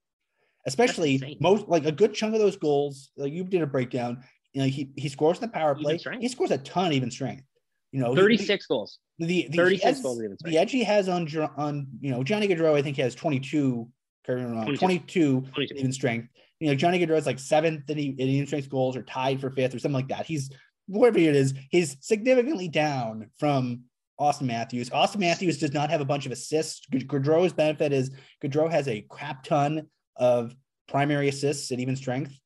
Especially 0.67 1.39
most 1.41 1.67
like 1.69 1.87
a 1.87 1.93
good 1.93 2.15
chunk 2.15 2.35
of 2.35 2.41
those 2.41 2.57
goals, 2.57 3.11
like 3.17 3.33
you 3.33 3.43
did 3.43 3.63
a 3.63 3.67
breakdown. 3.67 4.23
You 4.53 4.63
know, 4.63 4.69
he 4.69 4.93
he 4.97 5.09
scores 5.09 5.39
in 5.39 5.43
the 5.43 5.49
power 5.49 5.75
play. 5.75 5.99
He 6.21 6.29
scores 6.29 6.51
a 6.51 6.59
ton 6.59 6.93
even 6.93 7.11
strength. 7.11 7.45
You 7.93 8.01
know, 8.01 8.15
36 8.15 8.65
he, 8.65 8.67
goals. 8.69 8.99
The, 9.19 9.49
the 9.51 9.57
36 9.57 9.85
has, 9.85 10.01
goals 10.01 10.23
even. 10.23 10.37
The 10.45 10.59
edge 10.59 10.71
he 10.71 10.85
has 10.85 11.09
on 11.09 11.29
on 11.57 11.87
you 12.01 12.11
know 12.11 12.23
Johnny 12.23 12.49
Gaudreau, 12.49 12.77
I 12.77 12.83
think 12.83 12.97
he 12.97 13.03
has 13.03 13.15
22. 13.15 13.89
22, 14.25 14.77
22, 14.77 15.41
22. 15.55 15.75
even 15.75 15.93
strength. 15.93 16.29
You 16.61 16.69
know, 16.69 16.75
Johnny 16.75 16.99
Gaudreau 16.99 17.17
is 17.17 17.25
like 17.25 17.39
seventh 17.39 17.89
in, 17.89 17.99
in 17.99 18.21
even 18.21 18.47
strength 18.47 18.69
goals 18.69 18.95
or 18.95 19.03
tied 19.03 19.41
for 19.41 19.51
fifth 19.51 19.75
or 19.75 19.79
something 19.79 19.95
like 19.95 20.09
that. 20.09 20.27
He's 20.27 20.51
whatever 20.89 21.19
it 21.19 21.37
is, 21.37 21.55
he's 21.71 21.97
significantly 22.01 22.69
down 22.69 23.31
from 23.39 23.83
Auston 24.21 24.43
Matthews. 24.43 24.91
Auston 24.91 25.19
Matthews 25.19 25.59
does 25.59 25.73
not 25.73 25.91
have 25.91 26.01
a 26.01 26.05
bunch 26.05 26.27
of 26.27 26.33
assists. 26.33 26.87
Gaudreau's 26.93 27.53
benefit 27.53 27.93
is 27.93 28.11
Gaudreau 28.43 28.71
has 28.71 28.89
a 28.89 29.03
crap 29.03 29.45
ton 29.45 29.87
of 30.17 30.55
primary 30.89 31.29
assists 31.29 31.71
at 31.71 31.79
even 31.79 31.95
strength. 31.95 32.37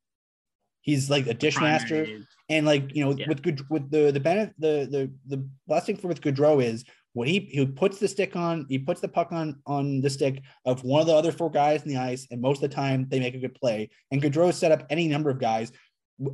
He's 0.83 1.09
like 1.09 1.29
a 1.29 1.35
dish 1.35 1.59
master, 1.59 2.07
and 2.53 2.67
like 2.67 2.95
you 2.95 3.05
know, 3.05 3.15
yeah. 3.17 3.27
with 3.29 3.43
good 3.43 3.61
with 3.71 3.91
the 3.91 4.11
the 4.11 4.21
benefit 4.21 4.55
the 4.59 4.87
the 4.91 5.11
the 5.27 5.49
blessing 5.67 5.97
for 5.97 6.09
with 6.09 6.21
Gaudreau 6.21 6.63
is 6.63 6.85
when 7.15 7.29
he 7.29 7.41
he 7.51 7.65
puts 7.67 7.99
the 7.99 8.09
stick 8.09 8.37
on, 8.37 8.67
he 8.69 8.79
puts 8.79 9.01
the 9.01 9.09
puck 9.09 9.33
on 9.33 9.61
on 9.67 10.01
the 10.01 10.11
stick 10.11 10.43
of 10.67 10.85
one 10.85 11.01
of 11.01 11.07
the 11.07 11.15
other 11.15 11.33
four 11.33 11.51
guys 11.51 11.83
in 11.83 11.89
the 11.89 11.97
ice, 11.97 12.27
and 12.31 12.41
most 12.41 12.63
of 12.63 12.71
the 12.71 12.75
time 12.75 13.07
they 13.09 13.21
make 13.21 13.35
a 13.35 13.39
good 13.39 13.55
play. 13.55 13.91
And 14.11 14.23
Gaudreau 14.23 14.53
set 14.53 14.73
up 14.73 14.87
any 14.91 15.09
number 15.09 15.31
of 15.31 15.39
guys 15.39 15.73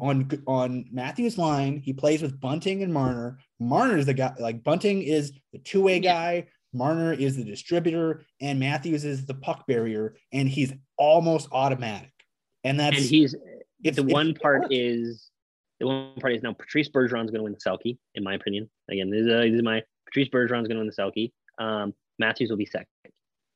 on 0.00 0.28
on 0.46 0.86
Matthews' 0.90 1.38
line. 1.38 1.78
He 1.78 1.92
plays 1.92 2.20
with 2.20 2.40
Bunting 2.40 2.82
and 2.82 2.92
Marner. 2.92 3.38
Marner 3.60 3.96
is 3.96 4.06
the 4.06 4.14
guy 4.14 4.34
like 4.38 4.64
Bunting 4.64 5.02
is 5.02 5.32
the 5.52 5.58
two 5.60 5.82
way 5.82 6.00
guy. 6.00 6.46
Marner 6.72 7.12
is 7.12 7.36
the 7.36 7.44
distributor, 7.44 8.24
and 8.40 8.60
Matthews 8.60 9.04
is 9.04 9.24
the 9.24 9.34
puck 9.34 9.66
barrier, 9.66 10.16
and 10.32 10.48
he's 10.48 10.72
almost 10.96 11.48
automatic. 11.52 12.12
And 12.64 12.78
that's 12.78 12.98
and 12.98 13.06
he's 13.06 13.34
if 13.84 13.94
the 13.94 14.02
one 14.02 14.34
part 14.34 14.66
is 14.70 15.27
the 15.80 15.86
one 15.86 16.14
part 16.20 16.34
is 16.34 16.42
now 16.42 16.52
Patrice 16.52 16.88
Bergeron's 16.88 17.30
going 17.30 17.38
to 17.38 17.42
win 17.42 17.52
the 17.54 17.70
Selke, 17.70 17.98
in 18.14 18.24
my 18.24 18.34
opinion. 18.34 18.68
Again, 18.90 19.10
this 19.10 19.20
is, 19.20 19.28
uh, 19.28 19.40
this 19.40 19.54
is 19.54 19.62
my 19.62 19.82
Patrice 20.06 20.28
Bergeron's 20.28 20.68
going 20.68 20.76
to 20.76 20.78
win 20.78 20.90
the 20.94 21.02
Selke. 21.02 21.32
Um, 21.58 21.94
Matthews 22.18 22.50
will 22.50 22.56
be 22.56 22.66
second. 22.66 22.86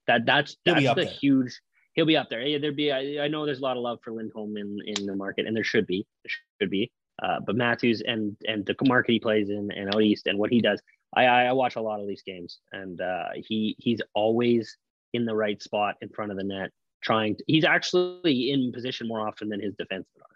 That 0.07 0.27
that's 0.27 0.57
that's 0.65 0.95
the 0.95 1.05
huge. 1.05 1.61
He'll 1.95 2.07
be 2.07 2.17
up 2.17 2.31
there. 2.31 2.43
Yeah, 2.43 2.59
there'd 2.59 2.77
be. 2.77 2.91
I, 2.91 3.25
I, 3.25 3.29
know 3.29 3.45
there's 3.45 3.61
a 3.61 3.63
lot 3.63 3.77
of 3.77 3.83
love 3.83 3.99
for 4.03 4.13
Lindholm 4.13 4.57
in 4.57 4.79
in 4.87 5.07
the 5.07 5.15
market, 5.15 5.47
and 5.47 5.57
there 5.57 5.65
should 5.65 5.87
be. 5.87 6.07
There 6.25 6.33
should 6.61 6.71
be. 6.71 6.91
Uh, 7.23 7.41
but 7.45 7.57
Matthews 7.57 8.03
and 8.07 8.37
and 8.47 8.65
the 8.67 8.75
market 8.85 9.13
he 9.13 9.21
plays 9.21 9.51
in 9.51 9.71
and 9.75 9.95
out 9.95 10.03
east 10.03 10.27
and 10.27 10.39
what 10.39 10.51
he 10.51 10.61
does, 10.61 10.81
I 11.15 11.25
I 11.25 11.53
watch 11.53 11.77
a 11.77 11.81
lot 11.81 12.01
of 12.01 12.09
these 12.09 12.23
games, 12.23 12.59
and 12.73 13.01
uh, 13.01 13.29
he 13.35 13.77
he's 13.79 14.01
always 14.15 14.77
in 15.13 15.25
the 15.25 15.35
right 15.35 15.63
spot 15.63 15.97
in 16.01 16.09
front 16.09 16.31
of 16.31 16.37
the 16.37 16.45
net, 16.45 16.71
trying. 17.03 17.37
To, 17.37 17.45
he's 17.47 17.65
actually 17.65 18.51
in 18.51 18.73
position 18.73 19.07
more 19.07 19.27
often 19.27 19.49
than 19.49 19.61
his 19.61 19.75
defensemen 19.75 20.07
are. 20.21 20.32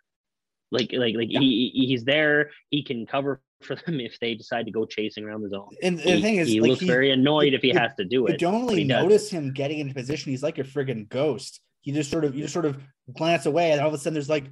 Like 0.71 0.93
like 0.93 1.15
like 1.15 1.29
yeah. 1.31 1.41
he 1.41 1.71
he's 1.75 2.05
there. 2.05 2.51
He 2.71 2.83
can 2.83 3.07
cover 3.07 3.41
for 3.63 3.77
them 3.77 4.01
if 4.01 4.19
they 4.21 4.35
decide 4.35 4.67
to 4.67 4.73
go 4.73 4.85
chasing 4.85 5.25
around 5.25 5.43
the 5.43 5.49
zone. 5.49 5.71
And 5.83 6.01
he, 6.01 6.15
the 6.15 6.21
thing 6.21 6.37
is, 6.37 6.49
he 6.49 6.61
like 6.61 6.71
looks 6.71 6.81
he, 6.81 6.87
very 6.87 7.11
annoyed 7.11 7.55
if 7.55 7.63
he 7.63 7.71
has 7.71 7.95
to 7.97 8.05
do 8.05 8.27
it. 8.27 8.33
You 8.33 8.39
don't 8.39 8.67
really 8.67 8.85
notice 8.85 9.31
him 9.31 9.53
getting 9.53 9.79
into 9.79 9.95
position. 9.95 10.31
He's 10.31 10.43
like 10.43 10.59
a 10.59 10.65
friggin' 10.65 11.09
ghost. 11.09 11.61
You 11.85 11.93
just 11.93 12.11
sort 12.11 12.25
of 12.25 12.35
you 12.35 12.43
just 12.43 12.53
sort 12.53 12.67
of 12.67 12.81
glance 13.17 13.47
away, 13.47 13.73
and 13.73 13.81
all 13.81 13.89
of 13.89 13.95
a 13.95 13.99
sudden 13.99 14.15
there's 14.15 14.29
like, 14.29 14.45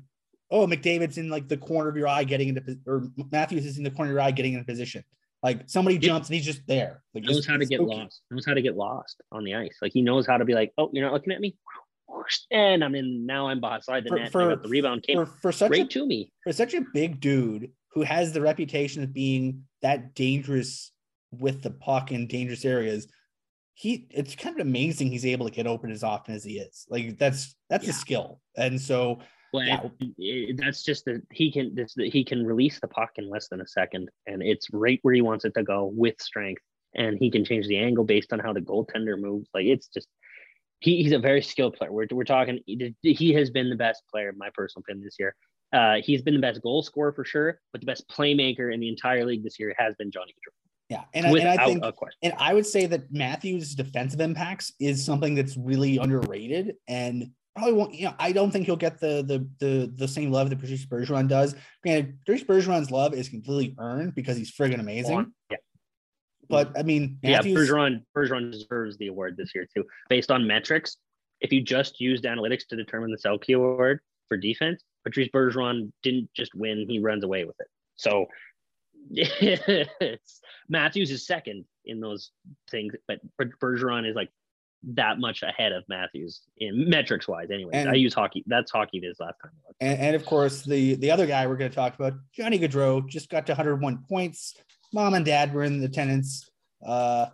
oh, 0.51 0.67
McDavid's 0.67 1.19
in 1.19 1.29
like 1.29 1.49
the 1.49 1.57
corner 1.57 1.89
of 1.89 1.97
your 1.97 2.07
eye 2.07 2.25
getting 2.25 2.49
into, 2.49 2.79
or 2.87 3.09
Matthews 3.33 3.67
is 3.67 3.79
in 3.79 3.85
the 3.85 3.91
corner 3.91 4.13
of 4.13 4.15
your 4.15 4.23
eye 4.23 4.31
getting 4.31 4.55
into 4.55 4.65
position. 4.65 5.05
Like 5.43 5.65
somebody 5.67 5.99
jumps 5.99 6.29
and 6.29 6.37
he's 6.37 6.47
just 6.47 6.67
there. 6.67 7.03
Like 7.13 7.25
knows 7.25 7.47
how 7.47 7.59
to 7.59 7.67
get 7.67 7.83
lost. 7.83 8.23
Knows 8.31 8.47
how 8.47 8.55
to 8.55 8.63
get 8.63 8.77
lost 8.77 9.21
on 9.31 9.45
the 9.45 9.55
ice. 9.55 9.77
Like 9.83 9.93
he 9.93 10.01
knows 10.01 10.27
how 10.27 10.39
to 10.39 10.45
be 10.47 10.55
like, 10.55 10.73
oh, 10.79 10.89
you're 10.93 11.05
not 11.05 11.13
looking 11.13 11.35
at 11.35 11.41
me 11.41 11.57
and 12.51 12.85
I'm 12.85 12.95
in 12.95 13.27
now 13.27 13.49
I'm 13.49 13.61
beside 13.61 14.05
the 14.05 14.09
for, 14.09 14.19
net. 14.19 14.33
For, 14.33 14.57
the 14.57 14.69
rebound 14.69 15.03
came 15.03 15.17
for, 15.17 15.27
for 15.27 15.53
such 15.53 15.71
right 15.71 15.83
a, 15.83 15.89
to 15.89 16.07
me. 16.07 16.33
For 16.43 16.53
such 16.53 16.75
a 16.75 16.85
big 16.93 17.21
dude 17.21 17.71
who 17.93 18.03
has 18.03 18.33
the 18.33 18.41
reputation 18.41 19.03
of 19.03 19.13
being 19.13 19.65
that 19.83 20.15
dangerous 20.15 20.93
with 21.31 21.63
the 21.63 21.71
puck 21.71 22.13
in 22.13 22.27
dangerous 22.27 22.65
areas, 22.65 23.07
he 23.75 24.07
it's 24.11 24.35
kind 24.37 24.59
of 24.59 24.67
amazing 24.67 25.09
he's 25.09 25.27
able 25.27 25.47
to 25.47 25.55
get 25.55 25.67
open 25.67 25.91
as 25.91 26.05
often 26.05 26.35
as 26.35 26.45
he 26.45 26.59
is. 26.59 26.87
Like 26.89 27.19
that's 27.19 27.55
that's 27.69 27.85
yeah. 27.85 27.91
a 27.91 27.95
skill. 27.95 28.41
And 28.57 28.81
so 28.81 29.21
well, 29.53 29.65
yeah. 29.65 29.89
it, 30.19 30.57
that's 30.59 30.83
just 30.83 31.05
that 31.05 31.23
he 31.33 31.53
can 31.53 31.75
this 31.75 31.95
he 31.97 32.25
can 32.25 32.45
release 32.45 32.81
the 32.81 32.89
puck 32.89 33.11
in 33.17 33.29
less 33.29 33.49
than 33.49 33.61
a 33.61 33.67
second 33.67 34.11
and 34.27 34.43
it's 34.43 34.69
right 34.73 34.99
where 35.03 35.15
he 35.15 35.23
wants 35.23 35.45
it 35.45 35.55
to 35.55 35.63
go 35.63 35.93
with 35.95 36.21
strength 36.21 36.63
and 36.95 37.19
he 37.19 37.31
can 37.31 37.45
change 37.45 37.67
the 37.67 37.79
angle 37.79 38.05
based 38.05 38.33
on 38.33 38.39
how 38.39 38.53
the 38.53 38.61
goaltender 38.61 39.19
moves. 39.19 39.49
Like 39.53 39.67
it's 39.67 39.89
just 39.89 40.09
he, 40.85 41.03
he's 41.03 41.13
a 41.13 41.19
very 41.19 41.41
skilled 41.41 41.75
player. 41.75 41.91
We're, 41.91 42.07
we're 42.13 42.25
talking, 42.25 42.61
he 42.67 43.33
has 43.33 43.51
been 43.51 43.71
the 43.71 43.77
best 43.77 44.03
player, 44.11 44.29
in 44.29 44.37
my 44.37 44.51
personal 44.53 44.83
opinion, 44.87 45.05
this 45.05 45.17
year. 45.19 45.35
Uh, 45.73 45.97
he's 46.05 46.21
been 46.21 46.35
the 46.35 46.41
best 46.41 46.61
goal 46.61 46.83
scorer 46.83 47.13
for 47.13 47.25
sure, 47.25 47.59
but 47.73 47.81
the 47.81 47.87
best 47.87 48.07
playmaker 48.09 48.73
in 48.73 48.81
the 48.81 48.89
entire 48.89 49.25
league 49.25 49.43
this 49.43 49.59
year 49.59 49.75
has 49.79 49.95
been 49.97 50.11
Johnny 50.11 50.33
Gaudreau. 50.33 50.53
Yeah, 50.91 51.05
and 51.15 51.27
I, 51.27 51.31
and 51.31 51.49
I, 51.49 51.65
think, 51.65 51.83
and 52.23 52.35
I 52.39 52.53
would 52.53 52.67
say 52.67 52.85
that 52.85 53.11
Matthews' 53.11 53.75
defensive 53.75 54.21
impacts 54.21 54.75
is 54.79 55.03
something 55.03 55.35
that's 55.35 55.57
really 55.57 55.97
underrated. 55.97 56.75
And 56.87 57.31
probably 57.57 57.73
won't. 57.73 57.95
You 57.95 58.07
know, 58.09 58.15
I 58.19 58.33
don't 58.33 58.51
think 58.51 58.67
he'll 58.67 58.77
get 58.77 59.01
the 59.01 59.25
the 59.27 59.49
the 59.61 59.93
the 59.97 60.07
same 60.07 60.31
love 60.31 60.51
that 60.51 60.61
Patrice 60.61 60.85
Bergeron 60.85 61.27
does. 61.27 61.57
Granted, 61.83 62.19
Patrice 62.21 62.45
Bergeron's 62.45 62.91
love 62.91 63.15
is 63.15 63.31
completely 63.31 63.75
earned 63.79 64.15
because 64.15 64.37
he's 64.37 64.53
friggin' 64.53 64.79
amazing. 64.79 65.33
Yeah. 65.51 65.57
But 66.49 66.69
mm-hmm. 66.69 66.79
I 66.79 66.83
mean, 66.83 67.19
Yeah, 67.23 67.41
Bergeron 67.41 68.03
Bergeron 68.17 68.53
deserves 68.53 68.97
the 68.99 69.09
award 69.09 69.37
this 69.37 69.55
year 69.55 69.67
too, 69.75 69.85
based 70.09 70.31
on 70.31 70.47
metrics. 70.47 70.97
If 71.41 71.53
you 71.53 71.61
just 71.61 72.01
used 72.01 72.25
analytics 72.25 72.67
to 72.69 72.77
determine 72.77 73.11
the 73.11 73.19
Selke 73.19 73.55
award 73.55 74.01
for 74.29 74.37
defense, 74.37 74.83
Patrice 75.05 75.29
Bergeron 75.29 75.93
didn't 76.03 76.31
just 76.35 76.55
win; 76.55 76.87
he 76.89 76.99
runs 77.01 77.25
away 77.25 77.45
with 77.45 77.57
it. 77.61 77.67
So 77.97 78.27
Matthews 80.69 81.11
is 81.11 81.27
second 81.27 81.65
in 81.85 82.01
those 82.01 82.31
things, 82.71 82.95
but 83.07 83.21
Bergeron 83.61 84.09
is 84.09 84.17
like 84.17 84.31
that 84.93 85.19
much 85.19 85.43
ahead 85.43 85.73
of 85.73 85.85
Matthews 85.89 86.43
in 86.59 86.89
metrics 86.89 87.27
wise. 87.27 87.49
Anyway, 87.51 87.73
I 87.75 87.95
use 87.95 88.15
hockey. 88.15 88.45
That's 88.47 88.71
hockey 88.71 89.01
this 89.01 89.19
last 89.21 89.37
time. 89.43 89.53
And, 89.81 89.99
and 89.99 90.17
of 90.17 90.25
course 90.27 90.63
the 90.63 90.95
the 90.97 91.11
other 91.11 91.27
guy 91.27 91.47
we're 91.47 91.57
going 91.57 91.71
to 91.71 91.75
talk 91.75 91.95
about, 91.95 92.15
Johnny 92.33 92.59
Gaudreau, 92.59 93.07
just 93.09 93.31
got 93.31 93.47
to 93.47 93.53
101 93.53 94.05
points. 94.09 94.55
Mom 94.95 95.15
and 95.15 95.27
dad 95.27 95.53
were 95.53 95.65
in 95.65 95.83
attendance. 95.83 96.49
Uh, 96.87 97.27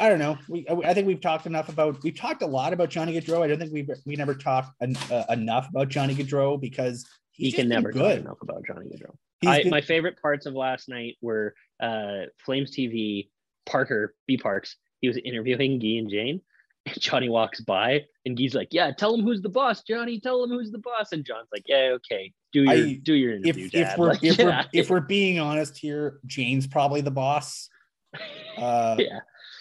I 0.00 0.08
don't 0.08 0.18
know. 0.18 0.36
We 0.48 0.66
I 0.68 0.92
think 0.92 1.06
we've 1.06 1.20
talked 1.20 1.46
enough 1.46 1.68
about. 1.68 2.02
We've 2.02 2.16
talked 2.18 2.42
a 2.42 2.46
lot 2.46 2.72
about 2.72 2.90
Johnny 2.90 3.18
Gaudreau. 3.18 3.42
I 3.42 3.46
don't 3.46 3.58
think 3.60 3.72
we 3.72 3.86
we 4.04 4.16
never 4.16 4.34
talked 4.34 4.70
en- 4.82 4.96
uh, 5.10 5.24
enough 5.30 5.68
about 5.70 5.88
Johnny 5.88 6.14
Gaudreau 6.14 6.60
because 6.60 7.06
He 7.30 7.52
can 7.52 7.68
just 7.68 7.68
been 7.68 7.68
never 7.68 7.92
talk 7.92 8.02
good. 8.02 8.18
enough 8.18 8.38
about 8.42 8.62
Johnny 8.66 8.86
Gaudreau. 8.86 9.14
I, 9.46 9.62
been- 9.62 9.70
my 9.70 9.80
favorite 9.80 10.20
parts 10.20 10.44
of 10.46 10.54
last 10.54 10.88
night 10.88 11.16
were 11.22 11.54
uh, 11.80 12.22
Flames 12.44 12.72
TV, 12.72 13.28
Parker, 13.64 14.16
B 14.26 14.36
Parks. 14.36 14.76
He 15.00 15.06
was 15.08 15.16
interviewing 15.18 15.78
Guy 15.78 15.98
and 15.98 16.10
Jane. 16.10 16.40
And 16.86 17.00
Johnny 17.00 17.28
walks 17.28 17.60
by 17.60 18.04
and 18.24 18.38
he's 18.38 18.54
like, 18.54 18.68
Yeah, 18.70 18.90
tell 18.92 19.14
him 19.14 19.22
who's 19.24 19.42
the 19.42 19.48
boss, 19.48 19.82
Johnny. 19.82 20.20
Tell 20.20 20.42
him 20.44 20.50
who's 20.50 20.70
the 20.70 20.78
boss. 20.78 21.12
And 21.12 21.24
John's 21.24 21.48
like, 21.52 21.64
Yeah, 21.66 21.96
okay. 21.96 22.32
Do 22.52 22.62
your 22.62 22.72
I- 22.72 23.00
do 23.02 23.14
your 23.14 23.34
interview, 23.36 23.66
if 23.66 23.72
Dad. 23.72 23.98
we're 23.98 24.08
Like, 24.08 24.24
if 24.24 24.38
yeah. 24.38 24.44
we're 24.44 24.64
if 24.80 24.90
we're 24.90 25.00
being 25.00 25.38
honest 25.38 25.76
here, 25.76 26.20
Jane's 26.26 26.66
probably 26.66 27.00
the 27.00 27.10
boss. 27.10 27.68
Uh, 28.56 28.96
yeah. 28.98 29.18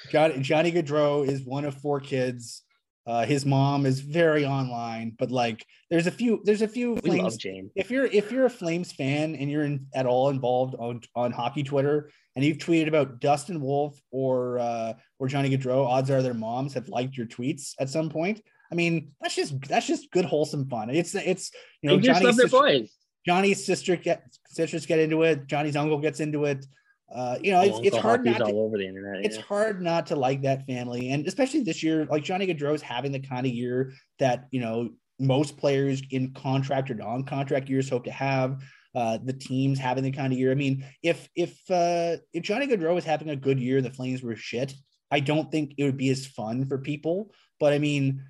Johnny, 0.09 0.39
Johnny 0.39 0.71
Gaudreau 0.71 1.27
is 1.27 1.41
one 1.43 1.65
of 1.65 1.75
four 1.81 1.99
kids. 1.99 2.61
Uh, 3.05 3.25
his 3.25 3.45
mom 3.45 3.85
is 3.85 3.99
very 3.99 4.45
online, 4.45 5.13
but 5.19 5.29
like 5.29 5.65
there's 5.91 6.07
a 6.07 6.11
few 6.11 6.41
there's 6.45 6.61
a 6.61 6.67
few 6.67 6.93
We 6.93 7.01
Flames. 7.01 7.23
love 7.23 7.37
Jane. 7.37 7.69
If 7.75 7.91
you're 7.91 8.05
if 8.05 8.31
you're 8.31 8.45
a 8.45 8.49
Flames 8.49 8.93
fan 8.93 9.35
and 9.35 9.51
you're 9.51 9.63
in, 9.63 9.87
at 9.93 10.05
all 10.05 10.29
involved 10.29 10.75
on 10.79 11.01
on 11.15 11.31
hockey 11.33 11.63
Twitter 11.63 12.09
and 12.35 12.43
you've 12.43 12.57
tweeted 12.57 12.87
about 12.87 13.19
Dustin 13.19 13.61
Wolf 13.61 13.99
or 14.11 14.59
uh, 14.59 14.93
or 15.19 15.27
Johnny 15.27 15.55
Gaudreau, 15.55 15.85
odds 15.85 16.09
are 16.11 16.21
their 16.21 16.33
moms 16.33 16.73
have 16.73 16.89
liked 16.89 17.15
your 17.17 17.27
tweets 17.27 17.73
at 17.79 17.89
some 17.89 18.09
point. 18.09 18.41
I 18.71 18.75
mean, 18.75 19.11
that's 19.21 19.35
just 19.35 19.59
that's 19.67 19.87
just 19.87 20.11
good 20.11 20.25
wholesome 20.25 20.67
fun. 20.67 20.89
It's 20.89 21.15
it's 21.15 21.51
you 21.81 21.89
know 21.89 21.97
They 21.97 22.03
just 22.03 22.21
Johnny's 22.21 22.25
love 22.25 22.37
their 22.37 22.47
sister, 22.47 22.57
boys. 22.57 22.91
Johnny's 23.25 23.65
sister 23.65 23.95
get 23.95 24.23
sisters 24.47 24.85
get 24.85 24.99
into 24.99 25.23
it. 25.23 25.47
Johnny's 25.47 25.75
uncle 25.75 25.99
gets 25.99 26.19
into 26.19 26.45
it. 26.45 26.65
Uh, 27.13 27.37
you 27.41 27.51
know, 27.51 27.61
it's, 27.61 27.77
Oh, 27.77 27.81
it's 27.83 27.97
hard 27.97 28.25
not 28.25 28.39
to, 28.39 28.45
all 28.45 28.65
over 28.65 28.77
the 28.79 28.87
internet. 28.87 29.23
it's 29.23 29.37
yeah. 29.37 29.43
hard 29.43 29.81
not 29.81 30.07
to 30.07 30.15
like 30.15 30.41
that 30.41 30.65
family 30.65 31.11
and 31.11 31.27
especially 31.27 31.61
this 31.61 31.83
year 31.83 32.05
like 32.05 32.23
johnny 32.23 32.47
Gaudreau's 32.47 32.81
having 32.81 33.11
the 33.11 33.19
kind 33.19 33.45
of 33.45 33.53
year 33.53 33.93
that 34.17 34.47
you 34.49 34.59
know 34.59 34.89
most 35.19 35.55
players 35.55 36.01
in 36.09 36.33
contract 36.33 36.89
or 36.89 36.95
non-contract 36.95 37.69
years 37.69 37.87
hope 37.89 38.05
to 38.05 38.11
have 38.11 38.59
uh, 38.95 39.19
the 39.23 39.33
teams 39.33 39.77
having 39.77 40.03
the 40.03 40.11
kind 40.11 40.31
of 40.33 40.39
year. 40.39 40.51
I 40.51 40.55
mean 40.55 40.85
if 41.03 41.29
if 41.35 41.51
uh 41.69 42.17
if 42.33 42.43
johnny 42.43 42.67
Gaudreau 42.67 42.95
was 42.95 43.05
having 43.05 43.29
a 43.29 43.35
good 43.35 43.59
year 43.59 43.81
the 43.81 43.89
flames 43.89 44.23
were 44.23 44.35
shit 44.35 44.73
i 45.11 45.19
don't 45.19 45.51
think 45.51 45.73
it 45.77 45.83
would 45.83 45.97
be 45.97 46.09
as 46.09 46.25
fun 46.25 46.65
for 46.65 46.77
people. 46.77 47.31
But 47.59 47.73
i 47.73 47.79
mean 47.79 48.23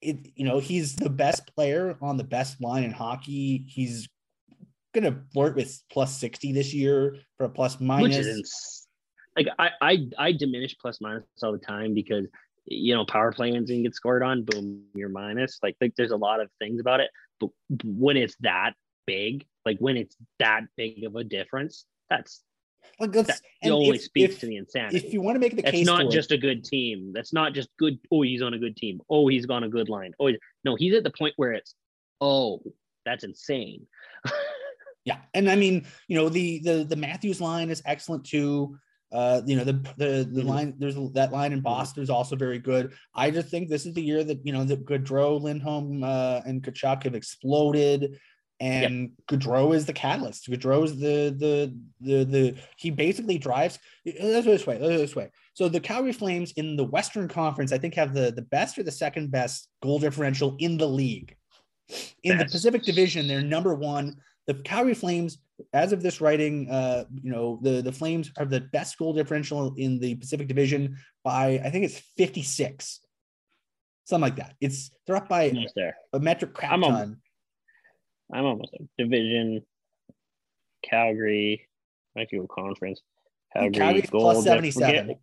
it 0.00 0.28
you 0.34 0.44
know 0.44 0.58
he's 0.58 0.96
the 0.96 1.10
best 1.10 1.54
player 1.54 1.96
on 2.02 2.16
the 2.16 2.24
best 2.24 2.60
line 2.60 2.84
in 2.84 2.92
hockey. 2.92 3.64
He's 3.68 4.08
gonna 4.92 5.22
flirt 5.32 5.56
with 5.56 5.80
plus 5.90 6.18
60 6.18 6.52
this 6.52 6.74
year 6.74 7.16
for 7.38 7.44
a 7.44 7.48
plus 7.48 7.80
minus. 7.80 8.18
which 8.18 8.26
is 8.26 8.88
like 9.36 9.46
I, 9.58 9.70
I 9.80 10.08
I 10.18 10.32
diminish 10.32 10.76
plus 10.78 11.00
minus 11.00 11.24
all 11.42 11.52
the 11.52 11.58
time 11.58 11.94
because 11.94 12.26
you 12.66 12.94
know 12.94 13.04
power 13.06 13.32
play 13.32 13.54
ends 13.54 13.70
and 13.70 13.82
get 13.82 13.94
scored 13.94 14.22
on, 14.22 14.44
boom, 14.44 14.84
you're 14.94 15.08
minus. 15.08 15.58
Like 15.62 15.76
like 15.80 15.94
there's 15.96 16.10
a 16.10 16.16
lot 16.16 16.40
of 16.40 16.50
things 16.58 16.80
about 16.80 17.00
it, 17.00 17.10
but 17.40 17.50
when 17.84 18.16
it's 18.16 18.36
that 18.40 18.72
big, 19.06 19.46
like 19.66 19.78
when 19.78 19.96
it's 19.96 20.16
that 20.38 20.62
big 20.76 21.04
of 21.04 21.16
a 21.16 21.24
difference, 21.24 21.84
that's 22.10 22.42
like 23.00 23.12
that's 23.12 23.40
that 23.62 23.70
only 23.70 23.96
if- 23.96 24.02
speaks 24.02 24.34
if- 24.34 24.40
to 24.40 24.46
the 24.46 24.56
insanity. 24.56 24.98
if 25.06 25.12
you 25.12 25.20
want 25.20 25.36
to 25.36 25.40
make 25.40 25.56
the 25.56 25.62
that's 25.62 25.72
case 25.72 25.86
not 25.86 26.02
for 26.02 26.08
it- 26.08 26.12
just 26.12 26.32
a 26.32 26.38
good 26.38 26.64
team. 26.64 27.12
That's 27.14 27.32
not 27.32 27.54
just 27.54 27.68
good. 27.78 27.98
Oh, 28.10 28.22
he's 28.22 28.42
on 28.42 28.54
a 28.54 28.58
good 28.58 28.76
team. 28.76 29.00
Oh, 29.08 29.28
he's 29.28 29.48
on 29.48 29.64
a 29.64 29.68
good 29.68 29.88
line. 29.88 30.12
Oh, 30.20 30.30
no, 30.64 30.76
he's 30.76 30.94
at 30.94 31.04
the 31.04 31.10
point 31.16 31.34
where 31.36 31.52
it's 31.52 31.74
oh, 32.20 32.62
that's 33.04 33.24
insane. 33.24 33.86
yeah 35.04 35.18
and 35.34 35.50
i 35.50 35.56
mean 35.56 35.84
you 36.06 36.16
know 36.16 36.28
the 36.28 36.60
the 36.60 36.84
the 36.84 36.94
matthews 36.94 37.40
line 37.40 37.70
is 37.70 37.82
excellent 37.84 38.24
too 38.24 38.78
uh 39.10 39.42
you 39.44 39.56
know 39.56 39.64
the 39.64 39.72
the 39.96 40.28
the 40.30 40.42
Mhm. 40.42 40.46
line 40.46 40.74
there's 40.78 40.94
that 41.14 41.32
line 41.32 41.52
in 41.52 41.60
boston 41.60 42.04
is 42.04 42.08
also 42.10 42.36
very 42.36 42.60
good 42.60 42.92
i 43.12 43.28
just 43.28 43.48
think 43.48 43.68
this 43.68 43.84
is 43.84 43.94
the 43.94 44.00
year 44.00 44.22
that 44.22 44.38
you 44.46 44.52
know 44.52 44.62
that 44.62 44.84
Gaudreau, 44.86 45.40
lindholm 45.40 46.04
uh 46.04 46.40
and 46.46 46.62
Tkachuk 46.62 47.02
have 47.02 47.16
exploded 47.16 48.16
and 48.62 49.10
Gaudreau 49.28 49.74
is 49.74 49.86
the 49.86 49.92
catalyst. 49.92 50.48
Gaudreau 50.48 50.84
is 50.84 50.96
the 50.96 51.34
the 51.36 51.76
the 52.00 52.24
the 52.24 52.54
he 52.76 52.90
basically 52.90 53.36
drives. 53.36 53.78
Let's 54.06 54.46
go 54.46 54.52
this 54.52 54.66
way. 54.66 54.78
Let's 54.78 54.92
go 54.94 54.98
this 54.98 55.16
way. 55.16 55.30
So 55.54 55.68
the 55.68 55.80
Calgary 55.80 56.12
Flames 56.12 56.52
in 56.52 56.76
the 56.76 56.84
Western 56.84 57.26
Conference, 57.26 57.72
I 57.72 57.78
think, 57.78 57.94
have 57.94 58.14
the 58.14 58.30
the 58.30 58.42
best 58.42 58.78
or 58.78 58.84
the 58.84 58.92
second 58.92 59.32
best 59.32 59.68
goal 59.82 59.98
differential 59.98 60.56
in 60.60 60.78
the 60.78 60.86
league. 60.86 61.36
In 62.22 62.38
the 62.38 62.44
Pacific 62.44 62.84
Division, 62.84 63.26
they're 63.26 63.42
number 63.42 63.74
one. 63.74 64.16
The 64.46 64.54
Calgary 64.54 64.94
Flames, 64.94 65.38
as 65.72 65.92
of 65.92 66.02
this 66.02 66.20
writing, 66.20 66.70
uh, 66.70 67.04
you 67.20 67.32
know, 67.32 67.58
the 67.62 67.82
the 67.82 67.92
Flames 67.92 68.30
are 68.38 68.46
the 68.46 68.60
best 68.60 68.96
goal 68.96 69.12
differential 69.12 69.74
in 69.76 69.98
the 69.98 70.14
Pacific 70.14 70.46
Division 70.46 70.96
by 71.24 71.60
I 71.64 71.70
think 71.70 71.84
it's 71.84 71.98
56. 72.16 73.00
Something 74.04 74.22
like 74.22 74.36
that. 74.36 74.54
It's 74.60 74.92
they're 75.06 75.16
up 75.16 75.28
by 75.28 75.52
a 76.12 76.20
metric 76.20 76.54
crap 76.54 76.72
I'm 76.72 76.84
a- 76.84 76.88
ton. 76.88 77.16
I'm 78.32 78.44
almost 78.44 78.72
there. 78.78 78.86
Division, 79.06 79.62
Calgary, 80.82 81.68
might 82.16 82.28
go 82.30 82.46
conference. 82.46 83.00
Calgary 83.52 83.72
Calgary's 83.72 84.10
goal 84.10 84.20
plus 84.22 84.36
diff- 84.44 84.44
77. 84.74 85.06
forget- 85.06 85.18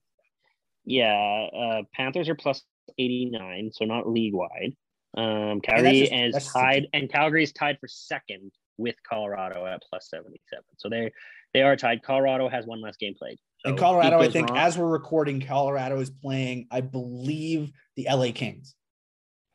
Yeah, 0.85 1.47
uh, 1.53 1.83
Panthers 1.93 2.29
are 2.29 2.35
plus 2.35 2.63
89, 2.97 3.71
so 3.73 3.85
not 3.85 4.07
league 4.09 4.33
wide. 4.33 4.75
Um, 5.17 5.59
Calgary 5.61 5.99
just- 6.01 6.11
is 6.13 6.33
that's 6.33 6.45
just- 6.45 6.55
tied, 6.55 6.87
and 6.93 7.09
Calgary 7.11 7.43
is 7.43 7.51
tied 7.51 7.79
for 7.79 7.87
second 7.87 8.51
with 8.77 8.95
Colorado 9.03 9.65
at 9.65 9.81
plus 9.89 10.09
77. 10.09 10.63
So 10.77 10.89
they 10.89 11.11
they 11.53 11.63
are 11.63 11.75
tied. 11.75 12.03
Colorado 12.03 12.47
has 12.47 12.67
one 12.67 12.79
less 12.79 12.95
game 12.95 13.15
played. 13.15 13.39
So 13.61 13.69
In 13.69 13.73
if 13.75 13.79
Colorado, 13.79 14.19
I 14.19 14.29
think 14.29 14.49
wrong- 14.49 14.59
as 14.59 14.77
we're 14.77 14.87
recording, 14.87 15.41
Colorado 15.41 15.99
is 15.99 16.11
playing, 16.11 16.67
I 16.69 16.81
believe, 16.81 17.71
the 17.95 18.07
LA 18.07 18.31
Kings. 18.31 18.75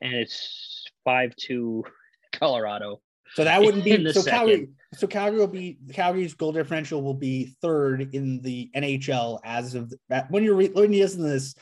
and 0.01 0.13
it's 0.13 0.85
five 1.05 1.35
two 1.37 1.85
Colorado. 2.33 3.01
So 3.35 3.45
that 3.45 3.61
wouldn't 3.61 3.85
be 3.85 4.13
so 4.13 4.23
Calgary. 4.23 4.69
So 4.95 5.07
Calgary 5.07 5.41
will 5.41 5.47
be 5.49 5.79
Calgary's 5.93 6.35
goal 6.35 6.53
differential 6.53 7.03
will 7.03 7.15
be 7.15 7.55
third 7.61 8.15
in 8.15 8.41
the 8.43 8.71
NHL 8.77 9.41
as 9.45 9.75
of. 9.75 9.93
When 10.29 10.45
you're 10.45 10.55
re- 10.55 10.69
when 10.73 10.93
you 10.93 11.03
listen 11.03 11.23
to 11.23 11.29
this, 11.29 11.55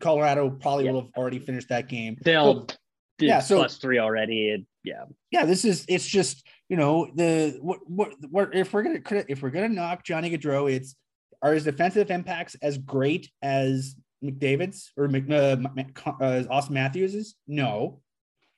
Colorado 0.00 0.50
probably 0.50 0.84
Yeah. 0.86 0.92
will 0.92 1.02
have 1.02 1.10
already 1.16 1.38
finished 1.38 1.68
that 1.70 1.88
game. 1.88 2.16
They'll 2.22 2.66
So, 2.68 2.76
yeah, 3.20 3.40
so- 3.40 3.56
plus 3.56 3.78
three 3.78 3.98
already. 3.98 4.50
and 4.50 4.66
yeah, 4.82 5.04
yeah, 5.30 5.46
this 5.46 5.64
is 5.64 5.86
it's 5.88 6.06
just 6.06 6.46
you 6.68 6.76
know 6.76 7.10
the 7.14 7.58
what 7.62 7.78
what, 7.88 8.12
what 8.30 8.54
if 8.54 8.72
we're 8.72 8.82
gonna 8.82 9.00
if 9.28 9.42
we're 9.42 9.50
gonna 9.50 9.68
knock 9.70 10.04
Johnny 10.04 10.30
Gaudreau, 10.30 10.70
it's 10.70 10.94
are 11.40 11.54
his 11.54 11.64
defensive 11.64 12.10
impacts 12.10 12.54
as 12.62 12.76
great 12.78 13.30
as 13.42 13.96
McDavid's 14.22 14.92
or 14.96 15.08
Mc, 15.08 15.30
uh, 15.30 15.34
uh, 15.34 16.42
Auston 16.44 16.70
Matthews's? 16.70 17.34
No, 17.46 18.00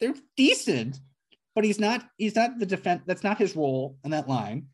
they're 0.00 0.14
decent, 0.36 0.98
but 1.56 1.64
he's 1.64 1.80
not 1.80 2.04
he's 2.18 2.36
not 2.36 2.58
the 2.58 2.66
defense. 2.66 3.02
That's 3.06 3.24
not 3.24 3.38
his 3.38 3.56
role 3.56 3.96
in 4.04 4.12
that 4.12 4.28
line. 4.28 4.66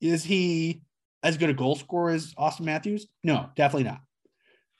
Is 0.00 0.24
he 0.24 0.82
as 1.22 1.36
good 1.36 1.50
a 1.50 1.54
goal 1.54 1.76
scorer 1.76 2.10
as 2.10 2.34
Auston 2.34 2.62
Matthews? 2.62 3.06
No, 3.22 3.50
definitely 3.54 3.84
not. 3.84 4.00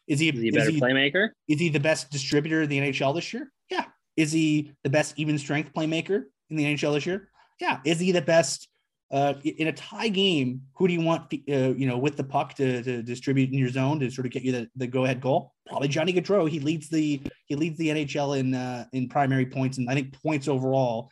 Is 0.09 0.19
he? 0.19 0.31
is 0.31 0.41
he 0.41 0.49
a 0.49 0.51
is 0.51 0.57
better 0.57 0.71
he- 0.71 0.81
playmaker? 0.81 1.29
is 1.47 1.61
he 1.61 1.69
the 1.69 1.79
best 1.79 2.11
distributor 2.11 2.63
in 2.63 2.71
the 2.71 2.79
NHL 2.79 3.15
this 3.15 3.33
year? 3.33 3.53
Yeah. 3.71 3.85
Is 4.17 4.33
he 4.33 4.73
the 4.83 4.91
best 4.91 5.15
even 5.19 5.39
strength 5.39 5.73
playmaker 5.75 6.25
in 6.49 6.57
the 6.57 6.65
NHL 6.65 6.95
this 6.95 7.05
year? 7.05 7.29
Yeah. 7.61 7.81
Is 7.85 8.01
he 8.01 8.11
the 8.13 8.23
best 8.23 8.69
uh, 9.11 9.35
in 9.45 9.69
a 9.69 9.73
tie 9.73 10.09
game? 10.09 10.63
Who 10.77 10.89
do 10.89 10.95
you 10.95 11.03
want, 11.03 11.25
uh, 11.35 11.75
you 11.75 11.87
know, 11.87 11.99
with 11.99 12.17
the 12.17 12.25
puck 12.25 12.55
to, 12.55 12.83
to 12.83 13.03
distribute 13.03 13.51
in 13.53 13.59
your 13.59 13.69
zone 13.69 14.01
to 14.01 14.11
sort 14.11 14.27
of 14.27 14.33
get 14.33 14.45
you 14.45 14.53
the, 14.53 14.71
the 14.77 14.87
go 14.87 15.05
ahead 15.05 15.21
goal? 15.21 15.53
Probably 15.67 15.89
Johnny 15.89 16.13
Gaudreau. 16.13 16.49
He 16.49 16.61
leads 16.61 16.89
the 16.89 17.21
he 17.47 17.57
leads 17.57 17.77
the 17.79 17.89
NHL 17.89 18.39
in 18.39 18.55
uh, 18.55 18.87
in 18.93 19.09
primary 19.09 19.47
points 19.47 19.79
and 19.79 19.91
I 19.91 19.95
think 19.95 20.21
points 20.23 20.49
overall 20.49 21.11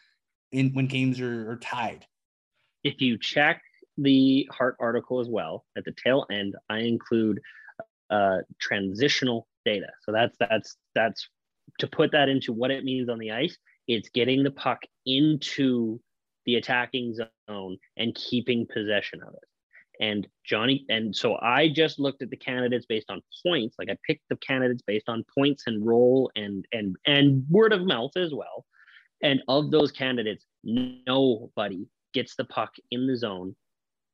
in 0.52 0.72
when 0.72 0.86
games 0.86 1.20
are, 1.20 1.50
are 1.50 1.56
tied. 1.56 2.06
if 2.84 3.00
you 3.00 3.18
check 3.18 3.62
the 3.98 4.48
Hart 4.52 4.76
article 4.78 5.20
as 5.20 5.28
well 5.28 5.64
at 5.76 5.84
the 5.84 5.94
tail 6.04 6.26
end, 6.30 6.54
I 6.68 6.80
include 6.80 7.40
uh, 8.10 8.38
transitional 8.60 9.48
data. 9.64 9.88
So 10.04 10.12
that's 10.12 10.36
that's 10.38 10.76
that's 10.94 11.28
to 11.80 11.86
put 11.86 12.12
that 12.12 12.28
into 12.28 12.52
what 12.52 12.70
it 12.70 12.84
means 12.84 13.08
on 13.08 13.18
the 13.18 13.32
ice. 13.32 13.56
It's 13.88 14.08
getting 14.10 14.42
the 14.42 14.50
puck 14.50 14.82
into 15.06 16.00
the 16.46 16.56
attacking 16.56 17.16
zone 17.48 17.78
and 17.96 18.14
keeping 18.14 18.66
possession 18.66 19.20
of 19.22 19.34
it. 19.34 19.48
And 20.00 20.26
Johnny, 20.44 20.84
and 20.88 21.14
so 21.14 21.36
I 21.40 21.68
just 21.68 22.00
looked 22.00 22.22
at 22.22 22.30
the 22.30 22.36
candidates 22.36 22.86
based 22.86 23.10
on 23.10 23.22
points. 23.46 23.76
Like 23.78 23.90
I 23.90 23.96
picked 24.06 24.28
the 24.28 24.36
candidates 24.36 24.82
based 24.86 25.08
on 25.08 25.24
points 25.36 25.64
and 25.66 25.86
role 25.86 26.30
and 26.34 26.66
and 26.72 26.96
and 27.06 27.44
word 27.48 27.72
of 27.72 27.82
mouth 27.82 28.16
as 28.16 28.34
well. 28.34 28.64
And 29.22 29.40
of 29.48 29.70
those 29.70 29.92
candidates, 29.92 30.44
nobody 30.64 31.86
gets 32.12 32.34
the 32.36 32.44
puck 32.44 32.72
in 32.90 33.06
the 33.06 33.16
zone 33.16 33.54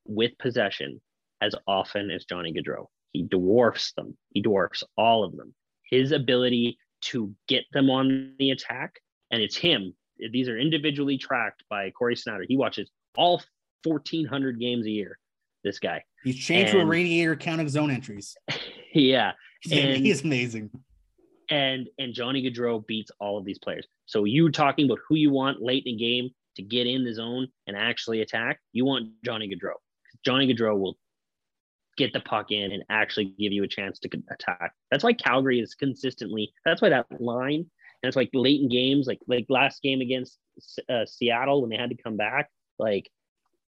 with 0.06 0.32
possession 0.38 1.00
as 1.40 1.54
often 1.66 2.10
as 2.10 2.24
Johnny 2.24 2.52
Gaudreau. 2.52 2.86
He 3.12 3.22
dwarfs 3.22 3.92
them. 3.92 4.16
He 4.30 4.42
dwarfs 4.42 4.84
all 4.96 5.24
of 5.24 5.36
them. 5.36 5.54
His 5.90 6.12
ability 6.12 6.78
to 7.02 7.34
get 7.48 7.64
them 7.72 7.90
on 7.90 8.34
the 8.38 8.50
attack, 8.50 8.94
and 9.30 9.42
it's 9.42 9.56
him. 9.56 9.94
These 10.32 10.48
are 10.48 10.58
individually 10.58 11.16
tracked 11.16 11.64
by 11.70 11.90
Corey 11.90 12.14
Sznajder. 12.14 12.44
He 12.46 12.56
watches 12.56 12.90
all 13.16 13.42
1,400 13.84 14.60
games 14.60 14.86
a 14.86 14.90
year. 14.90 15.18
This 15.62 15.78
guy. 15.78 16.02
He's 16.24 16.36
changed 16.36 16.74
and, 16.74 16.80
to 16.80 16.86
a 16.86 16.86
radiator 16.86 17.36
counting 17.36 17.68
zone 17.68 17.90
entries. 17.90 18.36
Yeah, 18.92 19.34
and, 19.70 20.04
he's 20.04 20.24
amazing. 20.24 20.68
And 21.48 21.88
and 21.98 22.12
Johnny 22.12 22.42
Gaudreau 22.42 22.84
beats 22.84 23.12
all 23.20 23.38
of 23.38 23.44
these 23.44 23.60
players. 23.60 23.86
So 24.06 24.24
you 24.24 24.50
talking 24.50 24.86
about 24.86 24.98
who 25.08 25.14
you 25.14 25.30
want 25.30 25.62
late 25.62 25.84
in 25.86 25.96
the 25.96 26.04
game 26.04 26.30
to 26.56 26.62
get 26.62 26.88
in 26.88 27.04
the 27.04 27.14
zone 27.14 27.46
and 27.68 27.76
actually 27.76 28.20
attack? 28.20 28.58
You 28.72 28.84
want 28.84 29.10
Johnny 29.24 29.48
Gaudreau. 29.48 29.74
Johnny 30.24 30.52
Gaudreau 30.52 30.78
will 30.78 30.98
get 31.96 32.12
the 32.12 32.20
puck 32.20 32.50
in 32.50 32.72
and 32.72 32.82
actually 32.88 33.26
give 33.38 33.52
you 33.52 33.62
a 33.62 33.68
chance 33.68 33.98
to 34.00 34.08
attack. 34.30 34.72
That's 34.90 35.04
why 35.04 35.12
Calgary 35.12 35.60
is 35.60 35.74
consistently. 35.74 36.52
That's 36.64 36.80
why 36.80 36.88
that 36.88 37.06
line. 37.20 37.54
And 38.02 38.08
that's 38.08 38.16
like 38.16 38.30
late 38.32 38.60
in 38.60 38.68
games, 38.68 39.06
like 39.06 39.20
like 39.28 39.46
last 39.48 39.82
game 39.82 40.00
against 40.00 40.38
uh, 40.88 41.04
Seattle 41.06 41.60
when 41.60 41.70
they 41.70 41.76
had 41.76 41.90
to 41.90 42.02
come 42.02 42.16
back. 42.16 42.48
Like 42.78 43.10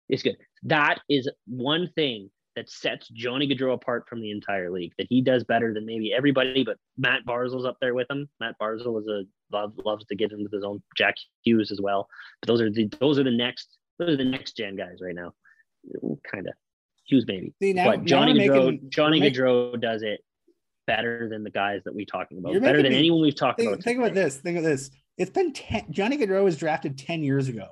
it's 0.07 0.23
good. 0.23 0.37
That 0.63 0.99
is 1.09 1.29
one 1.47 1.89
thing 1.95 2.29
that 2.55 2.69
sets 2.69 3.07
Johnny 3.09 3.47
Gaudreau 3.47 3.73
apart 3.73 4.05
from 4.09 4.21
the 4.21 4.31
entire 4.31 4.71
league. 4.71 4.93
That 4.97 5.07
he 5.09 5.21
does 5.21 5.43
better 5.43 5.73
than 5.73 5.85
maybe 5.85 6.13
everybody, 6.13 6.63
but 6.63 6.77
Mat 6.97 7.21
Barzal's 7.27 7.65
up 7.65 7.77
there 7.79 7.93
with 7.93 8.09
him. 8.09 8.27
Matt 8.39 8.55
Barzal 8.61 8.99
is 8.99 9.07
a 9.07 9.23
love 9.51 9.73
loves 9.83 10.05
to 10.05 10.15
get 10.15 10.31
into 10.31 10.49
his 10.51 10.63
own. 10.63 10.81
Jack 10.97 11.15
Hughes 11.43 11.71
as 11.71 11.79
well. 11.81 12.07
But 12.41 12.47
those 12.47 12.61
are 12.61 12.69
the 12.69 12.89
those 12.99 13.17
are 13.19 13.23
the 13.23 13.31
next 13.31 13.77
those 13.97 14.09
are 14.09 14.17
the 14.17 14.25
next 14.25 14.57
gen 14.57 14.75
guys 14.75 14.97
right 15.01 15.15
now. 15.15 15.33
Kind 16.29 16.47
of 16.47 16.53
Hughes 17.05 17.25
maybe. 17.27 17.53
See, 17.61 17.73
now, 17.73 17.85
but 17.85 18.05
Johnny 18.05 18.33
Gaudreau, 18.33 18.71
making, 18.71 18.89
Johnny 18.89 19.19
making, 19.19 19.41
Gaudreau 19.41 19.79
does 19.79 20.01
it 20.03 20.21
better 20.85 21.29
than 21.29 21.43
the 21.43 21.49
guys 21.51 21.81
that 21.85 21.93
we're 21.93 22.05
talking 22.05 22.39
about. 22.39 22.59
Better 22.61 22.81
than 22.81 22.91
me, 22.91 22.97
anyone 22.97 23.21
we've 23.21 23.35
talked 23.35 23.59
think, 23.59 23.71
about. 23.71 23.83
Think 23.83 23.99
about 23.99 24.13
this. 24.13 24.37
Think 24.37 24.57
of 24.57 24.63
this. 24.63 24.89
It's 25.17 25.29
been 25.29 25.53
10, 25.53 25.87
Johnny 25.91 26.17
Gaudreau 26.17 26.43
was 26.43 26.57
drafted 26.57 26.97
10 26.97 27.23
years 27.23 27.47
ago. 27.47 27.67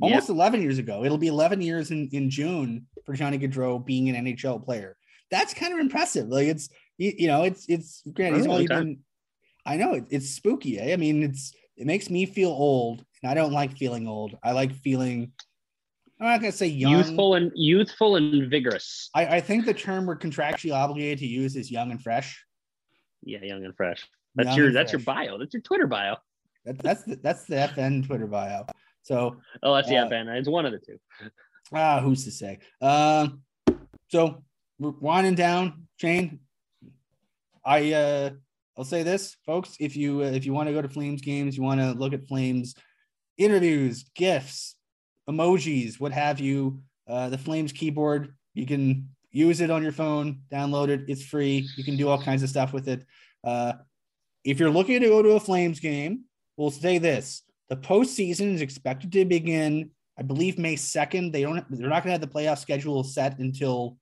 Almost 0.00 0.28
11 0.28 0.60
years 0.60 0.78
ago. 0.78 1.04
It'll 1.04 1.18
be 1.18 1.28
11 1.28 1.60
years 1.60 1.90
in, 1.90 2.08
in 2.12 2.28
June 2.28 2.86
for 3.06 3.14
Johnny 3.14 3.38
Gaudreau 3.38 3.84
being 3.84 4.08
an 4.08 4.26
NHL 4.26 4.64
player. 4.64 4.96
That's 5.30 5.54
kind 5.54 5.72
of 5.72 5.78
impressive. 5.78 6.28
Like 6.28 6.48
it's 6.48 6.68
you, 6.98 7.12
you 7.16 7.26
know, 7.28 7.44
it's 7.44 7.66
it's 7.68 8.02
granted 8.12 8.38
he's 8.38 8.46
only 8.46 8.66
been 8.66 8.98
I 9.66 9.76
know 9.76 9.94
it, 9.94 10.04
it's 10.10 10.30
spooky. 10.30 10.78
Eh? 10.78 10.92
I 10.92 10.96
mean, 10.96 11.22
it's 11.22 11.54
it 11.76 11.86
makes 11.86 12.10
me 12.10 12.26
feel 12.26 12.50
old, 12.50 13.04
and 13.22 13.30
I 13.30 13.34
don't 13.34 13.52
like 13.52 13.76
feeling 13.76 14.06
old. 14.06 14.36
I 14.42 14.52
like 14.52 14.74
feeling 14.74 15.32
I'm 16.20 16.26
not 16.26 16.40
gonna 16.40 16.52
say 16.52 16.66
young, 16.66 16.92
youthful 16.92 17.34
and 17.34 17.50
youthful 17.54 18.16
and 18.16 18.48
vigorous. 18.48 19.10
I, 19.14 19.36
I 19.36 19.40
think 19.40 19.64
the 19.64 19.74
term 19.74 20.06
we're 20.06 20.16
contractually 20.16 20.74
obligated 20.74 21.18
to 21.20 21.26
use 21.26 21.56
is 21.56 21.70
young 21.70 21.90
and 21.90 22.00
fresh. 22.00 22.44
Yeah, 23.22 23.42
young 23.42 23.64
and 23.64 23.76
fresh. 23.76 24.06
That's 24.34 24.48
young 24.48 24.56
your 24.56 24.72
that's 24.72 24.92
fresh. 24.92 25.04
your 25.04 25.14
bio. 25.14 25.38
That's 25.38 25.54
your 25.54 25.62
Twitter 25.62 25.86
bio. 25.86 26.16
That, 26.64 26.78
that's 26.78 27.02
the, 27.02 27.16
that's 27.16 27.44
the 27.44 27.56
FN 27.56 28.06
Twitter 28.06 28.26
bio. 28.26 28.66
So 29.04 29.36
oh, 29.62 29.74
that's 29.74 29.88
the 29.88 29.98
uh, 29.98 30.08
FN. 30.08 30.28
It's 30.36 30.48
one 30.48 30.66
of 30.66 30.72
the 30.72 30.78
two. 30.78 30.98
Ah, 31.72 32.00
who's 32.00 32.24
to 32.24 32.30
say? 32.30 32.58
Um, 32.80 33.42
uh, 33.66 33.72
so 34.08 34.42
we're 34.78 34.90
winding 34.90 35.34
down, 35.34 35.86
Shane. 35.96 36.40
I 37.64 37.92
uh, 37.92 38.30
I'll 38.76 38.84
say 38.84 39.02
this, 39.02 39.36
folks. 39.46 39.76
If 39.78 39.96
you 39.96 40.22
uh, 40.22 40.26
if 40.26 40.46
you 40.46 40.52
want 40.52 40.68
to 40.68 40.72
go 40.72 40.82
to 40.82 40.88
Flames 40.88 41.20
games, 41.20 41.56
you 41.56 41.62
want 41.62 41.80
to 41.80 41.92
look 41.92 42.12
at 42.12 42.26
Flames 42.26 42.74
interviews, 43.36 44.04
gifts, 44.14 44.76
emojis, 45.28 46.00
what 46.00 46.12
have 46.12 46.40
you. 46.40 46.82
Uh, 47.06 47.28
the 47.28 47.38
Flames 47.38 47.72
keyboard, 47.72 48.34
you 48.54 48.66
can 48.66 49.08
use 49.30 49.60
it 49.60 49.70
on 49.70 49.82
your 49.82 49.92
phone, 49.92 50.40
download 50.50 50.88
it. 50.88 51.02
It's 51.08 51.24
free. 51.24 51.68
You 51.76 51.84
can 51.84 51.96
do 51.96 52.08
all 52.08 52.22
kinds 52.22 52.42
of 52.42 52.48
stuff 52.48 52.72
with 52.72 52.88
it. 52.88 53.04
Uh, 53.42 53.74
if 54.44 54.58
you're 54.58 54.70
looking 54.70 55.00
to 55.00 55.08
go 55.08 55.22
to 55.22 55.32
a 55.32 55.40
Flames 55.40 55.80
game, 55.80 56.24
we'll 56.56 56.70
say 56.70 56.98
this: 56.98 57.42
the 57.74 57.88
postseason 57.88 58.54
is 58.54 58.60
expected 58.60 59.10
to 59.12 59.24
begin, 59.24 59.90
I 60.18 60.22
believe, 60.22 60.58
May 60.58 60.76
2nd. 60.76 61.32
They 61.32 61.42
don't. 61.42 61.64
They're 61.70 61.88
not 61.88 62.04
going 62.04 62.14
to 62.14 62.20
have 62.20 62.20
the 62.20 62.26
playoff 62.26 62.58
schedule 62.58 63.02
set 63.02 63.38
until 63.38 63.96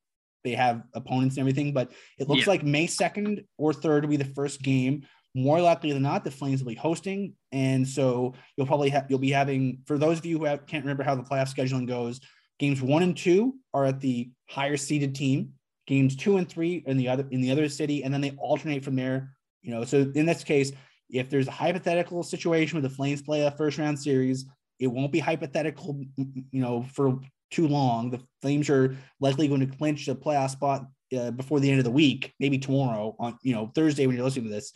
they 0.44 0.52
have 0.52 0.82
opponents 0.94 1.36
and 1.36 1.40
everything. 1.40 1.72
But 1.72 1.92
it 2.18 2.28
looks 2.28 2.46
yeah. 2.46 2.50
like 2.50 2.64
May 2.64 2.86
2nd 2.86 3.44
or 3.56 3.72
3rd 3.72 4.02
will 4.02 4.08
be 4.08 4.16
the 4.16 4.24
first 4.24 4.62
game 4.62 5.04
more 5.34 5.60
likely 5.60 5.92
than 5.92 6.02
not, 6.02 6.24
the 6.24 6.30
Flames 6.30 6.62
will 6.62 6.70
be 6.70 6.76
hosting, 6.76 7.34
and 7.52 7.88
so 7.88 8.34
you'll 8.56 8.66
probably 8.66 8.90
have 8.90 9.06
you'll 9.08 9.18
be 9.18 9.30
having 9.30 9.78
for 9.86 9.96
those 9.96 10.18
of 10.18 10.26
you 10.26 10.38
who 10.38 10.44
have, 10.44 10.66
can't 10.66 10.84
remember 10.84 11.02
how 11.02 11.14
the 11.14 11.22
playoff 11.22 11.54
scheduling 11.54 11.86
goes. 11.86 12.20
Games 12.58 12.82
one 12.82 13.02
and 13.02 13.16
two 13.16 13.54
are 13.72 13.86
at 13.86 14.00
the 14.00 14.30
higher 14.48 14.76
seeded 14.76 15.14
team. 15.14 15.52
Games 15.86 16.16
two 16.16 16.36
and 16.36 16.48
three 16.48 16.84
in 16.86 16.98
the 16.98 17.08
other 17.08 17.26
in 17.30 17.40
the 17.40 17.50
other 17.50 17.68
city, 17.68 18.04
and 18.04 18.12
then 18.12 18.20
they 18.20 18.32
alternate 18.32 18.84
from 18.84 18.94
there. 18.94 19.34
You 19.62 19.70
know, 19.70 19.84
so 19.84 20.10
in 20.14 20.26
this 20.26 20.44
case, 20.44 20.72
if 21.12 21.30
there's 21.30 21.48
a 21.48 21.52
hypothetical 21.52 22.22
situation 22.22 22.76
where 22.76 22.88
the 22.88 22.94
Flames 22.94 23.22
play 23.22 23.42
a 23.42 23.50
first 23.50 23.78
round 23.78 23.98
series, 23.98 24.46
it 24.80 24.88
won't 24.88 25.12
be 25.12 25.20
hypothetical. 25.20 26.02
You 26.16 26.44
know, 26.52 26.82
for 26.82 27.20
too 27.52 27.68
long. 27.68 28.10
The 28.10 28.20
Flames 28.40 28.68
are 28.68 28.96
likely 29.20 29.46
going 29.46 29.60
to 29.60 29.76
clinch 29.76 30.06
the 30.06 30.16
playoff 30.16 30.50
spot 30.50 30.86
uh, 31.16 31.30
before 31.30 31.60
the 31.60 31.70
end 31.70 31.78
of 31.78 31.84
the 31.84 31.90
week, 31.90 32.32
maybe 32.40 32.58
tomorrow 32.58 33.14
on 33.20 33.38
you 33.42 33.54
know 33.54 33.70
Thursday 33.74 34.06
when 34.06 34.16
you're 34.16 34.24
listening 34.24 34.46
to 34.46 34.50
this. 34.50 34.72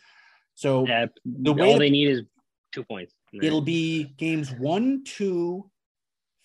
So 0.54 0.86
yeah, 0.86 1.06
the 1.24 1.52
way 1.52 1.72
all 1.72 1.78
they 1.78 1.90
need 1.90 2.08
is 2.08 2.22
two 2.72 2.84
points. 2.84 3.14
It'll 3.32 3.62
be 3.62 4.14
games 4.16 4.52
one, 4.52 5.02
two, 5.04 5.68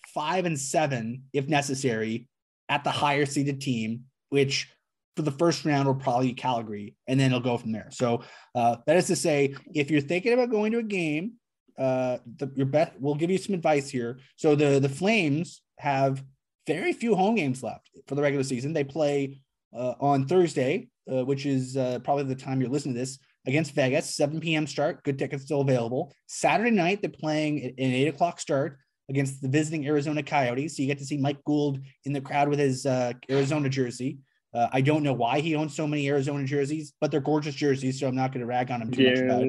five, 0.08 0.44
and 0.44 0.58
seven, 0.58 1.24
if 1.32 1.48
necessary, 1.48 2.28
at 2.68 2.84
the 2.84 2.90
higher 2.90 3.24
seeded 3.24 3.60
team, 3.60 4.04
which 4.30 4.68
for 5.16 5.22
the 5.22 5.30
first 5.30 5.64
round 5.64 5.86
will 5.86 5.94
probably 5.94 6.32
Calgary, 6.32 6.96
and 7.06 7.18
then 7.18 7.26
it'll 7.26 7.40
go 7.40 7.58
from 7.58 7.72
there. 7.72 7.88
So 7.90 8.22
uh, 8.54 8.76
that 8.86 8.96
is 8.96 9.06
to 9.08 9.16
say, 9.16 9.54
if 9.74 9.90
you're 9.90 10.00
thinking 10.00 10.32
about 10.32 10.50
going 10.50 10.72
to 10.72 10.78
a 10.78 10.82
game, 10.82 11.32
uh, 11.78 12.18
the, 12.36 12.50
your 12.54 12.66
bet 12.66 12.94
we'll 12.98 13.14
give 13.14 13.30
you 13.30 13.38
some 13.38 13.54
advice 13.54 13.88
here. 13.88 14.18
So 14.36 14.54
the 14.54 14.78
the 14.78 14.88
Flames 14.88 15.62
have 15.78 16.22
very 16.66 16.92
few 16.92 17.14
home 17.14 17.34
games 17.34 17.62
left 17.62 17.90
for 18.06 18.14
the 18.14 18.22
regular 18.22 18.44
season. 18.44 18.72
They 18.72 18.84
play 18.84 19.40
uh, 19.74 19.94
on 20.00 20.26
Thursday, 20.26 20.88
uh, 21.10 21.24
which 21.24 21.46
is 21.46 21.76
uh, 21.76 21.98
probably 22.04 22.24
the 22.24 22.34
time 22.34 22.60
you're 22.60 22.70
listening 22.70 22.94
to 22.94 23.00
this 23.00 23.18
against 23.46 23.74
Vegas, 23.74 24.14
7 24.14 24.40
p.m. 24.40 24.66
start. 24.66 25.02
Good 25.02 25.18
tickets 25.18 25.44
still 25.44 25.62
available. 25.62 26.14
Saturday 26.26 26.70
night, 26.70 27.00
they're 27.02 27.10
playing 27.10 27.64
an 27.64 27.74
8 27.78 28.08
o'clock 28.08 28.38
start 28.38 28.78
against 29.08 29.42
the 29.42 29.48
visiting 29.48 29.86
Arizona 29.86 30.22
Coyotes. 30.22 30.76
So 30.76 30.82
you 30.82 30.88
get 30.88 30.98
to 30.98 31.04
see 31.04 31.18
Mike 31.18 31.42
Gould 31.44 31.80
in 32.04 32.12
the 32.12 32.20
crowd 32.20 32.48
with 32.48 32.58
his 32.58 32.86
uh, 32.86 33.12
Arizona 33.30 33.68
jersey. 33.68 34.18
Uh, 34.54 34.68
I 34.72 34.80
don't 34.82 35.02
know 35.02 35.14
why 35.14 35.40
he 35.40 35.54
owns 35.54 35.74
so 35.74 35.86
many 35.86 36.08
Arizona 36.08 36.44
jerseys, 36.44 36.92
but 37.00 37.10
they're 37.10 37.20
gorgeous 37.20 37.54
jerseys, 37.54 37.98
so 37.98 38.06
I'm 38.06 38.14
not 38.14 38.32
going 38.32 38.40
to 38.40 38.46
rag 38.46 38.70
on 38.70 38.82
him 38.82 38.90
too 38.90 39.02
yeah, 39.02 39.10
much 39.10 39.18
about 39.20 39.42
it. 39.42 39.48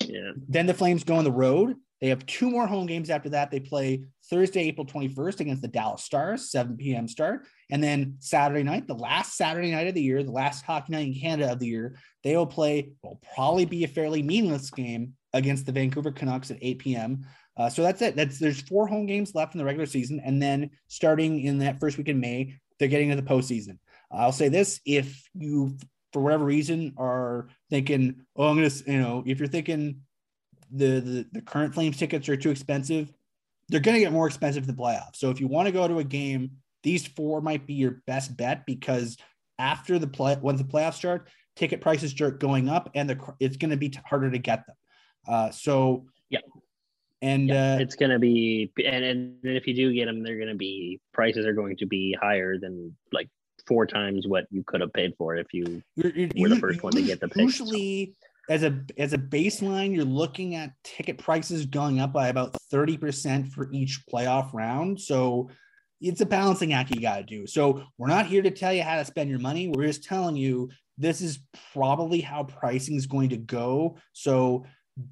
Yeah. 0.00 0.32
Then 0.48 0.66
the 0.66 0.74
Flames 0.74 1.04
go 1.04 1.16
on 1.16 1.24
the 1.24 1.32
road. 1.32 1.76
They 2.00 2.08
have 2.08 2.24
two 2.26 2.50
more 2.50 2.66
home 2.66 2.86
games 2.86 3.10
after 3.10 3.28
that. 3.30 3.50
They 3.50 3.60
play 3.60 4.04
Thursday, 4.30 4.68
April 4.68 4.86
21st 4.86 5.40
against 5.40 5.62
the 5.62 5.68
Dallas 5.68 6.04
Stars, 6.04 6.50
7 6.50 6.76
p.m. 6.76 7.08
start. 7.08 7.46
And 7.70 7.82
then 7.82 8.16
Saturday 8.20 8.62
night, 8.62 8.86
the 8.86 8.94
last 8.94 9.36
Saturday 9.36 9.72
night 9.72 9.88
of 9.88 9.94
the 9.94 10.02
year, 10.02 10.22
the 10.22 10.30
last 10.30 10.64
hockey 10.64 10.92
night 10.92 11.08
in 11.08 11.20
Canada 11.20 11.52
of 11.52 11.58
the 11.58 11.66
year, 11.66 11.96
they 12.22 12.36
will 12.36 12.46
play, 12.46 12.92
will 13.02 13.20
probably 13.34 13.64
be 13.64 13.84
a 13.84 13.88
fairly 13.88 14.22
meaningless 14.22 14.70
game 14.70 15.14
against 15.32 15.66
the 15.66 15.72
Vancouver 15.72 16.12
Canucks 16.12 16.50
at 16.50 16.58
8 16.62 16.78
p.m. 16.78 17.26
Uh, 17.56 17.68
so 17.68 17.82
that's 17.82 18.00
it. 18.00 18.14
That's 18.14 18.38
there's 18.38 18.60
four 18.62 18.86
home 18.86 19.06
games 19.06 19.34
left 19.34 19.54
in 19.54 19.58
the 19.58 19.64
regular 19.64 19.86
season, 19.86 20.20
and 20.24 20.40
then 20.40 20.70
starting 20.86 21.40
in 21.40 21.58
that 21.58 21.80
first 21.80 21.98
week 21.98 22.08
in 22.08 22.20
May, 22.20 22.54
they're 22.78 22.88
getting 22.88 23.10
into 23.10 23.20
the 23.20 23.28
postseason. 23.28 23.78
I'll 24.10 24.32
say 24.32 24.48
this: 24.48 24.80
if 24.84 25.28
you, 25.34 25.76
for 26.12 26.22
whatever 26.22 26.44
reason, 26.44 26.94
are 26.96 27.48
thinking, 27.70 28.22
"Oh, 28.36 28.48
I'm 28.48 28.56
gonna," 28.56 28.70
you 28.86 29.00
know, 29.00 29.22
if 29.26 29.38
you're 29.38 29.48
thinking 29.48 30.02
the, 30.70 31.00
the, 31.00 31.26
the 31.32 31.42
current 31.42 31.74
Flames 31.74 31.96
tickets 31.96 32.28
are 32.28 32.36
too 32.36 32.50
expensive, 32.50 33.12
they're 33.68 33.80
going 33.80 33.94
to 33.94 34.00
get 34.00 34.12
more 34.12 34.26
expensive 34.26 34.68
in 34.68 34.74
the 34.74 34.80
playoffs. 34.80 35.16
So 35.16 35.30
if 35.30 35.40
you 35.40 35.46
want 35.46 35.66
to 35.66 35.72
go 35.72 35.86
to 35.86 35.98
a 35.98 36.04
game, 36.04 36.52
these 36.82 37.06
four 37.06 37.40
might 37.40 37.66
be 37.66 37.74
your 37.74 38.02
best 38.06 38.36
bet 38.36 38.64
because 38.66 39.16
after 39.58 39.98
the 39.98 40.06
play, 40.06 40.36
once 40.40 40.58
the 40.58 40.66
playoffs 40.66 40.94
start, 40.94 41.28
ticket 41.56 41.80
prices 41.80 42.10
start 42.10 42.40
going 42.40 42.68
up, 42.68 42.90
and 42.94 43.10
the 43.10 43.34
it's 43.40 43.56
going 43.56 43.70
to 43.70 43.76
be 43.76 43.92
harder 44.06 44.30
to 44.30 44.38
get 44.38 44.64
them. 44.66 44.76
Uh, 45.26 45.50
so 45.50 46.06
yeah, 46.30 46.38
and 47.20 47.48
yeah, 47.48 47.74
uh, 47.74 47.78
it's 47.78 47.96
going 47.96 48.12
to 48.12 48.18
be, 48.18 48.72
and 48.84 49.04
and 49.04 49.36
if 49.42 49.66
you 49.66 49.74
do 49.74 49.92
get 49.92 50.06
them, 50.06 50.22
they're 50.22 50.36
going 50.36 50.48
to 50.48 50.54
be 50.54 51.00
prices 51.12 51.44
are 51.44 51.52
going 51.52 51.76
to 51.78 51.86
be 51.86 52.16
higher 52.20 52.58
than 52.58 52.96
like 53.12 53.28
four 53.68 53.86
times 53.86 54.26
what 54.26 54.46
you 54.50 54.64
could 54.66 54.80
have 54.80 54.92
paid 54.92 55.12
for 55.16 55.36
if 55.36 55.46
you 55.52 55.82
you're, 55.94 56.12
you're, 56.12 56.30
were 56.36 56.48
the 56.48 56.56
first 56.56 56.82
one 56.82 56.92
to 56.94 57.02
get 57.02 57.20
the 57.20 57.28
pick. 57.28 57.42
Usually, 57.42 58.14
as 58.48 58.62
a 58.62 58.82
as 58.96 59.12
a 59.12 59.18
baseline, 59.18 59.94
you're 59.94 60.04
looking 60.04 60.54
at 60.54 60.72
ticket 60.82 61.18
prices 61.18 61.66
going 61.66 62.00
up 62.00 62.12
by 62.12 62.28
about 62.28 62.56
30% 62.72 63.52
for 63.52 63.70
each 63.70 64.00
playoff 64.12 64.52
round. 64.54 65.00
So 65.00 65.50
it's 66.00 66.20
a 66.20 66.26
balancing 66.26 66.72
act 66.72 66.94
you 66.94 67.00
got 67.00 67.18
to 67.18 67.24
do. 67.24 67.46
So 67.46 67.82
we're 67.98 68.08
not 68.08 68.26
here 68.26 68.42
to 68.42 68.50
tell 68.50 68.72
you 68.72 68.82
how 68.82 68.96
to 68.96 69.04
spend 69.04 69.28
your 69.28 69.40
money. 69.40 69.68
We're 69.68 69.86
just 69.86 70.04
telling 70.04 70.36
you 70.36 70.70
this 70.96 71.20
is 71.20 71.40
probably 71.72 72.20
how 72.20 72.44
pricing 72.44 72.96
is 72.96 73.06
going 73.06 73.28
to 73.30 73.36
go. 73.36 73.98
So 74.12 74.64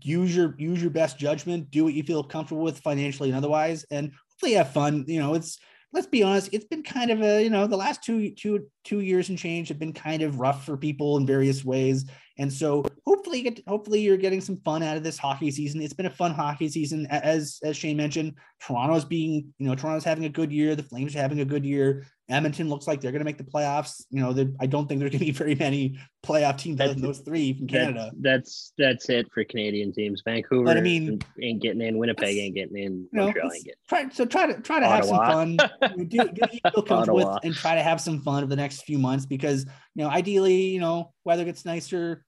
use 0.02 0.34
your 0.34 0.54
use 0.58 0.80
your 0.80 0.90
best 0.90 1.18
judgment, 1.18 1.70
do 1.70 1.84
what 1.84 1.94
you 1.94 2.02
feel 2.02 2.24
comfortable 2.24 2.62
with 2.62 2.80
financially 2.80 3.28
and 3.28 3.38
otherwise, 3.38 3.84
and 3.90 4.12
hopefully 4.30 4.54
have 4.54 4.72
fun. 4.72 5.04
You 5.06 5.20
know, 5.20 5.34
it's 5.34 5.58
let's 5.92 6.06
be 6.06 6.22
honest, 6.22 6.50
it's 6.52 6.64
been 6.64 6.82
kind 6.82 7.10
of 7.10 7.22
a, 7.22 7.42
you 7.42 7.50
know, 7.50 7.66
the 7.66 7.76
last 7.76 8.02
two 8.02 8.30
two 8.30 8.66
two 8.84 9.00
years 9.00 9.28
and 9.28 9.38
change 9.38 9.68
have 9.68 9.78
been 9.78 9.92
kind 9.92 10.22
of 10.22 10.40
rough 10.40 10.64
for 10.64 10.76
people 10.76 11.16
in 11.16 11.26
various 11.26 11.64
ways. 11.64 12.04
And 12.38 12.52
so 12.52 12.84
hopefully 13.06 13.42
get 13.42 13.60
hopefully 13.66 14.00
you're 14.00 14.16
getting 14.16 14.40
some 14.40 14.60
fun 14.64 14.82
out 14.82 14.96
of 14.96 15.02
this 15.02 15.18
hockey 15.18 15.50
season. 15.50 15.80
It's 15.80 15.94
been 15.94 16.06
a 16.06 16.10
fun 16.10 16.32
hockey 16.32 16.68
season. 16.68 17.06
As 17.06 17.58
as 17.62 17.76
Shane 17.76 17.96
mentioned, 17.96 18.34
Toronto's 18.60 19.04
being, 19.04 19.54
you 19.58 19.66
know, 19.66 19.74
Toronto's 19.74 20.04
having 20.04 20.26
a 20.26 20.30
good 20.30 20.52
year, 20.52 20.74
the 20.74 20.82
Flames 20.82 21.16
are 21.16 21.20
having 21.20 21.40
a 21.40 21.44
good 21.44 21.64
year. 21.64 22.06
Edmonton 22.28 22.68
looks 22.68 22.88
like 22.88 23.00
they're 23.00 23.12
going 23.12 23.20
to 23.20 23.24
make 23.24 23.38
the 23.38 23.44
playoffs. 23.44 24.04
You 24.10 24.20
know, 24.20 24.54
I 24.60 24.66
don't 24.66 24.88
think 24.88 24.98
there's 24.98 25.10
going 25.10 25.20
to 25.20 25.26
be 25.26 25.30
very 25.30 25.54
many 25.54 25.98
playoff 26.24 26.58
teams 26.58 26.80
other 26.80 26.92
than 26.92 27.02
those 27.02 27.20
three 27.20 27.52
from 27.52 27.68
Canada. 27.68 28.10
that's 28.20 28.72
that's 28.76 29.08
it 29.08 29.30
for 29.32 29.44
Canadian 29.44 29.92
teams. 29.92 30.22
Vancouver, 30.24 30.64
but 30.64 30.76
I 30.76 30.80
mean, 30.80 31.20
ain't 31.40 31.62
getting 31.62 31.80
in. 31.80 31.98
Winnipeg 31.98 32.36
ain't 32.36 32.54
getting 32.56 32.76
in. 32.76 33.08
Montreal 33.12 33.52
ain't 33.52 33.64
getting. 33.64 33.78
Try, 33.88 34.08
so 34.08 34.24
try 34.24 34.52
to 34.52 34.60
try 34.60 34.80
to 34.80 34.86
Ottawa. 34.86 35.24
have 35.24 35.48
some 35.48 35.56
fun. 35.58 36.06
do, 36.08 36.28
do 36.28 36.40
you 36.52 36.70
feel 36.72 36.82
comfortable 36.82 37.16
with, 37.18 37.44
and 37.44 37.54
try 37.54 37.76
to 37.76 37.82
have 37.82 38.00
some 38.00 38.20
fun 38.22 38.42
over 38.42 38.50
the 38.50 38.56
next 38.56 38.82
few 38.82 38.98
months 38.98 39.24
because 39.24 39.64
you 39.94 40.02
know, 40.02 40.10
ideally, 40.10 40.66
you 40.66 40.80
know, 40.80 41.12
weather 41.24 41.44
gets 41.44 41.64
nicer, 41.64 42.24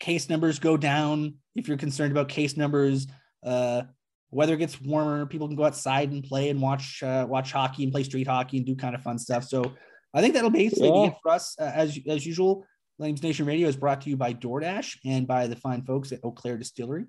case 0.00 0.28
numbers 0.28 0.58
go 0.58 0.76
down. 0.76 1.34
If 1.54 1.68
you're 1.68 1.76
concerned 1.76 2.10
about 2.10 2.28
case 2.28 2.56
numbers, 2.56 3.06
uh, 3.44 3.82
weather 4.30 4.56
gets 4.56 4.80
warmer, 4.80 5.26
people 5.26 5.46
can 5.46 5.56
go 5.56 5.64
outside 5.64 6.10
and 6.10 6.24
play 6.24 6.50
and 6.50 6.60
watch 6.60 7.02
uh, 7.02 7.26
watch 7.28 7.52
hockey 7.52 7.84
and 7.84 7.92
play 7.92 8.02
street 8.02 8.26
hockey 8.26 8.58
and 8.58 8.66
do 8.66 8.74
kind 8.76 8.94
of 8.94 9.02
fun 9.02 9.18
stuff. 9.18 9.44
So 9.44 9.72
I 10.14 10.20
think 10.20 10.34
that'll 10.34 10.50
basically 10.50 10.88
yeah. 10.88 11.06
be 11.06 11.08
it 11.08 11.14
for 11.22 11.32
us. 11.32 11.56
Uh, 11.58 11.72
as 11.74 11.98
as 12.08 12.26
usual, 12.26 12.66
Flames 12.98 13.22
Nation 13.22 13.46
Radio 13.46 13.68
is 13.68 13.76
brought 13.76 14.00
to 14.02 14.10
you 14.10 14.16
by 14.16 14.32
DoorDash 14.32 14.98
and 15.04 15.26
by 15.26 15.46
the 15.46 15.56
fine 15.56 15.82
folks 15.82 16.12
at 16.12 16.20
Eau 16.24 16.32
Claire 16.32 16.58
Distillery. 16.58 17.04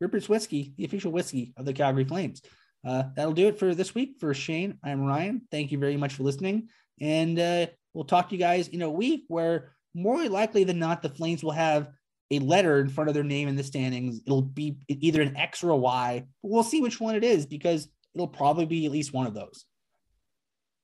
Ripper's 0.00 0.28
Whiskey, 0.28 0.72
the 0.76 0.84
official 0.84 1.12
whiskey 1.12 1.52
of 1.56 1.66
the 1.66 1.72
Calgary 1.72 2.04
Flames. 2.04 2.40
Uh, 2.86 3.04
that'll 3.14 3.32
do 3.32 3.48
it 3.48 3.58
for 3.58 3.74
this 3.74 3.94
week. 3.94 4.16
For 4.18 4.32
Shane, 4.32 4.78
I'm 4.82 5.04
Ryan. 5.04 5.42
Thank 5.50 5.72
you 5.72 5.78
very 5.78 5.96
much 5.96 6.14
for 6.14 6.22
listening. 6.22 6.68
And 7.00 7.38
uh, 7.38 7.66
we'll 7.92 8.04
talk 8.04 8.28
to 8.28 8.34
you 8.34 8.38
guys 8.38 8.68
in 8.68 8.82
a 8.82 8.90
week 8.90 9.24
where 9.28 9.72
more 9.94 10.26
likely 10.28 10.64
than 10.64 10.78
not, 10.78 11.02
the 11.02 11.08
Flames 11.08 11.42
will 11.42 11.50
have 11.52 11.90
a 12.30 12.38
letter 12.38 12.78
in 12.78 12.88
front 12.88 13.08
of 13.08 13.14
their 13.14 13.24
name 13.24 13.48
in 13.48 13.56
the 13.56 13.62
standings. 13.62 14.20
It'll 14.24 14.42
be 14.42 14.76
either 14.88 15.20
an 15.20 15.36
X 15.36 15.64
or 15.64 15.70
a 15.70 15.76
Y. 15.76 16.24
We'll 16.42 16.62
see 16.62 16.80
which 16.80 17.00
one 17.00 17.14
it 17.14 17.24
is 17.24 17.46
because 17.46 17.88
it'll 18.14 18.28
probably 18.28 18.66
be 18.66 18.86
at 18.86 18.92
least 18.92 19.12
one 19.12 19.26
of 19.26 19.34
those. 19.34 19.64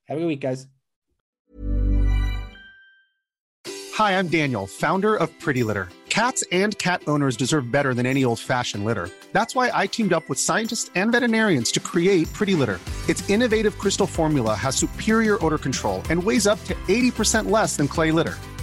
Have 0.06 0.18
a 0.18 0.20
good 0.20 0.26
week, 0.26 0.40
guys. 0.40 0.66
Hi, 3.94 4.18
I'm 4.18 4.28
Daniel, 4.28 4.66
founder 4.66 5.16
of 5.16 5.30
Pretty 5.40 5.62
Litter. 5.62 5.88
Cats 6.10 6.44
and 6.50 6.76
cat 6.78 7.02
owners 7.06 7.36
deserve 7.36 7.70
better 7.70 7.92
than 7.94 8.06
any 8.06 8.24
old 8.24 8.38
fashioned 8.38 8.84
litter. 8.84 9.10
That's 9.32 9.54
why 9.54 9.70
I 9.72 9.86
teamed 9.86 10.12
up 10.12 10.28
with 10.28 10.38
scientists 10.38 10.90
and 10.94 11.12
veterinarians 11.12 11.72
to 11.72 11.80
create 11.80 12.32
Pretty 12.32 12.54
Litter. 12.54 12.80
Its 13.08 13.28
innovative 13.28 13.78
crystal 13.78 14.06
formula 14.06 14.54
has 14.54 14.76
superior 14.76 15.42
odor 15.44 15.58
control 15.58 16.02
and 16.10 16.22
weighs 16.22 16.46
up 16.46 16.62
to 16.64 16.74
80% 16.74 17.50
less 17.50 17.76
than 17.76 17.86
clay 17.88 18.12
litter. 18.12 18.34